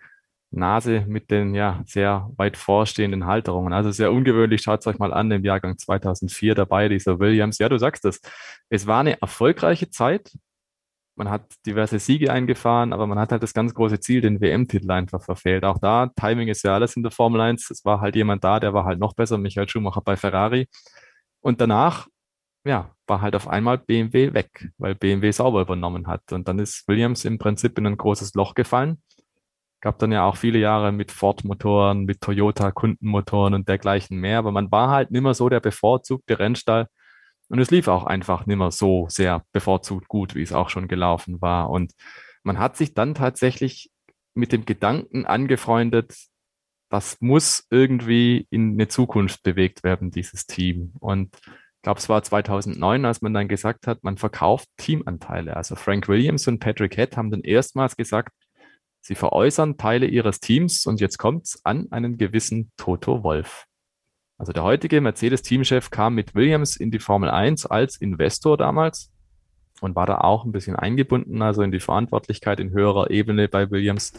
Nase 0.49 1.05
mit 1.07 1.29
den 1.29 1.53
ja 1.55 1.83
sehr 1.85 2.29
weit 2.37 2.57
vorstehenden 2.57 3.25
Halterungen. 3.25 3.73
Also 3.73 3.91
sehr 3.91 4.11
ungewöhnlich. 4.11 4.61
Schaut 4.61 4.79
es 4.79 4.87
euch 4.87 4.97
mal 4.97 5.13
an, 5.13 5.29
im 5.31 5.43
Jahrgang 5.43 5.77
2004 5.77 6.55
dabei, 6.55 6.89
dieser 6.89 7.19
Williams. 7.19 7.59
Ja, 7.59 7.69
du 7.69 7.77
sagst 7.77 8.05
es. 8.05 8.21
Es 8.69 8.87
war 8.87 9.01
eine 9.01 9.21
erfolgreiche 9.21 9.89
Zeit 9.89 10.31
man 11.17 11.29
hat 11.29 11.43
diverse 11.65 11.99
Siege 11.99 12.31
eingefahren, 12.31 12.93
aber 12.93 13.07
man 13.07 13.19
hat 13.19 13.31
halt 13.31 13.43
das 13.43 13.53
ganz 13.53 13.73
große 13.73 13.99
Ziel, 13.99 14.21
den 14.21 14.39
WM-Titel 14.39 14.89
einfach 14.91 15.21
verfehlt. 15.23 15.65
Auch 15.65 15.79
da, 15.79 16.11
Timing 16.15 16.47
ist 16.47 16.63
ja 16.63 16.75
alles 16.75 16.95
in 16.95 17.03
der 17.03 17.11
Formel 17.11 17.41
1. 17.41 17.71
Es 17.71 17.83
war 17.85 18.01
halt 18.01 18.15
jemand 18.15 18.43
da, 18.43 18.59
der 18.59 18.73
war 18.73 18.85
halt 18.85 18.99
noch 18.99 19.13
besser, 19.13 19.37
Michael 19.37 19.67
Schumacher 19.67 20.01
bei 20.01 20.15
Ferrari. 20.15 20.67
Und 21.47 21.61
danach, 21.61 22.09
ja, 22.65 22.93
war 23.07 23.21
halt 23.21 23.33
auf 23.33 23.47
einmal 23.47 23.77
BMW 23.77 24.33
weg, 24.33 24.69
weil 24.77 24.95
BMW 24.95 25.31
sauber 25.31 25.61
übernommen 25.61 26.07
hat. 26.07 26.33
Und 26.33 26.49
dann 26.49 26.59
ist 26.59 26.85
Williams 26.89 27.23
im 27.23 27.37
Prinzip 27.37 27.77
in 27.77 27.87
ein 27.87 27.95
großes 27.95 28.33
Loch 28.33 28.53
gefallen. 28.53 29.01
Gab 29.79 29.97
dann 29.99 30.11
ja 30.11 30.25
auch 30.25 30.35
viele 30.35 30.59
Jahre 30.59 30.91
mit 30.91 31.09
Ford-Motoren, 31.09 32.03
mit 32.03 32.19
Toyota-Kundenmotoren 32.19 33.53
und 33.53 33.69
dergleichen 33.69 34.19
mehr. 34.19 34.39
Aber 34.39 34.51
man 34.51 34.69
war 34.73 34.89
halt 34.89 35.09
nimmer 35.11 35.33
so 35.33 35.47
der 35.47 35.61
bevorzugte 35.61 36.37
Rennstall, 36.37 36.87
und 37.47 37.59
es 37.59 37.71
lief 37.71 37.87
auch 37.87 38.03
einfach 38.03 38.45
nicht 38.45 38.57
mehr 38.57 38.71
so 38.71 39.05
sehr 39.07 39.45
bevorzugt 39.53 40.09
gut, 40.09 40.35
wie 40.35 40.41
es 40.41 40.51
auch 40.51 40.67
schon 40.69 40.89
gelaufen 40.89 41.41
war. 41.41 41.69
Und 41.69 41.93
man 42.43 42.59
hat 42.59 42.75
sich 42.75 42.93
dann 42.93 43.15
tatsächlich 43.15 43.89
mit 44.33 44.51
dem 44.51 44.65
Gedanken 44.65 45.25
angefreundet, 45.25 46.13
das 46.89 47.17
muss 47.19 47.65
irgendwie 47.69 48.47
in 48.49 48.73
eine 48.73 48.87
Zukunft 48.87 49.43
bewegt 49.43 49.83
werden, 49.83 50.11
dieses 50.11 50.45
Team. 50.45 50.93
Und 50.99 51.35
ich 51.45 51.81
glaube, 51.83 51.99
es 51.99 52.09
war 52.09 52.23
2009, 52.23 53.05
als 53.05 53.21
man 53.21 53.33
dann 53.33 53.47
gesagt 53.47 53.87
hat, 53.87 54.03
man 54.03 54.17
verkauft 54.17 54.67
Teamanteile. 54.77 55.55
Also 55.55 55.75
Frank 55.75 56.07
Williams 56.07 56.47
und 56.47 56.59
Patrick 56.59 56.95
Head 56.95 57.17
haben 57.17 57.31
dann 57.31 57.41
erstmals 57.41 57.95
gesagt, 57.95 58.33
sie 59.01 59.15
veräußern 59.15 59.77
Teile 59.77 60.07
ihres 60.07 60.39
Teams 60.39 60.85
und 60.85 60.99
jetzt 60.99 61.17
kommt 61.17 61.45
es 61.45 61.65
an 61.65 61.87
einen 61.91 62.17
gewissen 62.17 62.71
Toto 62.77 63.23
Wolf. 63.23 63.65
Also 64.37 64.53
der 64.53 64.63
heutige 64.63 65.01
Mercedes-Teamchef 65.01 65.89
kam 65.89 66.13
mit 66.13 66.35
Williams 66.35 66.75
in 66.75 66.91
die 66.91 66.99
Formel 66.99 67.29
1 67.29 67.65
als 67.65 67.97
Investor 67.97 68.57
damals 68.57 69.11
und 69.81 69.95
war 69.95 70.05
da 70.05 70.19
auch 70.19 70.45
ein 70.45 70.51
bisschen 70.51 70.75
eingebunden, 70.75 71.41
also 71.41 71.63
in 71.63 71.71
die 71.71 71.79
Verantwortlichkeit 71.79 72.59
in 72.59 72.71
höherer 72.71 73.09
Ebene 73.09 73.47
bei 73.47 73.71
Williams. 73.71 74.13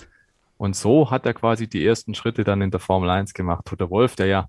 Und 0.59 0.76
so 0.76 1.11
hat 1.11 1.24
er 1.24 1.34
quasi 1.34 1.68
die 1.68 1.84
ersten 1.84 2.14
Schritte 2.14 2.44
dann 2.44 2.61
in 2.61 2.70
der 2.70 2.80
Formel 2.80 3.09
1 3.09 3.32
gemacht. 3.32 3.64
Toto 3.64 3.88
Wolf, 3.90 4.16
der 4.16 4.26
ja 4.26 4.48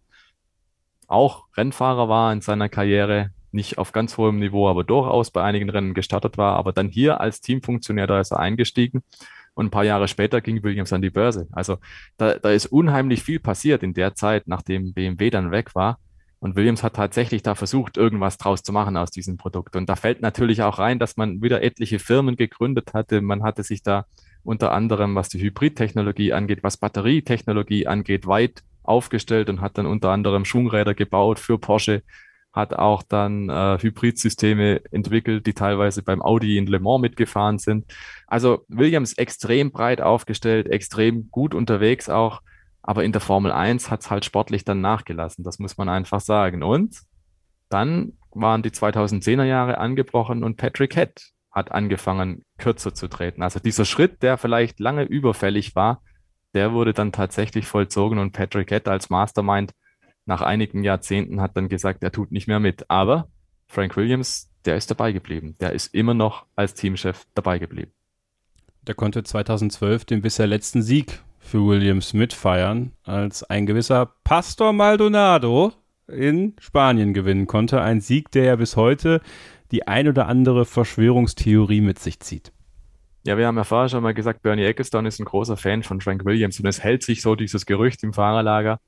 auch 1.08 1.46
Rennfahrer 1.56 2.10
war 2.10 2.34
in 2.34 2.42
seiner 2.42 2.68
Karriere, 2.68 3.32
nicht 3.52 3.78
auf 3.78 3.92
ganz 3.92 4.18
hohem 4.18 4.40
Niveau, 4.40 4.68
aber 4.68 4.84
durchaus 4.84 5.32
bei 5.32 5.44
einigen 5.44 5.70
Rennen 5.70 5.94
gestartet 5.94 6.38
war, 6.38 6.56
aber 6.56 6.74
dann 6.74 6.90
hier 6.90 7.20
als 7.22 7.42
Teamfunktionär, 7.42 8.06
da 8.06 8.20
ist 8.20 8.32
er 8.32 8.40
eingestiegen 8.40 9.04
und 9.56 9.68
ein 9.68 9.72
paar 9.72 9.84
Jahre 9.84 10.08
später 10.08 10.42
ging 10.42 10.64
Williams 10.64 10.94
an 10.94 11.02
die 11.02 11.10
Börse. 11.10 11.48
Also 11.52 11.78
da, 12.18 12.36
da 12.36 12.52
ist 12.52 12.68
unheimlich 12.68 13.24
viel 13.24 13.40
passiert 13.40 13.84
in 13.84 13.94
der 13.94 14.16
Zeit, 14.16 14.48
nachdem 14.48 14.94
BMW 14.94 15.30
dann 15.30 15.52
weg 15.52 15.76
war. 15.76 16.00
Und 16.40 16.56
Williams 16.56 16.84
hat 16.84 16.96
tatsächlich 16.96 17.44
da 17.44 17.56
versucht, 17.56 17.98
irgendwas 17.98 18.38
draus 18.38 18.64
zu 18.64 18.72
machen 18.72 18.96
aus 18.96 19.12
diesem 19.12 19.36
Produkt. 19.36 19.76
Und 19.76 19.90
da 19.90 19.98
fällt 19.98 20.22
natürlich 20.22 20.62
auch 20.62 20.80
rein, 20.80 20.98
dass 20.98 21.18
man 21.18 21.42
wieder 21.42 21.62
etliche 21.62 22.00
Firmen 22.00 22.38
gegründet 22.38 22.94
hatte. 22.94 23.20
Man 23.20 23.44
hatte 23.44 23.64
sich 23.64 23.84
da 23.84 24.06
unter 24.50 24.72
anderem, 24.72 25.14
was 25.14 25.30
die 25.30 25.40
Hybridtechnologie 25.40 26.34
angeht, 26.34 26.64
was 26.64 26.78
Batterietechnologie 26.78 27.86
angeht, 27.86 28.26
weit 28.26 28.64
aufgestellt 28.82 29.48
und 29.48 29.62
hat 29.62 29.78
dann 29.78 29.86
unter 29.86 30.10
anderem 30.10 30.44
Schwungräder 30.44 30.96
gebaut 30.96 31.38
für 31.38 31.60
Porsche, 31.60 32.02
hat 32.52 32.74
auch 32.74 33.04
dann 33.04 33.50
äh, 33.50 33.78
Hybridsysteme 33.80 34.82
entwickelt, 34.92 35.46
die 35.46 35.54
teilweise 35.54 36.02
beim 36.02 36.24
Audi 36.24 36.58
in 36.58 36.66
Le 36.66 36.80
Mans 36.80 37.00
mitgefahren 37.00 37.60
sind. 37.60 37.86
Also 38.26 38.66
Williams 38.70 39.14
extrem 39.14 39.70
breit 39.70 40.02
aufgestellt, 40.02 40.68
extrem 40.68 41.30
gut 41.30 41.54
unterwegs 41.54 42.10
auch, 42.10 42.42
aber 42.82 43.04
in 43.04 43.12
der 43.12 43.22
Formel 43.22 43.52
1 43.52 43.92
hat 43.92 44.02
es 44.02 44.10
halt 44.10 44.26
sportlich 44.26 44.66
dann 44.66 44.82
nachgelassen, 44.82 45.44
das 45.44 45.60
muss 45.60 45.78
man 45.78 45.90
einfach 45.90 46.22
sagen. 46.22 46.64
Und 46.64 47.02
dann 47.70 48.14
waren 48.32 48.64
die 48.64 48.72
2010er 48.72 49.44
Jahre 49.44 49.78
angebrochen 49.78 50.44
und 50.44 50.58
Patrick 50.58 50.96
Head 50.96 51.34
hat 51.60 51.72
angefangen, 51.72 52.44
kürzer 52.58 52.94
zu 52.94 53.08
treten. 53.08 53.44
Also 53.44 53.60
dieser 53.60 53.86
Schritt, 53.86 54.24
der 54.24 54.38
vielleicht 54.38 54.80
lange 54.80 55.04
überfällig 55.04 55.76
war, 55.76 56.02
der 56.54 56.74
wurde 56.74 56.94
dann 56.94 57.12
tatsächlich 57.12 57.68
vollzogen 57.68 58.18
und 58.18 58.32
Patrick 58.32 58.70
Head 58.70 58.88
als 58.88 59.10
Mastermind 59.10 59.74
nach 60.26 60.42
einigen 60.42 60.84
Jahrzehnten 60.84 61.42
hat 61.42 61.58
dann 61.58 61.70
gesagt, 61.70 62.04
er 62.04 62.12
tut 62.12 62.32
nicht 62.32 62.48
mehr 62.48 62.60
mit. 62.60 62.90
Aber 62.90 63.28
Frank 63.68 63.98
Williams, 63.98 64.50
der 64.66 64.78
ist 64.78 64.90
dabei 64.92 65.12
geblieben. 65.12 65.56
Der 65.60 65.74
ist 65.74 65.94
immer 65.94 66.14
noch 66.14 66.46
als 66.56 66.76
Teamchef 66.76 67.26
dabei 67.34 67.60
geblieben. 67.60 67.92
Der 68.88 68.96
konnte 68.96 69.24
2012 69.24 70.06
den 70.06 70.22
bisher 70.22 70.48
letzten 70.48 70.82
Sieg 70.82 71.22
für 71.40 71.66
Williams 71.66 72.14
mitfeiern, 72.14 72.92
als 73.04 73.44
ein 73.44 73.66
gewisser 73.66 74.14
Pastor 74.24 74.72
Maldonado 74.72 75.74
in 76.08 76.54
Spanien 76.60 77.14
gewinnen 77.14 77.48
konnte. 77.48 77.82
Ein 77.82 78.02
Sieg, 78.02 78.32
der 78.32 78.44
ja 78.46 78.56
bis 78.56 78.76
heute 78.76 79.22
die 79.72 79.88
ein 79.88 80.08
oder 80.08 80.28
andere 80.28 80.66
Verschwörungstheorie 80.66 81.82
mit 81.82 82.00
sich 82.00 82.20
zieht. 82.20 82.52
Ja, 83.26 83.38
wir 83.38 83.48
haben 83.48 83.58
ja 83.58 83.64
vorher 83.64 83.90
schon 83.90 84.02
mal 84.02 84.14
gesagt, 84.14 84.42
Bernie 84.42 84.64
Ecclestone 84.64 85.08
ist 85.08 85.20
ein 85.20 85.26
großer 85.26 85.58
Fan 85.58 85.84
von 85.84 86.02
Frank 86.02 86.26
Williams 86.26 86.60
und 86.60 86.66
es 86.66 86.84
hält 86.84 87.04
sich 87.04 87.22
so 87.22 87.36
dieses 87.36 87.66
Gerücht 87.66 88.04
im 88.04 88.14
Fahrerlager, 88.14 88.80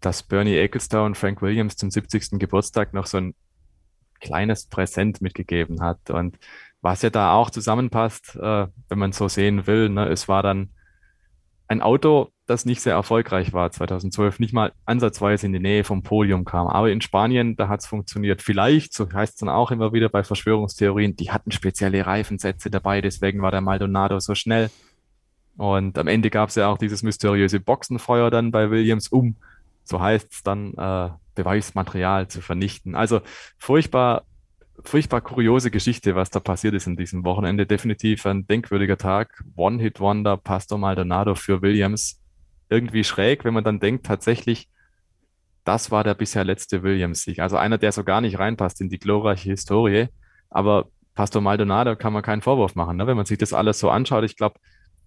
dass 0.00 0.22
Bernie 0.22 0.56
Ecclestone 0.56 1.14
Frank 1.14 1.40
Williams 1.40 1.76
zum 1.76 1.90
70. 1.90 2.38
Geburtstag 2.38 2.92
noch 2.92 3.06
so 3.06 3.18
ein 3.18 3.34
kleines 4.20 4.66
Präsent 4.66 5.20
mitgegeben 5.20 5.80
hat. 5.80 6.10
Und 6.10 6.38
was 6.82 7.02
ja 7.02 7.10
da 7.10 7.32
auch 7.32 7.50
zusammenpasst, 7.50 8.36
äh, 8.36 8.66
wenn 8.88 8.98
man 8.98 9.12
so 9.12 9.28
sehen 9.28 9.66
will, 9.66 9.88
ne, 9.88 10.08
es 10.08 10.28
war 10.28 10.42
dann 10.42 10.70
ein 11.70 11.82
Auto, 11.82 12.32
das 12.46 12.64
nicht 12.64 12.80
sehr 12.80 12.94
erfolgreich 12.94 13.52
war 13.52 13.70
2012, 13.70 14.40
nicht 14.40 14.52
mal 14.52 14.72
ansatzweise 14.86 15.46
in 15.46 15.52
die 15.52 15.60
Nähe 15.60 15.84
vom 15.84 16.02
Podium 16.02 16.44
kam. 16.44 16.66
Aber 16.66 16.90
in 16.90 17.00
Spanien, 17.00 17.54
da 17.54 17.68
hat 17.68 17.78
es 17.78 17.86
funktioniert. 17.86 18.42
Vielleicht, 18.42 18.92
so 18.92 19.08
heißt 19.10 19.34
es 19.34 19.38
dann 19.38 19.48
auch 19.48 19.70
immer 19.70 19.92
wieder 19.92 20.08
bei 20.08 20.24
Verschwörungstheorien, 20.24 21.14
die 21.14 21.30
hatten 21.30 21.52
spezielle 21.52 22.04
Reifensätze 22.04 22.72
dabei, 22.72 23.00
deswegen 23.00 23.40
war 23.40 23.52
der 23.52 23.60
Maldonado 23.60 24.18
so 24.18 24.34
schnell. 24.34 24.68
Und 25.56 25.96
am 25.96 26.08
Ende 26.08 26.28
gab 26.28 26.48
es 26.48 26.56
ja 26.56 26.66
auch 26.66 26.78
dieses 26.78 27.04
mysteriöse 27.04 27.60
Boxenfeuer 27.60 28.32
dann 28.32 28.50
bei 28.50 28.68
Williams, 28.72 29.06
um, 29.06 29.36
so 29.84 30.00
heißt 30.00 30.32
es 30.32 30.42
dann, 30.42 30.74
äh, 30.74 31.10
Beweismaterial 31.36 32.26
zu 32.26 32.40
vernichten. 32.40 32.96
Also 32.96 33.20
furchtbar 33.58 34.24
furchtbar 34.84 35.20
kuriose 35.20 35.70
Geschichte, 35.70 36.14
was 36.14 36.30
da 36.30 36.40
passiert 36.40 36.74
ist 36.74 36.86
in 36.86 36.96
diesem 36.96 37.24
Wochenende. 37.24 37.66
Definitiv 37.66 38.26
ein 38.26 38.46
denkwürdiger 38.46 38.96
Tag. 38.96 39.42
One-Hit-Wonder, 39.56 40.36
Pastor 40.36 40.78
Maldonado 40.78 41.34
für 41.34 41.62
Williams. 41.62 42.20
Irgendwie 42.68 43.04
schräg, 43.04 43.44
wenn 43.44 43.54
man 43.54 43.64
dann 43.64 43.80
denkt, 43.80 44.06
tatsächlich, 44.06 44.68
das 45.64 45.90
war 45.90 46.04
der 46.04 46.14
bisher 46.14 46.44
letzte 46.44 46.82
Williams-Sieg. 46.82 47.40
Also 47.40 47.56
einer, 47.56 47.78
der 47.78 47.92
so 47.92 48.04
gar 48.04 48.20
nicht 48.20 48.38
reinpasst 48.38 48.80
in 48.80 48.88
die 48.88 48.98
glorreiche 48.98 49.50
Historie. 49.50 50.08
Aber 50.48 50.88
Pastor 51.14 51.42
Maldonado 51.42 51.96
kann 51.96 52.12
man 52.12 52.22
keinen 52.22 52.42
Vorwurf 52.42 52.74
machen, 52.74 52.96
ne? 52.96 53.06
wenn 53.06 53.16
man 53.16 53.26
sich 53.26 53.38
das 53.38 53.52
alles 53.52 53.78
so 53.78 53.90
anschaut. 53.90 54.24
Ich 54.24 54.36
glaube, 54.36 54.58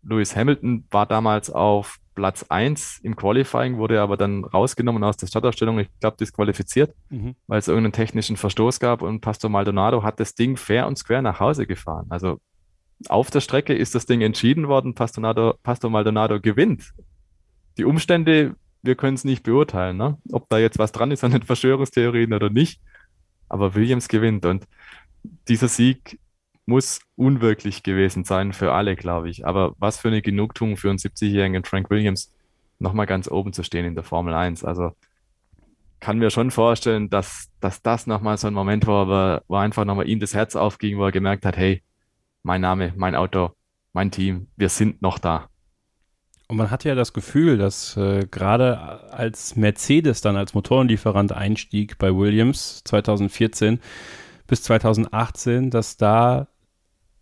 Lewis 0.04 0.36
Hamilton 0.36 0.86
war 0.92 1.06
damals 1.06 1.50
auf 1.50 1.98
Platz 2.16 2.46
1 2.50 3.00
im 3.04 3.16
Qualifying, 3.16 3.78
wurde 3.78 4.02
aber 4.02 4.18
dann 4.18 4.44
rausgenommen 4.44 5.04
aus 5.04 5.18
der 5.18 5.28
Startaufstellung, 5.28 5.80
ich 5.80 5.90
glaube 6.00 6.18
disqualifiziert, 6.18 6.94
mhm. 7.10 7.36
weil 7.48 7.60
es 7.60 7.68
irgendeinen 7.68 7.94
technischen 7.94 8.38
Verstoß 8.38 8.80
gab 8.80 9.02
und 9.02 9.22
Pastor 9.22 9.50
Maldonado 9.50 10.04
hat 10.04 10.20
das 10.20 10.36
Ding 10.36 10.58
fair 10.58 10.88
und 10.88 10.98
square 10.98 11.22
nach 11.22 11.40
Hause 11.40 11.68
gefahren. 11.68 12.08
Also 12.10 12.40
auf 13.10 13.32
der 13.32 13.42
Strecke 13.42 13.74
ist 13.74 13.96
das 13.96 14.06
Ding 14.06 14.22
entschieden 14.22 14.68
worden, 14.68 14.96
Pastor, 14.96 15.58
Pastor 15.64 15.90
Maldonado 15.90 16.40
gewinnt. 16.40 16.94
Die 17.78 17.86
Umstände, 17.86 18.56
wir 18.82 18.96
können 18.96 19.16
es 19.16 19.24
nicht 19.24 19.44
beurteilen, 19.44 19.98
ne? 19.98 20.18
ob 20.32 20.50
da 20.50 20.58
jetzt 20.60 20.80
was 20.80 20.92
dran 20.92 21.12
ist 21.12 21.24
an 21.24 21.32
den 21.32 21.44
Verschwörungstheorien 21.44 22.34
oder 22.34 22.50
nicht, 22.50 22.82
aber 23.50 23.76
Williams 23.76 24.08
gewinnt 24.08 24.46
und 24.46 24.68
dieser 25.48 25.68
Sieg 25.68 26.20
muss 26.66 27.02
unwirklich 27.16 27.84
gewesen 27.84 28.24
sein 28.24 28.54
für 28.54 28.74
alle, 28.74 28.96
glaube 28.96 29.30
ich. 29.30 29.46
Aber 29.46 29.76
was 29.78 29.98
für 29.98 30.08
eine 30.08 30.22
Genugtuung 30.22 30.78
für 30.78 30.90
einen 30.90 31.00
70-jährigen 31.00 31.66
Frank 31.66 31.90
Williams, 31.90 32.34
nochmal 32.80 33.06
ganz 33.06 33.30
oben 33.30 33.54
zu 33.54 33.64
stehen 33.64 33.86
in 33.86 33.96
der 33.96 34.04
Formel 34.04 34.34
1. 34.34 34.64
Also 34.64 34.92
kann 36.00 36.20
mir 36.20 36.30
schon 36.30 36.52
vorstellen, 36.52 37.10
dass, 37.10 37.50
dass 37.60 37.82
das 37.82 38.08
nochmal 38.08 38.38
so 38.38 38.48
ein 38.48 38.54
Moment 38.54 38.88
war, 38.88 39.42
wo 39.48 39.56
einfach 39.56 39.86
nochmal 39.86 40.08
ihm 40.08 40.20
das 40.20 40.34
Herz 40.34 40.56
aufging, 40.56 40.98
wo 40.98 41.06
er 41.06 41.12
gemerkt 41.12 41.46
hat, 41.46 41.58
hey, 41.58 41.82
mein 42.44 42.62
Name, 42.62 42.94
mein 42.98 43.16
Auto, 43.16 43.52
mein 43.94 44.12
Team, 44.12 44.48
wir 44.58 44.70
sind 44.70 45.02
noch 45.02 45.18
da. 45.18 45.48
Und 46.50 46.58
man 46.58 46.72
hatte 46.72 46.90
ja 46.90 46.96
das 46.96 47.14
Gefühl, 47.14 47.58
dass 47.58 47.96
äh, 47.96 48.28
gerade 48.30 49.12
als 49.12 49.56
Mercedes 49.56 50.22
dann 50.22 50.36
als 50.36 50.54
Motorenlieferant 50.54 51.32
einstieg 51.32 51.98
bei 51.98 52.14
Williams 52.14 52.84
2014 52.84 53.80
bis 54.46 54.64
2018, 54.64 55.72
dass 55.72 55.96
da 55.96 56.48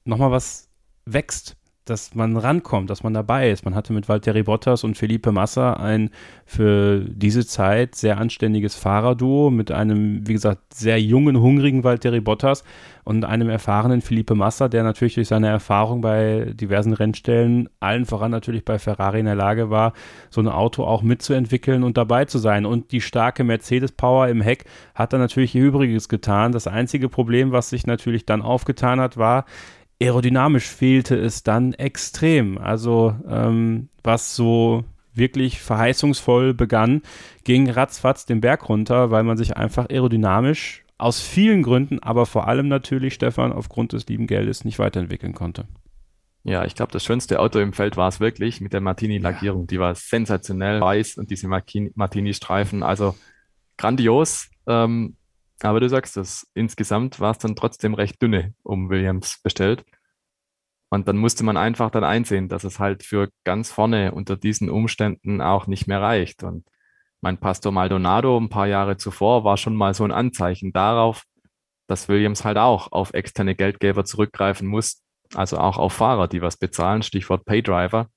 nochmal 0.05 0.31
was 0.31 0.69
wächst, 1.05 1.55
dass 1.85 2.13
man 2.13 2.37
rankommt, 2.37 2.89
dass 2.89 3.03
man 3.03 3.13
dabei 3.13 3.49
ist. 3.49 3.65
Man 3.65 3.73
hatte 3.73 3.91
mit 3.91 4.07
Valtteri 4.07 4.43
Bottas 4.43 4.83
und 4.83 4.97
Felipe 4.97 5.31
Massa 5.31 5.73
ein 5.73 6.11
für 6.45 6.99
diese 6.99 7.45
Zeit 7.45 7.95
sehr 7.95 8.19
anständiges 8.19 8.75
Fahrerduo 8.75 9.49
mit 9.49 9.71
einem, 9.71 10.27
wie 10.27 10.33
gesagt, 10.33 10.73
sehr 10.75 11.01
jungen, 11.01 11.41
hungrigen 11.41 11.83
Valtteri 11.83 12.21
Bottas 12.21 12.63
und 13.03 13.25
einem 13.25 13.49
erfahrenen 13.49 14.01
Felipe 14.01 14.35
Massa, 14.35 14.67
der 14.67 14.83
natürlich 14.83 15.15
durch 15.15 15.27
seine 15.27 15.47
Erfahrung 15.47 16.01
bei 16.01 16.51
diversen 16.53 16.93
Rennstellen, 16.93 17.67
allen 17.79 18.05
voran 18.05 18.29
natürlich 18.29 18.63
bei 18.63 18.77
Ferrari 18.77 19.19
in 19.19 19.25
der 19.25 19.35
Lage 19.35 19.71
war, 19.71 19.93
so 20.29 20.39
ein 20.39 20.47
Auto 20.47 20.83
auch 20.83 21.01
mitzuentwickeln 21.01 21.83
und 21.83 21.97
dabei 21.97 22.25
zu 22.25 22.37
sein. 22.37 22.67
Und 22.67 22.91
die 22.91 23.01
starke 23.01 23.43
Mercedes-Power 23.43 24.27
im 24.27 24.41
Heck 24.41 24.65
hat 24.93 25.13
dann 25.13 25.19
natürlich 25.19 25.55
ihr 25.55 25.63
Übriges 25.63 26.09
getan. 26.09 26.51
Das 26.51 26.67
einzige 26.67 27.09
Problem, 27.09 27.51
was 27.51 27.71
sich 27.71 27.87
natürlich 27.87 28.27
dann 28.27 28.43
aufgetan 28.43 29.01
hat, 29.01 29.17
war, 29.17 29.45
aerodynamisch 30.01 30.67
fehlte 30.67 31.15
es 31.15 31.43
dann 31.43 31.73
extrem. 31.73 32.57
Also 32.57 33.15
ähm, 33.29 33.89
was 34.03 34.35
so 34.35 34.83
wirklich 35.13 35.61
verheißungsvoll 35.61 36.53
begann, 36.53 37.01
ging 37.43 37.69
ratzfatz 37.69 38.25
den 38.25 38.41
Berg 38.41 38.67
runter, 38.69 39.11
weil 39.11 39.23
man 39.23 39.37
sich 39.37 39.57
einfach 39.57 39.89
aerodynamisch 39.89 40.83
aus 40.97 41.19
vielen 41.19 41.63
Gründen, 41.63 41.99
aber 41.99 42.25
vor 42.25 42.47
allem 42.47 42.67
natürlich, 42.67 43.15
Stefan, 43.15 43.51
aufgrund 43.51 43.93
des 43.93 44.07
lieben 44.07 44.27
Geldes 44.27 44.65
nicht 44.65 44.79
weiterentwickeln 44.79 45.33
konnte. 45.33 45.65
Ja, 46.43 46.65
ich 46.65 46.75
glaube, 46.75 46.91
das 46.91 47.03
schönste 47.03 47.39
Auto 47.39 47.59
im 47.59 47.73
Feld 47.73 47.97
war 47.97 48.07
es 48.07 48.19
wirklich 48.19 48.61
mit 48.61 48.73
der 48.73 48.81
Martini-Lackierung. 48.81 49.61
Ja. 49.61 49.67
Die 49.67 49.79
war 49.79 49.95
sensationell 49.95 50.81
weiß 50.81 51.17
und 51.17 51.29
diese 51.29 51.47
Martini-Streifen, 51.47 52.83
also 52.83 53.15
grandios. 53.77 54.49
Ähm, 54.67 55.15
aber 55.69 55.79
du 55.79 55.89
sagst 55.89 56.17
es, 56.17 56.47
insgesamt 56.53 57.19
war 57.19 57.31
es 57.31 57.37
dann 57.37 57.55
trotzdem 57.55 57.93
recht 57.93 58.21
dünne 58.21 58.53
um 58.63 58.89
Williams 58.89 59.39
bestellt. 59.43 59.85
Und 60.89 61.07
dann 61.07 61.17
musste 61.17 61.43
man 61.43 61.55
einfach 61.55 61.89
dann 61.89 62.03
einsehen, 62.03 62.49
dass 62.49 62.63
es 62.63 62.79
halt 62.79 63.03
für 63.03 63.29
ganz 63.45 63.71
vorne 63.71 64.11
unter 64.11 64.35
diesen 64.35 64.69
Umständen 64.69 65.41
auch 65.41 65.67
nicht 65.67 65.87
mehr 65.87 66.01
reicht. 66.01 66.43
Und 66.43 66.65
mein 67.21 67.37
Pastor 67.37 67.71
Maldonado 67.71 68.37
ein 68.37 68.49
paar 68.49 68.67
Jahre 68.67 68.97
zuvor 68.97 69.43
war 69.43 69.55
schon 69.55 69.75
mal 69.75 69.93
so 69.93 70.03
ein 70.03 70.11
Anzeichen 70.11 70.73
darauf, 70.73 71.23
dass 71.87 72.09
Williams 72.09 72.43
halt 72.43 72.57
auch 72.57 72.91
auf 72.91 73.13
externe 73.13 73.55
Geldgeber 73.55 74.03
zurückgreifen 74.03 74.67
muss, 74.67 75.03
also 75.33 75.57
auch 75.57 75.77
auf 75.77 75.93
Fahrer, 75.93 76.27
die 76.27 76.41
was 76.41 76.57
bezahlen, 76.57 77.03
Stichwort 77.03 77.45
Paydriver. 77.45 78.07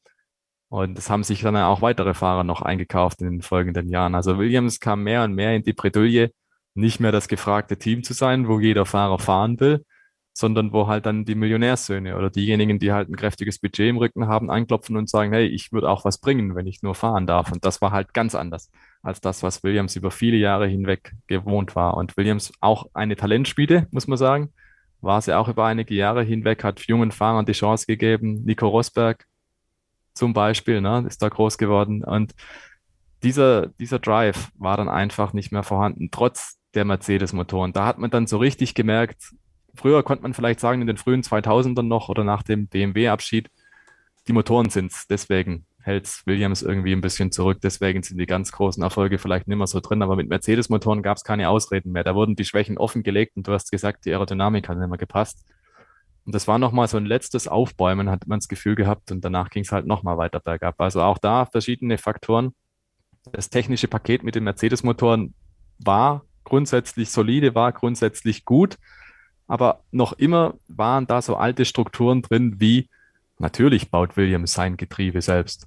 Und 0.69 0.99
es 0.99 1.11
haben 1.11 1.23
sich 1.23 1.43
dann 1.43 1.57
auch 1.57 1.83
weitere 1.83 2.15
Fahrer 2.15 2.43
noch 2.43 2.63
eingekauft 2.63 3.21
in 3.21 3.31
den 3.31 3.43
folgenden 3.43 3.89
Jahren. 3.89 4.15
Also 4.15 4.39
Williams 4.39 4.81
kam 4.81 5.05
mehr 5.05 5.23
und 5.23 5.35
mehr 5.35 5.55
in 5.55 5.63
die 5.63 5.73
Bredouille, 5.73 6.31
nicht 6.75 7.01
mehr 7.01 7.13
das 7.13 7.29
gefragte 7.29 7.79
Team 7.79 8.03
zu 8.03 8.13
sein, 8.13 8.49
wo 8.49 8.61
jeder 8.61 8.87
Fahrer 8.87 9.19
fahren 9.19 9.61
will, 9.61 9.85
sondern 10.33 10.73
wo 10.73 10.89
halt 10.89 11.07
dann 11.07 11.25
die 11.25 11.37
Millionärssöhne 11.37 12.17
oder 12.17 12.29
diejenigen, 12.29 12.81
die 12.81 12.93
halt 12.93 13.09
ein 13.09 13.17
kräftiges 13.17 13.61
Budget 13.61 13.91
im 13.91 13.99
Rücken 13.99 14.27
haben, 14.27 14.51
anklopfen 14.51 14.97
und 14.97 15.09
sagen, 15.09 15.33
hey, 15.33 15.47
ich 15.47 15.73
würde 15.73 15.89
auch 15.89 16.05
was 16.05 16.19
bringen, 16.19 16.57
wenn 16.57 16.67
ich 16.67 16.83
nur 16.83 16.97
fahren 16.97 17.27
darf. 17.27 17.53
Und 17.53 17.65
das 17.65 17.81
war 17.81 17.93
halt 17.93 18.13
ganz 18.15 18.35
anders 18.35 18.71
als 19.03 19.21
das, 19.21 19.45
was 19.45 19.63
Williams 19.63 19.95
über 19.95 20.11
viele 20.11 20.37
Jahre 20.37 20.67
hinweg 20.67 21.13
gewohnt 21.29 21.77
war. 21.77 21.97
Und 21.97 22.17
Williams 22.17 22.53
auch 22.61 22.87
eine 22.95 23.15
Talentspiele, 23.15 23.87
muss 23.93 24.09
man 24.09 24.19
sagen, 24.19 24.53
war 25.01 25.21
sie 25.23 25.37
auch 25.37 25.49
über 25.49 25.67
einige 25.67 25.95
Jahre 25.95 26.25
hinweg, 26.25 26.65
hat 26.65 26.81
jungen 26.81 27.13
Fahrern 27.13 27.47
die 27.47 27.53
Chance 27.53 27.87
gegeben. 27.87 28.43
Nico 28.45 28.67
Rosberg 28.67 29.27
zum 30.15 30.33
Beispiel, 30.33 30.81
ne, 30.81 31.05
ist 31.07 31.23
da 31.23 31.29
groß 31.29 31.59
geworden. 31.59 32.03
Und 32.03 32.35
dieser, 33.23 33.69
dieser 33.79 33.99
Drive 34.01 34.51
war 34.57 34.77
dann 34.77 34.89
einfach 34.89 35.33
nicht 35.33 35.53
mehr 35.53 35.63
vorhanden, 35.63 36.09
trotz 36.11 36.59
der 36.75 36.85
Mercedes-Motoren. 36.85 37.73
Da 37.73 37.87
hat 37.87 37.99
man 37.99 38.11
dann 38.11 38.27
so 38.27 38.39
richtig 38.39 38.75
gemerkt, 38.75 39.35
früher 39.75 40.03
konnte 40.03 40.23
man 40.23 40.35
vielleicht 40.35 40.61
sagen, 40.61 40.81
in 40.81 40.87
den 40.87 40.97
frühen 40.97 41.23
2000ern 41.23 41.83
noch 41.83 42.09
oder 42.09 42.25
nach 42.25 42.43
dem 42.43 42.69
BMW-Abschied, 42.69 43.51
die 44.29 44.33
Motoren 44.33 44.71
sind 44.71 44.93
es. 44.93 45.07
Deswegen 45.07 45.67
hält 45.83 46.23
Williams 46.25 46.63
irgendwie 46.63 46.93
ein 46.93 47.03
bisschen 47.03 47.31
zurück. 47.31 47.59
Deswegen 47.63 48.03
sind 48.03 48.19
die 48.19 48.27
ganz 48.27 48.53
großen 48.53 48.83
Erfolge 48.83 49.19
vielleicht 49.19 49.49
nicht 49.49 49.59
mehr 49.59 49.67
so 49.67 49.81
drin. 49.81 50.03
Aber 50.03 50.17
mit 50.17 50.29
Mercedes-Motoren 50.29 51.03
gab 51.03 51.19
es 51.19 51.25
keine 51.25 51.51
Ausreden 51.51 51.93
mehr. 51.93 52.05
Da 52.05 52.15
wurden 52.15 52.37
die 52.37 52.45
Schwächen 52.45 52.79
offengelegt 52.79 53.37
und 53.37 53.47
du 53.47 53.53
hast 53.53 53.71
gesagt, 53.71 54.07
die 54.07 54.13
Aerodynamik 54.13 54.69
hat 54.69 54.79
nicht 54.79 54.89
mehr 54.89 54.99
gepasst. 54.99 55.45
Und 56.25 56.35
das 56.35 56.49
war 56.49 56.59
nochmal 56.59 56.89
so 56.89 56.97
ein 56.97 57.05
letztes 57.05 57.49
Aufbäumen, 57.49 58.11
hat 58.11 58.27
man 58.27 58.39
das 58.39 58.49
Gefühl 58.49 58.77
gehabt. 58.77 59.13
Und 59.13 59.23
danach 59.25 59.51
ging 59.51 59.63
es 59.63 59.73
halt 59.73 59.87
nochmal 59.87 60.17
weiter 60.17 60.41
bergab. 60.41 60.81
Also 60.81 61.03
auch 61.03 61.19
da 61.19 61.45
verschiedene 61.45 61.99
Faktoren. 61.99 62.55
Das 63.33 63.51
technische 63.51 63.89
Paket 63.89 64.23
mit 64.23 64.35
den 64.35 64.45
Mercedes-Motoren 64.45 65.35
war 65.79 66.25
grundsätzlich 66.45 67.11
solide, 67.11 67.55
war 67.55 67.73
grundsätzlich 67.73 68.45
gut. 68.45 68.79
Aber 69.47 69.81
noch 69.91 70.13
immer 70.15 70.55
waren 70.69 71.07
da 71.07 71.21
so 71.21 71.37
alte 71.37 71.65
Strukturen 71.65 72.23
drin, 72.23 72.61
wie 72.61 72.89
natürlich 73.39 73.91
baut 73.91 74.17
Williams 74.17 74.53
sein 74.53 74.77
Getriebe 74.77 75.21
selbst. 75.21 75.67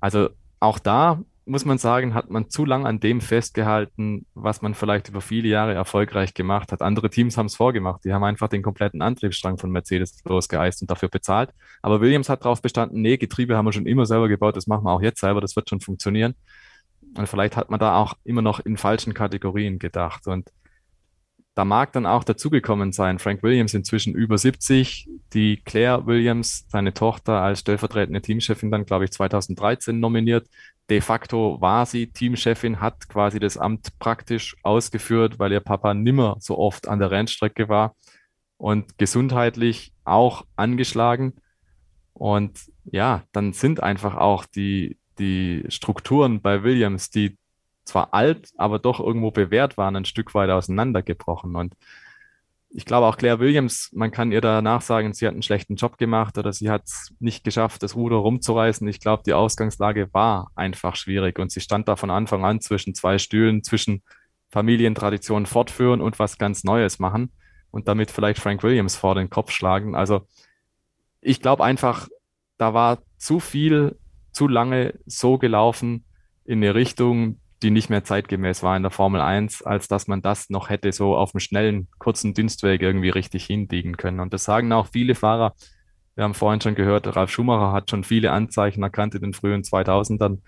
Also 0.00 0.30
auch 0.58 0.78
da 0.78 1.22
muss 1.46 1.64
man 1.64 1.78
sagen, 1.78 2.14
hat 2.14 2.30
man 2.30 2.48
zu 2.48 2.64
lang 2.64 2.86
an 2.86 3.00
dem 3.00 3.20
festgehalten, 3.20 4.26
was 4.34 4.62
man 4.62 4.74
vielleicht 4.74 5.08
über 5.08 5.20
viele 5.20 5.48
Jahre 5.48 5.74
erfolgreich 5.74 6.32
gemacht 6.32 6.70
hat. 6.70 6.80
Andere 6.80 7.10
Teams 7.10 7.36
haben 7.36 7.46
es 7.46 7.56
vorgemacht. 7.56 8.04
Die 8.04 8.12
haben 8.12 8.22
einfach 8.22 8.48
den 8.48 8.62
kompletten 8.62 9.02
Antriebsstrang 9.02 9.58
von 9.58 9.70
Mercedes 9.70 10.22
losgeeist 10.24 10.82
und 10.82 10.90
dafür 10.90 11.08
bezahlt. 11.08 11.50
Aber 11.82 12.00
Williams 12.00 12.28
hat 12.28 12.44
darauf 12.44 12.62
bestanden, 12.62 13.02
nee, 13.02 13.16
Getriebe 13.16 13.56
haben 13.56 13.64
wir 13.64 13.72
schon 13.72 13.86
immer 13.86 14.06
selber 14.06 14.28
gebaut, 14.28 14.56
das 14.56 14.66
machen 14.66 14.84
wir 14.84 14.92
auch 14.92 15.02
jetzt 15.02 15.20
selber, 15.20 15.40
das 15.40 15.56
wird 15.56 15.68
schon 15.68 15.80
funktionieren. 15.80 16.34
Und 17.16 17.28
vielleicht 17.28 17.56
hat 17.56 17.70
man 17.70 17.80
da 17.80 17.96
auch 17.96 18.14
immer 18.24 18.42
noch 18.42 18.60
in 18.60 18.76
falschen 18.76 19.14
Kategorien 19.14 19.78
gedacht. 19.78 20.26
Und 20.26 20.50
da 21.54 21.64
mag 21.64 21.92
dann 21.92 22.06
auch 22.06 22.24
dazugekommen 22.24 22.92
sein, 22.92 23.18
Frank 23.18 23.42
Williams 23.42 23.74
inzwischen 23.74 24.14
über 24.14 24.38
70, 24.38 25.08
die 25.32 25.56
Claire 25.58 26.06
Williams, 26.06 26.64
seine 26.68 26.94
Tochter, 26.94 27.42
als 27.42 27.60
stellvertretende 27.60 28.22
Teamchefin 28.22 28.70
dann, 28.70 28.86
glaube 28.86 29.04
ich, 29.04 29.10
2013 29.10 29.98
nominiert. 29.98 30.48
De 30.88 31.00
facto 31.00 31.60
war 31.60 31.86
sie 31.86 32.06
Teamchefin, 32.06 32.80
hat 32.80 33.08
quasi 33.08 33.40
das 33.40 33.58
Amt 33.58 33.98
praktisch 33.98 34.56
ausgeführt, 34.62 35.38
weil 35.38 35.52
ihr 35.52 35.60
Papa 35.60 35.92
nimmer 35.92 36.36
so 36.40 36.56
oft 36.56 36.88
an 36.88 36.98
der 36.98 37.10
Rennstrecke 37.10 37.68
war 37.68 37.94
und 38.56 38.98
gesundheitlich 38.98 39.92
auch 40.04 40.46
angeschlagen. 40.56 41.34
Und 42.12 42.58
ja, 42.84 43.24
dann 43.32 43.52
sind 43.52 43.82
einfach 43.82 44.16
auch 44.16 44.46
die, 44.46 44.98
die 45.20 45.64
Strukturen 45.68 46.40
bei 46.40 46.64
Williams, 46.64 47.10
die 47.10 47.38
zwar 47.84 48.14
alt, 48.14 48.50
aber 48.56 48.78
doch 48.78 48.98
irgendwo 48.98 49.30
bewährt 49.30 49.76
waren, 49.76 49.96
ein 49.96 50.04
Stück 50.04 50.34
weit 50.34 50.50
auseinandergebrochen. 50.50 51.54
Und 51.54 51.76
ich 52.70 52.84
glaube 52.84 53.06
auch 53.06 53.16
Claire 53.16 53.40
Williams, 53.40 53.90
man 53.92 54.10
kann 54.10 54.32
ihr 54.32 54.40
danach 54.40 54.80
sagen, 54.80 55.12
sie 55.12 55.26
hat 55.26 55.34
einen 55.34 55.42
schlechten 55.42 55.76
Job 55.76 55.98
gemacht 55.98 56.38
oder 56.38 56.52
sie 56.52 56.70
hat 56.70 56.84
es 56.84 57.12
nicht 57.18 57.44
geschafft, 57.44 57.82
das 57.82 57.96
Ruder 57.96 58.16
rumzureißen. 58.16 58.86
Ich 58.88 59.00
glaube, 59.00 59.22
die 59.26 59.32
Ausgangslage 59.32 60.12
war 60.12 60.50
einfach 60.54 60.96
schwierig 60.96 61.38
und 61.38 61.50
sie 61.50 61.60
stand 61.60 61.88
da 61.88 61.96
von 61.96 62.10
Anfang 62.10 62.44
an 62.44 62.60
zwischen 62.60 62.94
zwei 62.94 63.18
Stühlen, 63.18 63.62
zwischen 63.64 64.02
Familientraditionen 64.50 65.46
fortführen 65.46 66.00
und 66.00 66.18
was 66.18 66.38
ganz 66.38 66.64
Neues 66.64 66.98
machen 66.98 67.32
und 67.70 67.88
damit 67.88 68.10
vielleicht 68.10 68.40
Frank 68.40 68.62
Williams 68.62 68.96
vor 68.96 69.14
den 69.14 69.30
Kopf 69.30 69.50
schlagen. 69.50 69.94
Also 69.94 70.26
ich 71.20 71.40
glaube 71.40 71.64
einfach, 71.64 72.08
da 72.56 72.72
war 72.72 72.98
zu 73.16 73.40
viel, 73.40 73.98
zu 74.32 74.48
lange 74.48 74.98
so 75.06 75.38
gelaufen 75.38 76.04
in 76.44 76.62
eine 76.62 76.74
Richtung, 76.74 77.38
die 77.62 77.70
nicht 77.70 77.90
mehr 77.90 78.04
zeitgemäß 78.04 78.62
war 78.62 78.76
in 78.76 78.82
der 78.82 78.90
Formel 78.90 79.20
1, 79.20 79.62
als 79.62 79.88
dass 79.88 80.06
man 80.06 80.22
das 80.22 80.48
noch 80.48 80.70
hätte 80.70 80.92
so 80.92 81.16
auf 81.16 81.34
einem 81.34 81.40
schnellen, 81.40 81.88
kurzen 81.98 82.32
Dienstweg 82.32 82.80
irgendwie 82.80 83.10
richtig 83.10 83.44
hinbiegen 83.44 83.96
können. 83.96 84.20
Und 84.20 84.32
das 84.32 84.44
sagen 84.44 84.72
auch 84.72 84.88
viele 84.88 85.14
Fahrer. 85.14 85.54
Wir 86.14 86.24
haben 86.24 86.34
vorhin 86.34 86.60
schon 86.60 86.74
gehört, 86.74 87.14
Ralf 87.14 87.30
Schumacher 87.30 87.72
hat 87.72 87.90
schon 87.90 88.04
viele 88.04 88.32
Anzeichen 88.32 88.82
erkannt 88.82 89.14
in 89.14 89.22
den 89.22 89.34
frühen 89.34 89.62
2000ern, 89.62 90.38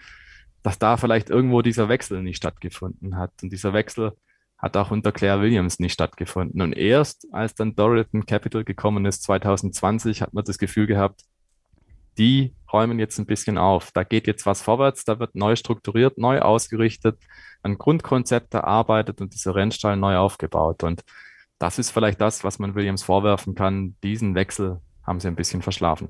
dass 0.63 0.79
da 0.79 0.97
vielleicht 0.97 1.29
irgendwo 1.31 1.63
dieser 1.63 1.89
Wechsel 1.89 2.23
nicht 2.23 2.37
stattgefunden 2.39 3.17
hat. 3.17 3.33
Und 3.43 3.53
dieser 3.53 3.73
Wechsel 3.73 4.13
hat 4.59 4.77
auch 4.77 4.91
unter 4.91 5.13
Claire 5.13 5.43
Williams 5.43 5.81
nicht 5.81 5.93
stattgefunden. 5.93 6.63
Und 6.63 6.73
erst 6.73 7.27
als 7.33 7.55
dann 7.55 7.75
Dorothy 7.75 8.21
Capital 8.21 8.65
gekommen 8.65 9.05
ist, 9.07 9.23
2020, 9.25 10.23
hat 10.23 10.33
man 10.33 10.45
das 10.45 10.59
Gefühl 10.59 10.87
gehabt, 10.87 11.23
die 12.17 12.55
räumen 12.73 12.99
jetzt 12.99 13.19
ein 13.19 13.27
bisschen 13.27 13.59
auf. 13.59 13.91
Da 13.93 14.05
geht 14.05 14.27
jetzt 14.27 14.47
was 14.47 14.63
vorwärts, 14.63 15.05
da 15.05 15.19
wird 15.19 15.35
neu 15.35 15.57
strukturiert, 15.57 16.19
neu 16.19 16.41
ausgerichtet, 16.41 17.19
ein 17.63 17.79
Grundkonzept 17.79 18.55
erarbeitet 18.55 19.21
und 19.21 19.35
dieser 19.35 19.55
Rennstall 19.55 19.97
neu 19.97 20.17
aufgebaut. 20.17 20.83
Und 20.83 21.03
das 21.59 21.79
ist 21.79 21.91
vielleicht 21.91 22.21
das, 22.21 22.45
was 22.45 22.59
man 22.59 22.75
Williams 22.75 23.03
vorwerfen 23.03 23.55
kann. 23.55 23.97
Diesen 24.03 24.35
Wechsel 24.35 24.81
haben 25.05 25.21
sie 25.21 25.29
ein 25.29 25.37
bisschen 25.37 25.63
verschlafen. 25.63 26.09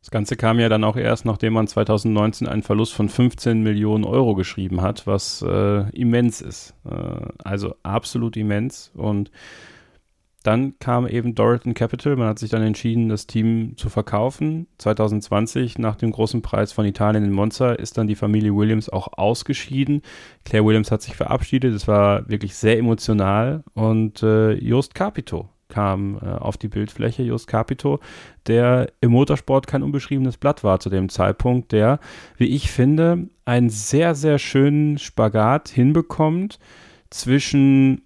Das 0.00 0.10
Ganze 0.10 0.36
kam 0.36 0.58
ja 0.58 0.68
dann 0.68 0.82
auch 0.82 0.96
erst, 0.96 1.24
nachdem 1.24 1.52
man 1.52 1.68
2019 1.68 2.48
einen 2.48 2.64
Verlust 2.64 2.92
von 2.92 3.08
15 3.08 3.62
Millionen 3.62 4.04
Euro 4.04 4.34
geschrieben 4.34 4.82
hat, 4.82 5.06
was 5.06 5.42
äh, 5.42 5.88
immens 5.90 6.40
ist. 6.40 6.74
Äh, 6.84 7.26
also 7.44 7.76
absolut 7.84 8.36
immens. 8.36 8.90
Und 8.94 9.30
dann 10.42 10.78
kam 10.78 11.06
eben 11.06 11.34
Dorothy 11.34 11.74
Capital. 11.74 12.16
Man 12.16 12.28
hat 12.28 12.38
sich 12.38 12.50
dann 12.50 12.62
entschieden, 12.62 13.08
das 13.08 13.26
Team 13.26 13.76
zu 13.76 13.88
verkaufen. 13.88 14.66
2020, 14.78 15.78
nach 15.78 15.96
dem 15.96 16.10
großen 16.10 16.42
Preis 16.42 16.72
von 16.72 16.84
Italien 16.84 17.24
in 17.24 17.32
Monza, 17.32 17.72
ist 17.72 17.98
dann 17.98 18.06
die 18.06 18.14
Familie 18.14 18.54
Williams 18.54 18.88
auch 18.88 19.08
ausgeschieden. 19.16 20.02
Claire 20.44 20.64
Williams 20.64 20.90
hat 20.90 21.02
sich 21.02 21.16
verabschiedet. 21.16 21.74
Es 21.74 21.86
war 21.88 22.28
wirklich 22.28 22.54
sehr 22.54 22.78
emotional. 22.78 23.64
Und 23.74 24.22
äh, 24.22 24.52
Jost 24.52 24.94
Capito 24.94 25.48
kam 25.68 26.18
äh, 26.22 26.26
auf 26.26 26.58
die 26.58 26.68
Bildfläche. 26.68 27.22
Jost 27.22 27.46
Capito, 27.46 27.98
der 28.46 28.92
im 29.00 29.12
Motorsport 29.12 29.66
kein 29.66 29.82
unbeschriebenes 29.82 30.36
Blatt 30.36 30.62
war 30.62 30.80
zu 30.80 30.90
dem 30.90 31.08
Zeitpunkt, 31.08 31.72
der, 31.72 31.98
wie 32.36 32.46
ich 32.46 32.70
finde, 32.70 33.28
einen 33.44 33.70
sehr, 33.70 34.14
sehr 34.14 34.38
schönen 34.38 34.98
Spagat 34.98 35.68
hinbekommt 35.68 36.58
zwischen 37.08 38.02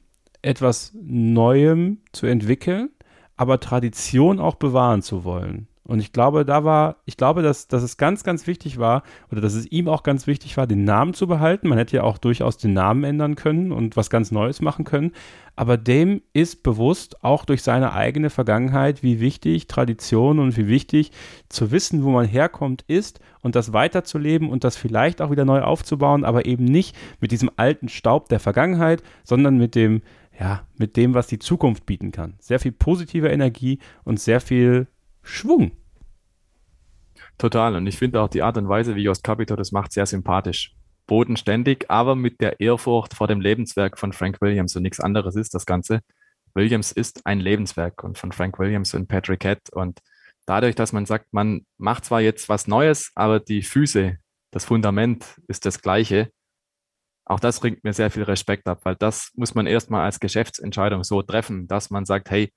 etwas 0.47 0.93
Neuem 0.95 1.99
zu 2.13 2.27
entwickeln, 2.27 2.91
aber 3.37 3.61
Tradition 3.61 4.39
auch 4.39 4.55
bewahren 4.55 5.03
zu 5.03 5.25
wollen. 5.25 5.69
Und 5.87 6.01
ich 6.01 6.13
glaube, 6.13 6.45
da 6.45 6.65
war, 6.65 6.97
ich 7.05 7.17
glaube, 7.17 7.43
dass, 7.43 7.69
dass 7.69 7.85
es 7.85 7.97
ganz, 7.97 8.25
ganz 8.25 8.49
wichtig 8.49 8.79
war, 8.79 9.05
oder 9.31 9.41
dass 9.41 9.55
es 9.55 9.71
ihm 9.71 9.87
auch 9.89 10.03
ganz 10.03 10.27
wichtig 10.27 10.57
war, 10.57 10.67
den 10.67 10.83
Namen 10.83 11.15
zu 11.15 11.29
behalten. 11.29 11.69
Man 11.69 11.79
hätte 11.79 11.97
ja 11.97 12.03
auch 12.03 12.19
durchaus 12.19 12.59
den 12.59 12.73
Namen 12.73 13.05
ändern 13.05 13.37
können 13.37 13.71
und 13.71 13.97
was 13.97 14.11
ganz 14.11 14.33
Neues 14.33 14.61
machen 14.61 14.85
können. 14.85 15.13
Aber 15.55 15.77
dem 15.77 16.23
ist 16.33 16.65
bewusst, 16.65 17.23
auch 17.23 17.45
durch 17.45 17.63
seine 17.63 17.93
eigene 17.93 18.31
Vergangenheit, 18.31 19.05
wie 19.05 19.21
wichtig 19.21 19.69
Tradition 19.69 20.41
und 20.41 20.57
wie 20.57 20.67
wichtig 20.67 21.13
zu 21.49 21.71
wissen, 21.71 22.03
wo 22.03 22.11
man 22.11 22.27
herkommt, 22.27 22.83
ist 22.89 23.21
und 23.43 23.55
das 23.55 23.73
weiterzuleben 23.73 24.51
und 24.51 24.65
das 24.65 24.77
vielleicht 24.77 25.23
auch 25.23 25.31
wieder 25.31 25.45
neu 25.45 25.63
aufzubauen, 25.63 26.25
aber 26.25 26.47
eben 26.47 26.65
nicht 26.65 26.97
mit 27.21 27.31
diesem 27.31 27.51
alten 27.55 27.89
Staub 27.89 28.29
der 28.29 28.41
Vergangenheit, 28.41 29.05
sondern 29.23 29.57
mit 29.57 29.77
dem, 29.77 30.03
ja, 30.39 30.67
mit 30.77 30.97
dem, 30.97 31.15
was 31.15 31.27
die 31.27 31.39
Zukunft 31.39 31.87
bieten 31.87 32.13
kann. 32.13 32.35
Sehr 32.41 32.61
viel 32.61 32.73
positive 32.73 33.29
Energie 33.29 33.79
und 34.05 34.21
sehr 34.21 34.41
viel 34.41 34.87
Schwung. 35.23 35.73
Total. 37.39 37.77
Und 37.77 37.87
ich 37.87 37.99
finde 37.99 38.21
auch 38.21 38.29
die 38.29 38.43
Art 38.43 38.57
und 38.57 38.69
Weise, 38.69 38.97
wie 38.97 39.03
Jost 39.03 39.25
Capito 39.25 39.57
das 39.57 39.73
macht, 39.73 39.93
sehr 39.93 40.07
sympathisch. 40.07 40.75
Bodenständig, 41.07 41.87
aber 41.89 42.17
mit 42.17 42.41
der 42.41 42.61
Ehrfurcht 42.61 43.15
vor 43.15 43.29
dem 43.29 43.41
Lebenswerk 43.41 43.99
von 43.99 44.13
Frank 44.13 44.41
Williams 44.41 44.75
und 44.75 44.83
nichts 44.83 44.99
anderes 44.99 45.37
ist 45.37 45.55
das 45.55 45.65
Ganze. 45.65 46.01
Williams 46.55 46.91
ist 46.91 47.25
ein 47.27 47.39
Lebenswerk 47.39 48.03
und 48.03 48.19
von 48.19 48.33
Frank 48.33 48.59
Williams 48.59 48.93
und 48.95 49.07
Patrick 49.07 49.45
Head. 49.45 49.71
Und 49.73 50.01
dadurch, 50.47 50.75
dass 50.75 50.93
man 50.93 51.07
sagt, 51.07 51.33
man 51.33 51.65
macht 51.79 52.07
zwar 52.07 52.21
jetzt 52.21 52.49
was 52.49 52.67
Neues, 52.67 53.13
aber 53.15 53.39
die 53.39 53.63
Füße, 53.63 54.17
das 54.51 54.65
Fundament 54.65 55.41
ist 55.47 55.65
das 55.65 55.81
gleiche, 55.81 56.31
auch 57.27 57.41
das 57.41 57.61
bringt 57.61 57.85
mir 57.85 57.93
sehr 57.93 58.11
viel 58.11 58.23
Respekt 58.23 58.67
ab, 58.69 58.81
weil 58.85 58.97
das 58.97 59.33
muss 59.35 59.55
man 59.55 59.67
erstmal 59.67 60.05
als 60.05 60.21
Geschäftsentscheidung 60.21 61.05
so 61.05 61.23
treffen, 61.23 61.69
dass 61.69 61.91
man 61.91 62.05
sagt, 62.07 62.31
hey, 62.31 62.53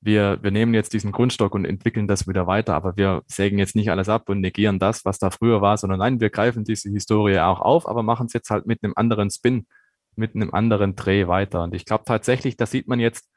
wir, 0.00 0.38
wir 0.42 0.50
nehmen 0.50 0.74
jetzt 0.74 0.92
diesen 0.92 1.12
Grundstock 1.12 1.54
und 1.54 1.64
entwickeln 1.64 2.08
das 2.08 2.26
wieder 2.28 2.46
weiter, 2.46 2.74
aber 2.74 2.96
wir 2.96 3.22
sägen 3.26 3.58
jetzt 3.58 3.76
nicht 3.76 3.90
alles 3.90 4.08
ab 4.08 4.28
und 4.28 4.40
negieren 4.40 4.78
das, 4.78 5.04
was 5.04 5.18
da 5.18 5.30
früher 5.30 5.60
war, 5.60 5.76
sondern 5.76 5.98
nein, 6.00 6.20
wir 6.20 6.30
greifen 6.30 6.64
diese 6.64 6.88
Historie 6.90 7.38
auch 7.40 7.60
auf, 7.60 7.88
aber 7.88 8.02
machen 8.02 8.26
es 8.26 8.32
jetzt 8.32 8.50
halt 8.50 8.66
mit 8.66 8.82
einem 8.82 8.94
anderen 8.96 9.30
Spin, 9.30 9.66
mit 10.16 10.34
einem 10.34 10.54
anderen 10.54 10.96
Dreh 10.96 11.26
weiter. 11.26 11.62
Und 11.64 11.74
ich 11.74 11.84
glaube 11.84 12.04
tatsächlich, 12.06 12.56
da 12.56 12.66
sieht 12.66 12.88
man 12.88 13.00
jetzt 13.00 13.28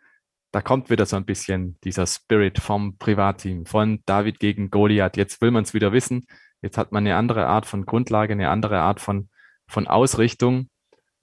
da 0.52 0.62
kommt 0.62 0.90
wieder 0.90 1.06
so 1.06 1.16
ein 1.16 1.26
bisschen 1.26 1.80
dieser 1.84 2.06
Spirit 2.06 2.60
vom 2.60 2.98
Privatteam, 2.98 3.66
von 3.66 4.02
David 4.06 4.40
gegen 4.40 4.70
Goliath. 4.70 5.18
Jetzt 5.18 5.42
will 5.42 5.52
man 5.52 5.64
es 5.64 5.74
wieder 5.74 5.94
wissen. 5.94 6.26
Jetzt 6.62 6.78
hat 6.78 6.92
man 6.92 7.06
eine 7.06 7.16
andere 7.16 7.48
Art 7.48 7.66
von 7.66 7.86
Grundlage, 7.86 8.34
eine 8.34 8.50
andere 8.50 8.80
Art 8.80 9.00
von, 9.00 9.30
von 9.72 9.88
Ausrichtung. 9.88 10.70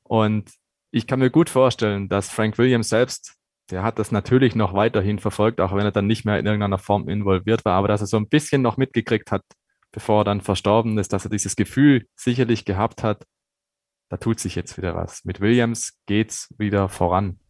Und 0.02 0.50
ich 0.90 1.06
kann 1.06 1.18
mir 1.18 1.30
gut 1.30 1.50
vorstellen, 1.50 2.08
dass 2.08 2.30
Frank 2.30 2.58
Williams 2.58 2.88
selbst, 2.88 3.34
der 3.70 3.82
hat 3.82 3.98
das 3.98 4.10
natürlich 4.10 4.54
noch 4.54 4.72
weiterhin 4.74 5.18
verfolgt, 5.18 5.60
auch 5.60 5.74
wenn 5.74 5.84
er 5.84 5.92
dann 5.92 6.06
nicht 6.06 6.24
mehr 6.24 6.38
in 6.38 6.46
irgendeiner 6.46 6.78
Form 6.78 7.08
involviert 7.08 7.64
war, 7.64 7.74
aber 7.74 7.88
dass 7.88 8.00
er 8.00 8.06
so 8.06 8.16
ein 8.16 8.28
bisschen 8.28 8.62
noch 8.62 8.78
mitgekriegt 8.78 9.30
hat, 9.30 9.42
bevor 9.92 10.22
er 10.22 10.24
dann 10.24 10.40
verstorben 10.40 10.96
ist, 10.98 11.12
dass 11.12 11.24
er 11.24 11.30
dieses 11.30 11.56
Gefühl 11.56 12.06
sicherlich 12.16 12.64
gehabt 12.64 13.02
hat, 13.02 13.24
da 14.08 14.16
tut 14.16 14.40
sich 14.40 14.54
jetzt 14.54 14.78
wieder 14.78 14.94
was. 14.94 15.24
Mit 15.24 15.40
Williams 15.40 15.98
geht's 16.06 16.48
wieder 16.56 16.88
voran. 16.88 17.40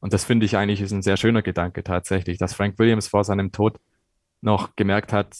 Und 0.00 0.12
das 0.12 0.24
finde 0.24 0.46
ich 0.46 0.56
eigentlich 0.56 0.80
ist 0.80 0.90
ein 0.90 1.02
sehr 1.02 1.16
schöner 1.16 1.42
Gedanke 1.42 1.84
tatsächlich, 1.84 2.38
dass 2.38 2.54
Frank 2.54 2.76
Williams 2.80 3.06
vor 3.06 3.22
seinem 3.22 3.52
Tod 3.52 3.78
noch 4.40 4.74
gemerkt 4.74 5.12
hat, 5.12 5.36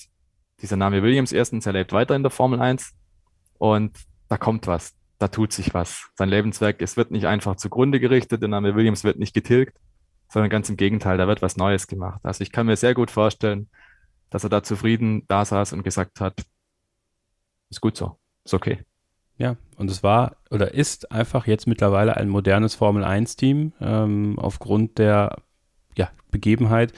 dieser 0.61 0.77
Name 0.77 1.03
Williams 1.03 1.33
erstens, 1.33 1.67
er 1.67 1.73
lebt 1.73 1.93
weiter 1.93 2.15
in 2.15 2.23
der 2.23 2.31
Formel 2.31 2.61
1 2.61 2.95
und 3.59 3.99
da 4.33 4.39
kommt 4.39 4.67
was, 4.67 4.95
da 5.19 5.29
tut 5.29 5.53
sich 5.53 5.75
was. 5.75 6.09
Sein 6.15 6.31
Lebenswerk, 6.31 6.81
es 6.81 6.97
wird 6.97 7.11
nicht 7.11 7.27
einfach 7.27 7.57
zugrunde 7.57 8.01
gerichtet, 8.01 8.41
der 8.41 8.49
Name 8.49 8.75
Williams 8.75 9.05
wird 9.05 9.19
nicht 9.19 9.35
getilgt, 9.35 9.77
sondern 10.31 10.49
ganz 10.49 10.71
im 10.71 10.79
Gegenteil, 10.79 11.19
da 11.19 11.29
wird 11.29 11.43
was 11.43 11.59
Neues 11.59 11.87
gemacht. 11.87 12.21
Also 12.23 12.41
ich 12.41 12.51
kann 12.51 12.65
mir 12.65 12.77
sehr 12.77 12.95
gut 12.95 13.11
vorstellen, 13.11 13.69
dass 14.31 14.43
er 14.43 14.49
da 14.49 14.63
zufrieden 14.63 15.27
da 15.29 15.45
saß 15.45 15.75
und 15.75 15.83
gesagt 15.83 16.23
hat, 16.23 16.41
ist 17.69 17.83
gut 17.83 17.95
so, 17.95 18.17
ist 18.47 18.55
okay. 18.55 18.79
Ja, 19.37 19.57
und 19.77 19.91
es 19.91 20.03
war 20.03 20.37
oder 20.51 20.73
ist 20.73 21.13
einfach 21.13 21.47
jetzt 21.47 21.67
mittlerweile 21.67 22.17
ein 22.17 22.31
modernes 22.31 22.75
Formel-1-Team 22.75 23.75
ähm, 23.83 24.39
aufgrund 24.39 24.97
der 24.97 25.37
ja, 25.95 26.11
Begebenheit, 26.31 26.95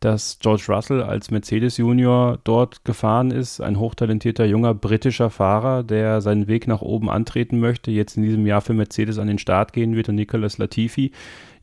dass 0.00 0.38
George 0.40 0.64
Russell 0.68 1.02
als 1.02 1.30
Mercedes 1.30 1.76
Junior 1.76 2.38
dort 2.44 2.84
gefahren 2.84 3.30
ist, 3.30 3.60
ein 3.60 3.78
hochtalentierter 3.78 4.44
junger 4.44 4.74
britischer 4.74 5.30
Fahrer, 5.30 5.82
der 5.82 6.20
seinen 6.20 6.46
Weg 6.46 6.68
nach 6.68 6.82
oben 6.82 7.10
antreten 7.10 7.58
möchte, 7.58 7.90
jetzt 7.90 8.16
in 8.16 8.22
diesem 8.22 8.46
Jahr 8.46 8.60
für 8.60 8.74
Mercedes 8.74 9.18
an 9.18 9.26
den 9.26 9.38
Start 9.38 9.72
gehen 9.72 9.96
wird 9.96 10.08
und 10.08 10.14
Nicolas 10.14 10.58
Latifi, 10.58 11.12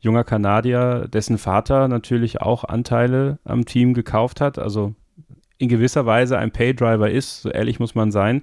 junger 0.00 0.24
Kanadier, 0.24 1.08
dessen 1.12 1.38
Vater 1.38 1.88
natürlich 1.88 2.42
auch 2.42 2.64
Anteile 2.64 3.38
am 3.44 3.64
Team 3.64 3.94
gekauft 3.94 4.40
hat, 4.40 4.58
also 4.58 4.94
in 5.58 5.68
gewisser 5.68 6.04
Weise 6.04 6.38
ein 6.38 6.52
Paydriver 6.52 7.10
ist, 7.10 7.42
so 7.42 7.50
ehrlich 7.50 7.80
muss 7.80 7.94
man 7.94 8.12
sein. 8.12 8.42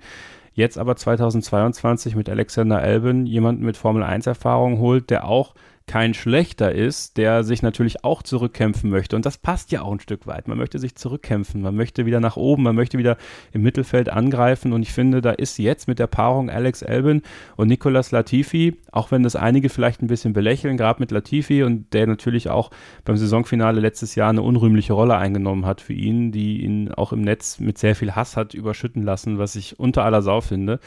Jetzt 0.55 0.77
aber 0.77 0.95
2022 0.95 2.15
mit 2.15 2.29
Alexander 2.29 2.79
Albin 2.79 3.25
jemanden 3.25 3.65
mit 3.65 3.77
Formel 3.77 4.03
1 4.03 4.27
Erfahrung 4.27 4.79
holt, 4.79 5.09
der 5.09 5.25
auch 5.25 5.55
kein 5.85 6.13
schlechter 6.13 6.71
ist, 6.71 7.17
der 7.17 7.43
sich 7.43 7.61
natürlich 7.61 8.03
auch 8.03 8.23
zurückkämpfen 8.23 8.89
möchte. 8.89 9.15
Und 9.15 9.25
das 9.25 9.37
passt 9.37 9.71
ja 9.71 9.81
auch 9.81 9.91
ein 9.91 9.99
Stück 9.99 10.27
weit. 10.27 10.47
Man 10.47 10.57
möchte 10.57 10.79
sich 10.79 10.95
zurückkämpfen, 10.95 11.61
man 11.61 11.75
möchte 11.75 12.05
wieder 12.05 12.19
nach 12.19 12.37
oben, 12.37 12.63
man 12.63 12.75
möchte 12.75 12.97
wieder 12.97 13.17
im 13.51 13.63
Mittelfeld 13.63 14.09
angreifen. 14.09 14.71
Und 14.71 14.81
ich 14.81 14.93
finde, 14.93 15.21
da 15.21 15.31
ist 15.31 15.57
jetzt 15.59 15.87
mit 15.87 15.99
der 15.99 16.07
Paarung 16.07 16.49
Alex 16.49 16.83
Albin 16.83 17.21
und 17.57 17.67
Nicolas 17.67 18.11
Latifi, 18.11 18.77
auch 18.91 19.11
wenn 19.11 19.23
das 19.23 19.35
einige 19.35 19.69
vielleicht 19.69 20.01
ein 20.01 20.07
bisschen 20.07 20.33
belächeln, 20.33 20.77
gerade 20.77 21.01
mit 21.01 21.11
Latifi 21.11 21.63
und 21.63 21.93
der 21.93 22.07
natürlich 22.07 22.49
auch 22.49 22.71
beim 23.03 23.17
Saisonfinale 23.17 23.81
letztes 23.81 24.15
Jahr 24.15 24.29
eine 24.29 24.41
unrühmliche 24.41 24.93
Rolle 24.93 25.17
eingenommen 25.17 25.65
hat 25.65 25.81
für 25.81 25.93
ihn, 25.93 26.31
die 26.31 26.63
ihn 26.63 26.91
auch 26.91 27.11
im 27.11 27.21
Netz 27.21 27.59
mit 27.59 27.77
sehr 27.77 27.95
viel 27.95 28.13
Hass 28.15 28.37
hat 28.37 28.53
überschütten 28.53 29.03
lassen, 29.03 29.37
was 29.37 29.55
ich 29.55 29.79
unter 29.79 30.05
aller 30.05 30.21
Sau 30.21 30.39
finde. 30.39 30.79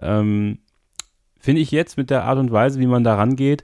Ähm, 0.00 0.58
finde 1.38 1.60
ich 1.60 1.70
jetzt 1.70 1.96
mit 1.96 2.10
der 2.10 2.24
Art 2.24 2.38
und 2.38 2.50
Weise, 2.50 2.80
wie 2.80 2.86
man 2.86 3.04
da 3.04 3.14
rangeht, 3.14 3.62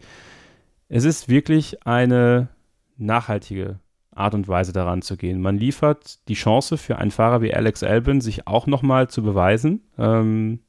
es 0.88 1.04
ist 1.04 1.28
wirklich 1.28 1.86
eine 1.86 2.48
nachhaltige 2.96 3.80
Art 4.14 4.34
und 4.34 4.48
Weise 4.48 4.72
daran 4.72 5.02
zu 5.02 5.16
gehen. 5.16 5.40
Man 5.40 5.58
liefert 5.58 6.28
die 6.28 6.34
Chance 6.34 6.78
für 6.78 6.98
einen 6.98 7.10
Fahrer 7.10 7.42
wie 7.42 7.54
Alex 7.54 7.82
Albin, 7.82 8.20
sich 8.20 8.46
auch 8.46 8.66
nochmal 8.66 9.08
zu 9.08 9.22
beweisen, 9.22 9.82
ähm, 9.98 10.60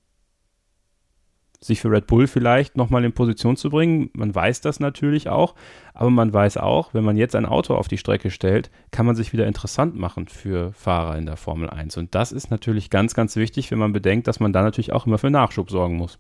sich 1.62 1.82
für 1.82 1.90
Red 1.90 2.08
Bull 2.08 2.28
vielleicht 2.28 2.78
nochmal 2.78 3.04
in 3.04 3.14
Position 3.14 3.56
zu 3.56 3.70
bringen. 3.70 4.10
Man 4.14 4.34
weiß 4.34 4.62
das 4.62 4.80
natürlich 4.80 5.30
auch, 5.30 5.56
aber 5.94 6.10
man 6.10 6.34
weiß 6.34 6.58
auch, 6.58 6.94
wenn 6.94 7.04
man 7.04 7.18
jetzt 7.18 7.36
ein 7.36 7.46
Auto 7.46 7.76
auf 7.76 7.88
die 7.88 7.98
Strecke 7.98 8.30
stellt, 8.30 8.70
kann 8.92 9.06
man 9.06 9.16
sich 9.16 9.34
wieder 9.34 9.48
interessant 9.48 9.96
machen 9.96 10.28
für 10.28 10.74
Fahrer 10.74 11.18
in 11.18 11.26
der 11.26 11.38
Formel 11.38 11.70
1. 11.70 11.98
Und 11.98 12.14
das 12.14 12.32
ist 12.32 12.52
natürlich 12.52 12.90
ganz, 12.90 13.14
ganz 13.14 13.36
wichtig, 13.36 13.72
wenn 13.72 13.80
man 13.80 13.94
bedenkt, 13.94 14.28
dass 14.28 14.40
man 14.40 14.54
da 14.54 14.62
natürlich 14.62 14.94
auch 14.94 15.08
immer 15.08 15.18
für 15.18 15.30
Nachschub 15.30 15.70
sorgen 15.70 15.98
muss. 15.98 16.20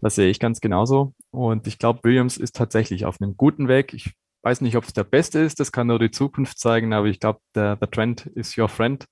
Das 0.00 0.14
sehe 0.14 0.30
ich 0.30 0.40
ganz 0.40 0.60
genauso. 0.60 1.14
Und 1.30 1.66
ich 1.66 1.78
glaube, 1.78 2.00
Williams 2.02 2.36
ist 2.36 2.56
tatsächlich 2.56 3.04
auf 3.06 3.20
einem 3.20 3.36
guten 3.36 3.68
Weg. 3.68 3.94
Ich 3.94 4.14
weiß 4.42 4.60
nicht, 4.60 4.76
ob 4.76 4.84
es 4.84 4.92
der 4.92 5.04
beste 5.04 5.40
ist, 5.40 5.58
das 5.58 5.72
kann 5.72 5.86
nur 5.86 5.98
die 5.98 6.10
Zukunft 6.10 6.58
zeigen, 6.58 6.92
aber 6.92 7.06
ich 7.06 7.18
glaube, 7.18 7.40
der, 7.54 7.76
der 7.76 7.90
Trend 7.90 8.26
ist 8.26 8.56
your 8.58 8.68
friend, 8.68 9.06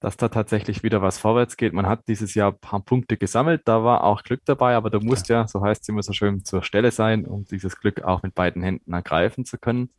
dass 0.00 0.16
da 0.16 0.28
tatsächlich 0.28 0.82
wieder 0.82 1.02
was 1.02 1.18
vorwärts 1.18 1.56
geht. 1.56 1.72
Man 1.72 1.86
hat 1.86 2.08
dieses 2.08 2.34
Jahr 2.34 2.52
ein 2.52 2.58
paar 2.58 2.80
Punkte 2.80 3.16
gesammelt, 3.16 3.62
da 3.64 3.84
war 3.84 4.04
auch 4.04 4.22
Glück 4.22 4.42
dabei, 4.44 4.74
aber 4.74 4.90
du 4.90 5.00
musst 5.00 5.28
ja, 5.28 5.48
so 5.48 5.62
heißt 5.62 5.82
es 5.82 5.88
immer 5.88 6.02
so 6.02 6.12
schön, 6.12 6.44
zur 6.44 6.62
Stelle 6.62 6.90
sein, 6.90 7.24
um 7.24 7.44
dieses 7.44 7.80
Glück 7.80 8.02
auch 8.02 8.22
mit 8.22 8.34
beiden 8.34 8.62
Händen 8.62 8.92
ergreifen 8.92 9.44
zu 9.44 9.58
können. 9.58 9.90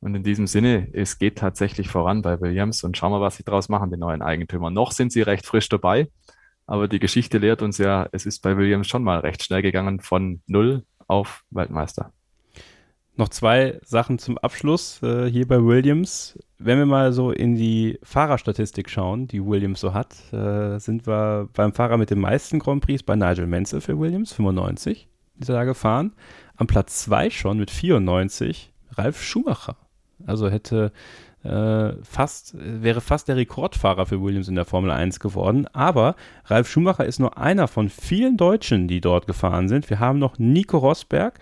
Und 0.00 0.14
in 0.14 0.22
diesem 0.22 0.46
Sinne, 0.46 0.88
es 0.92 1.18
geht 1.18 1.38
tatsächlich 1.38 1.88
voran 1.88 2.22
bei 2.22 2.40
Williams 2.40 2.84
und 2.84 2.96
schauen 2.96 3.12
wir, 3.12 3.20
was 3.20 3.36
sie 3.36 3.42
daraus 3.42 3.68
machen, 3.68 3.90
die 3.90 3.96
neuen 3.96 4.22
Eigentümer. 4.22 4.70
Noch 4.70 4.92
sind 4.92 5.12
sie 5.12 5.22
recht 5.22 5.44
frisch 5.44 5.68
dabei. 5.68 6.08
Aber 6.68 6.86
die 6.86 6.98
Geschichte 6.98 7.38
lehrt 7.38 7.62
uns 7.62 7.78
ja, 7.78 8.08
es 8.12 8.26
ist 8.26 8.42
bei 8.42 8.56
Williams 8.58 8.86
schon 8.86 9.02
mal 9.02 9.20
recht 9.20 9.42
schnell 9.42 9.62
gegangen 9.62 10.00
von 10.00 10.42
Null 10.46 10.84
auf 11.06 11.42
Weltmeister. 11.50 12.12
Noch 13.16 13.30
zwei 13.30 13.80
Sachen 13.82 14.18
zum 14.18 14.36
Abschluss 14.36 15.02
äh, 15.02 15.30
hier 15.30 15.48
bei 15.48 15.64
Williams. 15.64 16.38
Wenn 16.58 16.76
wir 16.76 16.84
mal 16.84 17.14
so 17.14 17.32
in 17.32 17.54
die 17.54 17.98
Fahrerstatistik 18.02 18.90
schauen, 18.90 19.26
die 19.26 19.44
Williams 19.44 19.80
so 19.80 19.94
hat, 19.94 20.14
äh, 20.30 20.78
sind 20.78 21.06
wir 21.06 21.48
beim 21.54 21.72
Fahrer 21.72 21.96
mit 21.96 22.10
den 22.10 22.20
meisten 22.20 22.58
Grand 22.58 22.84
Prix 22.84 23.02
bei 23.02 23.16
Nigel 23.16 23.46
Menzel 23.46 23.80
für 23.80 23.98
Williams, 23.98 24.34
95, 24.34 25.08
ist 25.40 25.48
er 25.48 25.54
da 25.54 25.64
gefahren. 25.64 26.12
Am 26.56 26.66
Platz 26.66 27.02
2 27.04 27.30
schon 27.30 27.58
mit 27.58 27.70
94 27.70 28.74
Ralf 28.92 29.22
Schumacher. 29.22 29.76
Also 30.26 30.50
hätte 30.50 30.92
äh, 31.44 31.92
fast, 32.02 32.54
wäre 32.58 33.00
fast 33.00 33.28
der 33.28 33.36
Rekordfahrer 33.36 34.06
für 34.06 34.20
Williams 34.20 34.48
in 34.48 34.54
der 34.54 34.64
Formel 34.64 34.90
1 34.90 35.20
geworden. 35.20 35.66
Aber 35.72 36.16
Ralf 36.46 36.68
Schumacher 36.68 37.04
ist 37.04 37.20
nur 37.20 37.38
einer 37.38 37.68
von 37.68 37.88
vielen 37.88 38.36
Deutschen, 38.36 38.88
die 38.88 39.00
dort 39.00 39.26
gefahren 39.26 39.68
sind. 39.68 39.88
Wir 39.88 40.00
haben 40.00 40.18
noch 40.18 40.38
Nico 40.38 40.78
Rosberg. 40.78 41.38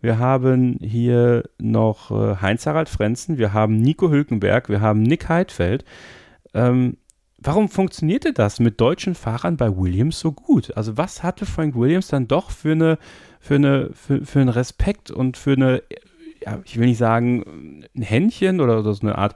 Wir 0.00 0.18
haben 0.18 0.78
hier 0.80 1.44
noch 1.58 2.10
äh, 2.10 2.36
Heinz-Harald 2.36 2.88
Frenzen, 2.88 3.36
wir 3.36 3.52
haben 3.52 3.78
Nico 3.78 4.10
Hülkenberg, 4.10 4.68
wir 4.68 4.80
haben 4.80 5.02
Nick 5.02 5.28
Heidfeld. 5.28 5.84
Ähm, 6.54 6.98
warum 7.38 7.68
funktionierte 7.68 8.32
das 8.32 8.60
mit 8.60 8.80
deutschen 8.80 9.16
Fahrern 9.16 9.56
bei 9.56 9.76
Williams 9.76 10.20
so 10.20 10.30
gut? 10.30 10.76
Also 10.76 10.96
was 10.96 11.24
hatte 11.24 11.46
Frank 11.46 11.74
Williams 11.74 12.08
dann 12.08 12.28
doch 12.28 12.50
für 12.50 12.72
eine 12.72 12.98
für 13.40 13.56
eine 13.56 13.90
für, 13.92 14.24
für 14.24 14.40
einen 14.40 14.50
Respekt 14.50 15.10
und 15.10 15.36
für 15.36 15.52
eine 15.52 15.82
ja, 16.50 16.60
ich 16.64 16.78
will 16.78 16.86
nicht 16.86 16.98
sagen, 16.98 17.84
ein 17.94 18.02
Händchen 18.02 18.60
oder 18.60 18.82
so 18.82 18.94
eine 19.00 19.18
Art. 19.18 19.34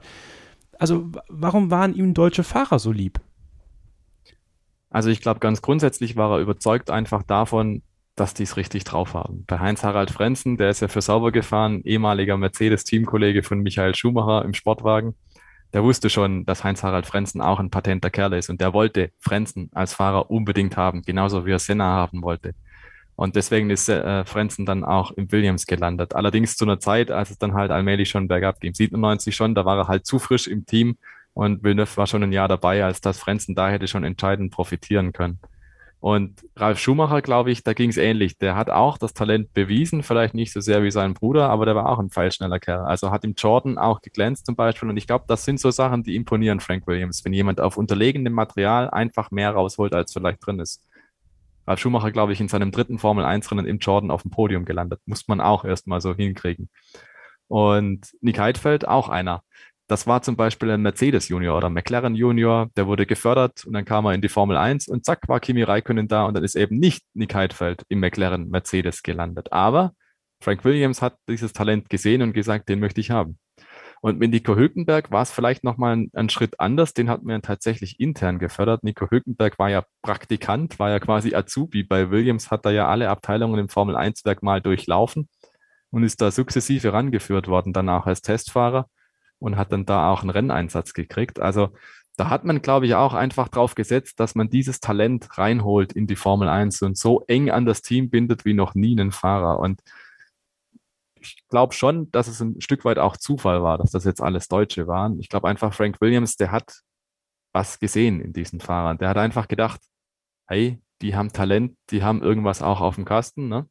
Also, 0.79 1.11
warum 1.29 1.71
waren 1.71 1.93
ihm 1.93 2.13
deutsche 2.13 2.43
Fahrer 2.43 2.79
so 2.79 2.91
lieb? 2.91 3.19
Also, 4.89 5.09
ich 5.09 5.21
glaube, 5.21 5.39
ganz 5.39 5.61
grundsätzlich 5.61 6.15
war 6.15 6.31
er 6.31 6.41
überzeugt 6.41 6.89
einfach 6.89 7.23
davon, 7.23 7.83
dass 8.15 8.33
die 8.33 8.43
es 8.43 8.57
richtig 8.57 8.83
drauf 8.83 9.13
haben. 9.13 9.43
Bei 9.47 9.59
Heinz-Harald 9.59 10.11
Frenzen, 10.11 10.57
der 10.57 10.69
ist 10.69 10.81
ja 10.81 10.87
für 10.87 11.01
Sauber 11.01 11.31
gefahren, 11.31 11.81
ehemaliger 11.83 12.37
Mercedes-Teamkollege 12.37 13.43
von 13.43 13.59
Michael 13.59 13.95
Schumacher 13.95 14.45
im 14.45 14.53
Sportwagen. 14.53 15.15
Der 15.73 15.83
wusste 15.83 16.11
schon, 16.11 16.45
dass 16.45 16.63
Heinz-Harald 16.63 17.07
Frenzen 17.07 17.41
auch 17.41 17.59
ein 17.59 17.71
patenter 17.71 18.11
Kerl 18.11 18.33
ist 18.33 18.51
und 18.51 18.61
der 18.61 18.73
wollte 18.73 19.11
Frenzen 19.19 19.71
als 19.73 19.95
Fahrer 19.95 20.29
unbedingt 20.29 20.77
haben, 20.77 21.01
genauso 21.01 21.47
wie 21.47 21.51
er 21.51 21.59
Senna 21.59 21.85
haben 21.85 22.21
wollte. 22.21 22.53
Und 23.15 23.35
deswegen 23.35 23.69
ist 23.69 23.89
äh, 23.89 24.25
Frenzen 24.25 24.65
dann 24.65 24.83
auch 24.83 25.11
im 25.11 25.31
Williams 25.31 25.67
gelandet. 25.67 26.15
Allerdings 26.15 26.57
zu 26.57 26.65
einer 26.65 26.79
Zeit, 26.79 27.11
als 27.11 27.29
es 27.29 27.37
dann 27.37 27.53
halt 27.53 27.71
allmählich 27.71 28.09
schon 28.09 28.27
bergab 28.27 28.59
ging. 28.59 28.73
97 28.73 29.35
schon, 29.35 29.53
da 29.53 29.65
war 29.65 29.77
er 29.77 29.87
halt 29.87 30.05
zu 30.05 30.19
frisch 30.19 30.47
im 30.47 30.65
Team 30.65 30.97
und 31.33 31.63
Villeneuve 31.63 31.97
war 31.97 32.07
schon 32.07 32.23
ein 32.23 32.31
Jahr 32.31 32.47
dabei, 32.47 32.83
als 32.83 33.01
das 33.01 33.19
Frenzen 33.19 33.55
da 33.55 33.69
hätte 33.69 33.87
schon 33.87 34.03
entscheidend 34.03 34.51
profitieren 34.51 35.13
können. 35.13 35.39
Und 35.99 36.43
Ralf 36.57 36.79
Schumacher, 36.79 37.21
glaube 37.21 37.51
ich, 37.51 37.63
da 37.63 37.71
ging 37.71 37.89
es 37.89 37.95
ähnlich. 37.95 38.37
Der 38.37 38.57
hat 38.57 38.69
auch 38.69 38.97
das 38.97 39.13
Talent 39.13 39.53
bewiesen, 39.53 40.03
vielleicht 40.03 40.33
nicht 40.33 40.51
so 40.51 40.59
sehr 40.59 40.83
wie 40.83 40.91
sein 40.91 41.13
Bruder, 41.13 41.49
aber 41.49 41.65
der 41.65 41.75
war 41.75 41.87
auch 41.87 41.97
ein 41.97 42.09
pfeilschneller 42.09 42.59
Kerl. 42.59 42.81
Also 42.81 43.09
hat 43.09 43.23
im 43.23 43.35
Jordan 43.37 43.77
auch 43.77 44.01
geglänzt 44.01 44.45
zum 44.45 44.57
Beispiel. 44.57 44.89
Und 44.89 44.97
ich 44.97 45.07
glaube, 45.07 45.23
das 45.29 45.45
sind 45.45 45.61
so 45.61 45.71
Sachen, 45.71 46.03
die 46.03 46.17
imponieren 46.17 46.59
Frank 46.59 46.85
Williams, 46.87 47.23
wenn 47.23 47.31
jemand 47.31 47.61
auf 47.61 47.77
unterlegenem 47.77 48.33
Material 48.33 48.89
einfach 48.89 49.31
mehr 49.31 49.51
rausholt, 49.51 49.93
als 49.93 50.11
vielleicht 50.11 50.45
drin 50.45 50.59
ist. 50.59 50.83
Ralf 51.65 51.79
Schumacher, 51.79 52.11
glaube 52.11 52.33
ich, 52.33 52.41
in 52.41 52.47
seinem 52.47 52.71
dritten 52.71 52.99
Formel-1-Rennen 52.99 53.65
im 53.65 53.77
Jordan 53.79 54.11
auf 54.11 54.23
dem 54.23 54.31
Podium 54.31 54.65
gelandet. 54.65 54.99
Muss 55.05 55.27
man 55.27 55.41
auch 55.41 55.65
erstmal 55.65 56.01
so 56.01 56.13
hinkriegen. 56.13 56.69
Und 57.47 58.07
Nick 58.21 58.39
Heidfeld, 58.39 58.87
auch 58.87 59.09
einer. 59.09 59.43
Das 59.87 60.07
war 60.07 60.21
zum 60.21 60.35
Beispiel 60.35 60.71
ein 60.71 60.81
Mercedes 60.81 61.27
Junior 61.27 61.57
oder 61.57 61.69
McLaren 61.69 62.15
Junior, 62.15 62.69
der 62.77 62.87
wurde 62.87 63.05
gefördert 63.05 63.65
und 63.65 63.73
dann 63.73 63.85
kam 63.85 64.05
er 64.05 64.13
in 64.13 64.21
die 64.21 64.29
Formel 64.29 64.55
1 64.55 64.87
und 64.87 65.03
zack, 65.05 65.27
war 65.27 65.39
Kimi 65.41 65.61
Räikkönen 65.61 66.07
da 66.07 66.25
und 66.25 66.35
dann 66.35 66.43
ist 66.43 66.55
eben 66.55 66.79
nicht 66.79 67.03
Nick 67.13 67.35
Heidfeld 67.35 67.83
im 67.89 67.99
McLaren 67.99 68.49
Mercedes 68.49 69.03
gelandet. 69.03 69.51
Aber 69.51 69.93
Frank 70.41 70.63
Williams 70.63 71.01
hat 71.01 71.17
dieses 71.27 71.53
Talent 71.53 71.89
gesehen 71.89 72.21
und 72.21 72.33
gesagt, 72.33 72.69
den 72.69 72.79
möchte 72.79 73.01
ich 73.01 73.11
haben. 73.11 73.37
Und 74.03 74.19
mit 74.19 74.31
Nico 74.31 74.57
Hülkenberg 74.57 75.11
war 75.11 75.21
es 75.21 75.31
vielleicht 75.31 75.63
nochmal 75.63 75.95
ein, 75.95 76.11
ein 76.13 76.27
Schritt 76.27 76.59
anders. 76.59 76.93
Den 76.93 77.09
hat 77.09 77.23
man 77.23 77.41
tatsächlich 77.41 78.01
intern 78.01 78.37
gefördert. 78.37 78.83
Nico 78.83 79.09
Hülkenberg 79.09 79.57
war 79.57 79.69
ja 79.69 79.85
Praktikant, 80.01 80.77
war 80.77 80.89
ja 80.89 80.99
quasi 80.99 81.33
Azubi. 81.33 81.83
Bei 81.83 82.11
Williams 82.11 82.51
hat 82.51 82.65
er 82.65 82.73
ja 82.73 82.89
alle 82.89 83.07
Abteilungen 83.07 83.61
im 83.61 83.69
Formel-1-Werk 83.69 84.43
mal 84.43 84.59
durchlaufen 84.59 85.29
und 85.89 86.03
ist 86.03 86.19
da 86.19 86.31
sukzessive 86.31 86.91
rangeführt 86.91 87.47
worden, 87.47 87.71
dann 87.71 87.87
auch 87.87 88.05
als 88.05 88.21
Testfahrer 88.21 88.89
und 89.39 89.55
hat 89.55 89.71
dann 89.71 89.85
da 89.85 90.11
auch 90.11 90.19
einen 90.19 90.31
Renneinsatz 90.31 90.93
gekriegt. 90.93 91.39
Also 91.39 91.69
da 92.17 92.29
hat 92.29 92.43
man, 92.43 92.61
glaube 92.61 92.87
ich, 92.87 92.95
auch 92.95 93.13
einfach 93.13 93.47
drauf 93.47 93.73
gesetzt, 93.73 94.19
dass 94.19 94.35
man 94.35 94.49
dieses 94.49 94.81
Talent 94.81 95.37
reinholt 95.37 95.93
in 95.93 96.07
die 96.07 96.17
Formel 96.17 96.49
1 96.49 96.81
und 96.81 96.97
so 96.97 97.23
eng 97.27 97.51
an 97.51 97.65
das 97.65 97.81
Team 97.81 98.09
bindet 98.09 98.43
wie 98.43 98.53
noch 98.53 98.75
nie 98.75 98.99
einen 98.99 99.13
Fahrer. 99.13 99.59
Und 99.59 99.79
ich 101.23 101.43
glaube 101.49 101.73
schon, 101.73 102.11
dass 102.11 102.27
es 102.27 102.41
ein 102.41 102.59
Stück 102.61 102.85
weit 102.85 102.99
auch 102.99 103.17
Zufall 103.17 103.63
war, 103.63 103.77
dass 103.77 103.91
das 103.91 104.05
jetzt 104.05 104.21
alles 104.21 104.47
Deutsche 104.47 104.87
waren. 104.87 105.19
Ich 105.19 105.29
glaube 105.29 105.47
einfach, 105.47 105.73
Frank 105.73 105.99
Williams, 106.01 106.35
der 106.35 106.51
hat 106.51 106.81
was 107.53 107.79
gesehen 107.79 108.19
in 108.19 108.33
diesen 108.33 108.59
Fahrern. 108.59 108.97
Der 108.97 109.09
hat 109.09 109.17
einfach 109.17 109.47
gedacht, 109.47 109.79
hey, 110.47 110.81
die 111.01 111.15
haben 111.15 111.31
Talent, 111.31 111.77
die 111.89 112.03
haben 112.03 112.21
irgendwas 112.21 112.61
auch 112.61 112.81
auf 112.81 112.95
dem 112.95 113.05
Kasten, 113.05 113.47
ne? 113.47 113.67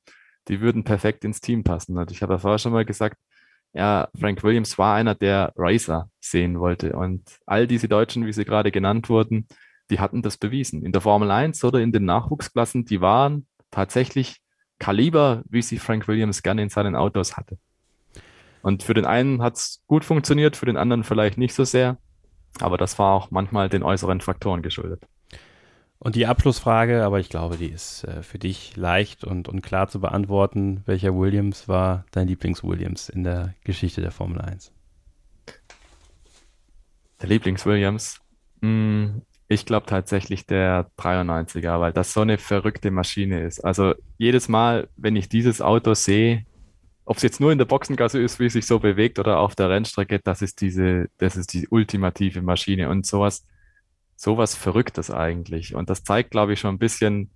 die 0.48 0.60
würden 0.60 0.84
perfekt 0.84 1.24
ins 1.24 1.40
Team 1.40 1.64
passen. 1.64 1.96
Und 1.98 2.10
ich 2.10 2.22
habe 2.22 2.34
ja 2.34 2.38
vorher 2.38 2.58
schon 2.58 2.72
mal 2.72 2.84
gesagt, 2.84 3.16
ja, 3.72 4.08
Frank 4.18 4.42
Williams 4.42 4.76
war 4.78 4.94
einer, 4.96 5.14
der 5.14 5.52
Racer 5.56 6.10
sehen 6.20 6.60
wollte. 6.60 6.94
Und 6.94 7.22
all 7.46 7.66
diese 7.66 7.88
Deutschen, 7.88 8.26
wie 8.26 8.32
sie 8.32 8.44
gerade 8.44 8.70
genannt 8.70 9.08
wurden, 9.08 9.46
die 9.90 9.98
hatten 9.98 10.22
das 10.22 10.36
bewiesen. 10.36 10.84
In 10.84 10.92
der 10.92 11.00
Formel 11.00 11.30
1 11.30 11.64
oder 11.64 11.80
in 11.80 11.92
den 11.92 12.04
Nachwuchsklassen, 12.04 12.84
die 12.84 13.00
waren 13.00 13.46
tatsächlich 13.70 14.40
Kaliber, 14.82 15.44
wie 15.48 15.62
sie 15.62 15.78
Frank 15.78 16.08
Williams 16.08 16.42
gerne 16.42 16.60
in 16.60 16.68
seinen 16.68 16.96
Autos 16.96 17.36
hatte. 17.36 17.56
Und 18.62 18.82
für 18.82 18.94
den 18.94 19.06
einen 19.06 19.40
hat 19.40 19.54
es 19.54 19.80
gut 19.86 20.04
funktioniert, 20.04 20.56
für 20.56 20.66
den 20.66 20.76
anderen 20.76 21.04
vielleicht 21.04 21.38
nicht 21.38 21.54
so 21.54 21.62
sehr. 21.62 21.98
Aber 22.58 22.78
das 22.78 22.98
war 22.98 23.14
auch 23.14 23.30
manchmal 23.30 23.68
den 23.68 23.84
äußeren 23.84 24.20
Faktoren 24.20 24.60
geschuldet. 24.60 25.06
Und 26.00 26.16
die 26.16 26.26
Abschlussfrage, 26.26 27.04
aber 27.04 27.20
ich 27.20 27.28
glaube, 27.28 27.58
die 27.58 27.68
ist 27.68 28.02
äh, 28.02 28.24
für 28.24 28.40
dich 28.40 28.76
leicht 28.76 29.22
und, 29.22 29.48
und 29.48 29.62
klar 29.62 29.86
zu 29.86 30.00
beantworten. 30.00 30.82
Welcher 30.84 31.16
Williams 31.16 31.68
war 31.68 32.04
dein 32.10 32.26
Lieblings-Williams 32.26 33.08
in 33.08 33.22
der 33.22 33.54
Geschichte 33.62 34.00
der 34.00 34.10
Formel 34.10 34.40
1? 34.40 34.72
Der 37.20 37.28
Lieblings-Williams? 37.28 38.20
Hm, 38.62 39.22
ich 39.52 39.66
glaube 39.66 39.86
tatsächlich 39.86 40.46
der 40.46 40.90
93er, 40.98 41.80
weil 41.80 41.92
das 41.92 42.12
so 42.12 42.20
eine 42.20 42.38
verrückte 42.38 42.90
Maschine 42.90 43.42
ist. 43.44 43.64
Also 43.64 43.94
jedes 44.18 44.48
Mal, 44.48 44.88
wenn 44.96 45.16
ich 45.16 45.28
dieses 45.28 45.60
Auto 45.60 45.94
sehe, 45.94 46.44
ob 47.04 47.16
es 47.16 47.22
jetzt 47.22 47.40
nur 47.40 47.52
in 47.52 47.58
der 47.58 47.64
Boxengasse 47.64 48.20
ist, 48.20 48.38
wie 48.40 48.46
es 48.46 48.52
sich 48.52 48.66
so 48.66 48.78
bewegt 48.78 49.18
oder 49.18 49.38
auf 49.38 49.54
der 49.54 49.70
Rennstrecke, 49.70 50.20
das 50.20 50.42
ist 50.42 50.60
diese, 50.60 51.08
das 51.18 51.36
ist 51.36 51.52
die 51.52 51.68
ultimative 51.68 52.42
Maschine 52.42 52.88
und 52.88 53.06
sowas, 53.06 53.46
sowas 54.16 54.54
Verrücktes 54.54 55.10
eigentlich. 55.10 55.74
Und 55.74 55.90
das 55.90 56.04
zeigt, 56.04 56.30
glaube 56.30 56.52
ich, 56.52 56.60
schon 56.60 56.76
ein 56.76 56.78
bisschen, 56.78 57.30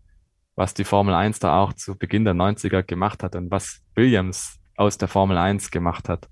was 0.54 0.72
die 0.72 0.84
Formel 0.84 1.14
1 1.14 1.40
da 1.40 1.60
auch 1.60 1.72
zu 1.72 1.96
Beginn 1.96 2.24
der 2.24 2.34
90er 2.34 2.82
gemacht 2.82 3.22
hat 3.22 3.34
und 3.36 3.50
was 3.50 3.82
Williams 3.94 4.58
aus 4.76 4.98
der 4.98 5.08
Formel 5.08 5.36
1 5.36 5.70
gemacht 5.70 6.08
hat. 6.08 6.28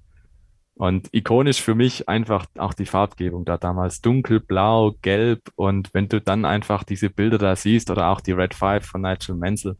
Und 0.76 1.08
ikonisch 1.12 1.62
für 1.62 1.76
mich 1.76 2.08
einfach 2.08 2.46
auch 2.58 2.74
die 2.74 2.86
Farbgebung 2.86 3.44
da 3.44 3.56
damals. 3.56 4.00
Dunkel, 4.00 4.40
blau, 4.40 4.96
gelb. 5.02 5.52
Und 5.54 5.94
wenn 5.94 6.08
du 6.08 6.20
dann 6.20 6.44
einfach 6.44 6.82
diese 6.82 7.10
Bilder 7.10 7.38
da 7.38 7.54
siehst 7.54 7.90
oder 7.90 8.08
auch 8.08 8.20
die 8.20 8.32
Red 8.32 8.54
Five 8.54 8.84
von 8.84 9.02
Nigel 9.02 9.36
Menzel, 9.36 9.76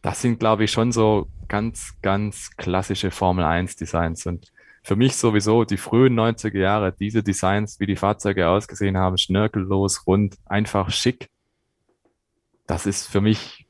das 0.00 0.22
sind, 0.22 0.40
glaube 0.40 0.64
ich, 0.64 0.70
schon 0.70 0.92
so 0.92 1.28
ganz, 1.48 1.94
ganz 2.00 2.56
klassische 2.56 3.10
Formel 3.10 3.44
1 3.44 3.76
Designs. 3.76 4.24
Und 4.24 4.50
für 4.82 4.96
mich 4.96 5.16
sowieso 5.16 5.64
die 5.64 5.76
frühen 5.76 6.18
90er 6.18 6.58
Jahre, 6.58 6.92
diese 6.92 7.22
Designs, 7.22 7.78
wie 7.78 7.86
die 7.86 7.96
Fahrzeuge 7.96 8.48
ausgesehen 8.48 8.96
haben, 8.96 9.18
schnörkellos, 9.18 10.06
rund, 10.06 10.36
einfach 10.46 10.90
schick. 10.90 11.28
Das 12.66 12.86
ist 12.86 13.06
für 13.06 13.20
mich 13.20 13.67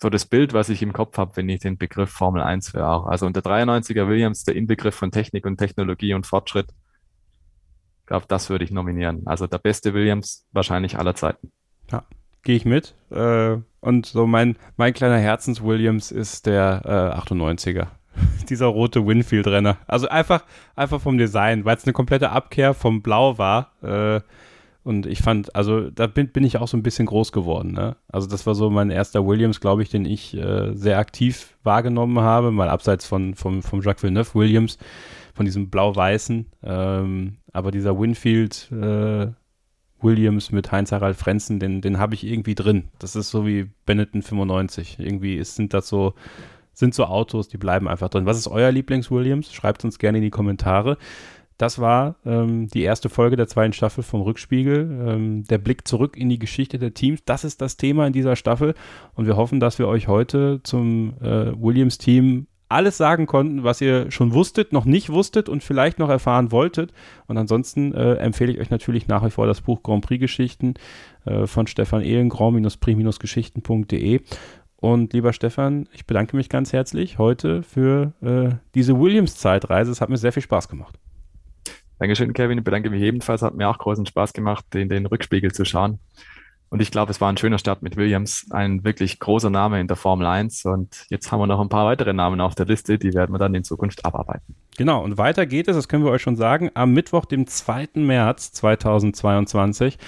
so 0.00 0.08
das 0.08 0.26
Bild, 0.26 0.52
was 0.54 0.68
ich 0.68 0.80
im 0.82 0.92
Kopf 0.92 1.18
habe, 1.18 1.36
wenn 1.36 1.48
ich 1.48 1.60
den 1.60 1.76
Begriff 1.76 2.10
Formel 2.10 2.40
1 2.40 2.72
höre 2.72 2.88
auch. 2.88 3.06
Also 3.06 3.26
unter 3.26 3.40
93er 3.40 4.08
Williams, 4.08 4.44
der 4.44 4.54
Inbegriff 4.54 4.94
von 4.94 5.10
Technik 5.10 5.44
und 5.44 5.56
Technologie 5.56 6.14
und 6.14 6.26
Fortschritt. 6.26 6.68
Ich 8.00 8.06
glaube, 8.06 8.26
das 8.28 8.48
würde 8.48 8.64
ich 8.64 8.70
nominieren. 8.70 9.26
Also 9.26 9.46
der 9.46 9.58
beste 9.58 9.94
Williams 9.94 10.46
wahrscheinlich 10.52 10.98
aller 10.98 11.14
Zeiten. 11.14 11.50
Ja, 11.90 12.04
gehe 12.42 12.56
ich 12.56 12.64
mit. 12.64 12.94
Äh, 13.10 13.58
und 13.80 14.06
so 14.06 14.26
mein, 14.26 14.56
mein 14.76 14.94
kleiner 14.94 15.18
Herzens-Williams 15.18 16.12
ist 16.12 16.46
der 16.46 16.82
äh, 16.84 17.18
98er. 17.20 17.88
Dieser 18.48 18.66
rote 18.66 19.04
Winfield-Renner. 19.04 19.78
Also 19.88 20.08
einfach, 20.08 20.44
einfach 20.76 21.00
vom 21.00 21.18
Design, 21.18 21.64
weil 21.64 21.76
es 21.76 21.84
eine 21.84 21.92
komplette 21.92 22.30
Abkehr 22.30 22.72
vom 22.72 23.02
Blau 23.02 23.36
war. 23.36 23.72
Äh, 23.82 24.20
und 24.88 25.04
ich 25.04 25.20
fand, 25.20 25.54
also 25.54 25.90
da 25.90 26.06
bin, 26.06 26.28
bin 26.28 26.44
ich 26.44 26.56
auch 26.56 26.66
so 26.66 26.74
ein 26.74 26.82
bisschen 26.82 27.04
groß 27.04 27.30
geworden. 27.30 27.72
Ne? 27.72 27.94
Also 28.08 28.26
das 28.26 28.46
war 28.46 28.54
so 28.54 28.70
mein 28.70 28.88
erster 28.88 29.26
Williams, 29.26 29.60
glaube 29.60 29.82
ich, 29.82 29.90
den 29.90 30.06
ich 30.06 30.34
äh, 30.34 30.72
sehr 30.72 30.96
aktiv 30.96 31.58
wahrgenommen 31.62 32.20
habe, 32.20 32.50
mal 32.52 32.70
abseits 32.70 33.04
von 33.04 33.34
vom, 33.34 33.62
vom 33.62 33.82
Jacques 33.82 34.02
Villeneuve 34.02 34.34
Williams, 34.34 34.78
von 35.34 35.44
diesem 35.44 35.68
blau-weißen. 35.68 36.46
Ähm, 36.62 37.36
aber 37.52 37.70
dieser 37.70 38.00
Winfield 38.00 38.72
äh, 38.72 39.26
Williams 40.00 40.52
mit 40.52 40.72
Heinz-Harald 40.72 41.18
Frenzen, 41.18 41.60
den, 41.60 41.82
den 41.82 41.98
habe 41.98 42.14
ich 42.14 42.24
irgendwie 42.24 42.54
drin. 42.54 42.88
Das 42.98 43.14
ist 43.14 43.30
so 43.30 43.46
wie 43.46 43.68
Benetton 43.84 44.22
95. 44.22 44.96
Irgendwie 45.00 45.36
ist, 45.36 45.56
sind 45.56 45.74
das 45.74 45.86
so, 45.86 46.14
sind 46.72 46.94
so 46.94 47.04
Autos, 47.04 47.48
die 47.48 47.58
bleiben 47.58 47.88
einfach 47.88 48.08
drin. 48.08 48.24
Was 48.24 48.38
ist 48.38 48.48
euer 48.48 48.72
Lieblings-Williams? 48.72 49.52
Schreibt 49.52 49.84
uns 49.84 49.98
gerne 49.98 50.16
in 50.16 50.24
die 50.24 50.30
Kommentare. 50.30 50.96
Das 51.58 51.80
war 51.80 52.14
ähm, 52.24 52.68
die 52.68 52.82
erste 52.82 53.08
Folge 53.08 53.36
der 53.36 53.48
zweiten 53.48 53.72
Staffel 53.72 54.04
vom 54.04 54.22
Rückspiegel. 54.22 55.06
Ähm, 55.08 55.44
der 55.44 55.58
Blick 55.58 55.88
zurück 55.88 56.16
in 56.16 56.28
die 56.28 56.38
Geschichte 56.38 56.78
der 56.78 56.94
Teams. 56.94 57.24
Das 57.24 57.42
ist 57.42 57.60
das 57.60 57.76
Thema 57.76 58.06
in 58.06 58.12
dieser 58.12 58.36
Staffel. 58.36 58.74
Und 59.14 59.26
wir 59.26 59.36
hoffen, 59.36 59.58
dass 59.58 59.80
wir 59.80 59.88
euch 59.88 60.06
heute 60.06 60.60
zum 60.62 61.14
äh, 61.20 61.52
Williams-Team 61.60 62.46
alles 62.68 62.96
sagen 62.96 63.26
konnten, 63.26 63.64
was 63.64 63.80
ihr 63.80 64.10
schon 64.10 64.34
wusstet, 64.34 64.72
noch 64.72 64.84
nicht 64.84 65.10
wusstet 65.10 65.48
und 65.48 65.64
vielleicht 65.64 65.98
noch 65.98 66.10
erfahren 66.10 66.52
wolltet. 66.52 66.92
Und 67.26 67.38
ansonsten 67.38 67.92
äh, 67.92 68.14
empfehle 68.14 68.52
ich 68.52 68.60
euch 68.60 68.70
natürlich 68.70 69.08
nach 69.08 69.24
wie 69.24 69.30
vor 69.30 69.46
das 69.46 69.62
Buch 69.62 69.82
Grand 69.82 70.04
Prix 70.04 70.20
Geschichten 70.20 70.74
äh, 71.24 71.46
von 71.46 71.66
Stefan 71.66 72.02
Ehlen, 72.02 72.28
grand-prix-geschichten.de. 72.28 74.20
Und 74.76 75.12
lieber 75.12 75.32
Stefan, 75.32 75.88
ich 75.92 76.06
bedanke 76.06 76.36
mich 76.36 76.48
ganz 76.48 76.72
herzlich 76.72 77.18
heute 77.18 77.64
für 77.64 78.12
äh, 78.20 78.50
diese 78.76 79.00
Williams-Zeitreise. 79.00 79.90
Es 79.90 80.00
hat 80.00 80.08
mir 80.08 80.18
sehr 80.18 80.32
viel 80.32 80.42
Spaß 80.42 80.68
gemacht. 80.68 81.00
Dankeschön, 81.98 82.32
Kevin. 82.32 82.58
Ich 82.58 82.64
bedanke 82.64 82.90
mich 82.90 83.02
ebenfalls. 83.02 83.42
Hat 83.42 83.54
mir 83.54 83.68
auch 83.68 83.78
großen 83.78 84.06
Spaß 84.06 84.32
gemacht, 84.32 84.64
in 84.74 84.88
den 84.88 85.06
Rückspiegel 85.06 85.52
zu 85.52 85.64
schauen. 85.64 85.98
Und 86.70 86.80
ich 86.80 86.90
glaube, 86.90 87.10
es 87.10 87.20
war 87.20 87.30
ein 87.32 87.36
schöner 87.38 87.58
Start 87.58 87.82
mit 87.82 87.96
Williams. 87.96 88.46
Ein 88.50 88.84
wirklich 88.84 89.18
großer 89.18 89.50
Name 89.50 89.80
in 89.80 89.88
der 89.88 89.96
Formel 89.96 90.26
1. 90.26 90.66
Und 90.66 91.06
jetzt 91.08 91.32
haben 91.32 91.40
wir 91.40 91.46
noch 91.46 91.60
ein 91.60 91.70
paar 91.70 91.86
weitere 91.86 92.12
Namen 92.12 92.40
auf 92.40 92.54
der 92.54 92.66
Liste. 92.66 92.98
Die 92.98 93.14
werden 93.14 93.32
wir 93.32 93.38
dann 93.38 93.54
in 93.54 93.64
Zukunft 93.64 94.04
abarbeiten. 94.04 94.54
Genau. 94.76 95.02
Und 95.02 95.18
weiter 95.18 95.46
geht 95.46 95.66
es, 95.68 95.76
das 95.76 95.88
können 95.88 96.04
wir 96.04 96.10
euch 96.10 96.22
schon 96.22 96.36
sagen, 96.36 96.70
am 96.74 96.92
Mittwoch, 96.92 97.24
dem 97.24 97.46
2. 97.46 97.88
März 97.94 98.52
2022. 98.52 99.98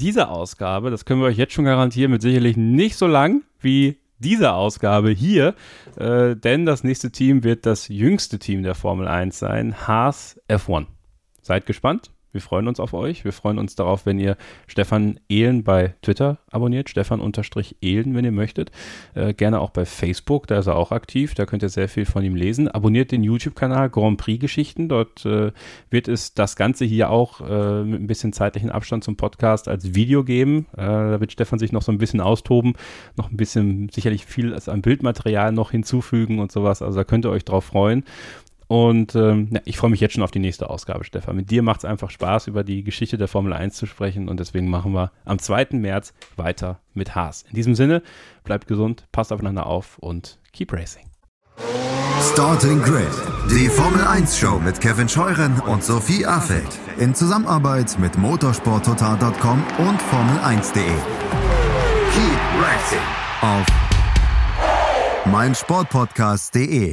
Diese 0.00 0.28
Ausgabe, 0.28 0.90
das 0.90 1.04
können 1.04 1.20
wir 1.20 1.26
euch 1.26 1.36
jetzt 1.36 1.52
schon 1.52 1.64
garantieren, 1.64 2.12
mit 2.12 2.22
sicherlich 2.22 2.56
nicht 2.56 2.96
so 2.96 3.06
lang 3.06 3.42
wie 3.60 3.98
diese 4.18 4.52
Ausgabe 4.52 5.10
hier, 5.10 5.54
äh, 5.96 6.34
denn 6.36 6.66
das 6.66 6.84
nächste 6.84 7.10
Team 7.10 7.44
wird 7.44 7.66
das 7.66 7.88
jüngste 7.88 8.38
Team 8.38 8.62
der 8.62 8.74
Formel 8.74 9.06
1 9.08 9.38
sein, 9.38 9.86
Haas 9.86 10.40
F1. 10.48 10.86
Seid 11.42 11.66
gespannt. 11.66 12.10
Wir 12.30 12.42
freuen 12.42 12.68
uns 12.68 12.78
auf 12.78 12.92
euch. 12.92 13.24
Wir 13.24 13.32
freuen 13.32 13.58
uns 13.58 13.74
darauf, 13.74 14.04
wenn 14.04 14.18
ihr 14.18 14.36
Stefan 14.66 15.18
Ehlen 15.30 15.64
bei 15.64 15.94
Twitter 16.02 16.38
abonniert. 16.50 16.90
Stefan-Ehlen, 16.90 18.14
wenn 18.14 18.24
ihr 18.24 18.32
möchtet. 18.32 18.70
Äh, 19.14 19.32
gerne 19.32 19.60
auch 19.60 19.70
bei 19.70 19.86
Facebook, 19.86 20.46
da 20.46 20.58
ist 20.58 20.66
er 20.66 20.76
auch 20.76 20.92
aktiv. 20.92 21.34
Da 21.34 21.46
könnt 21.46 21.62
ihr 21.62 21.70
sehr 21.70 21.88
viel 21.88 22.04
von 22.04 22.22
ihm 22.22 22.34
lesen. 22.34 22.68
Abonniert 22.68 23.12
den 23.12 23.24
YouTube-Kanal 23.24 23.88
Grand 23.88 24.18
Prix 24.18 24.40
Geschichten. 24.40 24.90
Dort 24.90 25.24
äh, 25.24 25.52
wird 25.88 26.06
es 26.06 26.34
das 26.34 26.56
Ganze 26.56 26.84
hier 26.84 27.10
auch 27.10 27.40
äh, 27.40 27.82
mit 27.84 28.02
ein 28.02 28.06
bisschen 28.06 28.34
zeitlichen 28.34 28.70
Abstand 28.70 29.04
zum 29.04 29.16
Podcast 29.16 29.66
als 29.66 29.94
Video 29.94 30.22
geben. 30.22 30.66
Äh, 30.76 30.82
da 30.82 31.20
wird 31.20 31.32
Stefan 31.32 31.58
sich 31.58 31.72
noch 31.72 31.82
so 31.82 31.92
ein 31.92 31.98
bisschen 31.98 32.20
austoben, 32.20 32.74
noch 33.16 33.30
ein 33.30 33.38
bisschen 33.38 33.88
sicherlich 33.88 34.26
viel 34.26 34.54
an 34.66 34.82
Bildmaterial 34.82 35.52
noch 35.52 35.70
hinzufügen 35.70 36.40
und 36.40 36.52
sowas. 36.52 36.82
Also 36.82 36.98
da 36.98 37.04
könnt 37.04 37.24
ihr 37.24 37.30
euch 37.30 37.46
drauf 37.46 37.64
freuen. 37.64 38.04
Und 38.68 39.14
ähm, 39.14 39.48
ja, 39.50 39.60
ich 39.64 39.78
freue 39.78 39.90
mich 39.90 40.00
jetzt 40.00 40.12
schon 40.12 40.22
auf 40.22 40.30
die 40.30 40.38
nächste 40.38 40.68
Ausgabe, 40.68 41.02
Stefan. 41.04 41.36
Mit 41.36 41.50
dir 41.50 41.62
macht 41.62 41.80
es 41.80 41.84
einfach 41.86 42.10
Spaß, 42.10 42.46
über 42.46 42.64
die 42.64 42.84
Geschichte 42.84 43.16
der 43.16 43.26
Formel 43.26 43.54
1 43.54 43.74
zu 43.74 43.86
sprechen. 43.86 44.28
Und 44.28 44.38
deswegen 44.40 44.68
machen 44.68 44.92
wir 44.92 45.10
am 45.24 45.38
2. 45.38 45.68
März 45.72 46.12
weiter 46.36 46.78
mit 46.92 47.14
Haas. 47.14 47.44
In 47.48 47.54
diesem 47.54 47.74
Sinne, 47.74 48.02
bleibt 48.44 48.68
gesund, 48.68 49.06
passt 49.10 49.32
aufeinander 49.32 49.66
auf 49.66 49.98
und 49.98 50.38
keep 50.52 50.72
racing. 50.72 51.06
Starting 52.20 52.82
Grid, 52.82 53.08
die 53.50 53.68
Formel 53.68 54.04
1 54.04 54.38
Show 54.38 54.58
mit 54.58 54.80
Kevin 54.80 55.08
Scheuren 55.08 55.60
und 55.60 55.82
Sophie 55.82 56.26
Affeld. 56.26 56.68
In 56.98 57.14
Zusammenarbeit 57.14 57.98
mit 57.98 58.18
motorsporttotal.com 58.18 59.64
und 59.78 60.00
Formel1.de. 60.02 60.82
Keep 62.12 62.40
racing 62.60 62.98
auf 63.40 63.66
meinsportpodcast.de. 65.26 66.92